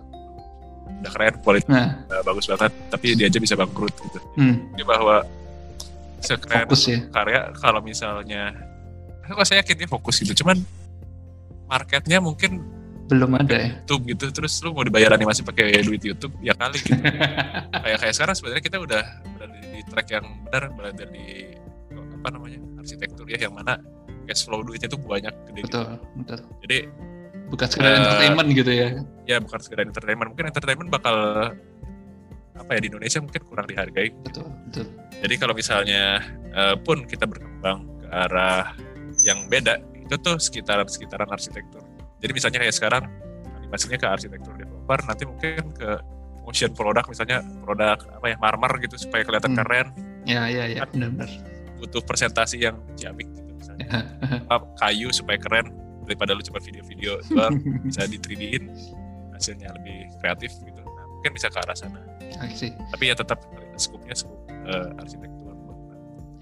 udah 1.01 1.11
keren 1.13 1.35
kualitas 1.41 1.69
Nah, 1.69 1.89
bagus 2.25 2.49
banget 2.49 2.73
tapi 2.89 3.15
dia 3.15 3.29
aja 3.29 3.39
bisa 3.39 3.55
bangkrut 3.55 3.93
gitu 3.93 4.19
hmm, 4.37 4.75
jadi 4.75 4.85
bahwa 4.85 5.17
sekeren 6.19 6.65
fokus 6.65 6.83
ya. 6.89 6.99
karya 7.13 7.41
kalau 7.55 7.81
misalnya 7.81 8.57
kok 9.23 9.45
saya 9.45 9.61
yakin 9.61 9.77
dia 9.77 9.89
fokus 9.89 10.17
gitu 10.19 10.33
cuman 10.41 10.57
marketnya 11.67 12.19
mungkin 12.19 12.63
Belum 13.05 13.37
ada 13.37 13.53
ya. 13.53 13.69
YouTube 13.69 14.09
gitu 14.09 14.33
terus 14.33 14.57
lu 14.65 14.73
mau 14.73 14.81
dibayar 14.81 15.13
animasi 15.13 15.45
pakai 15.45 15.85
duit 15.85 16.01
YouTube 16.01 16.33
ya 16.41 16.57
kali 16.57 16.81
gitu 16.81 16.97
kayak 17.85 17.99
kayak 18.01 18.15
sekarang 18.17 18.33
sebenarnya 18.33 18.65
kita 18.65 18.77
udah 18.81 19.03
berada 19.37 19.57
di, 19.61 19.81
track 19.85 20.09
yang 20.09 20.25
benar 20.43 20.63
berada 20.73 21.05
di 21.05 21.27
apa 21.93 22.29
namanya 22.33 22.59
arsitektur 22.79 23.29
ya 23.29 23.37
yang 23.39 23.53
mana 23.53 23.77
cash 24.25 24.49
flow 24.49 24.65
duitnya 24.65 24.89
tuh 24.89 24.97
banyak 24.99 25.29
gede 25.47 25.61
gitu. 25.61 25.69
betul, 25.69 25.87
betul. 26.17 26.39
jadi 26.65 26.79
Bukan 27.45 27.69
sekedar 27.69 27.93
Eh, 27.93 27.99
entertainment 28.01 28.49
gitu 28.51 28.73
ya. 28.73 28.89
ya 29.29 29.37
bukan 29.37 29.61
sekedar 29.61 29.85
entertainment 29.85 30.29
mungkin 30.33 30.47
entertainment 30.49 30.89
bakal 30.89 31.17
apa 32.55 32.71
ya 32.73 32.81
di 32.81 32.89
Indonesia 32.89 33.21
mungkin 33.21 33.43
kurang 33.45 33.67
dihargai 33.69 34.09
Betul, 34.25 34.49
betul. 34.65 34.87
Jadi 35.21 35.35
kalau 35.37 35.53
misalnya 35.53 36.25
eh, 36.51 36.75
pun 36.81 37.05
kita 37.05 37.29
berkembang 37.29 37.85
ke 38.01 38.09
arah 38.09 38.73
yang 39.21 39.45
beda, 39.47 39.77
itu 40.05 40.17
tuh 40.17 40.37
sekitaran-sekitaran 40.37 41.29
arsitektur. 41.29 41.81
Jadi 42.21 42.33
misalnya 42.33 42.59
kayak 42.61 42.75
sekarang 42.75 43.05
animasinya 43.59 43.97
ke 43.97 44.07
arsitektur 44.07 44.53
developer, 44.55 44.99
nanti 45.03 45.25
mungkin 45.25 45.73
ke 45.73 45.91
motion 46.45 46.71
product 46.71 47.09
misalnya 47.09 47.41
produk 47.61 47.97
apa 48.13 48.27
ya 48.27 48.37
marmer 48.37 48.73
gitu 48.79 48.97
supaya 48.97 49.25
kelihatan 49.25 49.53
Hmm. 49.53 49.61
keren, 49.61 49.87
Ya, 50.25 50.49
ya, 50.49 50.65
ya, 50.65 50.85
benar-benar. 50.85 51.29
butuh 51.77 52.01
presentasi 52.01 52.61
yang 52.61 52.77
ciamik 52.95 53.29
gitu 53.29 53.53
misalnya. 53.55 54.09
Apa, 54.49 54.65
kayu 54.79 55.09
supaya 55.09 55.37
keren 55.37 55.69
daripada 56.05 56.33
lu 56.33 56.41
cuma 56.41 56.61
video-video 56.61 57.21
doang 57.27 57.57
bisa 57.85 58.05
di 58.05 58.17
3D-in 58.17 58.69
hasilnya 59.33 59.73
lebih 59.75 60.13
kreatif 60.19 60.53
gitu. 60.55 60.81
Nah, 60.81 61.05
mungkin 61.11 61.33
bisa 61.33 61.49
ke 61.49 61.59
arah 61.59 61.73
sana. 61.73 62.01
I 62.41 62.53
see. 62.53 62.73
Tapi 62.93 63.09
ya 63.09 63.17
tetap 63.17 63.41
skupnya 63.75 64.13
skup 64.13 64.37
eh, 64.49 64.89
arsitektur. 64.97 65.34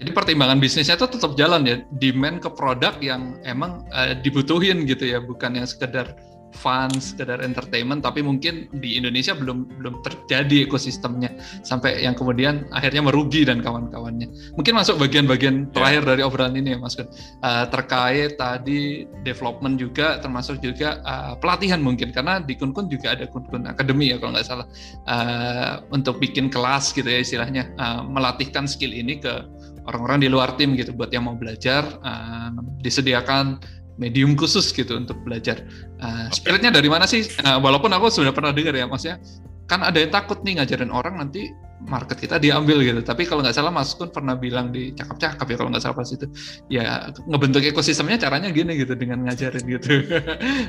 Jadi 0.01 0.09
pertimbangan 0.11 0.57
bisnisnya 0.57 0.95
itu 0.97 1.07
tetap 1.07 1.37
jalan 1.37 1.63
ya, 1.67 1.81
demand 2.01 2.41
ke 2.41 2.49
produk 2.51 2.97
yang 2.99 3.37
emang 3.45 3.85
eh, 3.93 4.17
dibutuhin 4.19 4.83
gitu 4.89 5.05
ya, 5.07 5.19
bukan 5.21 5.59
yang 5.59 5.67
sekedar 5.69 6.17
fun, 6.53 6.89
sekedar 7.01 7.41
entertainment, 7.41 8.05
tapi 8.05 8.21
mungkin 8.21 8.69
di 8.77 8.95
Indonesia 8.95 9.33
belum 9.33 9.81
belum 9.81 10.05
terjadi 10.05 10.69
ekosistemnya 10.69 11.33
sampai 11.65 12.05
yang 12.05 12.13
kemudian 12.13 12.69
akhirnya 12.69 13.01
merugi 13.01 13.41
dan 13.41 13.59
kawan-kawannya. 13.65 14.29
Mungkin 14.53 14.73
masuk 14.77 15.01
bagian-bagian 15.01 15.65
Ya. 15.65 15.69
terakhir 15.73 16.01
dari 16.05 16.21
obrolan 16.21 16.53
ini 16.53 16.77
ya 16.77 16.79
Mas 16.79 16.93
Kun. 16.93 17.09
Eh, 17.09 17.65
terkait 17.73 18.37
tadi 18.37 19.09
development 19.25 19.81
juga, 19.81 20.21
termasuk 20.21 20.61
juga 20.61 21.01
eh, 21.01 21.33
pelatihan 21.41 21.81
mungkin 21.81 22.13
karena 22.13 22.37
di 22.39 22.53
Kun-Kun 22.53 22.85
juga 22.85 23.17
ada 23.17 23.25
Kun-Kun 23.25 23.65
Academy 23.65 24.13
ya 24.13 24.21
kalau 24.21 24.37
nggak 24.37 24.45
salah 24.45 24.67
eh, 25.09 25.73
untuk 25.89 26.21
bikin 26.21 26.53
kelas 26.53 26.93
gitu 26.93 27.09
ya 27.09 27.17
istilahnya 27.17 27.73
eh, 27.73 28.01
melatihkan 28.05 28.69
skill 28.69 28.93
ini 28.93 29.17
ke 29.17 29.41
orang-orang 29.85 30.19
di 30.21 30.29
luar 30.29 30.55
tim 30.55 30.73
gitu 30.73 30.91
buat 30.91 31.09
yang 31.09 31.27
mau 31.27 31.35
belajar 31.35 31.83
eh, 31.99 32.49
disediakan 32.79 33.59
medium 33.95 34.33
khusus 34.33 34.73
gitu 34.73 34.97
untuk 34.97 35.21
belajar. 35.21 35.61
Eh, 36.01 36.27
spiritnya 36.31 36.73
dari 36.73 36.89
mana 36.89 37.05
sih? 37.05 37.21
Eh, 37.23 37.57
walaupun 37.61 37.93
aku 37.93 38.09
sudah 38.09 38.33
pernah 38.33 38.49
dengar 38.49 38.73
ya, 38.73 38.85
maksudnya 38.85 39.21
kan 39.63 39.79
ada 39.79 39.95
yang 39.95 40.11
takut 40.11 40.43
nih 40.43 40.59
ngajarin 40.59 40.91
orang 40.91 41.15
nanti 41.17 41.47
market 41.83 42.15
kita 42.15 42.35
diambil 42.39 42.79
gitu. 42.81 42.99
Tapi 42.99 43.23
kalau 43.23 43.43
nggak 43.43 43.55
salah 43.55 43.71
Mas 43.71 43.91
Kun 43.93 44.07
pernah 44.09 44.35
bilang 44.35 44.71
di 44.71 44.91
cakap-cakap 44.91 45.45
ya 45.45 45.55
kalau 45.55 45.69
nggak 45.71 45.83
salah 45.83 45.95
pas 45.95 46.09
itu, 46.09 46.25
ya 46.67 46.83
ngebentuk 47.27 47.63
ekosistemnya 47.63 48.17
caranya 48.19 48.49
gini 48.51 48.75
gitu 48.75 48.95
dengan 48.95 49.23
ngajarin 49.27 49.63
gitu. 49.67 50.03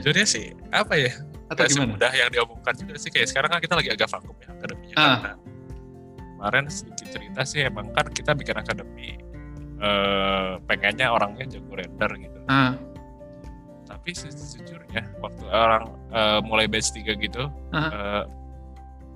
Jadi 0.04 0.20
sih 0.26 0.46
apa 0.70 0.94
ya? 0.98 1.14
Atau 1.44 1.64
Gak 1.68 1.76
gimana? 1.76 1.92
semudah 1.94 2.12
yang 2.16 2.28
diomongkan 2.32 2.74
juga 2.74 2.94
sih 2.96 3.10
kayak 3.12 3.28
sekarang 3.30 3.50
kan 3.52 3.60
kita 3.60 3.74
lagi 3.76 3.90
agak 3.92 4.08
vakum 4.10 4.32
ya 4.40 4.48
akademinya 4.48 4.94
Ah. 4.96 5.04
karena 5.04 5.32
kemarin 6.44 6.68
sedikit 6.68 7.08
cerita 7.08 7.40
sih 7.42 7.64
emang 7.64 7.88
kan 7.90 8.04
kita 8.06 8.36
bikin 8.36 8.52
akademi 8.52 9.16
eh, 9.80 10.50
pengennya 10.62 11.08
orangnya 11.08 11.48
jago 11.48 11.72
render 11.72 12.10
gitu. 12.14 12.38
Ah, 12.46 12.76
tapi 13.84 14.12
sejujurnya 14.12 15.08
waktu 15.18 15.44
orang 15.48 15.88
eh, 16.12 16.40
mulai 16.44 16.68
batch 16.68 16.92
3 16.92 17.16
gitu 17.16 17.48
Ah. 17.72 17.88
eh, 17.88 18.22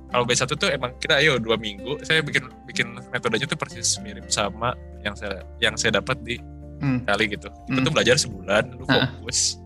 kalau 0.09 0.25
batch 0.25 0.41
1 0.41 0.57
tuh 0.57 0.73
emang 0.73 0.97
kita 0.97 1.21
ayo 1.21 1.37
dua 1.37 1.61
minggu 1.61 2.01
saya 2.01 2.25
bikin 2.25 2.49
bikin 2.65 2.97
metodenya 3.13 3.45
tuh 3.45 3.61
persis 3.61 4.01
mirip 4.01 4.25
sama 4.29 4.73
yang 5.05 5.13
saya 5.13 5.45
yang 5.61 5.77
saya 5.77 6.01
dapat 6.01 6.17
di 6.25 6.41
hmm, 6.81 7.05
kali 7.05 7.29
gitu. 7.29 7.53
Kita 7.69 7.77
Hmm. 7.77 7.85
tuh 7.85 7.93
belajar 7.93 8.17
sebulan 8.17 8.65
lu 8.73 8.89
Ah. 8.89 9.05
fokus 9.21 9.61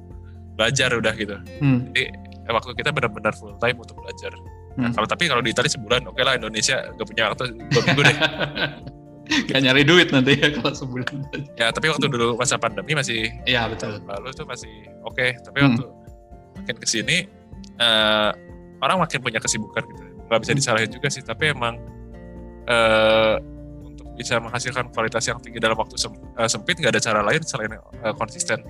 belajar 0.59 0.91
udah 0.93 1.15
gitu. 1.15 1.39
Hmm, 1.63 1.95
jadi 1.95 2.11
waktu 2.51 2.75
kita 2.75 2.91
benar-benar 2.91 3.33
full 3.33 3.55
time 3.57 3.79
untuk 3.79 3.95
belajar 4.03 4.35
Nah, 4.73 4.89
Hmm. 4.89 4.95
kalau 4.95 5.05
tapi 5.05 5.25
kalau 5.27 5.41
di 5.41 5.51
Italia 5.51 5.69
sebulan, 5.69 6.01
oke 6.07 6.17
lah 6.19 6.35
Indonesia 6.35 6.81
gak 6.89 7.05
punya 7.05 7.29
waktu 7.29 7.45
dua 7.69 7.83
minggu 7.85 8.03
deh. 8.03 8.17
Gak 9.49 9.61
nyari 9.61 9.83
duit 9.83 10.09
nanti 10.11 10.35
ya 10.35 10.51
kalau 10.51 10.73
sebulan. 10.73 11.15
ya 11.55 11.71
tapi 11.71 11.87
waktu 11.87 12.05
dulu 12.05 12.35
masa 12.35 12.57
pandemi 12.57 12.93
masih 12.93 13.31
Iya 13.45 13.65
betul. 13.67 14.03
lalu 14.03 14.29
tuh 14.31 14.45
masih 14.45 14.73
oke. 15.03 15.27
Tapi 15.39 15.57
Hmm. 15.57 15.67
waktu 15.71 15.85
makin 16.57 16.77
ke 16.77 16.87
sini 16.87 17.17
eh, 17.75 18.31
orang 18.79 18.99
makin 18.99 19.19
punya 19.19 19.39
kesibukan 19.39 19.81
gitu. 19.83 20.03
Gak 20.27 20.41
bisa 20.41 20.53
Hmm. 20.53 20.59
disalahin 20.59 20.91
juga 20.91 21.09
sih. 21.09 21.23
Tapi 21.23 21.45
emang 21.51 21.77
eh, 22.63 23.35
untuk 23.83 24.07
bisa 24.15 24.39
menghasilkan 24.39 24.89
kualitas 24.89 25.25
yang 25.25 25.39
tinggi 25.39 25.59
dalam 25.59 25.75
waktu 25.75 25.97
sem- 25.97 26.15
eh, 26.37 26.47
sempit 26.47 26.77
nggak 26.77 26.93
ada 26.93 27.03
cara 27.03 27.21
lain 27.21 27.43
selain 27.43 27.73
eh, 27.75 27.81
konsisten. 28.15 28.61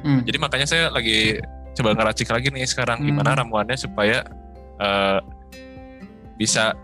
Hmm. 0.00 0.20
Jadi 0.22 0.36
makanya 0.36 0.64
saya 0.64 0.84
lagi 0.88 1.40
coba 1.74 1.92
ngeracik 1.92 2.28
lagi 2.28 2.48
nih 2.48 2.64
sekarang 2.64 3.00
Hmm. 3.00 3.08
gimana 3.08 3.36
ramuannya 3.36 3.74
supaya 3.74 4.22
eh, 4.74 5.18
bisa 6.34 6.74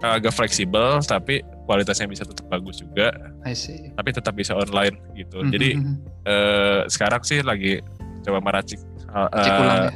eh, 0.00 0.12
agak 0.16 0.32
fleksibel 0.32 0.98
tapi 1.02 1.40
kualitasnya 1.64 2.10
bisa 2.10 2.26
tetap 2.26 2.50
bagus 2.50 2.82
juga 2.82 3.14
I 3.46 3.54
see. 3.54 3.94
tapi 3.94 4.10
tetap 4.10 4.34
bisa 4.34 4.52
online 4.54 4.98
gitu. 5.14 5.40
Hmm, 5.40 5.50
Jadi 5.50 5.68
hmm, 5.78 5.84
hmm. 5.86 5.96
eh, 6.26 6.80
sekarang 6.90 7.22
sih 7.22 7.40
lagi 7.40 7.78
coba 8.20 8.38
meracik 8.42 8.80
ulang 9.10 9.82
ya. 9.88 9.92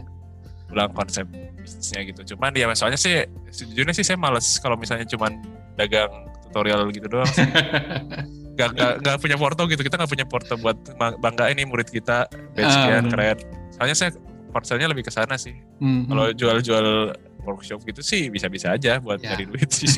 ulang 0.70 0.90
konsep 0.94 1.26
bisnisnya 1.58 2.04
gitu. 2.04 2.34
Cuman 2.34 2.54
ya 2.54 2.70
soalnya 2.74 2.98
sih 2.98 3.24
sejujurnya 3.50 3.94
sih 3.94 4.04
saya 4.04 4.18
males 4.18 4.46
kalau 4.58 4.74
misalnya 4.74 5.06
cuman 5.06 5.38
dagang 5.74 6.10
tutorial 6.46 6.86
gitu 6.90 7.06
doang. 7.10 7.26
sih. 7.26 7.42
Gak, 8.54 8.70
gak, 8.78 9.02
gak 9.02 9.18
punya 9.18 9.34
porto 9.34 9.66
gitu. 9.66 9.82
Kita 9.82 9.98
gak 9.98 10.06
punya 10.06 10.22
porto 10.30 10.54
buat 10.54 10.78
bangga 11.18 11.50
ini 11.50 11.66
murid 11.66 11.90
kita 11.90 12.30
batch 12.54 12.70
bener. 12.86 13.10
keren. 13.10 13.38
Soalnya 13.74 13.96
saya 13.98 14.10
konsernya 14.54 14.86
lebih 14.86 15.02
ke 15.02 15.10
sana 15.10 15.34
sih. 15.34 15.58
Hmm, 15.82 16.06
Kalau 16.06 16.30
jual-jual 16.30 16.86
workshop 17.44 17.84
gitu 17.84 18.00
sih 18.00 18.32
bisa-bisa 18.32 18.72
aja 18.72 18.98
buat 18.98 19.20
Ya. 19.20 19.36
cari 19.36 19.44
duit 19.46 19.68
sih. 19.70 19.88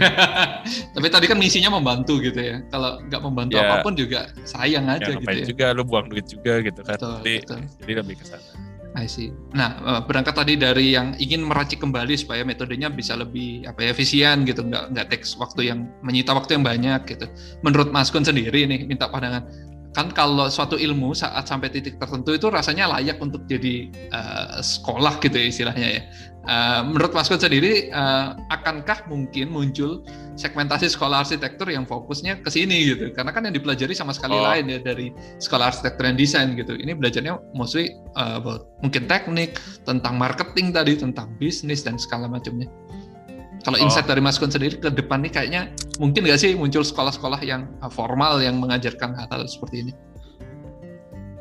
Tapi 0.94 1.06
tadi 1.08 1.26
kan 1.30 1.38
misinya 1.38 1.72
membantu 1.78 2.18
gitu 2.18 2.36
ya. 2.36 2.60
Kalau 2.68 3.00
nggak 3.06 3.22
membantu 3.22 3.54
Ya. 3.56 3.70
apa 3.70 3.76
pun 3.86 3.94
juga 3.94 4.28
sayang 4.42 4.90
aja 4.90 5.14
ya, 5.14 5.18
gitu 5.22 5.30
ya. 5.32 5.46
juga 5.46 5.66
lu 5.72 5.82
buang 5.86 6.10
duit 6.10 6.26
juga 6.26 6.60
gitu 6.60 6.80
kan. 6.82 6.98
Betul, 6.98 7.14
jadi, 7.22 7.34
betul. 7.42 7.58
jadi 7.82 7.92
lebih 8.02 8.14
ke 8.20 8.24
sana. 8.26 8.48
I 8.96 9.04
see. 9.04 9.28
Nah, 9.52 9.76
eh, 9.76 10.00
berangkat 10.08 10.32
tadi 10.32 10.56
dari 10.56 10.96
yang 10.96 11.12
ingin 11.20 11.44
meracik 11.44 11.84
kembali 11.84 12.16
supaya 12.16 12.40
metodenya 12.48 12.88
bisa 12.88 13.12
lebih 13.12 13.68
apa 13.68 13.84
ya 13.84 13.92
efisien 13.92 14.48
gitu, 14.48 14.64
nggak 14.64 14.88
nggak 14.96 15.06
teks 15.12 15.36
waktu 15.36 15.68
yang 15.68 15.84
menyita 16.00 16.32
waktu 16.32 16.56
yang 16.56 16.64
banyak 16.64 17.04
gitu. 17.04 17.28
Menurut 17.60 17.92
Mas 17.92 18.08
Kun 18.08 18.24
sendiri 18.24 18.64
nih, 18.64 18.88
minta 18.88 19.12
pandangan. 19.12 19.44
Kan 19.96 20.12
kalau 20.12 20.52
suatu 20.52 20.76
ilmu 20.76 21.16
saat 21.16 21.48
sampai 21.48 21.72
titik 21.72 21.96
tertentu 21.96 22.36
itu 22.36 22.52
rasanya 22.52 22.92
layak 22.92 23.16
untuk 23.16 23.48
jadi 23.48 23.88
eh, 23.88 24.60
sekolah 24.60 25.16
gitu 25.24 25.40
ya 25.40 25.46
istilahnya 25.48 25.88
ya. 25.88 26.02
Eh, 26.46 26.80
menurut 26.86 27.10
Mas 27.10 27.26
Kun 27.26 27.42
sendiri, 27.42 27.90
eh, 27.90 28.28
akankah 28.54 29.08
mungkin 29.10 29.50
muncul 29.50 30.06
segmentasi 30.38 30.86
sekolah 30.92 31.26
arsitektur 31.26 31.66
yang 31.66 31.82
fokusnya 31.88 32.38
ke 32.44 32.52
sini 32.52 32.92
gitu? 32.92 33.10
Karena 33.16 33.34
kan 33.34 33.48
yang 33.48 33.56
dipelajari 33.56 33.96
sama 33.98 34.14
sekali 34.14 34.38
Oh. 34.38 34.46
lain 34.46 34.70
ya 34.70 34.78
dari 34.78 35.10
sekolah 35.42 35.74
arsitektur 35.74 36.06
dan 36.06 36.14
desain 36.14 36.54
gitu. 36.54 36.78
Ini 36.78 36.94
belajarnya 36.94 37.56
mostly 37.56 37.90
uh, 38.14 38.38
about 38.38 38.70
mungkin 38.78 39.10
teknik, 39.10 39.58
tentang 39.82 40.20
marketing 40.20 40.70
tadi, 40.70 40.94
tentang 40.94 41.34
bisnis 41.40 41.82
dan 41.82 41.98
segala 41.98 42.30
macamnya. 42.30 42.70
Kalau 43.66 43.76
Oh. 43.76 43.84
insight 43.84 44.06
dari 44.06 44.22
Mas 44.22 44.38
Kun 44.38 44.46
sendiri 44.46 44.78
ke 44.78 44.86
depan 44.88 45.18
nih 45.20 45.32
kayaknya 45.34 45.62
mungkin 45.98 46.22
nggak 46.22 46.38
sih 46.38 46.54
muncul 46.54 46.86
sekolah-sekolah 46.86 47.42
yang 47.42 47.66
uh, 47.82 47.90
formal 47.90 48.38
yang 48.38 48.62
mengajarkan 48.62 49.10
hal-hal 49.12 49.42
seperti 49.44 49.82
ini? 49.82 49.92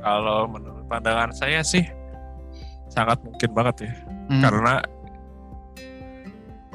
Kalau 0.02 0.50
menurut 0.50 0.90
pandangan 0.90 1.30
saya 1.32 1.62
sih 1.62 1.86
sangat 2.90 3.22
mungkin 3.22 3.54
banget 3.54 3.76
ya. 3.86 3.92
Hmm. 4.26 4.42
Karena 4.42 4.74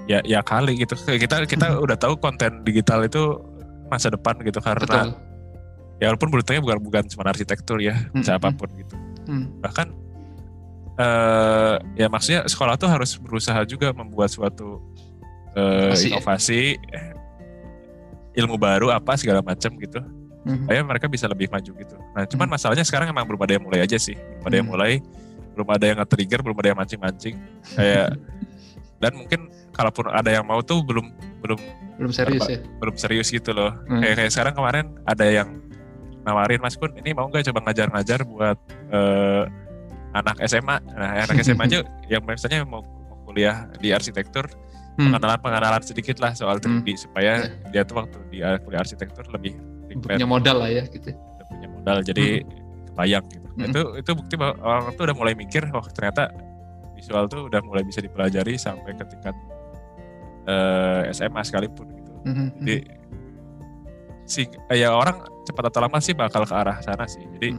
ya 0.06 0.18
ya 0.22 0.40
kali 0.40 0.78
gitu. 0.78 0.94
Kita 0.94 1.43
kita 1.43 1.66
Hmm. 1.68 1.82
udah 1.82 1.98
tahu 1.98 2.14
konten 2.16 2.62
digital 2.62 3.02
itu 3.02 3.39
masa 3.90 4.06
depan 4.06 4.39
gitu 4.40 4.62
karena 4.62 4.86
Betul. 4.86 5.09
ya 5.98 6.06
walaupun 6.09 6.31
beruntungnya 6.31 6.62
bukan 6.62 6.78
bukan 6.78 7.02
cuma 7.10 7.27
arsitektur 7.27 7.82
ya, 7.82 7.98
bisa 8.14 8.35
Hmm, 8.35 8.39
apa 8.39 8.48
pun 8.55 8.70
gitu. 8.78 8.94
Hmm. 9.27 9.47
Bahkan 9.59 9.86
eh 11.01 11.74
ya 11.97 12.06
maksudnya 12.06 12.44
sekolah 12.44 12.77
tuh 12.77 12.86
harus 12.86 13.16
berusaha 13.16 13.59
juga 13.64 13.90
membuat 13.90 14.28
suatu 14.28 14.78
eh, 15.55 15.94
Inovasi 16.06 16.78
ya? 16.78 17.02
ilmu 18.36 18.56
baru 18.56 18.94
apa 18.94 19.18
segala 19.18 19.43
macam 19.43 19.74
gitu 19.77 19.98
Hmm. 20.40 20.64
supaya 20.64 20.81
mereka 20.81 21.05
bisa 21.05 21.28
lebih 21.28 21.52
maju 21.52 21.68
gitu. 21.68 21.97
Nah, 22.16 22.24
cuman 22.24 22.48
Hmm. 22.48 22.55
masalahnya 22.56 22.81
sekarang 22.81 23.12
emang 23.12 23.28
belum 23.28 23.44
ada 23.44 23.60
yang 23.60 23.64
mulai 23.66 23.85
aja 23.85 24.01
sih. 24.01 24.16
Belum 24.16 24.44
ada 24.48 24.56
yang 24.56 24.64
Hmm. 24.64 24.72
mulai, 24.72 24.93
belum 25.52 25.68
ada 25.68 25.85
yang 25.85 25.98
nge-trigger, 26.01 26.40
belum 26.40 26.56
ada 26.56 26.68
yang 26.72 26.78
mancing-mancing. 26.81 27.35
Kayak 27.77 28.09
dan 29.05 29.12
mungkin 29.20 29.40
kalaupun 29.77 30.09
ada 30.09 30.32
yang 30.32 30.48
mau 30.48 30.64
tuh 30.64 30.81
belum 30.81 31.12
belum 31.44 31.60
Belum 32.01 32.12
serius 32.16 32.48
ya? 32.48 32.56
belum 32.81 32.97
serius 32.97 33.28
gitu 33.28 33.52
loh. 33.52 33.77
Hmm. 33.85 34.01
Kayak 34.01 34.16
kayak 34.16 34.32
sekarang 34.32 34.55
kemarin 34.56 34.86
ada 35.05 35.27
yang 35.28 35.48
nawarin 36.24 36.60
Mas 36.64 36.72
Kun, 36.72 36.97
ini 36.97 37.12
mau 37.12 37.28
nggak 37.28 37.44
coba 37.52 37.60
ngajar-ngajar 37.68 38.24
buat 38.24 38.56
eh, 38.89 39.44
anak 40.16 40.36
SMA. 40.48 40.77
Nah, 40.97 41.20
anak 41.20 41.36
SMA 41.44 41.64
aja 41.68 41.78
yang 42.09 42.24
misalnya 42.24 42.64
mau, 42.64 42.81
mau 42.81 43.16
kuliah 43.28 43.68
di 43.77 43.93
arsitektur, 43.93 44.48
Hmm. 45.01 45.10
pengenalan-pengenalan 45.10 45.81
sedikit 45.81 46.20
lah 46.20 46.32
soal 46.32 46.60
3D 46.60 46.93
supaya 46.94 47.40
Ya. 47.40 47.48
dia 47.72 47.82
tuh 47.82 47.97
waktu 47.98 48.20
di 48.28 48.39
uh, 48.39 48.60
kuliah 48.60 48.81
arsitektur 48.81 49.24
lebih 49.28 49.56
prepare 49.89 50.14
Punya 50.14 50.28
modal 50.28 50.56
lah 50.59 50.70
ya 50.70 50.85
gitu. 50.85 51.09
udah 51.10 51.47
punya 51.48 51.68
modal 51.68 51.97
jadi 52.02 52.44
kebayang 52.86 53.24
gitu. 53.27 53.47
Hmm. 53.51 53.66
itu 53.66 53.81
itu 53.98 54.10
bukti 54.12 54.35
bahwa 54.35 54.55
orang 54.60 54.93
tuh 54.93 55.05
udah 55.05 55.16
mulai 55.16 55.35
mikir 55.35 55.64
oh 55.66 55.86
ternyata 55.86 56.28
visual 56.93 57.24
tuh 57.27 57.48
udah 57.48 57.59
mulai 57.60 57.81
bisa 57.81 57.98
dipelajari 57.98 58.55
sampai 58.55 58.93
ke 58.93 59.05
tingkat 59.06 59.32
eh, 60.44 61.09
SMA 61.10 61.40
sekalipun 61.40 61.86
gitu. 61.90 62.12
Hmm. 62.22 62.48
Jadi 62.59 62.77
si 64.24 64.47
ya 64.70 64.93
orang 64.93 65.16
cepat 65.43 65.64
atau 65.66 65.81
lama 65.81 65.98
sih 65.98 66.12
bakal 66.12 66.44
ke 66.44 66.52
arah 66.52 66.78
sana 66.78 67.05
sih. 67.05 67.24
Jadi 67.35 67.56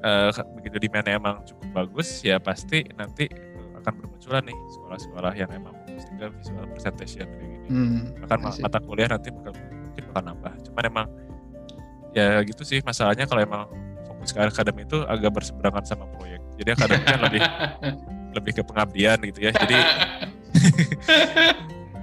eh, 0.00 0.28
ke- 0.30 0.48
begitu 0.56 0.76
demandnya 0.80 1.14
emang 1.14 1.44
cukup 1.44 1.68
bagus 1.74 2.20
ya 2.20 2.38
pasti 2.38 2.82
nanti 2.92 3.28
akan 3.76 3.92
bermunculan 3.94 4.42
nih 4.42 4.58
sekolah-sekolah 4.72 5.32
yang 5.34 5.50
emang 5.50 5.74
ke 6.04 6.26
visual 6.32 6.66
presentation 6.68 7.26
kayak 7.28 7.50
gini 7.52 7.66
Hmm. 7.68 8.00
bahkan 8.18 8.38
I 8.38 8.42
ma- 8.42 8.52
see. 8.52 8.62
mata 8.62 8.78
kuliah 8.78 9.08
nanti 9.08 9.28
bakal 9.30 9.52
mungkin 9.54 10.02
bakal 10.08 10.22
nambah 10.24 10.52
cuman 10.62 10.82
emang 10.84 11.06
ya 12.12 12.26
gitu 12.42 12.62
sih 12.62 12.78
masalahnya 12.80 13.24
kalau 13.24 13.40
emang 13.40 13.62
fokus 14.04 14.30
ke 14.30 14.38
akademi 14.38 14.82
itu 14.82 15.00
agak 15.02 15.30
berseberangan 15.32 15.82
sama 15.82 16.04
proyek 16.10 16.42
jadi 16.54 16.74
akademi 16.74 17.04
kan 17.04 17.20
lebih 17.22 17.40
lebih 18.36 18.52
ke 18.54 18.62
pengabdian 18.62 19.18
gitu 19.22 19.38
ya 19.40 19.50
jadi 19.52 19.78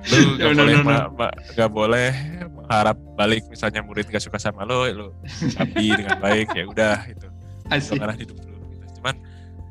lu 0.10 0.18
Ya, 0.40 0.48
gak 0.48 0.56
boleh 0.56 0.76
bener. 0.76 0.86
ma- 0.86 1.10
ma- 1.12 1.36
gak 1.52 1.70
boleh 1.70 2.10
mengharap 2.50 2.98
balik 3.14 3.44
misalnya 3.46 3.82
murid 3.82 4.08
gak 4.08 4.24
suka 4.24 4.38
sama 4.38 4.64
lo 4.64 4.88
lu 4.88 5.08
abdi 5.54 5.92
dengan 5.92 6.18
baik 6.18 6.48
ya 6.52 6.64
udah 6.66 6.98
itu 7.14 7.28
I 7.68 7.78
see. 7.78 7.94
karena 7.94 8.16
hidup 8.16 8.38
dulu 8.40 8.58
gitu. 8.72 8.86
cuman 8.98 9.16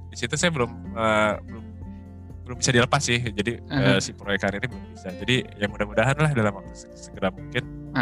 di 0.09 0.17
situ 0.17 0.35
saya 0.35 0.51
belum 0.51 0.69
eh, 0.93 1.33
belum 1.43 1.58
belum 2.49 2.65
bisa 2.65 2.73
dilepas 2.73 3.05
sih 3.05 3.21
jadi 3.21 3.61
eh, 3.61 3.77
Aha. 3.77 4.01
si 4.01 4.17
proyekan 4.17 4.57
ini 4.57 4.65
belum 4.65 4.85
bisa 4.97 5.13
jadi 5.13 5.37
ya 5.61 5.69
mudah-mudahan 5.69 6.17
lah 6.17 6.33
dalam 6.33 6.57
waktu 6.57 6.73
se- 6.73 6.89
segera 6.97 7.29
mungkin 7.29 7.93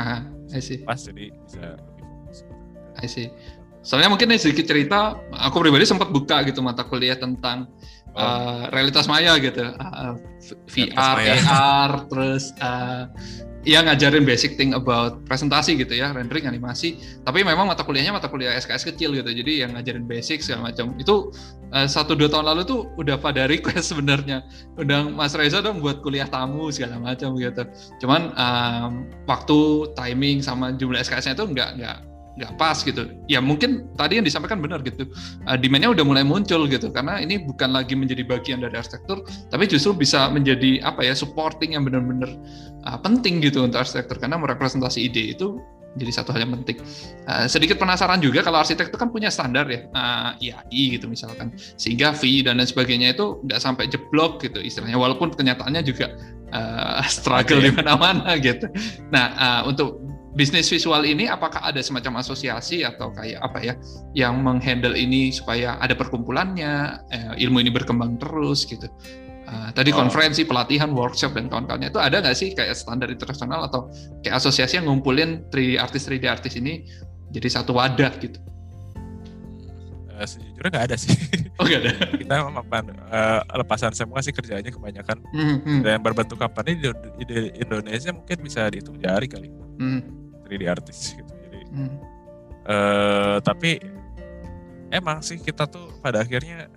I 0.54 0.62
see. 0.62 0.86
pas 0.86 1.02
jadi 1.02 1.34
bisa 1.34 1.74
lebih 1.74 2.04
fokus 2.06 2.38
I 2.96 3.10
see. 3.10 3.28
Soalnya 3.82 4.10
mungkin 4.10 4.26
nih 4.30 4.38
sedikit 4.38 4.66
cerita, 4.66 5.14
aku 5.30 5.62
pribadi 5.62 5.86
sempat 5.86 6.10
buka 6.10 6.42
gitu 6.42 6.58
mata 6.62 6.86
kuliah 6.86 7.18
tentang 7.18 7.66
Oh, 8.16 8.24
uh, 8.24 8.72
realitas 8.72 9.04
maya 9.04 9.36
gitu, 9.36 9.60
uh, 9.60 10.16
VR, 10.72 11.16
maya. 11.20 11.36
AR, 11.36 11.92
terus 12.08 12.48
uh, 12.64 13.12
ya 13.66 13.82
ngajarin 13.82 14.22
basic 14.22 14.54
thing 14.54 14.72
about 14.78 15.26
presentasi 15.26 15.74
gitu 15.74 15.98
ya, 15.98 16.14
rendering, 16.14 16.46
animasi. 16.46 17.02
Tapi 17.26 17.42
memang 17.42 17.66
mata 17.66 17.82
kuliahnya 17.82 18.14
mata 18.14 18.30
kuliah 18.30 18.54
SKS 18.54 18.94
kecil 18.94 19.10
gitu, 19.18 19.26
jadi 19.26 19.66
yang 19.66 19.74
ngajarin 19.74 20.06
basic 20.06 20.40
segala 20.40 20.70
macam. 20.70 20.94
Itu 20.96 21.34
uh, 21.74 21.90
satu 21.90 22.14
dua 22.14 22.30
tahun 22.30 22.46
lalu 22.46 22.62
tuh 22.62 22.80
udah 22.94 23.18
pada 23.18 23.50
request 23.50 23.88
sebenarnya, 23.90 24.46
udah 24.78 25.10
Mas 25.10 25.34
Reza 25.34 25.58
dong 25.58 25.82
buat 25.82 26.00
kuliah 26.00 26.30
tamu 26.30 26.70
segala 26.70 27.02
macam 27.02 27.34
gitu. 27.34 27.66
Cuman 27.98 28.30
um, 28.38 29.10
waktu, 29.26 29.90
timing 29.98 30.46
sama 30.46 30.70
jumlah 30.78 31.02
SKS-nya 31.02 31.34
itu 31.34 31.44
nggak 31.50 31.70
nggak 31.82 31.98
nggak 32.36 32.52
pas 32.60 32.76
gitu. 32.84 33.08
Ya 33.26 33.40
mungkin 33.40 33.88
tadi 33.96 34.20
yang 34.20 34.26
disampaikan 34.28 34.60
benar 34.60 34.84
gitu. 34.84 35.08
Uh, 35.48 35.56
demand-nya 35.56 35.92
udah 35.96 36.04
mulai 36.04 36.24
muncul 36.24 36.68
gitu 36.68 36.92
karena 36.92 37.18
ini 37.20 37.40
bukan 37.40 37.72
lagi 37.72 37.96
menjadi 37.96 38.22
bagian 38.28 38.60
dari 38.60 38.76
arsitektur, 38.76 39.24
tapi 39.48 39.64
justru 39.66 39.96
bisa 39.96 40.28
menjadi 40.28 40.84
apa 40.84 41.02
ya 41.02 41.16
supporting 41.16 41.74
yang 41.74 41.88
benar-benar 41.88 42.30
uh, 42.84 42.98
penting 43.00 43.40
gitu 43.40 43.64
untuk 43.64 43.82
arsitektur 43.82 44.20
karena 44.20 44.36
merepresentasi 44.36 45.08
ide 45.08 45.32
itu 45.36 45.56
jadi 45.96 46.12
satu 46.12 46.36
hal 46.36 46.44
yang 46.44 46.52
penting. 46.60 46.76
Uh, 47.24 47.48
sedikit 47.48 47.80
penasaran 47.80 48.20
juga 48.20 48.44
kalau 48.44 48.60
arsitek 48.60 48.92
itu 48.92 48.98
kan 49.00 49.08
punya 49.08 49.32
standar 49.32 49.64
ya, 49.66 49.88
uh, 49.96 50.36
IAI 50.38 51.00
gitu 51.00 51.08
misalkan, 51.08 51.56
sehingga 51.80 52.12
fee 52.12 52.44
dan 52.44 52.60
lain 52.60 52.68
sebagainya 52.68 53.16
itu 53.16 53.40
nggak 53.48 53.60
sampai 53.60 53.88
jeblok 53.88 54.44
gitu 54.44 54.60
istilahnya, 54.60 55.00
walaupun 55.00 55.32
kenyataannya 55.32 55.82
juga 55.82 56.12
uh, 56.52 57.00
struggle 57.16 57.64
di 57.64 57.72
mana-mana 57.72 58.36
gitu. 58.38 58.68
Nah 59.10 59.26
uh, 59.34 59.60
untuk 59.72 60.05
bisnis 60.36 60.68
visual 60.68 61.00
ini 61.02 61.26
apakah 61.26 61.64
ada 61.64 61.80
semacam 61.80 62.20
asosiasi 62.20 62.84
atau 62.84 63.08
kayak 63.08 63.40
apa 63.40 63.58
ya 63.64 63.74
yang 64.12 64.44
menghandle 64.44 64.92
ini 64.92 65.32
supaya 65.32 65.80
ada 65.80 65.96
perkumpulannya, 65.96 67.00
eh, 67.08 67.32
ilmu 67.40 67.64
ini 67.64 67.72
berkembang 67.72 68.20
terus 68.20 68.68
gitu. 68.68 68.84
Uh, 69.46 69.70
tadi 69.70 69.94
Oh. 69.94 70.02
konferensi, 70.02 70.42
pelatihan, 70.42 70.90
workshop 70.90 71.38
dan 71.38 71.46
kawan-kawannya 71.46 71.94
itu 71.94 72.02
ada 72.02 72.18
nggak 72.18 72.34
sih 72.34 72.50
kayak 72.50 72.74
standar 72.74 73.06
internasional 73.06 73.62
atau 73.70 73.86
kayak 74.18 74.42
asosiasi 74.42 74.82
yang 74.82 74.90
ngumpulin 74.90 75.46
3D 75.54 75.78
artis 75.78 76.02
3D 76.10 76.26
artis 76.26 76.58
ini 76.58 76.82
jadi 77.30 77.46
satu 77.54 77.78
wadah 77.78 78.10
gitu? 78.18 78.42
eh, 80.18 80.26
sejujurnya 80.26 80.70
nggak 80.72 80.86
ada 80.90 80.96
sih 80.98 81.14
Oh 81.60 81.64
nggak 81.64 81.78
ada. 81.78 81.92
kita 82.26 82.32
memang 82.42 82.64
eh, 82.90 83.40
lepasan 83.54 83.94
semua 83.94 84.18
sih 84.18 84.34
kerjanya 84.34 84.66
kebanyakan 84.66 85.22
Hmm, 85.30 85.62
hmm, 85.62 85.80
dan 85.86 86.02
berbentuk 86.02 86.42
company 86.42 86.82
di, 86.82 86.90
di 87.22 87.38
Indonesia 87.62 88.10
mungkin 88.10 88.42
bisa 88.42 88.66
dihitung 88.66 88.98
jari 88.98 89.30
kali 89.30 89.46
hmm, 89.78 90.00
3D 90.46 90.62
artis 90.70 90.98
gitu. 91.18 91.32
Jadi 91.46 91.60
hmm. 91.74 91.96
eh 92.66 93.36
tapi 93.42 93.82
emang 94.90 95.18
sih 95.22 95.38
kita 95.42 95.66
tuh 95.66 95.90
pada 95.98 96.22
akhirnya 96.22 96.70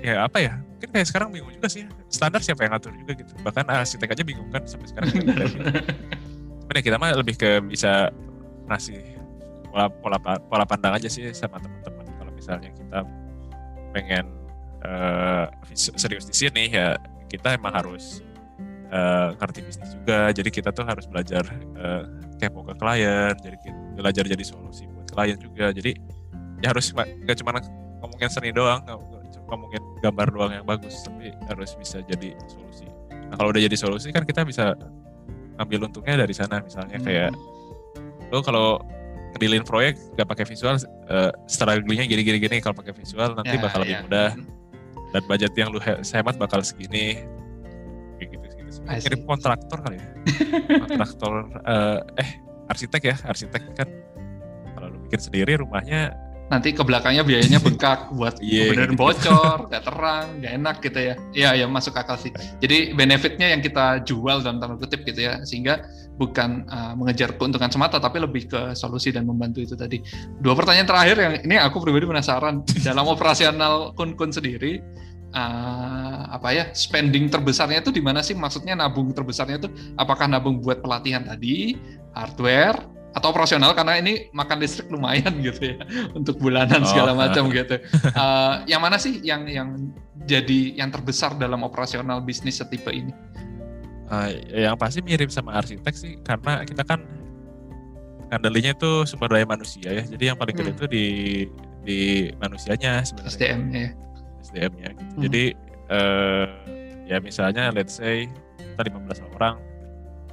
ya 0.00 0.24
apa 0.24 0.38
ya 0.40 0.54
mungkin 0.80 0.96
kayak 0.96 1.08
sekarang 1.12 1.28
bingung 1.28 1.52
juga 1.52 1.68
sih 1.68 1.84
ya. 1.84 1.88
standar 2.08 2.40
siapa 2.40 2.64
yang 2.64 2.72
ngatur 2.72 2.92
juga 2.96 3.12
gitu. 3.20 3.32
Bahkan 3.44 3.64
arsitek 3.68 4.16
aja 4.16 4.24
bingung 4.24 4.48
kan 4.48 4.64
sampai 4.64 4.88
sekarang. 4.88 5.12
Cuman 6.64 6.74
ya 6.76 6.82
kita 6.86 6.96
mah 6.96 7.12
lebih 7.12 7.36
ke 7.36 7.60
bisa 7.60 8.08
ngasih 8.70 9.02
pola 9.68 9.92
pola 9.92 10.16
pola 10.48 10.64
pandang 10.64 10.96
aja 10.96 11.08
sih 11.12 11.28
sama 11.36 11.60
teman-teman. 11.60 12.06
Kalau 12.16 12.32
misalnya 12.32 12.72
kita 12.72 13.04
pengen 13.92 14.24
eh, 14.88 15.46
serius 15.76 16.24
di 16.24 16.32
sini 16.32 16.72
ya 16.72 16.96
kita 17.28 17.60
emang 17.60 17.76
harus 17.76 18.24
eh, 18.88 19.28
ngerti 19.36 19.60
bisnis 19.68 19.90
juga. 20.00 20.32
Jadi 20.32 20.48
kita 20.48 20.72
tuh 20.72 20.88
harus 20.88 21.04
belajar 21.04 21.44
eh, 21.76 22.04
kepo 22.40 22.64
ke 22.64 22.74
klien 22.74 23.36
jadi 23.36 23.56
kita 23.60 23.76
belajar 23.94 24.24
jadi 24.24 24.44
solusi 24.44 24.88
buat 24.88 25.12
klien 25.12 25.36
juga. 25.36 25.68
Jadi 25.70 25.92
ya 26.64 26.72
harus 26.72 26.88
nggak 26.90 27.36
cuma 27.38 27.60
ngomongin 28.00 28.28
seni 28.28 28.50
doang 28.50 28.80
nggak 28.82 28.96
cuma 29.36 29.44
ngomongin 29.52 29.82
gambar 30.00 30.26
doang 30.32 30.52
yang 30.52 30.64
bagus 30.64 31.04
tapi 31.04 31.36
harus 31.46 31.76
bisa 31.76 32.00
jadi 32.02 32.32
solusi. 32.48 32.88
Nah, 33.12 33.36
kalau 33.36 33.52
udah 33.52 33.60
jadi 33.60 33.76
solusi 33.76 34.08
kan 34.10 34.24
kita 34.24 34.42
bisa 34.42 34.72
ngambil 35.60 35.86
untungnya 35.86 36.16
dari 36.18 36.32
sana. 36.32 36.64
Misalnya 36.64 36.96
Hmm. 36.96 37.06
kayak 37.06 37.30
lo 38.30 38.40
kalau 38.40 38.80
ngedilin 39.36 39.62
proyek 39.62 39.94
gak 40.16 40.26
pakai 40.26 40.42
visual 40.42 40.74
uh, 41.06 41.30
strugglingnya 41.46 42.06
gini-gini 42.06 42.38
gini 42.40 42.56
kalau 42.58 42.74
pakai 42.74 42.90
visual 42.90 43.36
nanti 43.36 43.54
Ya, 43.54 43.62
bakal 43.62 43.78
lebih 43.86 43.94
ya. 43.94 44.02
mudah. 44.02 44.30
Dan 45.10 45.22
budget 45.26 45.52
yang 45.54 45.68
lu 45.70 45.78
he- 45.78 46.02
hemat 46.02 46.34
bakal 46.34 46.62
segini 46.62 47.18
kirim 48.78 49.22
kontraktor 49.26 49.78
kali 49.82 49.96
ya 49.98 50.06
kontraktor 50.86 51.32
eh, 51.66 51.98
eh 52.22 52.30
arsitek 52.70 53.02
ya 53.02 53.16
arsitek 53.26 53.62
kan 53.74 53.88
kalau 54.78 54.86
lu 54.94 54.98
bikin 55.06 55.20
sendiri 55.20 55.58
rumahnya 55.58 56.14
nanti 56.50 56.74
ke 56.74 56.82
belakangnya 56.82 57.22
biayanya 57.22 57.62
bengkak 57.64 58.10
buat 58.10 58.42
benerin 58.42 58.92
gitu. 58.92 58.98
bocor, 58.98 59.70
nggak 59.70 59.82
terang, 59.86 60.26
nggak 60.42 60.52
enak 60.58 60.76
gitu 60.82 60.98
ya. 60.98 61.14
Iya, 61.32 61.50
ya 61.64 61.66
masuk 61.70 61.94
akal 61.94 62.18
sih. 62.18 62.34
Jadi 62.58 62.92
benefitnya 62.92 63.54
yang 63.54 63.62
kita 63.62 64.02
jual 64.02 64.42
dalam 64.42 64.58
tanda 64.58 64.74
kutip 64.76 65.06
gitu 65.06 65.30
ya, 65.30 65.40
sehingga 65.46 65.86
bukan 66.18 66.66
uh, 66.68 66.92
mengejar 66.98 67.38
keuntungan 67.38 67.70
semata, 67.70 68.02
tapi 68.02 68.20
lebih 68.20 68.50
ke 68.50 68.74
solusi 68.74 69.14
dan 69.14 69.24
membantu 69.24 69.62
itu 69.62 69.78
tadi. 69.78 70.02
Dua 70.42 70.58
pertanyaan 70.58 70.90
terakhir 70.90 71.16
yang 71.16 71.34
ini 71.46 71.56
aku 71.56 71.80
pribadi 71.80 72.04
penasaran 72.04 72.66
dalam 72.82 73.06
operasional 73.14 73.94
kun-kun 73.94 74.34
sendiri. 74.34 74.82
Uh, 75.32 76.30
apa 76.30 76.48
ya 76.50 76.64
spending 76.72 77.26
terbesarnya 77.26 77.80
itu 77.80 77.90
di 77.90 78.02
mana 78.02 78.20
sih 78.20 78.34
maksudnya 78.34 78.74
nabung 78.74 79.10
terbesarnya 79.10 79.58
itu 79.58 79.68
apakah 79.96 80.26
nabung 80.26 80.58
buat 80.58 80.80
pelatihan 80.80 81.22
tadi 81.22 81.78
hardware 82.12 82.78
atau 83.10 83.34
operasional 83.34 83.74
karena 83.74 83.98
ini 83.98 84.30
makan 84.30 84.62
listrik 84.62 84.86
lumayan 84.86 85.34
gitu 85.46 85.74
ya 85.74 85.76
untuk 86.14 86.38
bulanan 86.38 86.82
Oh. 86.82 86.88
segala 86.88 87.10
macam 87.10 87.50
gitu. 87.54 87.74
Eh, 88.06 88.52
yang 88.70 88.78
mana 88.78 89.02
sih 89.02 89.18
yang 89.22 89.50
yang 89.50 89.90
jadi 90.30 90.78
yang 90.78 90.94
terbesar 90.94 91.34
dalam 91.34 91.66
operasional 91.66 92.22
bisnis 92.22 92.62
setipe 92.62 92.94
ini? 92.94 93.10
Eh, 94.10 94.62
yang 94.62 94.78
pasti 94.78 95.02
mirip 95.02 95.26
sama 95.30 95.58
arsitek 95.58 95.94
sih 95.94 96.22
karena 96.22 96.62
kita 96.62 96.86
kan 96.86 97.02
ngandelinnya 98.30 98.78
itu 98.78 99.02
sumber 99.06 99.26
daya 99.26 99.42
manusia 99.42 99.90
ya 99.90 100.02
jadi 100.06 100.24
yang 100.34 100.38
paling 100.38 100.54
gede 100.54 100.70
Hmm. 100.70 100.78
itu 100.78 100.86
di 100.86 101.06
di 101.82 101.98
manusianya 102.38 103.02
sebenarnya 103.02 103.32
SDM 103.34 103.60
ya. 103.74 103.90
SDM-nya 104.50 104.88
gitu. 104.92 105.02
Hmm. 105.08 105.22
jadi 105.22 105.44
eh, 105.88 106.46
ya 107.06 107.16
misalnya 107.18 107.70
let's 107.70 107.96
say 107.96 108.26
kita 108.58 108.82
15 108.86 109.34
orang 109.34 109.56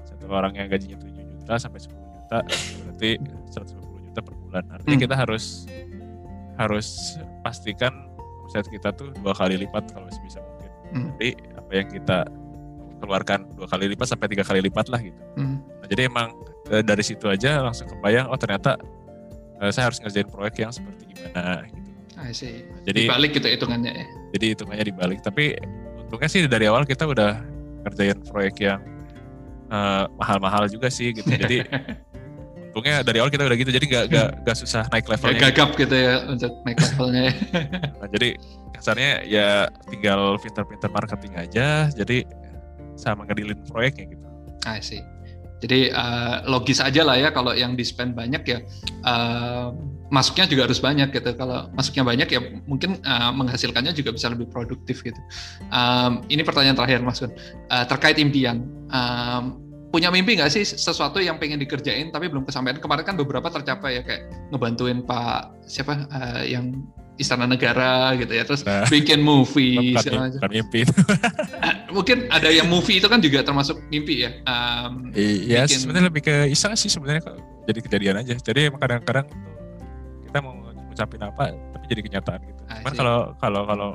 satu 0.03 0.25
orang 0.27 0.53
yang 0.53 0.67
gajinya 0.67 0.97
7 0.97 1.09
juta 1.13 1.53
sampai 1.55 1.79
10 1.79 1.93
juta 1.93 2.37
berarti 2.83 3.09
150 3.49 4.07
juta 4.07 4.19
per 4.19 4.33
bulan 4.35 4.63
artinya 4.69 4.93
Hmm. 4.93 5.03
kita 5.03 5.15
harus 5.15 5.45
harus 6.55 7.17
pastikan 7.41 7.93
omset 8.41 8.65
kita 8.65 8.89
tuh 8.91 9.13
dua 9.15 9.31
kali 9.31 9.57
lipat 9.57 9.91
kalau 9.91 10.09
sebisa 10.09 10.41
mungkin 10.41 10.71
Hmm. 10.87 11.07
jadi 11.13 11.29
apa 11.53 11.71
yang 11.73 11.87
kita 11.87 12.17
keluarkan 12.97 13.45
dua 13.53 13.67
kali 13.67 13.85
lipat 13.87 14.07
sampai 14.07 14.27
tiga 14.27 14.41
kali 14.41 14.59
lipat 14.59 14.87
lah 14.87 14.97
gitu 14.99 15.21
Hmm. 15.35 15.61
Nah, 15.61 15.87
jadi 15.87 16.09
emang 16.09 16.33
eh, 16.67 16.81
dari 16.81 16.99
situ 16.99 17.25
aja 17.25 17.61
langsung 17.61 17.85
kebayang 17.87 18.27
oh 18.27 18.35
ternyata 18.35 18.73
eh, 19.57 19.69
saya 19.69 19.87
harus 19.87 19.99
ngerjain 19.99 20.27
proyek 20.27 20.55
yang 20.59 20.71
seperti 20.71 21.05
gimana 21.07 21.61
gitu. 21.65 21.86
I 22.17 22.33
see. 22.33 22.65
Jadi 22.83 23.05
Dibalik 23.05 23.31
gitu 23.37 23.45
hitungannya 23.45 23.93
ya. 23.93 24.05
jadi 24.33 24.45
hitungannya 24.57 24.85
dibalik. 24.89 25.19
Tapi 25.21 25.53
untungnya 26.01 26.29
sih 26.29 26.41
dari 26.49 26.65
awal 26.65 26.81
kita 26.83 27.05
udah 27.05 27.37
ngerjain 27.85 28.17
proyek 28.25 28.55
yang 28.59 28.81
eh, 29.69 30.03
mahal-mahal 30.17 30.65
juga 30.65 30.89
sih 30.89 31.13
gitu. 31.13 31.29
Jadi 31.29 31.61
untungnya 32.73 33.05
dari 33.05 33.17
awal 33.21 33.29
kita 33.29 33.45
udah 33.45 33.57
gitu. 33.57 33.69
Jadi 33.69 33.85
gak, 33.85 34.05
gak, 34.09 34.27
gak 34.43 34.57
susah 34.57 34.83
naik 34.89 35.05
Kayak 35.05 35.13
levelnya. 35.21 35.41
gagap 35.49 35.69
gitu 35.77 35.95
ya 35.95 36.13
untuk 36.25 36.51
naik 36.65 36.77
levelnya. 36.81 37.21
ya. 37.21 37.33
Nah, 38.01 38.07
jadi 38.13 38.29
kasarnya 38.73 39.11
ya 39.25 39.47
tinggal 39.89 40.37
pinter-pinter 40.41 40.89
marketing 40.89 41.33
aja. 41.37 41.67
Jadi 41.93 42.25
sama 42.97 43.29
ngedilin 43.29 43.61
proyeknya 43.69 44.09
gitu. 44.09 44.25
I 44.65 44.81
see. 44.81 45.01
Jadi 45.57 45.89
eh, 45.89 46.35
logis 46.45 46.77
aja 46.81 47.01
lah 47.01 47.17
ya 47.17 47.29
kalau 47.29 47.53
yang 47.53 47.73
di 47.73 47.81
spend 47.81 48.13
banyak 48.13 48.41
ya 48.45 48.57
eh, 49.05 49.67
masuknya 50.07 50.47
juga 50.47 50.61
harus 50.65 50.79
banyak 50.79 51.11
gitu. 51.11 51.35
Kalau 51.35 51.67
masuknya 51.71 52.03
banyak 52.03 52.27
ya 52.31 52.39
mungkin 52.63 52.95
eh, 52.97 53.31
menghasilkannya 53.35 53.91
juga 53.91 54.11
bisa 54.11 54.31
lebih 54.31 54.47
produktif 54.47 55.03
gitu. 55.03 55.19
Em, 55.67 56.23
ini 56.27 56.41
pertanyaan 56.41 56.75
terakhir 56.75 57.03
Mas 57.03 57.19
Gun 57.19 57.31
Eh, 57.67 57.85
terkait 57.85 58.15
impian. 58.17 58.63
Em, 58.87 59.43
punya 59.87 60.11
mimpi 60.11 60.35
nggak 60.35 60.51
sih 60.51 60.63
sesuatu 60.63 61.19
yang 61.19 61.39
pengen 61.39 61.59
dikerjain 61.59 62.11
tapi 62.11 62.27
belum 62.27 62.43
kesampaian? 62.43 62.75
Kemarin 62.75 63.03
kan 63.07 63.15
beberapa 63.15 63.47
tercapai 63.47 63.99
ya 63.99 64.01
kayak 64.03 64.21
ngebantuin 64.51 65.03
Pak 65.03 65.67
siapa 65.67 66.07
eh, 66.07 66.55
yang 66.55 66.71
Istana 67.17 67.49
Negara 67.49 68.13
gitu 68.13 68.29
ya, 68.29 68.45
terus 68.45 68.61
Nah, 68.61 68.85
bikin 68.85 69.25
movie 69.25 69.97
bukan, 69.97 70.37
bukan 70.37 70.51
mimpi. 70.53 70.85
Mungkin 71.89 72.29
ada 72.29 72.53
yang 72.53 72.69
movie 72.69 73.01
itu 73.01 73.09
kan 73.09 73.17
juga 73.17 73.41
termasuk 73.41 73.81
mimpi 73.89 74.21
ya. 74.21 74.37
Em, 74.45 75.09
Iya 75.17 75.65
bikin- 75.65 75.81
sebenarnya 75.81 76.05
lebih 76.13 76.21
ke 76.23 76.35
iseng 76.47 76.77
sih 76.77 76.93
sebenarnya 76.93 77.25
jadi 77.65 77.79
kejadian 77.81 78.15
aja. 78.21 78.35
Jadi 78.37 78.69
emang 78.69 78.77
kadang-kadang 78.77 79.25
kita 80.27 80.39
mau 80.43 80.53
ngucapin 80.59 81.21
apa 81.23 81.43
tapi 81.55 81.85
jadi 81.87 82.01
kenyataan 82.03 82.39
gitu. 82.43 82.61
I 82.67 82.83
Cuman 82.83 82.91
see. 82.93 82.99
kalau 82.99 83.17
kalau 83.39 83.61
kalau 83.63 83.89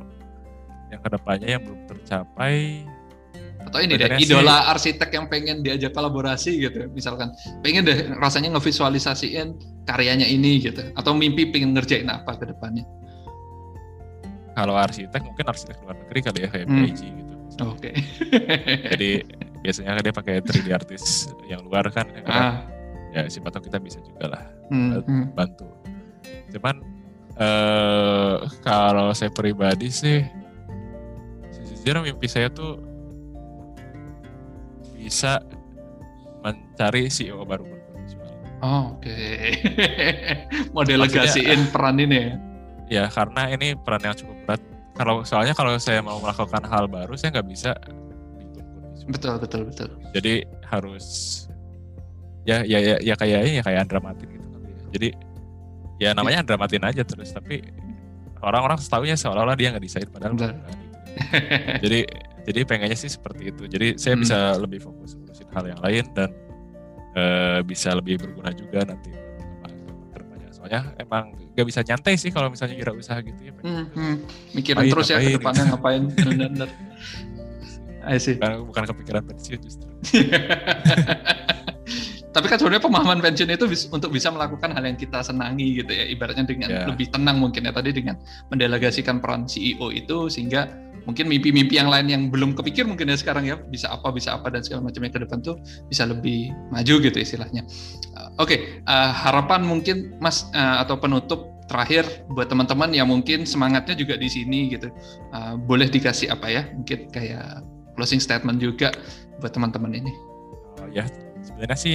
yang 0.88 1.00
ke 1.00 1.08
depannya 1.08 1.48
yang 1.48 1.62
belum 1.64 1.80
tercapai 1.88 2.84
atau 3.62 3.78
ini 3.78 3.94
deh 3.94 4.10
idola 4.18 4.68
arsitek 4.74 5.08
yang 5.14 5.30
pengen 5.30 5.62
diajak 5.62 5.94
kolaborasi 5.94 6.58
gitu 6.58 6.90
misalkan 6.90 7.30
pengen 7.62 7.86
deh 7.86 8.10
rasanya 8.18 8.58
ngevisualisasiin 8.58 9.54
karyanya 9.86 10.26
ini 10.26 10.58
gitu 10.58 10.82
atau 10.98 11.14
mimpi 11.14 11.46
pengen 11.48 11.72
ngerjain 11.72 12.10
apa 12.10 12.34
ke 12.36 12.50
depannya 12.50 12.82
kalau 14.58 14.74
arsitek 14.76 15.22
mungkin 15.24 15.46
arsitek 15.46 15.78
luar 15.80 15.96
negeri 15.96 16.20
kali 16.20 16.38
ya 16.44 16.48
kayak 16.50 16.66
Hmm. 16.68 16.86
Gitu. 16.90 17.34
oke 17.62 17.90
Jadi 18.92 19.10
biasanya 19.62 20.02
dia 20.02 20.12
pakai 20.12 20.34
3D 20.42 20.68
artis 20.74 21.30
yang 21.46 21.62
luar 21.62 21.86
kan 21.94 22.10
yang 22.12 22.24
kadang, 22.26 22.42
ah 22.42 22.54
ya 23.14 23.22
siapa 23.30 23.52
tahu 23.54 23.70
kita 23.70 23.78
bisa 23.78 24.02
juga 24.02 24.24
lah 24.26 24.42
hmm, 24.74 24.90
hmm. 25.06 25.24
Cuman 26.52 26.76
eh 27.32 28.36
kalau 28.60 29.10
saya 29.16 29.32
pribadi 29.32 29.88
sih 29.88 30.20
sejujurnya 31.48 32.12
mimpi 32.12 32.28
saya 32.28 32.52
tuh 32.52 32.76
bisa 34.94 35.40
mencari 36.44 37.08
CEO 37.08 37.42
baru. 37.42 37.64
Oh, 38.62 38.94
oke 38.94 39.10
mau 40.74 40.86
delegasiin 40.86 41.66
peran 41.74 41.98
ini 41.98 42.14
ya 42.14 42.30
Ya 42.86 43.04
karena 43.10 43.50
ini 43.50 43.74
peran 43.74 44.06
yang 44.06 44.14
cukup 44.14 44.38
berat. 44.46 44.62
Kalau 44.94 45.26
soalnya 45.26 45.50
kalau 45.50 45.74
saya 45.82 45.98
mau 45.98 46.22
melakukan 46.22 46.62
hal 46.70 46.86
baru 46.86 47.18
saya 47.18 47.34
nggak 47.34 47.48
bisa 47.50 47.74
betul 49.10 49.34
betul 49.42 49.66
betul 49.66 49.90
Jadi 50.14 50.46
harus 50.68 51.06
ya 52.46 52.62
ya 52.62 52.78
ya, 52.78 52.96
ya 53.02 53.14
kayaknya 53.18 53.50
ya 53.58 53.62
kayak 53.66 53.80
Andra 53.88 53.98
Matin 53.98 54.28
gitu. 54.30 54.46
Jadi 54.94 55.08
ya 56.02 56.10
namanya 56.18 56.42
Andra 56.42 56.58
Matin 56.58 56.82
aja 56.82 57.06
terus 57.06 57.30
tapi 57.30 57.62
orang-orang 58.42 58.74
setahunya 58.82 59.14
seolah-olah 59.14 59.54
dia 59.54 59.70
nggak 59.70 59.84
desain 59.86 60.08
padahal 60.10 60.34
bukan 60.34 60.58
gitu. 60.58 60.66
Jadi 61.86 62.00
jadi 62.42 62.60
pengennya 62.66 62.98
sih 62.98 63.06
seperti 63.06 63.54
itu. 63.54 63.70
Jadi 63.70 63.94
saya 63.94 64.18
Hmm. 64.18 64.22
bisa 64.26 64.38
lebih 64.58 64.82
fokus 64.82 65.14
ngurusin 65.14 65.46
hal 65.54 65.64
yang 65.70 65.80
lain 65.80 66.04
dan 66.10 66.30
eh, 67.12 67.60
bisa 67.62 67.94
lebih 67.94 68.18
berguna 68.18 68.50
juga 68.50 68.82
nanti. 68.82 69.12
Soalnya 70.50 70.94
emang 70.96 71.34
gak 71.52 71.66
bisa 71.66 71.82
nyantai 71.82 72.14
sih 72.16 72.30
kalau 72.30 72.48
misalnya 72.48 72.78
kira 72.78 72.94
usaha 72.94 73.18
gitu 73.20 73.50
ya. 73.50 73.52
Hmm, 73.60 73.84
hmm. 73.92 74.14
mikirin 74.56 74.78
Ngapain, 74.86 74.92
terus 74.94 75.06
ya 75.10 75.18
ke 75.18 75.22
ngapain, 75.22 75.36
depannya 75.38 75.64
ngapain 75.70 76.02
bener-bener 76.08 76.70
I 78.14 78.18
see. 78.18 78.34
Bukan, 78.34 78.66
bukan 78.70 78.82
kepikiran 78.90 79.22
pensiun 79.26 79.60
justru. 79.62 79.86
Tapi 82.32 82.48
kan 82.48 82.56
sebenarnya 82.56 82.80
pemahaman 82.80 83.20
pensiun 83.20 83.52
itu 83.52 83.68
bis- 83.68 83.88
untuk 83.92 84.08
bisa 84.08 84.32
melakukan 84.32 84.72
hal 84.72 84.80
yang 84.88 84.96
kita 84.96 85.20
senangi 85.20 85.84
gitu 85.84 85.92
ya. 85.92 86.08
Ibaratnya 86.08 86.48
dengan 86.48 86.68
Ya. 86.72 86.88
lebih 86.88 87.12
tenang 87.12 87.36
mungkin 87.38 87.68
ya 87.68 87.72
tadi 87.76 87.92
dengan 87.92 88.16
mendelegasikan 88.48 89.20
peran 89.20 89.44
CEO 89.44 89.92
itu 89.92 90.32
sehingga 90.32 90.64
mungkin 91.04 91.26
mimpi-mimpi 91.28 91.76
yang 91.76 91.90
lain 91.90 92.06
yang 92.08 92.22
belum 92.30 92.54
kepikir 92.56 92.86
mungkin 92.86 93.10
ya 93.10 93.18
sekarang 93.18 93.44
ya 93.44 93.58
bisa 93.58 93.90
apa 93.90 94.14
bisa 94.14 94.38
apa 94.38 94.48
dan 94.54 94.62
segala 94.62 94.86
macamnya 94.86 95.10
ke 95.10 95.20
depan 95.20 95.42
tuh 95.42 95.58
bisa 95.90 96.08
lebih 96.08 96.54
maju 96.72 96.94
gitu 97.04 97.18
istilahnya. 97.20 97.68
Uh, 98.16 98.30
Oke, 98.40 98.80
uh, 98.88 99.10
harapan 99.12 99.66
mungkin 99.66 100.16
Mas 100.16 100.48
uh, 100.56 100.80
atau 100.80 100.96
penutup 100.96 101.52
terakhir 101.68 102.06
buat 102.32 102.48
teman-teman 102.48 102.96
yang 102.96 103.08
mungkin 103.12 103.44
semangatnya 103.44 103.92
juga 103.92 104.16
di 104.16 104.28
sini 104.32 104.72
gitu. 104.72 104.88
Uh, 105.36 105.60
boleh 105.60 105.90
dikasih 105.90 106.32
apa 106.32 106.48
ya? 106.48 106.64
Mungkin 106.72 107.12
kayak 107.12 107.60
closing 107.98 108.22
statement 108.22 108.56
juga 108.56 108.88
buat 109.42 109.52
teman-teman 109.52 109.92
ini. 109.92 110.12
Oh, 110.80 110.88
ya 110.88 111.04
sebenarnya 111.42 111.76
sih 111.76 111.92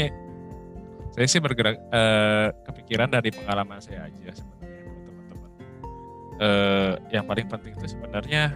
saya 1.17 1.25
sih 1.27 1.41
bergerak 1.41 1.81
eh, 1.81 2.47
kepikiran 2.63 3.09
dari 3.09 3.33
pengalaman 3.33 3.81
saya 3.81 4.05
aja 4.05 4.37
sebenarnya 4.37 4.85
buat 4.85 5.01
teman-teman. 5.03 5.51
Eh, 6.37 6.93
yang 7.09 7.25
paling 7.25 7.47
penting 7.47 7.73
itu 7.73 7.87
sebenarnya 7.89 8.53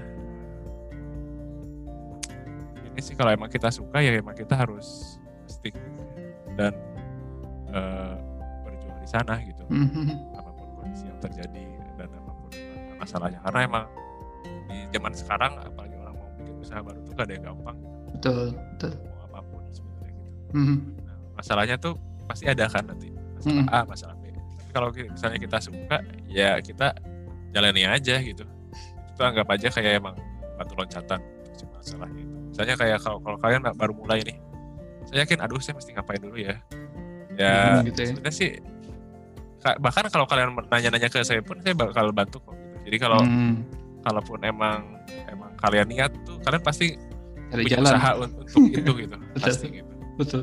ini 2.83 2.99
sih 2.99 3.15
kalau 3.15 3.31
emang 3.31 3.47
kita 3.47 3.71
suka 3.71 3.97
ya 3.97 4.13
emang 4.13 4.35
kita 4.35 4.53
harus 4.53 5.17
stick 5.47 5.73
dan 6.53 6.75
eh, 7.69 8.15
berjuang 8.61 8.99
di 8.99 9.09
sana 9.09 9.41
gitu 9.41 9.63
Mhm. 9.65 10.35
apa 10.35 10.49
pun 10.51 10.67
kondisi 10.77 11.07
yang 11.07 11.17
terjadi 11.19 11.65
dan 11.95 12.09
apa 12.11 12.31
pun 12.31 12.49
masalahnya 12.95 13.39
karena 13.41 13.59
emang 13.63 13.85
di 14.67 14.77
zaman 14.91 15.13
sekarang 15.15 15.51
apalagi 15.57 15.95
orang 15.97 16.13
mau 16.13 16.29
bikin 16.38 16.55
usaha 16.59 16.79
baru 16.79 16.99
tuh 17.01 17.13
gak 17.15 17.25
ada 17.25 17.33
yang 17.33 17.45
gampang 17.47 17.77
gitu. 17.79 18.11
betul 18.13 18.45
betul 18.53 18.91
mau 19.07 19.19
apa 19.25 19.39
pun 19.41 19.61
sebenarnya 19.65 20.13
gitu 20.13 20.51
Mhm. 20.53 20.77
nah, 21.01 21.15
masalahnya 21.33 21.75
tuh 21.79 21.95
pasti 22.26 22.45
ada 22.45 22.65
kan 22.65 22.84
nanti 22.84 23.10
masalah 23.10 23.56
Mhm. 23.57 23.68
A 23.68 23.80
masalah 23.84 24.15
B. 24.15 24.23
Tapi 24.31 24.72
kalau 24.72 24.88
misalnya 24.91 25.39
kita 25.39 25.57
suka 25.60 25.98
ya 26.26 26.57
kita 26.57 26.88
jalani 27.49 27.84
aja 27.84 28.15
gitu. 28.18 28.45
Itu 29.07 29.22
anggap 29.22 29.48
aja 29.49 29.68
kayak 29.68 29.99
emang 29.99 30.15
batu 30.56 30.73
loncatan 30.73 31.19
untuk 31.48 31.68
masalah 31.72 32.07
gitu 32.11 32.30
misalnya 32.48 32.76
kayak 32.76 32.99
kalau 32.99 33.18
kalau 33.18 33.38
kalian 33.38 33.64
baru 33.64 33.93
mulai 33.95 34.22
nih 34.22 34.38
saya 35.07 35.23
yakin 35.23 35.39
aduh 35.39 35.57
saya 35.57 35.73
mesti 35.73 35.91
ngapain 35.91 36.19
dulu 36.19 36.35
ya? 36.35 36.56
Ya 37.34 37.80
Mhm, 37.80 37.89
gitu 37.89 37.98
ya. 37.98 38.07
sebenarnya 38.11 38.35
sih 38.35 38.52
ka- 39.57 39.80
bahkan 39.80 40.06
kalau 40.07 40.26
kalian 40.26 40.52
nanya-nanya 40.68 41.07
ke 41.07 41.22
saya 41.22 41.39
pun 41.39 41.57
saya 41.60 41.73
bakal 41.73 42.11
bantu 42.11 42.38
kok 42.41 42.53
gitu. 42.53 42.77
Jadi 42.91 42.98
kalau 42.99 43.19
Mhm. 43.22 43.53
kalaupun 44.02 44.39
emang 44.41 44.80
emang 45.26 45.52
kalian 45.57 45.88
niat 45.88 46.11
tuh 46.22 46.38
kalian 46.41 46.61
pasti 46.61 46.98
cari 47.49 47.64
punya 47.65 47.77
jalan. 47.77 47.91
usaha 47.91 48.10
un- 48.15 48.35
untuk 48.35 48.64
itu 48.69 48.91
gitu. 48.99 49.15
Pasti 49.43 49.68
gitu. 49.72 49.93
Betul 50.18 50.41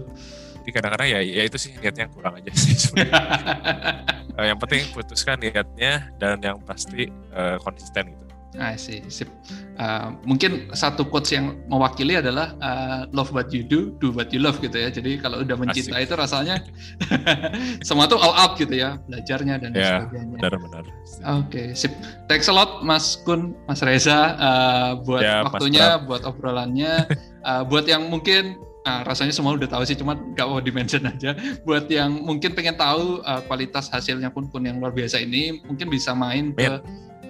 jadi 0.69 0.85
kadang-kadang 0.85 1.09
ya 1.09 1.21
ya 1.25 1.43
itu 1.49 1.57
sih 1.57 1.73
niatnya 1.81 2.13
kurang 2.13 2.37
aja 2.37 2.53
sih 2.53 2.77
sebenarnya. 2.77 3.17
Eh, 4.39 4.55
yang 4.55 4.61
penting 4.63 4.87
putuskan 4.95 5.35
niatnya 5.43 6.15
dan 6.23 6.39
yang 6.39 6.63
pasti 6.63 7.11
eh, 7.11 7.57
konsisten 7.59 8.07
gitu 8.07 8.29
I 8.57 8.75
see, 8.81 9.05
sip. 9.13 9.29
Uh, 9.79 10.17
mungkin 10.27 10.73
satu 10.75 11.05
quotes 11.07 11.31
yang 11.31 11.61
mewakili 11.69 12.17
adalah 12.19 12.57
uh, 12.59 13.05
love 13.15 13.31
what 13.31 13.53
you 13.53 13.61
do, 13.63 13.93
do 14.03 14.09
what 14.11 14.33
you 14.33 14.41
love 14.41 14.59
gitu 14.59 14.75
ya. 14.75 14.89
Jadi 14.91 15.21
kalau 15.21 15.45
udah 15.45 15.55
mencinta 15.55 16.01
Asik. 16.01 16.09
itu 16.11 16.15
rasanya 16.17 16.57
semua 17.87 18.09
tuh 18.11 18.19
all 18.19 18.35
out 18.35 18.57
gitu 18.59 18.73
ya, 18.73 18.97
belajarnya 19.07 19.55
dan 19.63 19.71
Ya, 19.77 20.03
sebagainya. 20.03 20.37
benar-benar 20.41 20.85
Oke, 21.45 21.77
sip. 21.77 21.93
Thanks 22.27 22.49
a 22.51 22.55
lot 22.57 22.83
Mas 22.83 23.21
Kun, 23.23 23.53
Mas 23.69 23.85
Reza 23.85 24.35
uh, 24.41 24.91
buat 25.07 25.23
Mas 25.23 25.45
waktunya, 25.53 26.01
buat 26.03 26.23
obrolannya, 26.27 27.05
Uh, 27.39 27.63
buat 27.65 27.87
yang 27.87 28.11
mungkin 28.11 28.59
uh, 28.85 29.03
rasanya 29.07 29.35
semua 29.35 29.57
udah 29.57 29.67
tahu 29.67 29.83
sih, 29.87 29.97
cuma 29.99 30.15
nggak 30.15 30.47
mau 30.47 30.61
dimention 30.63 31.03
aja. 31.07 31.35
Buat 31.65 31.91
yang 31.91 32.13
mungkin 32.13 32.55
pengen 32.55 32.77
tahu 32.77 33.23
uh, 33.25 33.43
kualitas 33.47 33.89
hasilnya 33.91 34.31
Kun 34.31 34.51
Kun 34.53 34.67
yang 34.67 34.79
luar 34.79 34.93
biasa 34.95 35.23
ini, 35.23 35.63
mungkin 35.65 35.89
bisa 35.89 36.13
main 36.15 36.53
ke 36.53 36.67
Main. 36.69 36.83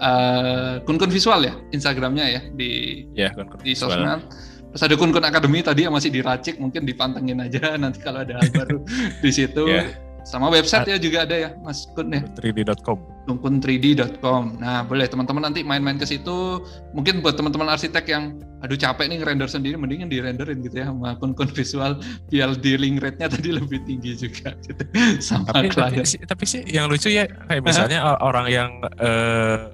uh, 0.02 0.74
Kun 0.84 0.96
Kun 1.00 1.12
Visual 1.12 1.40
ya, 1.44 1.54
Instagramnya 1.72 2.26
ya 2.28 2.40
di 2.52 3.04
ya 3.14 3.32
kan 3.32 3.48
di 3.62 3.72
sosmed. 3.72 4.24
Terus 4.68 4.82
ada 4.84 4.94
Kun 5.00 5.10
Kun 5.14 5.24
Academy 5.24 5.64
tadi 5.64 5.88
yang 5.88 5.94
masih 5.94 6.12
diracik, 6.12 6.60
mungkin 6.60 6.84
dipantengin 6.84 7.40
aja 7.40 7.72
nanti 7.82 8.00
kalau 8.02 8.24
ada 8.24 8.36
hal 8.36 8.48
baru 8.52 8.84
di 9.24 9.30
situ. 9.32 9.64
Ya. 9.68 10.07
Sama 10.28 10.52
website 10.52 10.84
ya 10.84 11.00
juga 11.00 11.24
ada 11.24 11.32
ya, 11.32 11.50
Mas 11.64 11.88
Kun 11.96 12.12
ya. 12.12 12.20
3d.com 12.36 13.00
Kunkun3d.com. 13.24 14.60
Nah, 14.60 14.84
boleh 14.84 15.08
teman-teman 15.08 15.48
nanti 15.48 15.64
main-main 15.64 15.96
ke 15.96 16.04
situ. 16.04 16.60
Mungkin 16.92 17.24
buat 17.24 17.40
teman-teman 17.40 17.72
arsitek 17.72 18.04
yang 18.08 18.36
aduh 18.60 18.76
capek 18.76 19.08
nih 19.08 19.24
ngerender 19.24 19.48
sendiri, 19.48 19.80
mendingan 19.80 20.12
di-renderin 20.12 20.60
gitu 20.60 20.84
ya 20.84 20.92
sama 20.92 21.16
kun-kun 21.16 21.48
visual 21.48 21.96
biar 22.28 22.52
dealing 22.60 23.00
rate-nya 23.00 23.32
tadi 23.32 23.52
lebih 23.58 23.80
tinggi 23.88 24.20
juga 24.20 24.52
gitu. 24.68 24.84
Sama 25.24 25.48
tapi, 25.48 25.72
tapi, 25.72 25.96
klien. 25.96 26.04
sih- 26.04 26.20
tapi 26.24 26.44
sih 26.44 26.60
yang 26.68 26.92
lucu 26.92 27.08
ya 27.08 27.24
kayak 27.48 27.64
misalnya 27.64 28.04
or- 28.04 28.20
orang 28.20 28.46
yang 28.52 28.70
eh, 29.00 29.72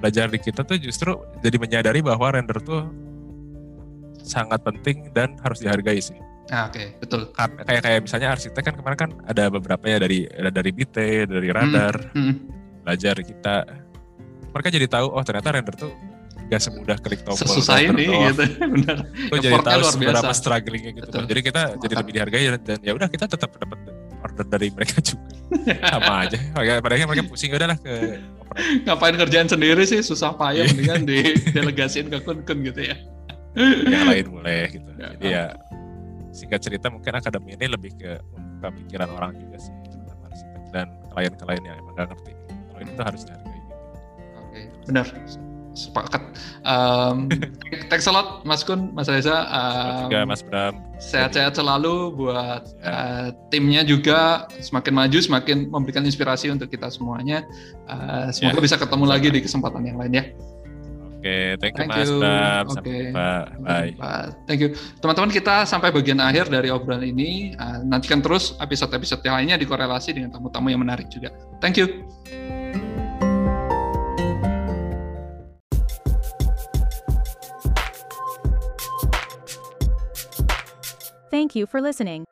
belajar 0.00 0.32
di 0.32 0.38
kita 0.40 0.64
tuh 0.64 0.80
justru 0.80 1.12
jadi 1.44 1.56
menyadari 1.60 2.00
bahwa 2.00 2.32
render 2.32 2.56
tuh 2.62 2.88
sangat 4.22 4.60
penting 4.60 5.08
dan 5.16 5.36
harus 5.40 5.58
dihargai 5.58 5.98
sih 5.98 6.16
Nah, 6.48 6.62
oke, 6.66 6.82
betul. 6.98 7.20
Kan- 7.30 7.60
kayak 7.60 7.82
kayak 7.82 8.00
misalnya 8.02 8.28
arsitek 8.32 8.62
kan 8.62 8.74
kemarin 8.74 8.98
kan 8.98 9.10
ada 9.22 9.44
beberapa 9.48 9.84
ya 9.84 9.98
dari 9.98 10.24
dari 10.28 10.70
BT 10.70 10.96
dari 11.26 11.48
radar 11.48 11.94
Hmm, 12.10 12.34
belajar 12.82 13.16
kita 13.18 13.54
mereka 14.48 14.68
jadi 14.70 14.86
tahu 14.86 15.06
oh 15.08 15.20
ternyata 15.20 15.52
render 15.52 15.76
tuh 15.76 15.92
gak 16.48 16.56
semudah 16.58 16.96
klik 16.96 17.20
tombol 17.20 17.36
sesusah 17.38 17.84
ini 17.84 18.08
doang. 18.08 18.32
gitu. 18.32 18.44
Benar. 18.72 18.96
Lo 19.28 19.36
jadi 19.36 19.60
tahu 19.60 19.80
seberapa 19.86 20.32
strugglingnya 20.32 20.92
gitu 20.94 21.04
Betul. 21.06 21.22
jadi 21.26 21.40
kita 21.42 21.62
jadi 21.68 21.76
Sepakat. 21.76 22.00
lebih 22.00 22.12
dihargai 22.14 22.44
dan, 22.58 22.78
ya 22.80 22.92
udah 22.94 23.08
kita 23.08 23.24
tetap 23.28 23.50
dapat 23.52 23.78
order 24.18 24.46
dari 24.48 24.68
mereka 24.70 24.96
juga 25.04 25.28
sama 25.84 26.24
aja 26.24 26.38
Padahal- 26.50 26.80
mereka 26.80 27.28
pusing 27.28 27.52
udahlah 27.52 27.76
ke. 27.76 27.92
Ngapain 28.82 29.14
kerjaan 29.14 29.44
sendiri 29.46 29.84
sih 29.84 30.00
susah 30.00 30.32
payah 30.32 30.64
Iya. 30.64 30.72
mendingan 30.72 31.02
didelegasiin 31.04 32.08
ke 32.12 32.24
kun-kun 32.24 32.64
gitu 32.64 32.80
ya. 32.82 32.96
yang 33.84 34.08
lain 34.08 34.26
mulai 34.30 34.70
gitu 34.70 34.88
Ya. 34.96 35.08
jadi 35.12 35.26
ya 35.28 35.44
singkat 36.38 36.62
cerita 36.62 36.86
mungkin 36.86 37.10
akademi 37.18 37.58
ini 37.58 37.66
lebih 37.66 37.90
ke 37.98 38.22
membuka 38.30 38.70
pikiran 38.78 39.10
orang 39.10 39.34
juga 39.34 39.58
sih 39.58 39.74
terutama 39.90 40.30
arsitek 40.30 40.62
dan 40.70 40.86
klien-klien 41.10 41.62
yang 41.66 41.76
emang 41.82 41.94
gak 41.98 42.08
ngerti 42.14 42.32
kalau 42.70 42.78
ini 42.78 42.90
tuh 42.94 43.04
harus 43.04 43.22
dihargai 43.26 43.58
gitu. 43.58 43.74
Oke, 44.38 44.60
benar. 44.86 45.06
Sepakat. 45.78 46.22
Um, 46.66 47.30
thanks 47.90 48.10
a 48.10 48.12
lot 48.12 48.42
Mas 48.42 48.66
Kun, 48.66 48.90
Mas 48.98 49.06
Reza. 49.06 49.46
Um, 49.46 50.10
juga 50.10 50.26
Mas 50.26 50.42
Bram 50.42 50.74
sehat-sehat 50.98 51.54
selalu 51.54 52.18
buat 52.18 52.66
Ya. 52.82 52.90
uh, 52.90 53.26
timnya 53.54 53.86
juga 53.86 54.50
semakin 54.58 54.94
maju 54.94 55.18
semakin 55.22 55.70
memberikan 55.70 56.02
inspirasi 56.02 56.50
untuk 56.50 56.70
kita 56.70 56.90
semuanya 56.90 57.46
Uh, 57.86 58.28
semoga 58.34 58.58
Ya. 58.58 58.64
bisa 58.68 58.76
ketemu 58.76 59.04
lagi 59.06 59.28
di 59.30 59.40
kesempatan 59.40 59.80
yang 59.86 59.96
lain 59.96 60.12
ya 60.18 60.24
oke 61.18 61.36
thank 61.58 61.74
you 61.74 61.80
Thank 61.82 61.90
Mas 61.90 62.06
you. 62.06 62.18
Bram 62.22 62.64
Oke. 62.64 62.74
sampai 62.78 62.90
jumpa 63.10 63.30
bye 63.60 63.90
Pak. 63.92 64.24
thank 64.46 64.60
you 64.62 64.70
teman-teman 65.02 65.30
kita 65.34 65.66
sampai 65.66 65.90
bagian 65.90 66.22
akhir 66.22 66.46
dari 66.48 66.70
obrolan 66.70 67.02
ini 67.04 67.30
Uh, 67.58 67.82
nantikan 67.82 68.22
terus 68.22 68.54
episode-episode 68.56 69.18
yang 69.26 69.34
lainnya 69.34 69.58
dikorelasi 69.58 70.14
dengan 70.14 70.30
tamu-tamu 70.30 70.70
yang 70.70 70.78
menarik 70.78 71.10
juga 71.10 71.34
thank 71.58 71.74
you 71.74 71.90
Thank 81.30 81.54
you 81.54 81.66
for 81.66 81.80
listening. 81.80 82.24